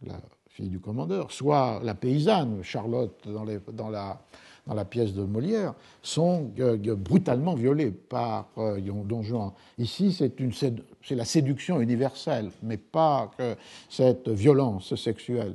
la 0.04 0.20
fille 0.48 0.68
du 0.68 0.80
commandeur, 0.80 1.30
soit 1.30 1.80
la 1.84 1.94
paysanne, 1.94 2.62
Charlotte, 2.62 3.28
dans, 3.28 3.88
la, 3.90 4.84
pièce 4.86 5.14
de 5.14 5.22
Molière, 5.22 5.74
sont 6.02 6.50
euh, 6.58 6.96
brutalement 6.96 7.54
violées 7.54 7.92
par 7.92 8.48
Don 8.56 9.22
Juan. 9.22 9.52
Ici, 9.78 10.12
c'est 10.12 11.14
la 11.14 11.24
séduction 11.24 11.80
universelle, 11.80 12.50
mais 12.62 12.76
pas 12.76 13.30
cette 13.88 14.28
violence 14.28 14.96
sexuelle. 14.96 15.54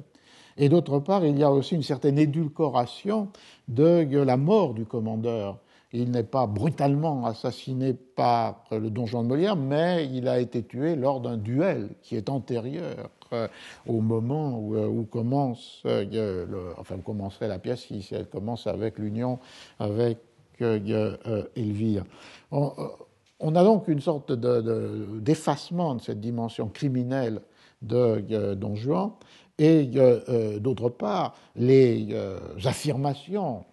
Et 0.57 0.69
d'autre 0.69 0.99
part, 0.99 1.25
il 1.25 1.37
y 1.37 1.43
a 1.43 1.51
aussi 1.51 1.75
une 1.75 1.83
certaine 1.83 2.17
édulcoration 2.17 3.29
de 3.67 4.07
la 4.17 4.37
mort 4.37 4.73
du 4.73 4.85
commandeur. 4.85 5.57
Il 5.91 6.11
n'est 6.11 6.23
pas 6.23 6.45
brutalement 6.45 7.25
assassiné 7.25 7.93
par 7.93 8.63
le 8.71 8.89
donjon 8.89 9.23
de 9.23 9.27
Molière, 9.27 9.55
mais 9.55 10.09
il 10.11 10.27
a 10.27 10.39
été 10.39 10.63
tué 10.63 10.95
lors 10.95 11.21
d'un 11.21 11.37
duel 11.37 11.89
qui 12.01 12.15
est 12.15 12.29
antérieur 12.29 13.09
euh, 13.33 13.47
au 13.87 14.01
moment 14.01 14.59
où, 14.59 14.75
euh, 14.75 15.03
commence, 15.09 15.81
euh, 15.85 16.45
enfin, 16.77 16.97
commencerait 16.97 17.47
la 17.47 17.59
pièce, 17.59 17.87
si 17.87 18.07
elle 18.11 18.27
commence 18.27 18.67
avec 18.67 18.97
l'union 18.99 19.39
avec 19.79 20.19
Elvire. 20.59 22.03
On, 22.51 23.55
a 23.55 23.63
donc 23.63 23.87
une 23.87 23.99
sorte 23.99 24.31
d'effacement 24.31 25.95
de, 25.95 26.01
cette 26.01 26.19
dimension 26.19 26.67
criminelle 26.69 27.41
de 27.81 28.53
Don 28.53 28.75
Juan, 28.75 29.11
et 29.57 29.89
euh, 29.95 30.59
d'autre 30.59 30.89
part, 30.89 31.35
les 31.55 32.07
euh, 32.11 32.39
affirmations 32.65 33.65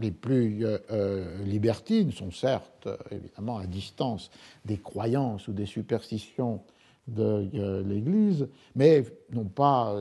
les 0.00 0.10
plus 0.10 0.64
euh, 0.64 1.44
libertines 1.44 2.10
sont 2.10 2.30
certes 2.30 2.88
évidemment 3.10 3.58
à 3.58 3.66
distance 3.66 4.30
des 4.64 4.78
croyances 4.78 5.46
ou 5.46 5.52
des 5.52 5.66
superstitions 5.66 6.62
de 7.06 7.82
l'Église, 7.82 8.48
mais 8.76 9.04
non 9.32 9.44
pas 9.44 9.96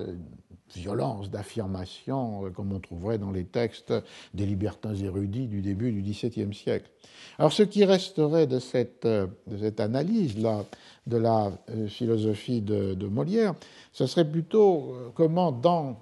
violence 0.76 1.32
d'affirmation 1.32 2.52
comme 2.54 2.72
on 2.72 2.80
trouverait 2.80 3.18
dans 3.18 3.32
les 3.32 3.46
textes 3.46 3.94
des 4.34 4.46
libertins 4.46 4.94
érudits 4.94 5.48
du 5.48 5.62
début 5.62 5.92
du 5.92 6.02
XVIIe 6.02 6.54
siècle. 6.54 6.90
Alors 7.40 7.52
ce 7.52 7.64
qui 7.64 7.84
resterait 7.84 8.48
de 8.48 8.60
cette, 8.60 9.08
de 9.08 9.58
cette 9.60 9.80
analyse-là 9.80 10.66
de 11.10 11.18
la 11.18 11.52
philosophie 11.88 12.62
de, 12.62 13.08
Molière, 13.08 13.56
ce 13.92 14.06
serait 14.06 14.30
plutôt 14.30 14.94
euh, 14.94 15.10
comment 15.14 15.52
dans, 15.52 16.00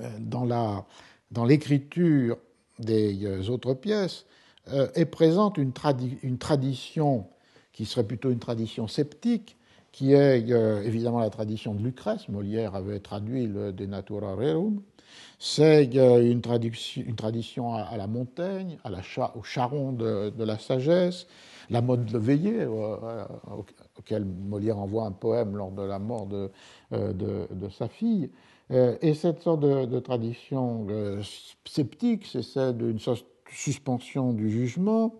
euh, 0.00 0.08
dans, 0.18 0.44
la, 0.44 0.84
dans 1.30 1.44
l'écriture 1.44 2.36
des 2.78 3.24
euh, 3.24 3.48
autres 3.48 3.74
pièces 3.74 4.26
est 4.94 5.06
présente 5.06 5.58
une, 5.58 5.72
une, 6.22 6.38
tradition 6.38 7.26
qui 7.72 7.84
serait 7.84 8.04
plutôt 8.04 8.30
une 8.30 8.38
tradition 8.38 8.86
sceptique, 8.86 9.56
qui 9.90 10.12
est 10.12 10.48
évidemment 10.84 11.18
la 11.18 11.30
tradition 11.30 11.74
de 11.74 11.82
Lucrèce. 11.82 12.28
Molière 12.28 12.76
avait 12.76 13.00
traduit 13.00 13.48
le 13.48 13.72
De 13.72 13.86
Natura 13.86 14.36
Rerum. 14.36 14.80
C'est 15.40 15.86
une, 15.86 16.40
une, 16.40 17.16
tradition 17.16 17.74
à, 17.74 17.96
la 17.96 18.06
Montaigne, 18.06 18.78
à 18.84 18.90
la, 18.90 19.00
au 19.34 19.42
charron 19.42 19.90
de, 19.90 20.30
de 20.30 20.44
la 20.44 20.58
sagesse, 20.58 21.26
la 21.68 21.82
mode 21.82 22.04
de 22.04 22.18
veiller, 22.18 22.64
auquel 23.98 24.24
Molière 24.24 24.78
envoie 24.78 25.04
un 25.06 25.12
poème 25.12 25.56
lors 25.56 25.70
de 25.70 25.82
la 25.82 25.98
mort 25.98 26.26
de, 26.26 26.50
euh, 26.92 27.12
de, 27.12 27.68
sa 27.68 27.88
fille. 27.88 28.30
Euh, 28.70 28.96
et 29.02 29.14
cette 29.14 29.42
sorte 29.42 29.60
de, 29.60 29.98
tradition 30.00 30.86
euh, 30.90 31.22
sceptique, 31.64 32.26
c'est 32.26 32.42
celle 32.42 32.76
d'une 32.76 32.98
suspension 33.50 34.32
du 34.32 34.50
jugement, 34.50 35.14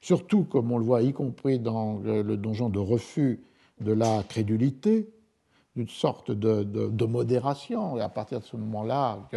surtout, 0.00 0.44
comme 0.44 0.72
on 0.72 0.78
le 0.78 0.84
voit, 0.84 1.02
y 1.02 1.12
compris 1.12 1.58
dans 1.58 1.98
le 1.98 2.36
donjon 2.36 2.68
de 2.68 2.78
refus 2.78 3.40
de 3.80 3.92
la 3.92 4.22
crédulité, 4.28 5.08
d'une 5.76 5.88
sorte 5.88 6.32
de, 6.32 7.04
modération. 7.06 7.96
Et 7.96 8.00
à 8.00 8.08
partir 8.08 8.40
de 8.40 8.44
ce 8.44 8.56
moment-là, 8.56 9.28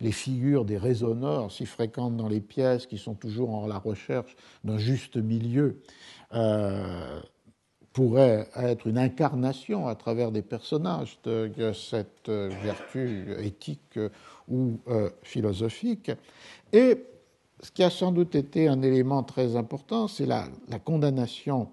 les 0.00 0.12
figures 0.12 0.64
des 0.64 0.78
raisonneurs 0.78 1.52
si 1.52 1.66
fréquentes 1.66 2.16
dans 2.16 2.28
les 2.28 2.40
pièces, 2.40 2.86
qui 2.86 2.96
sont 2.96 3.14
toujours 3.14 3.54
en 3.54 3.66
la 3.66 3.78
recherche 3.78 4.34
d'un 4.64 4.78
juste 4.78 5.16
milieu, 5.16 5.82
pourraient 7.94 8.48
être 8.56 8.88
une 8.88 8.98
incarnation 8.98 9.86
à 9.86 9.94
travers 9.94 10.32
des 10.32 10.42
personnages 10.42 11.16
de, 11.22 11.72
cette 11.72 12.28
vertu 12.28 13.26
éthique 13.38 13.98
ou 14.48 14.80
euh, 14.88 15.08
philosophique. 15.22 16.10
Et 16.72 17.04
ce 17.62 17.70
qui 17.70 17.84
a 17.84 17.90
sans 17.90 18.10
doute 18.10 18.34
été 18.34 18.68
un 18.68 18.82
élément 18.82 19.22
très 19.22 19.56
important, 19.56 20.08
c'est 20.08 20.26
la, 20.26 20.48
condamnation 20.84 21.68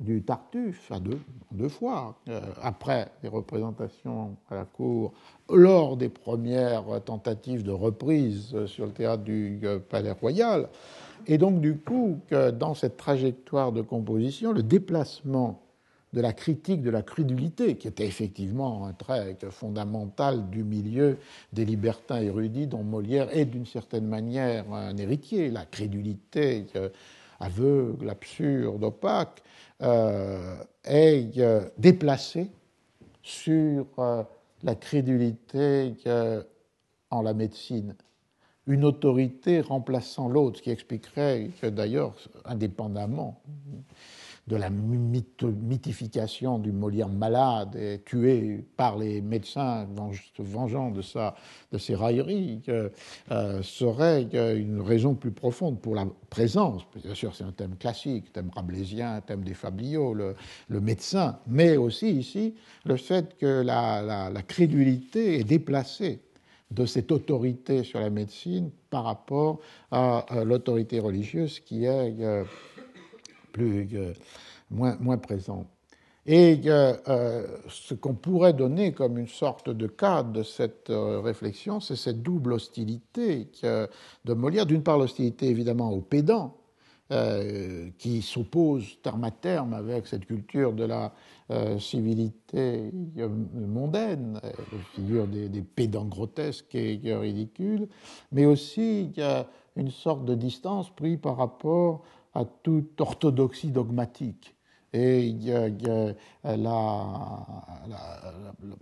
du 0.00 0.22
Tartuffe 0.22 0.92
à 0.92 1.00
deux, 1.00 1.68
fois, 1.68 2.18
euh, 2.28 2.40
après 2.60 3.08
les 3.22 3.30
représentations 3.30 4.36
à 4.50 4.56
la 4.56 4.64
cour, 4.66 5.14
lors 5.50 5.96
des 5.96 6.10
premières 6.10 7.02
tentatives 7.04 7.62
de 7.62 7.72
reprise 7.72 8.66
sur 8.66 8.84
le 8.84 8.92
théâtre 8.92 9.22
du 9.22 9.60
euh, 9.64 9.78
Palais 9.78 10.12
Royal. 10.12 10.68
Et 11.26 11.38
donc, 11.38 11.60
du 11.60 11.76
coup, 11.76 12.20
dans 12.30 12.74
cette 12.74 12.96
trajectoire 12.96 13.72
de 13.72 13.82
composition, 13.82 14.52
le 14.52 14.62
déplacement 14.62 15.64
de 16.14 16.20
la 16.20 16.32
critique 16.32 16.80
de 16.80 16.90
la 16.90 17.02
crédulité, 17.02 17.76
qui 17.76 17.88
était 17.88 18.06
effectivement 18.06 18.86
un 18.86 18.92
trait 18.92 19.36
fondamental 19.50 20.48
du 20.48 20.62
milieu 20.62 21.18
des 21.52 21.64
libertins 21.64 22.20
érudits 22.20 22.68
dont 22.68 22.84
Molière 22.84 23.36
est 23.36 23.44
d'une 23.44 23.66
certaine 23.66 24.06
manière 24.06 24.72
un 24.72 24.96
héritier, 24.96 25.50
la 25.50 25.66
crédulité 25.66 26.66
euh, 26.76 26.88
aveugle, 27.40 28.08
absurde, 28.08 28.84
opaque, 28.84 29.42
euh, 29.82 30.56
est 30.84 31.36
euh, 31.38 31.68
déplacé 31.78 32.48
sur 33.22 33.86
la 34.62 34.74
crédulité 34.74 35.94
en 37.10 37.22
la 37.22 37.34
médecine. 37.34 37.96
Une 38.66 38.84
autorité 38.84 39.60
remplaçant 39.60 40.28
l'autre, 40.28 40.58
ce 40.58 40.62
qui 40.62 40.70
expliquerait 40.70 41.50
que 41.60 41.66
d'ailleurs, 41.66 42.14
indépendamment 42.44 43.42
de 44.46 44.56
la 44.56 44.68
mythification 44.68 46.58
du 46.58 46.70
Molière 46.70 47.08
malade 47.08 47.76
et 47.76 48.00
tué 48.04 48.62
par 48.76 48.98
les 48.98 49.22
médecins 49.22 49.86
vengeant 50.38 50.90
de, 50.90 51.00
sa, 51.00 51.34
de 51.72 51.78
ses 51.78 51.94
railleries, 51.94 52.60
euh, 52.68 53.62
serait 53.62 54.22
une 54.32 54.82
raison 54.82 55.14
plus 55.14 55.30
profonde 55.30 55.80
pour 55.80 55.94
la 55.94 56.06
présence. 56.28 56.82
Bien 57.02 57.14
sûr, 57.14 57.34
c'est 57.34 57.44
un 57.44 57.52
thème 57.52 57.76
classique, 57.76 58.32
thème 58.32 58.50
rabelaisien, 58.54 59.22
thème 59.22 59.44
des 59.44 59.54
fabliaux, 59.54 60.12
le, 60.12 60.34
médecin, 60.80 61.38
mais 61.46 61.78
aussi 61.78 62.10
ici 62.10 62.54
le 62.84 62.96
fait 62.96 63.38
que 63.38 63.62
la, 63.62 64.30
crédulité 64.46 65.40
est 65.40 65.44
déplacée 65.44 66.20
de 66.70 66.86
cette 66.86 67.12
autorité 67.12 67.84
sur 67.84 68.00
la 68.00 68.10
médecine 68.10 68.70
par 68.90 69.04
rapport 69.04 69.60
à, 69.90 70.24
l'autorité 70.44 70.98
religieuse 70.98 71.60
qui 71.60 71.84
est 71.84 72.20
euh, 72.20 72.44
plus, 73.52 73.88
euh, 73.94 74.12
moins, 74.70 74.96
moins 75.00 75.18
présente. 75.18 75.66
Et 76.26 76.58
euh, 76.66 77.46
ce 77.68 77.92
qu'on 77.92 78.14
pourrait 78.14 78.54
donner 78.54 78.92
comme 78.92 79.18
une 79.18 79.28
sorte 79.28 79.68
de 79.68 79.86
cadre 79.86 80.32
de 80.32 80.42
cette 80.42 80.90
réflexion, 80.90 81.80
c'est 81.80 81.96
cette 81.96 82.22
double 82.22 82.54
hostilité 82.54 83.48
de 83.62 84.32
Molière. 84.32 84.64
D'une 84.64 84.82
part, 84.82 84.96
l'hostilité 84.96 85.48
évidemment 85.48 85.92
aux 85.92 86.00
pédants, 86.00 86.56
qui 87.98 88.22
s'oppose 88.22 88.96
terme 89.02 89.24
à 89.24 89.30
terme 89.30 89.74
avec 89.74 90.06
cette 90.06 90.24
culture 90.24 90.72
de 90.72 90.84
la 90.84 91.12
euh, 91.50 91.78
civilité 91.78 92.90
mondaine, 93.52 94.40
la 94.42 94.78
figure 94.94 95.26
des, 95.26 95.50
des, 95.50 95.62
pédants 95.62 96.06
grotesques 96.06 96.74
et 96.74 96.98
ridicules, 97.14 97.86
mais 98.32 98.46
aussi 98.46 99.02
il 99.02 99.18
y 99.18 99.22
a 99.22 99.46
une 99.76 99.90
sorte 99.90 100.24
de 100.24 100.34
distance 100.34 100.88
prise 100.88 101.18
par 101.18 101.36
rapport 101.36 102.02
à 102.32 102.44
toute 102.44 103.00
orthodoxie 103.00 103.70
dogmatique. 103.70 104.54
Et 104.94 105.26
il 105.26 105.42
y 105.42 105.52
a, 105.52 105.68
la, 106.44 107.46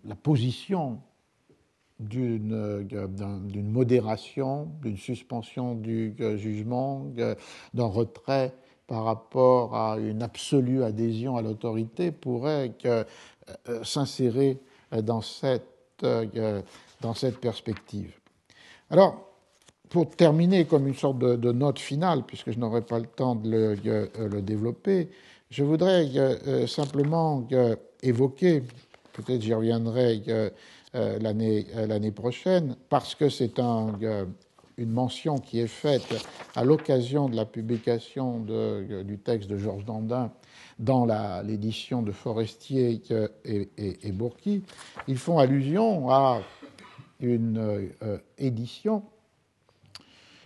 la, 0.05 0.15
position 0.15 1.01
d'une 1.99 3.73
modération, 3.73 4.69
d'une 4.83 4.99
suspension 4.99 5.75
du 5.75 6.15
jugement, 6.37 7.07
d'un 7.73 7.87
retrait 7.87 8.55
par 8.87 9.05
rapport 9.05 9.75
à 9.75 9.97
une 9.99 10.23
absolue 10.23 10.83
adhésion 10.83 11.37
à 11.37 11.43
l'autorité 11.43 12.13
pourrait 12.13 12.73
euh, 12.85 13.05
s'insérer 13.85 14.59
dans 15.03 15.21
cette, 15.21 15.65
euh, 16.05 16.63
dans 17.01 17.15
cette 17.15 17.39
perspective. 17.39 18.13
Alors, 18.91 19.29
pour 19.89 20.11
terminer 20.11 20.65
comme 20.65 20.87
une 20.87 20.95
sorte 20.95 21.19
de, 21.19 21.53
note 21.53 21.79
finale, 21.79 22.25
puisque 22.27 22.51
je 22.51 22.59
n'aurai 22.59 22.83
pas 22.83 22.99
le 22.99 23.07
temps 23.07 23.35
de 23.35 23.51
le, 23.51 24.11
euh, 24.19 24.41
développer, 24.41 25.11
je 25.51 25.65
voudrais 25.65 26.09
simplement 26.67 27.47
évoquer, 28.03 28.63
peut-être 29.13 29.43
j'y 29.43 29.53
reviendrai 29.53 30.23
l'année 30.95 32.11
prochaine, 32.11 32.75
parce 32.89 33.15
que 33.15 33.29
c'est 33.29 33.59
un 33.59 33.93
une 34.77 34.91
mention 34.91 35.39
qui 35.39 35.61
est 35.61 35.67
faite 35.67 36.07
à 36.55 36.65
l'occasion 36.65 37.29
de 37.29 37.37
la 37.37 37.45
publication 37.45 38.41
du 38.41 39.19
texte 39.19 39.49
de 39.49 39.57
Georges 39.57 39.85
Dandin 39.85 40.33
dans 40.79 41.07
l'édition 41.43 42.03
de 42.03 42.13
Forestier 42.13 43.03
et, 43.45 43.69
et, 43.77 44.13
Bourqui, 44.13 44.63
ils 45.07 45.19
font 45.19 45.39
allusion 45.39 46.11
à 46.11 46.43
une 47.21 47.59
euh, 48.03 48.19
édition 48.39 49.05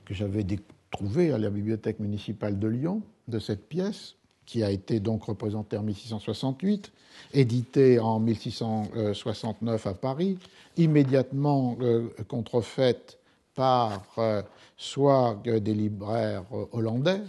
que 0.04 0.14
j'avais 0.14 0.44
trouvée 0.90 1.32
à 1.32 1.38
la 1.38 1.50
bibliothèque 1.50 2.00
municipale 2.00 2.58
de 2.58 2.68
Lyon 2.68 3.02
de 3.28 3.38
cette 3.38 3.66
pièce, 3.68 4.14
qui 4.44 4.62
a 4.62 4.70
été 4.70 5.00
donc 5.00 5.24
représentée 5.24 5.76
en 5.76 5.82
1668, 5.82 6.92
éditée 7.32 7.98
en 7.98 8.20
1669 8.20 9.86
à 9.86 9.94
Paris, 9.94 10.38
immédiatement 10.76 11.76
euh, 11.80 12.08
contrefaite 12.28 13.18
par 13.56 14.04
euh, 14.18 14.42
soit 14.76 15.40
des 15.44 15.74
libraires 15.74 16.44
euh, 16.52 16.66
hollandais 16.72 17.22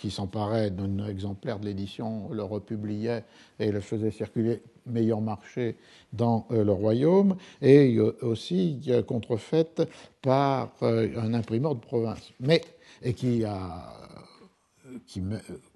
qui 0.00 0.10
s'emparaient 0.10 0.70
d'un 0.70 1.06
exemplaire 1.06 1.60
de 1.60 1.66
l'édition, 1.66 2.30
le 2.32 2.42
republiaient 2.42 3.22
et 3.60 3.70
le 3.70 3.80
faisaient 3.80 4.10
circuler 4.10 4.62
meilleur 4.86 5.20
marché 5.20 5.76
dans 6.12 6.46
euh, 6.50 6.64
le 6.64 6.72
royaume, 6.72 7.36
et 7.62 8.00
aussi 8.00 8.90
contrefaite 9.06 9.82
par 10.22 10.72
un 10.82 11.34
imprimeur 11.34 11.74
de 11.74 11.80
province, 11.80 12.32
mais 12.40 12.62
et 13.02 13.12
qui 13.12 13.44
a 13.44 13.92
qui 15.06 15.22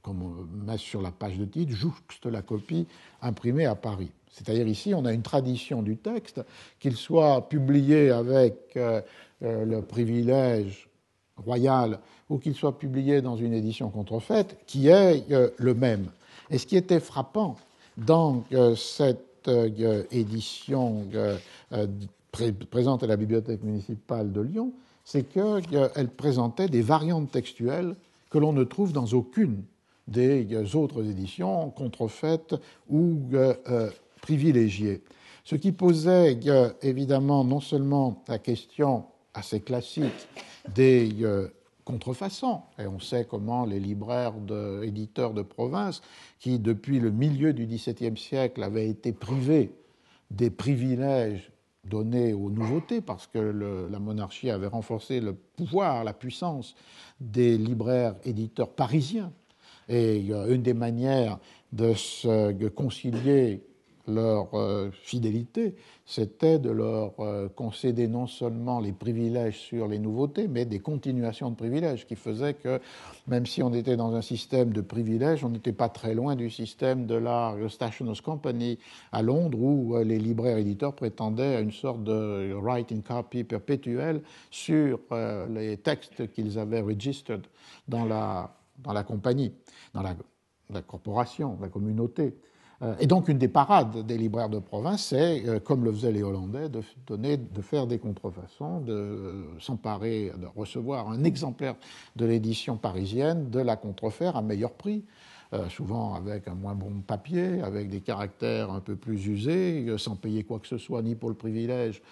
comme 0.01 0.49
met 0.65 0.79
sur 0.79 1.03
la 1.03 1.11
page 1.11 1.39
de 1.39 1.45
titre, 1.45 1.73
jouxte 1.73 2.27
la 2.27 2.41
copie 2.41 2.87
imprimée 3.21 3.67
à 3.67 3.75
Paris. 3.75 4.13
C'est-à-dire 4.31 4.69
ici, 4.69 4.95
on 4.95 5.05
a 5.05 5.13
une 5.13 5.23
tradition 5.23 5.83
du 5.83 5.97
texte, 5.97 6.41
qu'il 6.79 6.95
soit 6.95 7.49
publié 7.49 8.11
avec 8.11 8.79
le 9.41 9.81
privilège 9.83 10.89
royal 11.45 11.99
ou 12.29 12.39
qu'il 12.39 12.55
soit 12.55 12.79
publié 12.79 13.23
dans 13.23 13.37
une 13.37 13.53
édition 13.53 13.89
contrefaite, 13.91 14.57
qui 14.67 14.89
est 14.89 15.31
euh, 15.31 15.51
le 15.57 15.75
même. 15.75 16.07
Et 16.51 16.59
ce 16.59 16.67
qui 16.67 16.77
était 16.77 17.01
frappant 17.01 17.57
dans 17.97 18.45
euh, 18.53 18.75
cette 18.75 19.25
édition 20.11 21.07
présente 22.71 23.03
à 23.03 23.07
la 23.07 23.17
bibliothèque 23.17 23.63
municipale 23.63 24.31
de 24.31 24.43
Lyon, 24.43 24.73
c'est 25.07 25.23
qu'elle 25.23 26.09
présentait 26.19 26.69
des 26.69 26.83
variantes 26.83 27.31
textuelles 27.31 27.95
que 28.29 28.37
l'on 28.37 28.53
ne 28.53 28.65
trouve 28.65 28.93
dans 28.93 29.07
aucune 29.07 29.63
des 30.07 30.75
autres 30.75 31.03
éditions 31.03 31.71
contrefaites 31.71 32.57
ou 32.91 33.21
privilégiées. 34.21 35.03
Ce 35.45 35.57
qui 35.57 35.73
posait 35.73 36.39
évidemment 36.83 37.43
non 37.43 37.61
seulement 37.61 38.23
la 38.29 38.39
question 38.39 39.05
assez 39.35 39.61
classique 39.61 40.29
des 40.75 41.11
euh, 41.23 41.49
contrefaçons. 41.85 42.63
Et 42.79 42.87
on 42.87 43.01
sait 43.01 43.25
comment 43.25 43.65
les 43.65 43.81
libraires 43.81 44.35
éditeurs 44.83 45.33
de 45.33 45.43
province, 45.43 46.03
qui 46.39 46.59
depuis 46.59 47.01
le 47.01 47.11
milieu 47.11 47.53
du 47.53 47.67
XVIIe 47.67 48.17
siècle 48.17 48.63
avaient 48.63 48.89
été 48.89 49.13
privés 49.13 49.73
des 50.31 50.51
privilèges 50.51 51.51
donnés 51.85 52.35
aux 52.35 52.51
nouveautés, 52.51 53.01
parce 53.01 53.27
que 53.27 53.39
la 53.91 53.99
monarchie 53.99 54.51
avait 54.51 54.67
renforcé 54.67 55.21
le 55.21 55.33
pouvoir, 55.33 56.05
la 56.05 56.13
puissance 56.13 56.75
des 57.21 57.57
libraires 57.57 58.17
éditeurs 58.25 58.71
parisiens. 58.71 59.33
Et 59.89 60.19
une 60.19 60.61
des 60.61 60.75
manières 60.75 61.39
de 61.73 61.95
se 61.95 62.69
concilier 62.69 63.63
leur 64.09 64.55
euh, 64.55 64.91
fidélité, 64.91 65.77
c'était 66.07 66.59
de 66.59 66.71
leur 66.71 67.13
euh, 67.21 67.49
concéder 67.49 68.09
non 68.09 68.27
seulement 68.27 68.81
les 68.81 68.93
privilèges 68.93 69.59
sur 69.59 69.87
les 69.87 69.99
nouveautés, 69.99 70.49
mais 70.49 70.65
des 70.65 70.81
continuations 70.81 71.51
de 71.51 71.57
privilèges, 71.57 72.07
qui 72.07 72.17
faisaient 72.17 72.55
que 72.55 72.81
même 73.27 73.47
si 73.47 73.63
on 73.63 73.73
était 73.73 73.97
dans 73.97 74.15
un 74.15 74.23
système 74.23 74.73
de 74.73 74.81
privilèges, 74.81 75.45
on 75.45 75.51
n'était 75.51 75.73
pas 75.73 75.89
très 75.89 76.15
loin 76.15 76.35
du 76.35 76.51
système 76.51 77.07
de 77.07 77.15
la 77.15 77.55
Stationers 77.69 78.21
Company 78.25 78.79
à 79.13 79.23
Londres, 79.23 79.59
où 79.61 79.97
euh, 79.97 80.05
les 80.05 80.19
libraires 80.19 80.59
éditeurs 80.59 80.95
prétendaient 80.95 81.57
à 81.57 81.61
une 81.61 81.73
sorte 81.73 82.03
de 82.03 82.53
writing 82.55 83.03
copy 83.03 83.45
perpétuel 83.45 84.23
sur 84.51 85.01
les 85.51 85.77
textes 85.77 86.31
qu'ils 86.33 86.59
avaient 86.59 86.81
registered 86.81 87.47
dans 87.87 88.05
la, 88.05 88.55
dans 88.79 88.93
la 88.93 89.03
compagnie, 89.03 89.53
dans 89.95 90.03
la, 90.03 90.15
la 90.71 90.83
corporation, 90.83 91.59
la 91.61 91.69
communauté. 91.69 92.35
Euh, 92.83 92.95
et 93.01 93.07
donc, 93.07 93.29
une 93.29 93.39
des 93.39 93.49
parades 93.49 94.07
des 94.07 94.17
libraires 94.17 94.49
de 94.49 94.59
province, 94.59 95.07
c'est, 95.07 95.47
euh, 95.47 95.59
comme 95.59 95.85
le 95.85 95.93
faisaient 95.93 96.13
les 96.13 96.23
Hollandais, 96.23 96.69
de, 96.69 96.81
donner, 97.07 97.37
de 97.37 97.63
faire 97.63 97.87
des 97.87 97.99
contrefaçons, 97.99 98.81
de 98.81 99.47
s'emparer, 99.59 100.33
de 100.41 100.47
recevoir 100.57 101.09
un 101.09 101.25
exemplaire 101.25 101.75
de 102.17 102.25
l'édition 102.25 102.77
parisienne, 102.77 103.51
de 103.51 103.61
la 103.61 103.77
contrefaire 103.77 104.37
à 104.37 104.43
meilleur 104.43 104.73
prix. 104.73 105.05
Euh, 105.55 105.69
souvent 105.71 106.15
avec 106.15 106.47
un 106.47 106.55
moins 106.55 106.75
bon 106.75 107.01
papier, 107.07 107.63
avec 107.63 107.89
des 107.89 108.01
caractères 108.01 108.71
un 108.71 108.81
peu 108.81 108.97
plus 108.97 109.27
usés, 109.27 109.87
sans 109.97 110.15
payer 110.15 110.45
quoi 110.45 110.59
que 110.59 110.67
ce 110.67 110.77
soit, 110.77 111.01
ni 111.01 111.15
pour 111.15 111.31
le 111.31 111.35
privilège, 111.35 112.03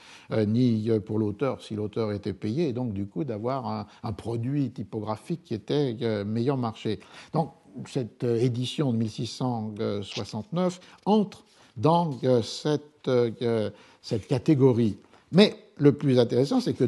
ni 0.47 0.89
pour 1.05 1.19
l'auteur, 1.19 1.61
si 1.61 1.75
l'auteur 1.75 2.13
était 2.13 2.33
payé, 2.33 2.69
et 2.69 2.73
donc 2.73 2.95
du 2.95 3.07
coup 3.07 3.25
d'avoir 3.25 3.87
un, 4.03 4.13
produit 4.13 4.71
typographique 4.71 5.43
qui 5.45 5.53
était 5.53 6.25
meilleur 6.25 6.57
marché. 6.57 6.99
Donc 7.35 7.51
cette 7.87 8.25
euh, 8.25 8.37
édition 8.37 8.93
de 8.93 8.99
1669 8.99 10.81
entre 11.05 11.45
dans 11.77 12.19
euh, 12.25 12.43
cette, 12.43 13.09
euh, 13.09 13.71
cette 14.01 14.27
catégorie. 14.27 14.97
Mais 15.33 15.57
le 15.77 15.93
plus 15.93 16.19
intéressant, 16.19 16.61
c'est 16.61 16.75
que, 16.75 16.85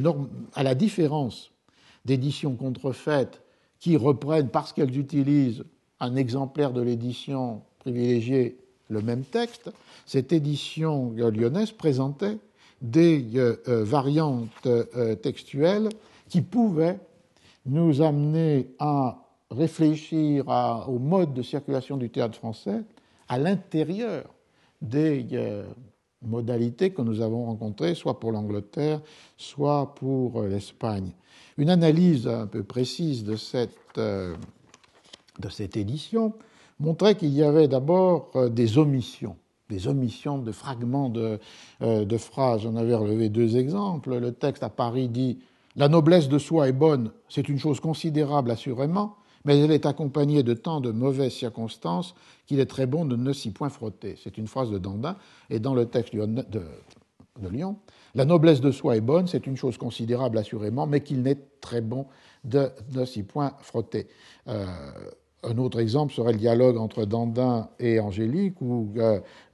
à 0.54 0.62
la 0.62 0.74
différence 0.74 1.50
d'éditions 2.04 2.56
contrefaites 2.56 3.42
qui 3.78 3.96
reprennent, 3.96 4.48
parce 4.48 4.72
qu'elles 4.72 4.98
utilisent 4.98 5.64
un 6.00 6.16
exemplaire 6.16 6.72
de 6.72 6.82
l'édition 6.82 7.62
privilégiée, 7.78 8.58
le 8.88 9.02
même 9.02 9.24
texte, 9.24 9.70
cette 10.06 10.32
édition 10.32 11.12
lyonnaise 11.12 11.72
présentait 11.72 12.38
des 12.80 13.24
variantes 13.66 14.68
textuelles 15.22 15.88
qui 16.28 16.40
pouvaient 16.40 16.98
nous 17.66 18.00
amener 18.00 18.68
à 18.78 19.18
réfléchir 19.50 20.46
au 20.88 20.98
mode 20.98 21.34
de 21.34 21.42
circulation 21.42 21.96
du 21.96 22.10
théâtre 22.10 22.36
français 22.36 22.82
à 23.28 23.38
l'intérieur 23.38 24.24
des 24.80 25.26
euh, 25.32 25.64
modalités 26.22 26.90
que 26.90 27.02
nous 27.02 27.20
avons 27.20 27.46
rencontrées, 27.46 27.94
soit 27.94 28.18
pour 28.20 28.32
l'Angleterre, 28.32 29.00
soit 29.36 29.94
pour 29.94 30.40
euh, 30.40 30.48
l'Espagne. 30.48 31.10
Une 31.56 31.70
analyse 31.70 32.28
un 32.28 32.46
peu 32.46 32.62
précise 32.62 33.24
de 33.24 33.36
cette, 33.36 33.98
euh, 33.98 34.34
de 35.39 35.48
cette 35.48 35.77
édition 35.77 36.35
montrait 36.81 37.16
qu'il 37.16 37.32
y 37.32 37.43
avait 37.43 37.69
d'abord 37.69 38.31
des 38.51 38.78
omissions 38.78 39.36
des 39.69 39.86
omissions 39.86 40.39
de 40.39 40.51
fragments 40.51 41.10
de, 41.10 41.39
de 41.82 42.16
phrases. 42.16 42.65
On 42.65 42.74
avait 42.77 42.94
relevé 42.94 43.28
deux 43.28 43.59
exemples. 43.59 44.16
Le 44.16 44.32
texte 44.32 44.62
à 44.62 44.70
Paris 44.70 45.10
dit 45.10 45.40
La 45.77 45.89
noblesse 45.89 46.31
de 46.31 46.39
soi 46.39 46.70
est 46.70 46.73
bonne, 46.73 47.10
c'est 47.28 47.51
une 47.51 47.59
chose 47.59 47.78
considérable 47.78 48.51
assurément, 48.51 49.19
mais 49.44 49.59
elle 49.59 49.70
est 49.70 49.86
accompagnée 49.86 50.43
de 50.43 50.55
tant 50.55 50.81
de 50.81 50.90
mauvaises 50.90 51.32
circonstances 51.32 52.15
qu'il 52.47 52.60
est 52.60 52.66
très 52.66 52.86
bon 52.86 53.05
de 53.05 53.16
ne 53.16 53.32
s'y 53.32 53.51
point 53.51 53.69
frotter. 53.69 54.16
C'est 54.23 54.39
une 54.39 54.47
phrase 54.47 54.70
de 54.70 54.78
Dandin, 54.78 55.16
et 55.51 55.60
dans 55.60 55.74
le 55.74 55.86
texte 55.86 56.15
de, 56.15 56.62
Lyon, 57.51 57.78
la 58.15 58.24
noblesse 58.24 58.60
de 58.60 58.73
soi 58.73 58.97
est 58.97 59.01
bonne, 59.01 59.27
c'est 59.28 59.47
une 59.47 59.56
chose 59.56 59.78
considérable 59.78 60.39
assurément, 60.39 60.86
mais 60.86 61.02
qu'il 61.02 61.23
n'est 61.23 61.39
très 61.60 61.81
bon 61.81 62.06
de 62.44 62.70
ne 62.93 63.05
s'y 63.05 63.23
point 63.23 63.55
frotter. 63.60 64.09
Euh, 64.48 64.66
un 65.48 65.58
autre 65.58 65.80
exemple 65.80 66.12
serait 66.12 66.32
le 66.32 66.38
dialogue 66.38 66.76
entre 66.76 67.04
Dandin 67.04 67.68
et 67.78 68.00
Angélique, 68.00 68.60
où 68.60 68.92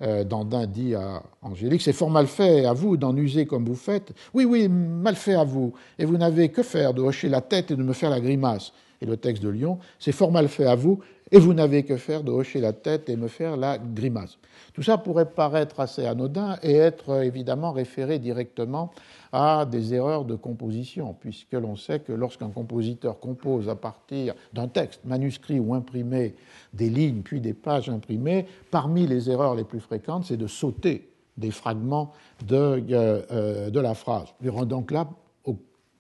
Dandin 0.01 0.67
dit 0.67 0.95
à 0.95 1.23
Angélique 1.43 1.83
C'est 1.83 1.93
fort 1.93 2.11
mal 2.11 2.27
fait 2.27 2.65
à 2.65 2.73
vous 2.73 2.97
d'en 2.97 3.17
user 3.17 3.47
comme 3.47 3.65
vous 3.65 3.75
faites. 3.75 4.13
Oui, 4.33 4.45
oui, 4.45 4.69
mal 4.69 5.15
fait 5.15 5.35
à 5.35 5.45
vous. 5.45 5.73
Et 5.99 6.05
vous 6.05 6.17
n'avez 6.17 6.49
que 6.49 6.63
faire 6.63 6.95
de 6.95 7.03
hocher 7.03 7.29
la 7.29 7.41
tête 7.41 7.71
et 7.71 7.77
de 7.77 7.83
me 7.83 7.93
faire 7.93 8.11
la 8.11 8.21
grimace. 8.21 8.73
Et 9.01 9.07
le 9.07 9.17
texte 9.17 9.43
de 9.43 9.49
Lyon 9.49 9.79
C'est 9.99 10.13
fort 10.13 10.33
mal 10.33 10.49
fait 10.49 10.67
à 10.67 10.75
vous, 10.75 11.01
et 11.31 11.39
vous 11.39 11.55
n'avez 11.55 11.85
que 11.85 11.97
faire 11.97 12.23
de 12.23 12.31
hocher 12.31 12.61
la 12.61 12.73
tête 12.73 13.09
et 13.09 13.17
me 13.17 13.29
faire 13.29 13.57
la 13.57 13.79
grimace. 13.79 14.39
Tout 14.73 14.83
ça 14.83 14.99
pourrait 14.99 15.31
paraître 15.31 15.81
assez 15.81 16.07
anodin 16.07 16.59
et 16.63 16.75
être 16.75 17.23
évidemment 17.23 17.73
référé 17.73 18.19
directement 18.19 18.93
à 19.33 19.67
des 19.67 19.95
erreurs 19.95 20.25
de 20.25 20.37
composition, 20.37 21.17
puisque 21.19 21.55
l'on 21.55 21.77
sait 21.77 22.01
que 22.01 22.13
lorsqu'un 22.13 22.51
compositeur 22.51 23.19
compose 23.19 23.69
à 23.69 23.75
partir 23.75 24.35
d'un 24.53 24.69
texte 24.69 25.01
manuscrit 25.05 25.59
ou 25.59 25.75
imprimé 25.75 26.35
des 26.73 26.91
lignes 26.91 27.23
puis 27.23 27.41
des 27.41 27.55
pages 27.55 27.89
imprimées, 27.89 28.47
parmi 28.71 29.07
les 29.07 29.31
erreurs 29.31 29.55
les 29.55 29.65
plus 29.65 29.81
fréquentes, 29.81 30.27
c'est 30.27 30.37
de 30.37 30.47
sauter 30.47 31.09
des 31.37 31.51
fragments 31.51 32.13
de, 32.47 32.57
euh, 32.57 33.23
euh, 33.33 33.71
de 33.71 33.81
la 33.81 33.95
phrase. 33.95 34.29
Là 34.41 35.09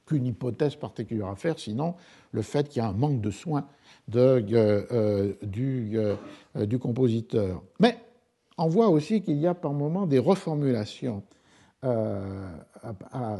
aucune 0.06 0.26
hypothèse 0.26 0.76
particulière 0.76 1.28
à 1.28 1.36
faire, 1.36 1.58
sinon 1.58 1.94
le 2.32 2.42
fait 2.42 2.68
qu'il 2.68 2.82
y 2.82 2.84
a 2.84 2.88
un 2.88 2.92
manque 2.92 3.20
de 3.20 3.30
soin 3.30 3.66
de, 4.08 4.44
euh, 4.52 5.32
du, 5.42 5.98
du 6.56 6.78
compositeur. 6.78 7.62
Mais 7.80 7.98
on 8.58 8.68
voit 8.68 8.88
aussi 8.88 9.22
qu'il 9.22 9.38
y 9.38 9.46
a 9.46 9.54
par 9.54 9.72
moments 9.72 10.06
des 10.06 10.18
reformulations. 10.18 11.22
Euh, 11.84 12.46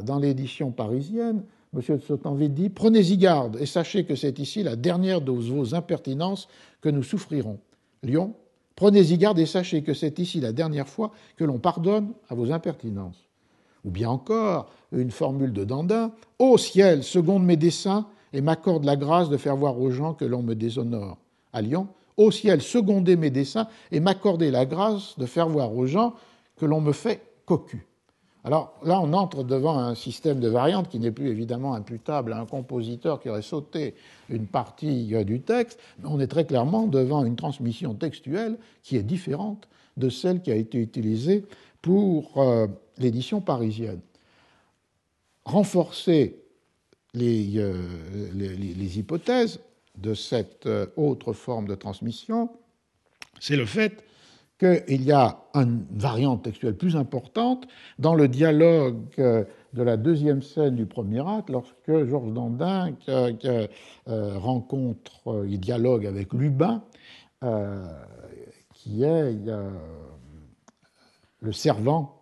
dans 0.03 0.19
l'édition 0.19 0.71
parisienne, 0.71 1.43
M. 1.73 1.81
de 1.97 2.01
Sautanville 2.01 2.53
dit 2.53 2.69
Prenez-y 2.69 3.17
garde 3.17 3.57
et 3.59 3.65
sachez 3.65 4.05
que 4.05 4.15
c'est 4.15 4.37
ici 4.37 4.61
la 4.61 4.75
dernière 4.75 5.21
de 5.21 5.31
vos 5.31 5.73
impertinences 5.73 6.47
que 6.79 6.89
nous 6.89 7.01
souffrirons. 7.01 7.59
Lyon, 8.03 8.35
prenez-y 8.75 9.17
garde 9.17 9.39
et 9.39 9.47
sachez 9.47 9.81
que 9.81 9.95
c'est 9.95 10.19
ici 10.19 10.41
la 10.41 10.51
dernière 10.51 10.87
fois 10.87 11.11
que 11.37 11.43
l'on 11.43 11.57
pardonne 11.57 12.13
à 12.29 12.35
vos 12.35 12.51
impertinences. 12.51 13.24
Ou 13.85 13.91
bien 13.91 14.09
encore, 14.09 14.67
une 14.91 15.11
formule 15.11 15.53
de 15.53 15.63
Dandin 15.63 16.11
Ô 16.39 16.57
ciel, 16.57 17.03
seconde 17.03 17.45
mes 17.45 17.55
desseins 17.55 18.07
et 18.33 18.41
m'accorde 18.41 18.83
la 18.83 18.95
grâce 18.95 19.29
de 19.29 19.37
faire 19.37 19.55
voir 19.55 19.79
aux 19.79 19.91
gens 19.91 20.13
que 20.13 20.25
l'on 20.25 20.41
me 20.41 20.55
déshonore. 20.55 21.17
À 21.53 21.61
Lyon, 21.61 21.87
Ô 22.17 22.31
ciel, 22.31 22.61
secondez 22.61 23.15
mes 23.15 23.29
desseins 23.29 23.67
et 23.91 23.99
m'accorder 23.99 24.49
la 24.49 24.65
grâce 24.65 25.17
de 25.17 25.25
faire 25.25 25.47
voir 25.47 25.73
aux 25.73 25.85
gens 25.85 26.13
que 26.57 26.65
l'on 26.65 26.81
me 26.81 26.93
fait 26.93 27.21
cocu. 27.45 27.85
Alors 28.43 28.73
là, 28.83 29.01
on 29.01 29.11
entre 29.13 29.43
devant 29.43 29.77
un 29.77 29.95
système 29.95 30.39
de 30.39 30.47
variantes 30.47 30.87
qui 30.87 30.99
n'est 30.99 31.11
plus 31.11 31.29
évidemment 31.29 31.73
imputable 31.73 32.33
à 32.33 32.39
un 32.39 32.45
compositeur 32.45 33.19
qui 33.19 33.29
aurait 33.29 33.41
sauté 33.41 33.95
une 34.29 34.45
partie 34.45 35.11
du 35.25 35.41
texte, 35.41 35.79
mais 35.99 36.09
on 36.09 36.19
est 36.19 36.27
très 36.27 36.45
clairement 36.45 36.85
devant 36.85 37.25
une 37.25 37.35
transmission 37.35 37.95
textuelle 37.95 38.57
qui 38.83 38.97
est 38.97 39.03
différente 39.03 39.67
de 39.97 40.09
celle 40.09 40.41
qui 40.41 40.51
a 40.51 40.55
été 40.55 40.77
utilisée 40.77 41.45
pour 41.85 42.41
euh, 42.41 42.65
l'édition 42.97 43.41
parisienne. 43.41 44.01
Renforcer 45.45 46.41
les, 47.13 47.59
euh, 47.59 47.79
hypothèses 48.95 49.59
de 49.95 50.15
cette 50.15 50.65
euh, 50.65 50.87
autre 50.95 51.31
forme 51.33 51.67
de 51.67 51.75
transmission, 51.75 52.49
c'est 53.39 53.55
le 53.55 53.67
fait 53.67 54.03
qu'il 54.57 55.03
y 55.03 55.11
a 55.11 55.37
une 55.53 55.85
variante 55.91 56.45
textuelle 56.45 56.75
plus 56.75 56.95
importante 56.95 57.67
dans 57.99 58.15
le 58.15 58.29
dialogue 58.29 58.97
de 59.17 59.83
la 59.83 59.97
deuxième 59.97 60.41
scène 60.41 60.75
du 60.75 60.87
premier 60.87 61.19
acte, 61.19 61.51
lorsque 61.51 62.05
Georges 62.05 62.33
Dandin 62.33 62.95
rencontre, 64.07 65.45
il 65.45 65.59
dialogue 65.59 66.05
avec 66.05 66.33
Lubin, 66.33 66.81
qui 68.73 69.03
est 69.03 69.35
le 71.41 71.51
servant 71.51 72.21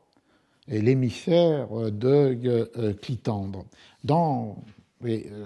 et 0.68 0.82
l'émissaire 0.82 1.68
de 1.92 2.94
Clitandre. 3.02 3.66
Dans 4.04 4.58
euh, 5.06 5.46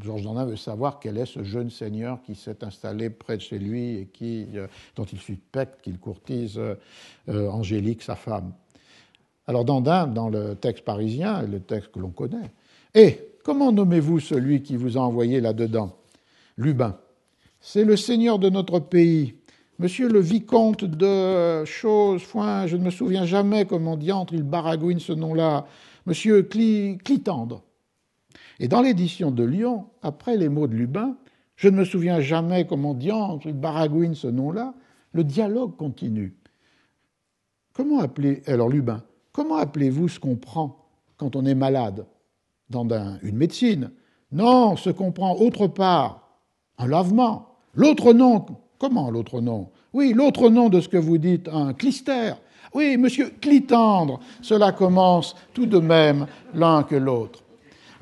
Georges 0.00 0.22
Dandin 0.22 0.44
veut 0.44 0.56
savoir 0.56 1.00
quel 1.00 1.18
est 1.18 1.26
ce 1.26 1.42
jeune 1.42 1.70
seigneur 1.70 2.22
qui 2.22 2.34
s'est 2.34 2.62
installé 2.62 3.10
près 3.10 3.36
de 3.36 3.42
chez 3.42 3.58
lui 3.58 3.96
et 3.96 4.06
qui, 4.06 4.46
euh, 4.54 4.66
dont 4.96 5.04
il 5.04 5.18
suspecte 5.18 5.82
qu'il 5.82 5.98
courtise 5.98 6.58
euh, 6.58 7.50
Angélique, 7.50 8.02
sa 8.02 8.16
femme. 8.16 8.52
Alors 9.46 9.64
Dandin, 9.64 10.06
dans 10.06 10.28
le 10.28 10.54
texte 10.54 10.84
parisien, 10.84 11.42
le 11.42 11.60
texte 11.60 11.92
que 11.92 11.98
l'on 11.98 12.10
connaît, 12.10 12.50
et 12.94 13.18
comment 13.42 13.72
nommez-vous 13.72 14.20
celui 14.20 14.62
qui 14.62 14.76
vous 14.76 14.96
a 14.96 15.00
envoyé 15.00 15.40
là-dedans? 15.40 15.96
Lubin. 16.56 16.96
C'est 17.60 17.84
le 17.84 17.96
seigneur 17.96 18.38
de 18.38 18.48
notre 18.48 18.78
pays. 18.78 19.34
Monsieur 19.80 20.08
le 20.08 20.20
vicomte 20.20 20.84
de 20.84 21.64
Chose, 21.64 22.22
Foin, 22.22 22.68
je 22.68 22.76
ne 22.76 22.84
me 22.84 22.90
souviens 22.90 23.24
jamais 23.24 23.64
comment 23.64 23.96
diantre 23.96 24.32
il 24.32 24.44
baragouine 24.44 25.00
ce 25.00 25.12
nom-là. 25.12 25.66
Monsieur 26.06 26.42
Clitandre. 26.44 27.64
Et 28.60 28.68
dans 28.68 28.82
l'édition 28.82 29.32
de 29.32 29.42
Lyon, 29.42 29.86
après 30.00 30.36
les 30.36 30.48
mots 30.48 30.68
de 30.68 30.74
Lubin, 30.74 31.16
je 31.56 31.68
ne 31.68 31.76
me 31.76 31.84
souviens 31.84 32.20
jamais 32.20 32.68
comment 32.68 32.94
diantre 32.94 33.48
il 33.48 33.54
baragouine 33.54 34.14
ce 34.14 34.28
nom-là, 34.28 34.74
le 35.12 35.24
dialogue 35.24 35.76
continue. 35.76 36.36
Comment 37.72 37.98
appeler, 37.98 38.42
alors 38.46 38.68
Lubin, 38.68 39.02
comment 39.32 39.56
appelez-vous 39.56 40.06
ce 40.06 40.20
qu'on 40.20 40.36
prend 40.36 40.86
quand 41.16 41.34
on 41.34 41.44
est 41.46 41.56
malade 41.56 42.06
dans 42.70 42.86
une 43.22 43.36
médecine? 43.36 43.90
Non, 44.30 44.76
ce 44.76 44.90
qu'on 44.90 45.10
prend 45.10 45.34
autre 45.34 45.66
part, 45.66 46.38
un 46.78 46.86
lavement. 46.86 47.56
L'autre 47.74 48.12
nom, 48.12 48.46
comment 48.84 49.10
l'autre 49.10 49.40
nom 49.40 49.68
Oui, 49.94 50.12
l'autre 50.12 50.50
nom 50.50 50.68
de 50.68 50.82
ce 50.82 50.90
que 50.90 50.98
vous 50.98 51.16
dites, 51.16 51.48
un 51.48 51.72
clistère. 51.72 52.36
Oui, 52.74 52.98
monsieur 52.98 53.32
Clitandre, 53.40 54.20
cela 54.42 54.72
commence 54.72 55.34
tout 55.54 55.64
de 55.64 55.78
même 55.78 56.26
l'un 56.52 56.82
que 56.82 56.94
l'autre. 56.94 57.42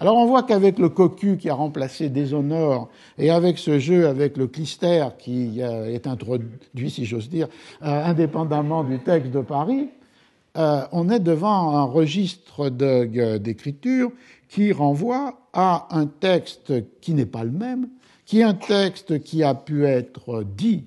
Alors 0.00 0.16
on 0.16 0.26
voit 0.26 0.42
qu'avec 0.42 0.80
le 0.80 0.88
cocu 0.88 1.36
qui 1.36 1.48
a 1.48 1.54
remplacé 1.54 2.08
Déshonore 2.08 2.88
et 3.16 3.30
avec 3.30 3.58
ce 3.58 3.78
jeu 3.78 4.08
avec 4.08 4.36
le 4.36 4.48
clister 4.48 5.06
qui 5.20 5.62
euh, 5.62 5.94
est 5.94 6.08
introduit, 6.08 6.90
si 6.90 7.04
j'ose 7.04 7.28
dire, 7.28 7.46
euh, 7.84 8.04
indépendamment 8.04 8.82
du 8.82 8.98
texte 8.98 9.30
de 9.30 9.40
Paris, 9.40 9.88
euh, 10.58 10.82
on 10.90 11.10
est 11.10 11.20
devant 11.20 11.76
un 11.76 11.84
registre 11.84 12.70
d'écriture 12.70 14.10
qui 14.48 14.72
renvoie 14.72 15.38
à 15.52 15.86
un 15.92 16.06
texte 16.06 16.72
qui 17.00 17.14
n'est 17.14 17.24
pas 17.24 17.44
le 17.44 17.52
même, 17.52 17.86
qui 18.24 18.40
est 18.40 18.44
un 18.44 18.54
texte 18.54 19.22
qui 19.22 19.42
a 19.42 19.54
pu 19.54 19.84
être 19.84 20.42
dit 20.42 20.86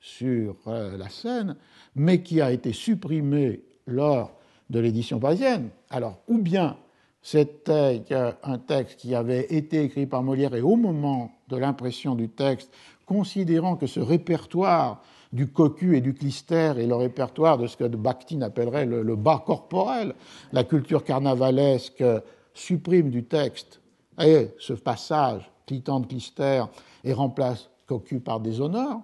sur 0.00 0.56
la 0.66 1.08
scène, 1.08 1.56
mais 1.94 2.22
qui 2.22 2.40
a 2.40 2.52
été 2.52 2.72
supprimé 2.72 3.62
lors 3.86 4.36
de 4.70 4.80
l'édition 4.80 5.18
parisienne. 5.18 5.70
Alors, 5.90 6.20
ou 6.28 6.38
bien 6.38 6.76
c'était 7.22 8.04
un 8.42 8.58
texte 8.58 8.98
qui 9.00 9.14
avait 9.14 9.46
été 9.54 9.82
écrit 9.82 10.06
par 10.06 10.22
Molière 10.22 10.54
et 10.54 10.60
au 10.60 10.76
moment 10.76 11.32
de 11.48 11.56
l'impression 11.56 12.14
du 12.14 12.28
texte, 12.28 12.70
considérant 13.06 13.76
que 13.76 13.86
ce 13.86 14.00
répertoire 14.00 15.02
du 15.32 15.48
cocu 15.48 15.96
et 15.96 16.00
du 16.00 16.14
clister 16.14 16.74
et 16.78 16.86
le 16.86 16.94
répertoire 16.94 17.58
de 17.58 17.66
ce 17.66 17.76
que 17.76 17.84
Bakhtin 17.84 18.42
appellerait 18.42 18.86
le, 18.86 19.16
bas 19.16 19.42
corporel, 19.44 20.14
la 20.52 20.64
culture 20.64 21.02
carnavalesque 21.02 22.04
supprime 22.52 23.10
du 23.10 23.24
texte 23.24 23.80
et 24.22 24.50
ce 24.58 24.74
passage 24.74 25.50
clitant 25.66 26.00
de 26.00 26.06
clister 26.06 26.64
et 27.04 27.12
remplace 27.12 27.70
cocu 27.86 28.20
par 28.20 28.40
des 28.40 28.60
honneurs, 28.60 29.00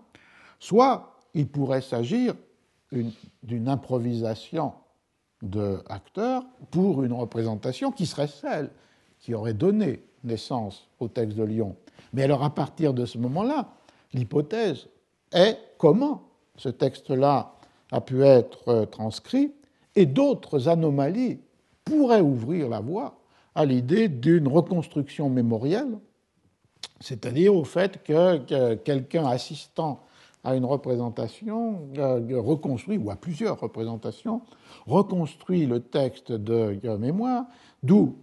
soit 0.58 1.16
il 1.34 1.48
pourrait 1.48 1.80
s'agir 1.80 2.34
d'une 2.90 3.68
improvisation 3.68 4.72
de 5.42 5.82
acteurs 5.88 6.44
pour 6.70 7.02
une 7.02 7.12
représentation 7.12 7.92
qui 7.92 8.06
serait 8.06 8.26
celle 8.26 8.70
qui 9.20 9.34
aurait 9.34 9.54
donné 9.54 10.02
naissance 10.24 10.88
au 10.98 11.08
texte 11.08 11.36
de 11.36 11.44
Lyon. 11.44 11.76
Mais 12.12 12.24
alors 12.24 12.42
à 12.42 12.54
partir 12.54 12.92
de 12.92 13.06
ce 13.06 13.18
moment-là, 13.18 13.68
l'hypothèse 14.12 14.88
est 15.32 15.58
comment 15.78 16.22
ce 16.56 16.68
texte-là 16.68 17.54
a 17.92 18.00
pu 18.00 18.22
être 18.22 18.86
transcrit 18.86 19.52
et 19.94 20.06
d'autres 20.06 20.68
anomalies 20.68 21.40
pourraient 21.84 22.20
ouvrir 22.20 22.68
la 22.68 22.80
voie 22.80 23.18
à 23.54 23.64
l'idée 23.64 24.08
d'une 24.08 24.48
reconstruction 24.48 25.28
mémorielle, 25.28 25.98
c'est-à-dire 27.01 27.55
au 27.55 27.64
fait 27.64 28.02
que 28.02 28.74
quelqu'un 28.74 29.27
assistant 29.27 30.05
à 30.44 30.55
une 30.55 30.64
représentation 30.64 31.89
euh, 31.98 32.40
reconstruit, 32.40 32.97
ou 32.97 33.10
à 33.10 33.16
plusieurs 33.16 33.60
représentations, 33.60 34.43
reconstruit 34.86 35.66
le 35.66 35.81
texte 35.81 36.32
de 36.32 36.97
mémoire, 36.97 37.44
d'où 37.82 38.16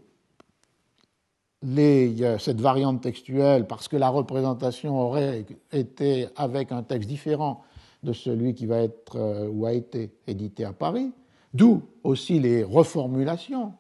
cette 1.64 2.62
variante 2.62 3.02
textuelle, 3.02 3.66
parce 3.66 3.88
que 3.88 3.98
la 3.98 4.10
représentation 4.10 5.00
aurait 5.00 5.46
été 5.72 6.28
avec 6.36 6.72
un 6.72 6.84
texte 6.84 7.10
différent 7.10 7.64
de 8.04 8.14
celui 8.14 8.54
qui 8.54 8.68
va 8.68 8.82
être 8.82 9.16
euh, 9.16 9.50
ou 9.50 9.66
a 9.66 9.74
été 9.74 10.12
édité 10.28 10.66
à 10.66 10.74
Paris, 10.74 11.12
d'où 11.54 11.82
aussi 12.04 12.40
les 12.40 12.64
reformulations. 12.64 13.74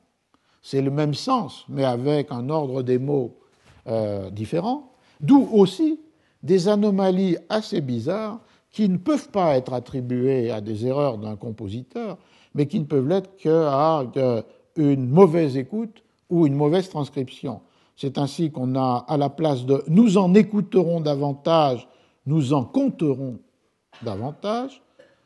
C'est 0.63 0.81
le 0.81 0.91
même 0.91 1.13
sens, 1.13 1.65
mais 1.69 1.85
avec 1.85 2.31
un 2.31 2.49
ordre 2.49 2.81
des 2.81 2.97
mots 2.97 3.37
euh, 3.87 4.29
différent, 4.29 4.91
d'où 5.21 5.47
aussi 5.51 5.99
des 6.43 6.67
anomalies 6.67 7.37
assez 7.49 7.81
bizarres 7.81 8.39
qui 8.71 8.89
ne 8.89 8.97
peuvent 8.97 9.29
pas 9.29 9.57
être 9.57 9.73
attribuées 9.73 10.51
à 10.51 10.61
des 10.61 10.85
erreurs 10.85 11.17
d'un 11.17 11.35
compositeur, 11.35 12.17
mais 12.53 12.67
qui 12.67 12.79
ne 12.79 12.85
peuvent 12.85 13.07
l'être 13.07 13.35
qu'à 13.37 14.03
une 14.75 15.09
mauvaise 15.09 15.57
écoute 15.57 16.03
ou 16.29 16.45
une 16.45 16.53
mauvaise 16.53 16.89
transcription. 16.89 17.61
C'est 17.95 18.17
ainsi 18.17 18.51
qu'on 18.51 18.75
a, 18.75 19.05
à 19.07 19.17
la 19.17 19.29
place 19.29 19.65
de 19.65 19.83
nous 19.87 20.17
en 20.17 20.33
écouterons 20.33 21.01
davantage, 21.01 21.87
nous 22.25 22.53
en 22.53 22.63
compterons 22.63 23.39
davantage, 24.03 24.81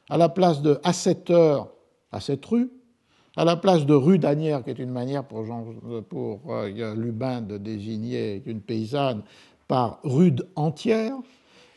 à 0.09 0.17
la 0.17 0.29
place 0.29 0.61
de 0.61 0.79
à 0.83 0.93
cette 0.93 1.29
heure, 1.29 1.69
à 2.11 2.19
cette 2.19 2.45
rue, 2.45 2.69
à 3.37 3.45
la 3.45 3.55
place 3.55 3.85
de 3.85 3.93
rue 3.93 4.19
d'Anière, 4.19 4.63
qui 4.63 4.71
est 4.71 4.79
une 4.79 4.91
manière 4.91 5.23
pour, 5.23 5.45
Jean, 5.45 5.65
pour 6.09 6.41
euh, 6.49 6.95
Lubin 6.95 7.41
de 7.41 7.57
désigner 7.57 8.41
une 8.45 8.61
paysanne, 8.61 9.23
par 9.67 9.99
rude 10.03 10.47
entière, 10.55 11.15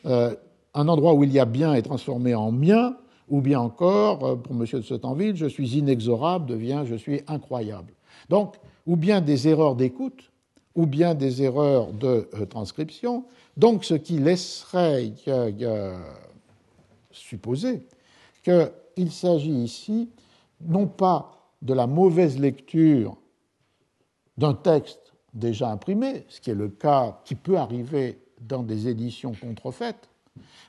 euh, 0.05 0.35
un 0.73 0.87
endroit 0.89 1.13
où 1.13 1.23
il 1.23 1.31
y 1.31 1.39
a 1.39 1.45
bien 1.45 1.73
est 1.73 1.83
transformé 1.83 2.35
en 2.35 2.51
mien, 2.51 2.97
ou 3.29 3.41
bien 3.41 3.59
encore, 3.59 4.25
euh, 4.25 4.35
pour 4.35 4.53
M. 4.53 4.65
de 4.65 4.81
Setanville, 4.81 5.35
je 5.35 5.45
suis 5.45 5.77
inexorable 5.77 6.45
devient 6.45 6.83
je 6.85 6.95
suis 6.95 7.21
incroyable. 7.27 7.93
Donc, 8.29 8.55
ou 8.85 8.97
bien 8.97 9.21
des 9.21 9.47
erreurs 9.47 9.75
d'écoute, 9.75 10.31
ou 10.75 10.85
bien 10.85 11.15
des 11.15 11.41
erreurs 11.41 11.93
de 11.93 12.27
transcription, 12.49 13.23
donc 13.55 13.85
ce 13.85 13.93
qui 13.93 14.17
laisserait 14.17 15.13
supposer 17.11 17.87
qu'il 18.43 19.11
s'agit 19.11 19.53
ici 19.53 20.09
non 20.61 20.85
pas 20.87 21.34
de 21.65 21.73
la 21.73 21.87
mauvaise 21.87 22.39
lecture 22.39 23.17
d'un 24.37 24.53
texte 24.53 25.13
déjà 25.33 25.71
imprimé, 25.71 26.23
ce 26.29 26.39
qui 26.39 26.51
est 26.51 26.55
le 26.55 26.69
cas 26.69 27.19
qui 27.25 27.35
peut 27.35 27.57
arriver 27.57 28.19
dans 28.39 28.61
des 28.61 28.87
éditions 28.87 29.33
contrefaites, 29.33 30.07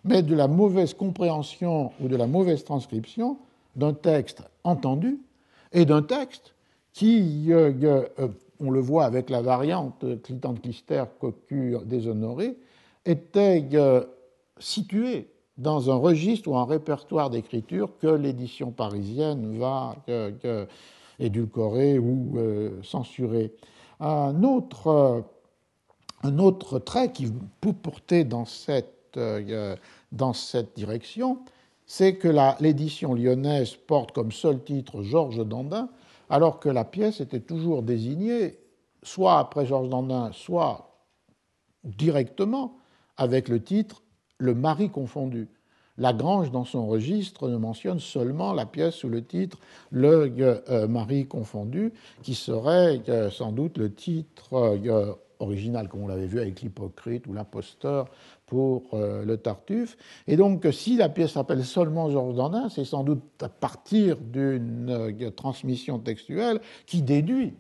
mais 0.05 0.23
de 0.23 0.35
la 0.35 0.49
mauvaise 0.49 0.95
compréhension 0.95 1.93
ou 2.01 2.09
de 2.09 2.17
la 2.17 2.27
mauvaise 2.27 2.65
transcription 2.65 3.39
d'un 3.77 3.93
texte 3.93 4.43
entendu 4.65 5.21
et 5.73 5.85
d'un 5.85 6.03
texte 6.03 6.55
qui, 6.95 7.53
euh, 7.53 7.73
euh, 8.19 8.29
on 8.59 8.71
le 8.71 8.81
voit 8.81 9.05
avec 9.05 9.29
la 9.29 9.43
variante 9.43 10.05
Clitent-Clister, 10.23 11.05
Cocu, 11.21 11.77
déshonoré, 11.85 12.57
était 13.05 13.69
euh, 13.75 14.03
situé 14.59 15.29
dans 15.59 15.91
un 15.91 15.97
registre 15.97 16.49
ou 16.49 16.57
un 16.57 16.65
répertoire 16.65 17.31
d'écriture 17.31 17.91
que 17.99 18.09
l'édition 18.09 18.71
parisienne 18.71 19.59
va 19.59 19.97
édulcorer 21.19 21.99
ou 21.99 22.39
censurer. 22.83 23.53
Un 24.01 24.43
autre, 24.43 25.25
un 26.23 26.39
autre 26.39 26.79
trait 26.79 27.13
qui 27.13 27.33
peut 27.61 27.73
porter 27.73 28.25
dans 28.25 28.45
cette, 28.45 29.17
euh, 29.17 29.77
dans 30.13 30.33
cette 30.33 30.77
direction, 30.77 31.39
c'est 31.87 32.17
que 32.17 32.29
l'édition 32.61 33.15
lyonnaise 33.15 33.75
porte 33.75 34.13
comme 34.13 34.33
seul 34.33 34.63
titre 34.63 35.03
Georges 35.03 35.47
Dandin, 35.47 35.89
alors 36.29 36.59
que 36.59 36.69
la 36.69 36.85
pièce 36.85 37.21
était 37.21 37.41
toujours 37.41 37.83
désignée 37.83 38.59
soit 39.03 39.39
après 39.39 39.67
Georges 39.67 39.89
Dandin, 39.89 40.31
soit 40.33 40.91
directement 41.85 42.77
avec 43.17 43.49
le 43.49 43.63
titre 43.63 44.03
Le 44.39 44.55
mari 44.55 44.91
confondu. 44.91 45.49
Lagrange, 45.99 46.51
dans 46.51 46.65
son 46.65 46.87
registre, 46.87 47.49
ne 47.49 47.57
mentionne 47.57 48.01
seulement 48.01 48.53
la 48.53 48.67
pièce 48.67 48.97
sous 48.97 49.09
le 49.09 49.25
titre 49.25 49.59
Le 49.91 50.31
euh, 50.39 50.87
mari 50.87 51.27
confondu, 51.27 51.93
qui 52.23 52.35
serait 52.35 53.01
euh, 53.09 53.31
sans 53.31 53.51
doute 53.51 53.79
le 53.79 53.93
titre 53.95 54.53
euh, 54.53 55.15
original, 55.39 55.89
comme 55.89 56.03
on 56.03 56.09
l'avait 56.09 56.27
vu 56.27 56.39
avec 56.39 56.61
l'hypocrite 56.61 57.27
ou 57.27 57.33
l'imposteur 57.33 58.11
pour 58.47 58.85
le 58.93 59.37
Tartuffe. 59.37 59.99
Et 60.29 60.37
donc, 60.37 60.67
si 60.71 60.97
la 60.97 61.09
pièce 61.09 61.33
s'appelle 61.33 61.65
seulement 61.65 62.11
Georges 62.11 62.37
Dandin, 62.37 62.69
c'est 62.71 62.85
sans 62.85 63.05
doute 63.05 63.23
à 63.43 63.51
partir 63.51 64.17
d'une 64.17 65.33
transmission 65.37 65.99
textuelle 65.99 66.61
qui 66.87 67.03
déduit 67.03 67.53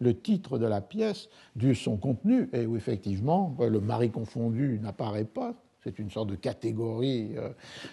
le 0.00 0.18
titre 0.18 0.58
de 0.58 0.66
la 0.66 0.80
pièce 0.80 1.28
de 1.54 1.72
son 1.72 1.98
contenu, 1.98 2.48
et 2.52 2.66
où 2.66 2.76
effectivement 2.76 3.54
le 3.60 3.80
mari 3.80 4.10
confondu 4.10 4.80
n'apparaît 4.82 5.24
pas, 5.24 5.54
c'est 5.84 5.98
une 5.98 6.10
sorte 6.10 6.28
de 6.28 6.36
catégorie 6.36 7.32
euh, 7.36 7.50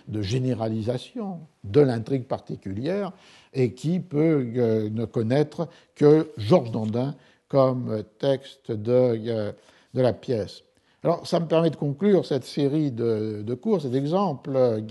de 0.07 0.21
généralisation 0.21 1.39
de 1.63 1.81
l'intrigue 1.81 2.25
particulière 2.25 3.11
et 3.53 3.73
qui 3.73 3.99
peut 3.99 4.51
euh, 4.55 4.89
ne 4.89 5.05
connaître 5.05 5.67
que 5.95 6.31
Georges 6.37 6.71
Dandin 6.71 7.15
comme 7.47 8.03
texte 8.19 8.71
de, 8.71 8.91
euh, 8.91 9.51
de 9.93 10.01
la 10.01 10.13
pièce. 10.13 10.63
Alors, 11.03 11.25
ça 11.25 11.39
me 11.39 11.47
permet 11.47 11.69
de 11.69 11.75
conclure 11.77 12.25
cette 12.25 12.43
série 12.43 12.91
de, 12.91 13.41
de 13.45 13.53
cours, 13.53 13.81
cet 13.81 13.93
exemple 13.93 14.81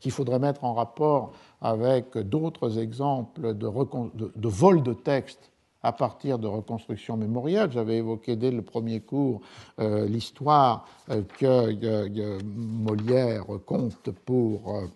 qu'il 0.00 0.10
faudrait 0.10 0.40
mettre 0.40 0.64
en 0.64 0.72
rapport 0.72 1.32
avec 1.60 2.16
d'autres 2.16 2.80
exemples 2.80 3.54
de, 3.54 3.68
de, 3.68 4.32
de 4.34 4.48
vol 4.48 4.82
de 4.82 4.94
texte 4.94 5.51
à 5.82 5.92
partir 5.92 6.38
de 6.38 6.46
reconstructions 6.46 7.16
mémorielles. 7.16 7.70
J'avais 7.72 7.96
évoqué 7.96 8.36
dès 8.36 8.50
le 8.50 8.62
premier 8.62 9.00
cours 9.00 9.40
euh, 9.80 10.06
l'histoire 10.06 10.86
euh, 11.10 11.22
que 11.38 11.84
euh, 11.84 12.38
Molière 12.44 13.44
compte 13.66 14.10
pour 14.24 14.88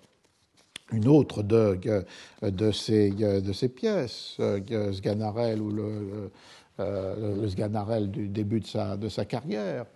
une 0.93 1.09
autre 1.09 1.43
de, 1.43 1.81
de, 2.43 2.71
ses, 2.71 3.11
de 3.11 3.53
ses 3.53 3.69
pièces, 3.69 4.37
Sganarelle 4.93 5.61
ou 5.61 5.71
le, 5.73 6.31
le 6.79 7.49
Sganarelle 7.49 8.09
du 8.09 8.29
début 8.29 8.61
de 8.61 8.67
sa, 8.69 8.97
de 8.97 9.09
sa 9.09 9.25
carrière. 9.25 9.87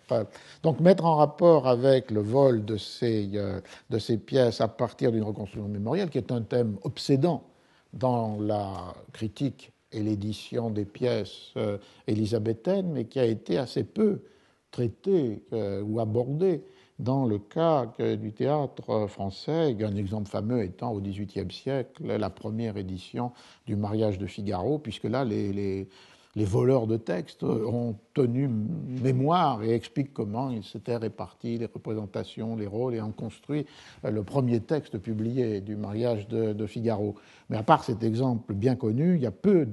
Donc 0.65 0.81
mettre 0.81 1.05
en 1.05 1.15
rapport 1.15 1.69
avec 1.69 2.11
le 2.11 2.21
vol 2.21 2.65
de 2.65 2.77
ces, 2.77 3.29
de 3.29 3.99
ces 4.01 4.19
pièces 4.19 4.61
à 4.61 4.67
partir 4.67 5.13
d'une 5.13 5.23
reconstruction 5.23 5.69
mémorielle, 5.69 6.11
qui 6.11 6.19
est 6.19 6.33
un 6.33 6.43
thème 6.43 6.77
obsédant 6.83 7.45
dans 7.93 8.39
la 8.41 8.93
critique 9.13 9.70
et 9.93 10.03
l'édition 10.03 10.71
des 10.71 10.85
pièces 10.85 11.53
euh, 11.57 11.79
élisabéthaines, 12.07 12.91
mais 12.93 13.05
qui 13.05 13.19
a 13.19 13.25
été 13.25 13.59
assez 13.59 13.85
peu 13.85 14.23
traitée 14.71 15.43
euh, 15.53 15.83
ou 15.83 16.01
abordée 16.01 16.63
dans 16.99 17.25
le 17.25 17.39
cas 17.39 17.87
du 17.99 18.33
théâtre 18.33 19.07
français, 19.07 19.75
un 19.81 19.97
exemple 19.97 20.29
fameux 20.29 20.63
étant 20.63 20.93
au 20.93 21.01
XVIIIe 21.01 21.51
siècle 21.51 22.05
la 22.05 22.29
première 22.29 22.77
édition 22.77 23.33
du 23.67 23.75
mariage 23.75 24.19
de 24.19 24.27
Figaro, 24.27 24.79
puisque 24.79 25.05
là, 25.05 25.25
les 25.25 25.89
voleurs 26.37 26.87
de 26.87 26.97
textes 26.97 27.43
ont 27.43 27.97
tenu 28.15 28.49
mémoire 28.49 29.63
et 29.63 29.75
expliquent 29.75 30.15
comment 30.15 30.51
ils 30.51 30.65
s'étaient 30.65 30.97
répartis 30.97 31.59
les 31.59 31.67
représentations, 31.67 32.55
les 32.57 32.67
rôles 32.67 32.95
et 32.95 33.01
ont 33.01 33.13
construit 33.13 33.67
euh, 34.05 34.11
le 34.11 34.23
premier 34.23 34.61
texte 34.61 34.99
publié 34.99 35.61
du 35.61 35.77
mariage 35.77 36.29
de, 36.29 36.67
Figaro. 36.67 37.17
Mais 37.49 37.57
à 37.57 37.63
part 37.63 37.83
cet 37.85 38.05
exemple 38.05 38.55
bien 38.55 38.77
connu, 38.77 39.17
il 39.17 39.23
y 39.23 39.27
a 39.27 39.33
peu 39.33 39.67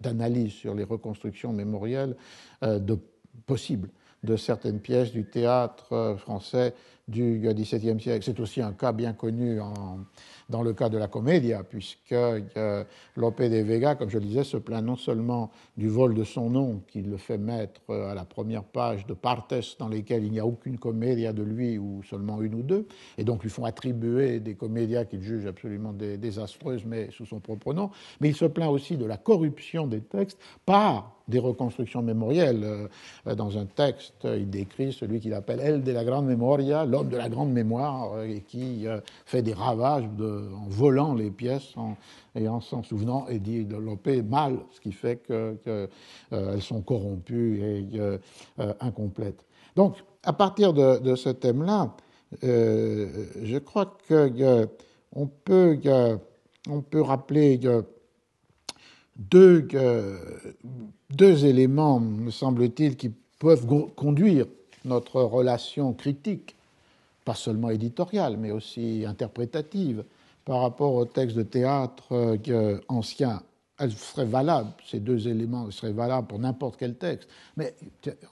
d'analyses 0.00 0.52
sur 0.52 0.74
les 0.74 0.84
reconstructions 0.84 1.52
mémorielles 1.52 2.16
euh, 2.62 2.78
possibles 3.46 3.88
de 4.22 4.36
certaines 4.36 4.80
pièces 4.80 5.12
du 5.12 5.24
théâtre 5.24 5.92
euh, 5.92 6.16
français 6.16 6.74
du 7.08 7.40
XVIIe 7.42 8.00
siècle. 8.00 8.24
C'est 8.24 8.40
aussi 8.40 8.60
un 8.60 8.72
cas 8.72 8.92
bien 8.92 9.12
connu 9.12 9.60
dans 10.48 10.62
le 10.62 10.72
cas 10.72 10.88
de 10.88 10.98
la 10.98 11.08
comédia, 11.08 11.62
puisque 11.64 12.12
euh, 12.12 12.84
Lope 13.16 13.42
de 13.42 13.62
Vega, 13.62 13.94
comme 13.94 14.10
je 14.10 14.18
le 14.18 14.24
disais, 14.24 14.44
se 14.44 14.56
plaint 14.56 14.84
non 14.84 14.96
seulement 14.96 15.50
du 15.76 15.88
vol 15.88 16.14
de 16.14 16.24
son 16.24 16.50
nom, 16.50 16.82
qu'il 16.86 17.10
le 17.10 17.16
fait 17.16 17.38
mettre 17.38 17.80
euh, 17.90 18.10
à 18.10 18.14
la 18.14 18.24
première 18.24 18.62
page 18.62 19.06
de 19.06 19.14
Partes, 19.14 19.54
dans 19.78 19.88
lesquelles 19.88 20.24
il 20.24 20.30
n'y 20.30 20.40
a 20.40 20.46
aucune 20.46 20.78
comédia 20.78 21.32
de 21.32 21.42
lui, 21.42 21.78
ou 21.78 22.02
seulement 22.04 22.42
une 22.42 22.54
ou 22.54 22.62
deux, 22.62 22.86
et 23.18 23.24
donc 23.24 23.42
lui 23.42 23.50
font 23.50 23.64
attribuer 23.64 24.38
des 24.40 24.54
comédias 24.54 25.04
qu'il 25.04 25.22
juge 25.22 25.46
absolument 25.46 25.92
désastreuses, 25.92 26.84
mais 26.84 27.10
sous 27.10 27.26
son 27.26 27.40
propre 27.40 27.74
nom, 27.74 27.90
mais 28.20 28.28
il 28.28 28.36
se 28.36 28.44
plaint 28.44 28.70
aussi 28.70 28.96
de 28.96 29.04
la 29.04 29.16
corruption 29.16 29.86
des 29.86 30.00
textes 30.00 30.38
par 30.64 31.12
des 31.28 31.40
reconstructions 31.40 32.02
mémorielles. 32.02 32.88
Euh, 33.26 33.34
dans 33.34 33.58
un 33.58 33.66
texte, 33.66 34.24
il 34.24 34.48
décrit 34.48 34.92
celui 34.92 35.18
qu'il 35.18 35.34
appelle 35.34 35.60
El 35.60 35.82
de 35.82 35.90
la 35.90 36.04
Grande 36.04 36.26
Memoria, 36.26 36.84
de 37.04 37.16
la 37.16 37.28
grande 37.28 37.52
mémoire, 37.52 38.22
et 38.22 38.40
qui 38.40 38.86
fait 39.24 39.42
des 39.42 39.54
ravages 39.54 40.04
en 40.04 40.68
volant 40.68 41.14
les 41.14 41.30
pièces 41.30 41.74
et 42.34 42.48
en 42.48 42.60
s'en 42.60 42.82
souvenant 42.82 43.26
et 43.28 43.38
dit 43.38 43.64
développer 43.64 44.22
mal, 44.22 44.58
ce 44.72 44.80
qui 44.80 44.92
fait 44.92 45.16
qu'elles 45.26 45.88
euh, 46.32 46.60
sont 46.60 46.82
corrompues 46.82 47.60
et 47.62 47.98
euh, 47.98 48.18
incomplètes. 48.80 49.44
Donc, 49.74 49.96
à 50.22 50.32
partir 50.32 50.72
de, 50.72 51.14
ce 51.14 51.28
thème-là, 51.30 51.94
euh, 52.44 53.26
je 53.42 53.58
crois 53.58 53.96
qu'on 54.08 55.26
peut, 55.44 55.78
on 56.68 56.80
peut 56.80 57.02
rappeler 57.02 57.60
deux, 59.16 59.68
deux 61.10 61.44
éléments, 61.44 62.00
me 62.00 62.30
semble-t-il, 62.30 62.96
qui 62.96 63.12
peuvent 63.38 63.66
conduire 63.94 64.46
notre 64.84 65.20
relation 65.22 65.92
critique, 65.92 66.55
pas 67.26 67.34
seulement 67.34 67.68
éditoriale, 67.68 68.38
mais 68.38 68.52
aussi 68.52 69.04
interprétative, 69.06 70.04
par 70.46 70.60
rapport 70.60 70.94
aux 70.94 71.04
textes 71.04 71.36
de 71.36 71.42
théâtre 71.42 72.12
euh, 72.12 72.78
anciens 72.88 73.42
elles 73.78 73.92
seraient 73.92 74.24
valables, 74.24 74.72
ces 74.84 75.00
deux 75.00 75.28
éléments 75.28 75.70
seraient 75.70 75.92
valables 75.92 76.26
pour 76.26 76.38
n'importe 76.38 76.76
quel 76.78 76.96
texte, 76.96 77.28
mais 77.56 77.74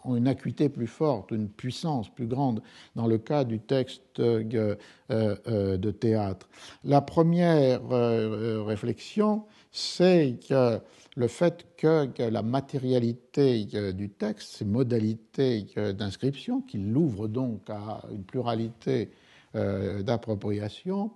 ont 0.05 0.17
une 0.17 0.27
acuité 0.29 0.69
plus 0.69 0.87
forte, 0.87 1.31
une 1.33 1.49
puissance 1.49 2.09
plus 2.09 2.27
grande 2.27 2.63
dans 2.97 3.07
le 3.07 3.19
cas 3.19 3.45
du 3.45 3.61
texte 3.61 4.21
euh, 4.21 4.77
euh, 5.11 5.77
de 5.77 5.91
théâtre. 5.91 6.49
La 6.83 7.03
première 7.03 7.81
euh, 7.93 8.63
réflexion, 8.63 9.45
c'est 9.75 10.39
que 10.49 10.81
le 11.17 11.27
fait 11.27 11.67
que, 11.77 12.09
la 12.23 12.43
matérialité 12.43 13.65
du 13.93 14.09
texte, 14.09 14.57
ses 14.57 14.65
modalités 14.65 15.67
d'inscription, 15.99 16.61
qui 16.61 16.79
l'ouvrent 16.79 17.27
donc 17.27 17.69
à 17.69 18.05
une 18.13 18.23
pluralité 18.23 19.11
d'appropriation, 19.53 21.11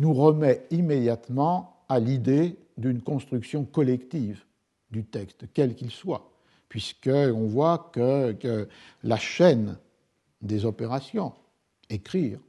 nous 0.00 0.12
remet 0.12 0.66
immédiatement 0.72 1.84
à 1.88 2.00
l'idée 2.00 2.56
d'une 2.76 3.00
construction 3.00 3.64
collective 3.64 4.44
du 4.90 5.04
texte, 5.04 5.44
quel 5.54 5.76
qu'il 5.76 5.92
soit, 5.92 6.28
puisqu'on 6.68 7.46
voit 7.46 7.90
que, 7.92 8.68
la 9.04 9.16
chaîne 9.16 9.78
des 10.42 10.64
opérations, 10.64 11.32
écrire, 11.88 12.40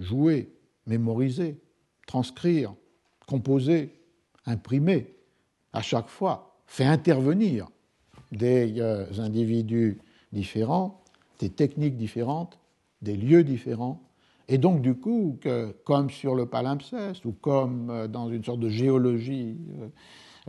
jouer, 0.00 0.52
mémoriser, 0.86 1.60
transcrire, 2.08 2.74
composer, 3.28 3.99
imprimer, 4.46 5.14
à 5.72 5.82
chaque 5.82 6.08
fois 6.08 6.56
fait 6.66 6.84
intervenir 6.84 7.68
des 8.32 8.80
euh, 8.80 9.06
individus 9.18 9.98
différents, 10.32 11.02
des 11.40 11.50
techniques 11.50 11.96
différentes, 11.96 12.58
des 13.02 13.16
lieux 13.16 13.44
différents, 13.44 14.00
et 14.52 14.58
donc, 14.58 14.82
du 14.82 14.96
coup, 14.96 15.38
comme 15.84 16.10
sur 16.10 16.34
le 16.34 16.44
palimpseste 16.46 17.24
ou 17.24 17.32
comme 17.32 17.88
euh, 17.90 18.08
dans 18.08 18.28
une 18.28 18.44
sorte 18.44 18.58
de 18.58 18.68
géologie 18.68 19.56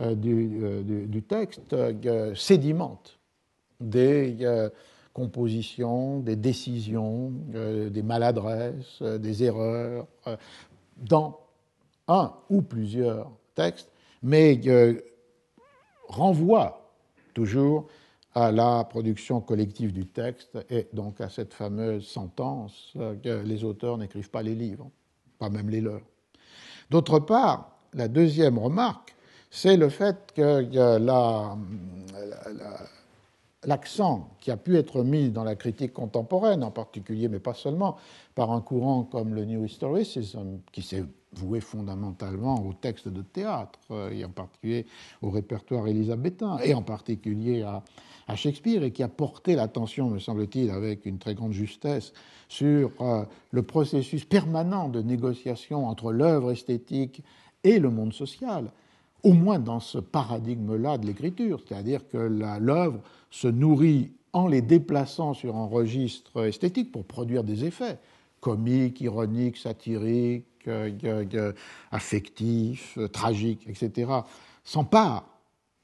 euh, 0.00 0.14
du, 0.16 1.22
texte, 1.22 1.74
sédimente 2.34 3.20
des 3.80 4.38
compositions, 5.12 6.20
des 6.20 6.36
décisions, 6.36 7.32
des 7.50 8.02
maladresses, 8.02 9.02
des 9.02 9.44
erreurs 9.44 10.06
dans 10.96 11.40
un 12.08 12.32
ou 12.48 12.62
plusieurs 12.62 13.30
textes, 13.54 13.90
mais 14.22 14.60
renvoie 16.08 16.92
toujours 17.34 17.88
à 18.34 18.50
la 18.50 18.84
production 18.84 19.40
collective 19.40 19.92
du 19.92 20.06
texte 20.06 20.58
et 20.70 20.88
donc 20.92 21.20
à 21.20 21.28
cette 21.28 21.52
fameuse 21.52 22.06
sentence 22.06 22.92
que 23.22 23.42
les 23.42 23.64
auteurs 23.64 23.98
n'écrivent 23.98 24.30
pas 24.30 24.42
les 24.42 24.54
livres, 24.54 24.90
pas 25.38 25.50
même 25.50 25.68
les 25.68 25.80
leurs. 25.80 26.00
D'autre 26.90 27.18
part, 27.18 27.76
la 27.94 28.08
deuxième 28.08 28.58
remarque, 28.58 29.14
c'est 29.50 29.76
le 29.76 29.90
fait 29.90 30.32
que 30.34 30.98
l'accent 33.64 34.30
qui 34.40 34.50
a 34.50 34.56
pu 34.56 34.76
être 34.76 35.02
mis 35.02 35.30
dans 35.30 35.44
la 35.44 35.54
critique 35.54 35.92
contemporaine, 35.92 36.64
en 36.64 36.70
particulier, 36.70 37.28
mais 37.28 37.38
pas 37.38 37.54
seulement, 37.54 37.96
par 38.34 38.50
un 38.52 38.60
courant 38.60 39.04
comme 39.04 39.34
le 39.34 39.44
New 39.44 39.64
Historicism, 39.64 40.60
qui 40.72 40.82
s'est 40.82 41.04
voué 41.34 41.60
fondamentalement 41.60 42.66
au 42.66 42.72
texte 42.74 43.08
de 43.08 43.22
théâtre, 43.22 43.78
et 44.10 44.24
en 44.24 44.30
particulier 44.30 44.86
au 45.22 45.30
répertoire 45.30 45.86
élisabétain, 45.88 46.58
et 46.58 46.74
en 46.74 46.82
particulier 46.82 47.62
à, 47.62 47.82
à 48.28 48.36
Shakespeare 48.36 48.82
et 48.84 48.90
qui 48.90 49.02
a 49.02 49.08
porté 49.08 49.54
l'attention, 49.54 50.10
me 50.10 50.18
semble-t-il, 50.18 50.70
avec 50.70 51.06
une 51.06 51.18
très 51.18 51.34
grande 51.34 51.52
justesse, 51.52 52.12
sur 52.48 52.90
euh, 53.00 53.24
le 53.50 53.62
processus 53.62 54.24
permanent 54.24 54.88
de 54.88 55.00
négociation 55.00 55.86
entre 55.86 56.12
l'œuvre 56.12 56.52
esthétique 56.52 57.22
et 57.64 57.78
le 57.78 57.90
monde 57.90 58.12
social, 58.12 58.70
au 59.22 59.32
moins 59.32 59.58
dans 59.58 59.80
ce 59.80 59.98
paradigme-là 59.98 60.98
de 60.98 61.06
l'écriture, 61.06 61.60
c'est-à-dire 61.66 62.08
que 62.08 62.18
l'œuvre 62.18 63.00
se 63.30 63.48
nourrit 63.48 64.12
en 64.32 64.46
les 64.46 64.62
déplaçant 64.62 65.34
sur 65.34 65.56
un 65.56 65.66
registre 65.66 66.46
esthétique 66.46 66.90
pour 66.90 67.04
produire 67.04 67.44
des 67.44 67.64
effets 67.64 67.98
comiques, 68.40 69.00
ironiques, 69.00 69.56
satiriques, 69.56 70.46
euh, 70.66 71.52
affectifs, 71.90 72.98
tragiques, 73.12 73.66
etc., 73.68 74.10
s'empare 74.64 75.26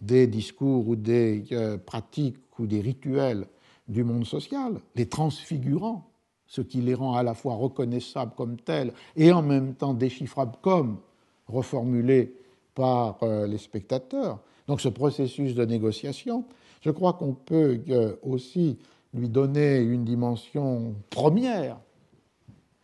des 0.01 0.27
discours 0.27 0.89
ou 0.89 0.97
des 0.97 1.44
euh, 1.52 1.78
pratiques 1.78 2.39
ou 2.59 2.66
des 2.66 2.81
rituels 2.81 3.47
du 3.89 4.05
monde 4.05 4.27
social, 4.27 4.81
les 4.94 5.06
transfigurant, 5.06 6.10
ce 6.47 6.60
qui 6.60 6.81
les 6.81 6.94
rend 6.94 7.15
à 7.15 7.23
la 7.23 7.35
fois 7.35 7.55
reconnaissables 7.55 8.32
comme 8.36 8.56
tels 8.56 8.93
et 9.16 9.32
en 9.32 9.43
même 9.43 9.74
temps 9.74 9.94
déchiffrables 9.94 10.56
comme 10.62 10.98
reformulés 11.47 12.35
par 12.78 13.18
euh, 13.22 13.46
les 13.48 13.59
spectateurs. 13.59 14.38
Donc 14.68 14.80
ce 14.80 14.88
processus 14.88 15.55
de 15.55 15.64
négociation, 15.64 16.44
je 16.80 16.92
crois 16.92 17.14
qu'on 17.14 17.34
peut 17.34 17.80
euh, 17.88 18.14
aussi 18.22 18.78
lui 19.12 19.28
donner 19.28 19.78
une 19.78 20.05
dimension 20.05 20.94
première, 21.10 21.78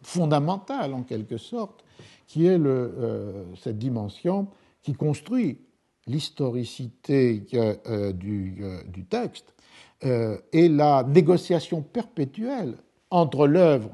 fondamentale 0.02 0.92
en 0.94 1.02
quelque 1.02 1.36
sorte, 1.36 1.84
qui 2.26 2.46
est 2.46 2.58
le, 2.58 3.46
cette 3.56 3.78
dimension 3.78 4.48
qui 4.82 4.94
construit 4.94 5.58
l'historicité 6.06 7.42
euh, 7.54 7.74
euh, 7.86 8.12
du, 8.12 9.04
texte 9.08 9.54
euh, 10.04 10.38
et 10.52 10.68
la 10.68 11.02
négociation 11.02 11.82
perpétuelle 11.82 12.74
entre 13.10 13.46
l'œuvre 13.46 13.90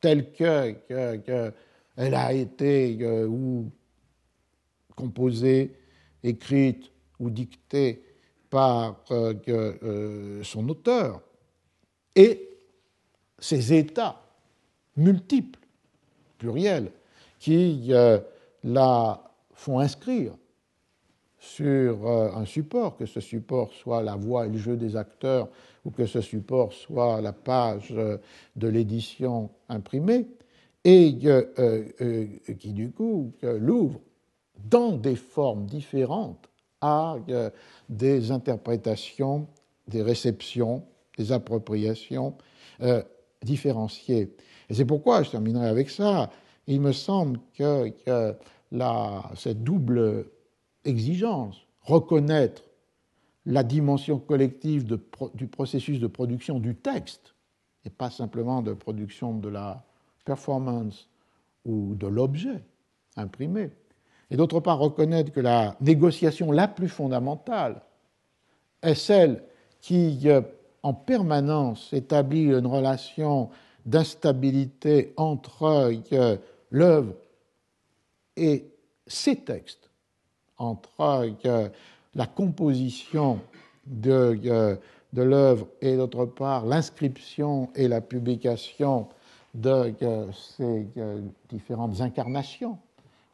telle 0.00 0.30
qu'elle 0.32 0.82
que, 0.86 1.52
a 1.96 2.32
été 2.32 2.98
ou 3.26 3.70
composée, 4.94 5.74
écrite 6.22 6.90
ou 7.18 7.30
dictée 7.30 8.02
par 8.50 9.04
son 10.42 10.68
auteur. 10.68 11.20
Et 12.14 12.48
ses 13.38 13.72
états 13.72 14.22
multiples, 14.96 15.58
pluriels, 16.38 16.92
qui 17.38 17.92
la 18.62 19.24
font 19.54 19.78
inscrire 19.78 20.34
sur 21.44 22.08
euh, 22.08 22.30
un 22.34 22.46
support, 22.46 22.96
que 22.96 23.04
ce 23.04 23.20
support 23.20 23.72
soit 23.74 24.02
la 24.02 24.16
voix 24.16 24.46
et 24.46 24.48
le 24.48 24.56
jeu 24.56 24.76
des 24.76 24.96
acteurs 24.96 25.48
ou 25.84 25.90
que 25.90 26.06
ce 26.06 26.22
support 26.22 26.72
soit 26.72 27.20
la 27.20 27.32
page 27.32 27.92
euh, 27.92 28.16
de 28.56 28.66
l'édition 28.66 29.50
imprimée, 29.68 30.26
et 30.84 31.16
euh, 31.24 32.26
qui 32.58 32.72
du 32.72 32.90
coup 32.90 33.32
l'ouvre 33.42 34.00
dans 34.64 34.92
des 34.92 35.16
formes 35.16 35.66
différentes 35.66 36.48
à 36.80 37.16
des 37.88 38.30
interprétations, 38.30 39.46
des 39.88 40.02
réceptions, 40.02 40.84
des 41.16 41.32
appropriations 41.32 42.36
différenciées. 43.42 44.34
Et 44.68 44.74
c'est 44.74 44.84
pourquoi, 44.84 45.22
je 45.22 45.30
terminerai 45.30 45.68
avec 45.68 45.90
ça, 45.90 46.30
il 46.66 46.80
me 46.80 46.92
semble 46.92 47.38
que, 47.56 47.92
cette 49.36 49.62
double 49.62 50.26
exigence, 50.84 51.56
reconnaître 51.82 52.62
la 53.46 53.62
dimension 53.62 54.18
collective 54.18 54.86
du 55.34 55.46
processus 55.46 56.00
de 56.00 56.06
production 56.06 56.58
du 56.58 56.74
texte, 56.74 57.34
et 57.84 57.90
pas 57.90 58.10
simplement 58.10 58.62
de 58.62 58.72
production 58.72 59.34
de 59.34 59.50
la 59.50 59.84
performance 60.24 61.10
ou 61.66 61.94
de 61.94 62.06
l'objet 62.06 62.62
imprimé, 63.16 63.70
et 64.34 64.36
d'autre 64.36 64.58
part 64.58 64.80
reconnaître 64.80 65.30
que 65.30 65.38
la 65.38 65.76
négociation 65.80 66.50
la 66.50 66.66
plus 66.66 66.88
fondamentale 66.88 67.80
est 68.82 68.96
celle 68.96 69.44
qui, 69.80 70.22
euh, 70.24 70.40
en 70.82 70.92
permanence, 70.92 71.92
établit 71.92 72.46
une 72.46 72.66
relation 72.66 73.50
d'instabilité 73.86 75.14
entre 75.16 75.92
euh, 76.12 76.36
l'œuvre 76.72 77.14
et 78.36 78.64
ses 79.06 79.36
textes, 79.36 79.88
entre 80.58 81.30
la 82.16 82.26
composition 82.26 83.38
de, 83.86 84.80
de 85.12 85.22
l'œuvre 85.22 85.68
et 85.80 85.96
d'autre 85.96 86.24
part 86.24 86.66
l'inscription 86.66 87.68
et 87.76 87.86
la 87.86 88.00
publication 88.00 89.06
de 89.54 89.94
ces 90.32 90.88
différentes 91.48 92.00
incarnations 92.00 92.80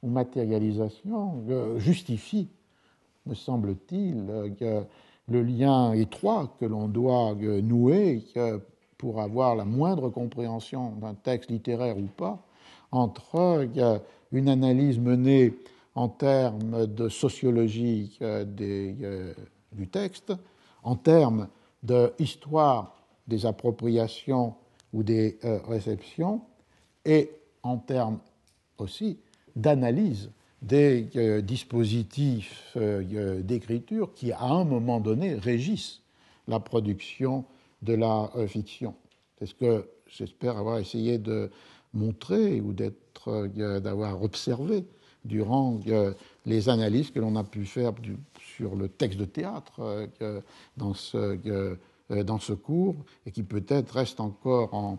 ou 0.03 0.09
matérialisations 0.09 1.45
justifie, 1.79 2.49
me 3.27 3.35
semble-t-il, 3.35 4.27
le 5.29 5.43
lien 5.43 5.93
étroit 5.93 6.57
que 6.59 6.65
l'on 6.65 6.89
doit 6.89 7.35
nouer 7.35 8.25
pour 8.99 9.21
avoir 9.21 9.57
la 9.57 9.65
moindre 9.65 10.09
compréhension 10.09 10.93
d'un 10.93 11.15
texte 11.15 11.51
littéraire 11.51 11.97
ou 11.97 12.07
pas 12.07 12.43
entre 12.93 13.69
une 14.33 14.49
analyse 14.49 14.99
menée 14.99 15.55
en 15.95 16.09
termes 16.09 16.87
de 16.87 17.09
sociologie 17.09 18.17
euh, 18.23 18.45
euh, 18.61 19.35
du 19.73 19.89
texte, 19.89 20.33
en 20.83 20.97
termes 20.97 21.49
de 21.83 22.13
des 23.27 23.47
appropriations 23.47 24.55
ou 24.93 25.03
des 25.03 25.39
euh, 25.45 25.59
réceptions, 25.67 26.43
et 27.05 27.31
en 27.63 27.79
termes 27.79 28.19
aussi 28.79 29.19
d'analyse 29.57 30.31
des 30.63 31.09
euh, 31.17 31.41
dispositifs 31.41 32.73
euh, 32.77 33.41
d'écriture 33.43 34.13
qui, 34.15 34.33
à 34.33 34.45
un 34.45 34.65
moment 34.65 35.01
donné, 35.01 35.35
régissent 35.35 36.03
la 36.49 36.61
production 36.61 37.45
de 37.83 37.95
la 37.95 38.31
fiction. 38.47 38.95
C'est 39.39 39.47
ce 39.47 39.55
que 39.55 39.89
j'espère 40.07 40.59
avoir 40.59 40.79
essayé 40.79 41.17
de 41.17 41.51
montrer 41.95 42.61
ou 42.61 42.75
d'avoir 42.75 44.23
observé 44.23 44.85
durant 45.25 45.81
les 46.45 46.69
analyses 46.69 47.11
que 47.11 47.21
l'on 47.21 47.37
a 47.37 47.45
pu 47.45 47.65
faire 47.65 47.93
sur 48.57 48.75
le 48.75 48.89
texte 48.89 49.19
de 49.19 49.25
théâtre 49.25 50.09
dans 50.77 50.93
ce, 50.93 51.39
dans 52.11 52.39
ce 52.39 52.53
cours 52.53 52.97
et 53.25 53.31
qui 53.31 53.45
peut-être 53.45 53.93
reste 53.93 54.21
encore 54.21 54.75
en, 54.75 54.99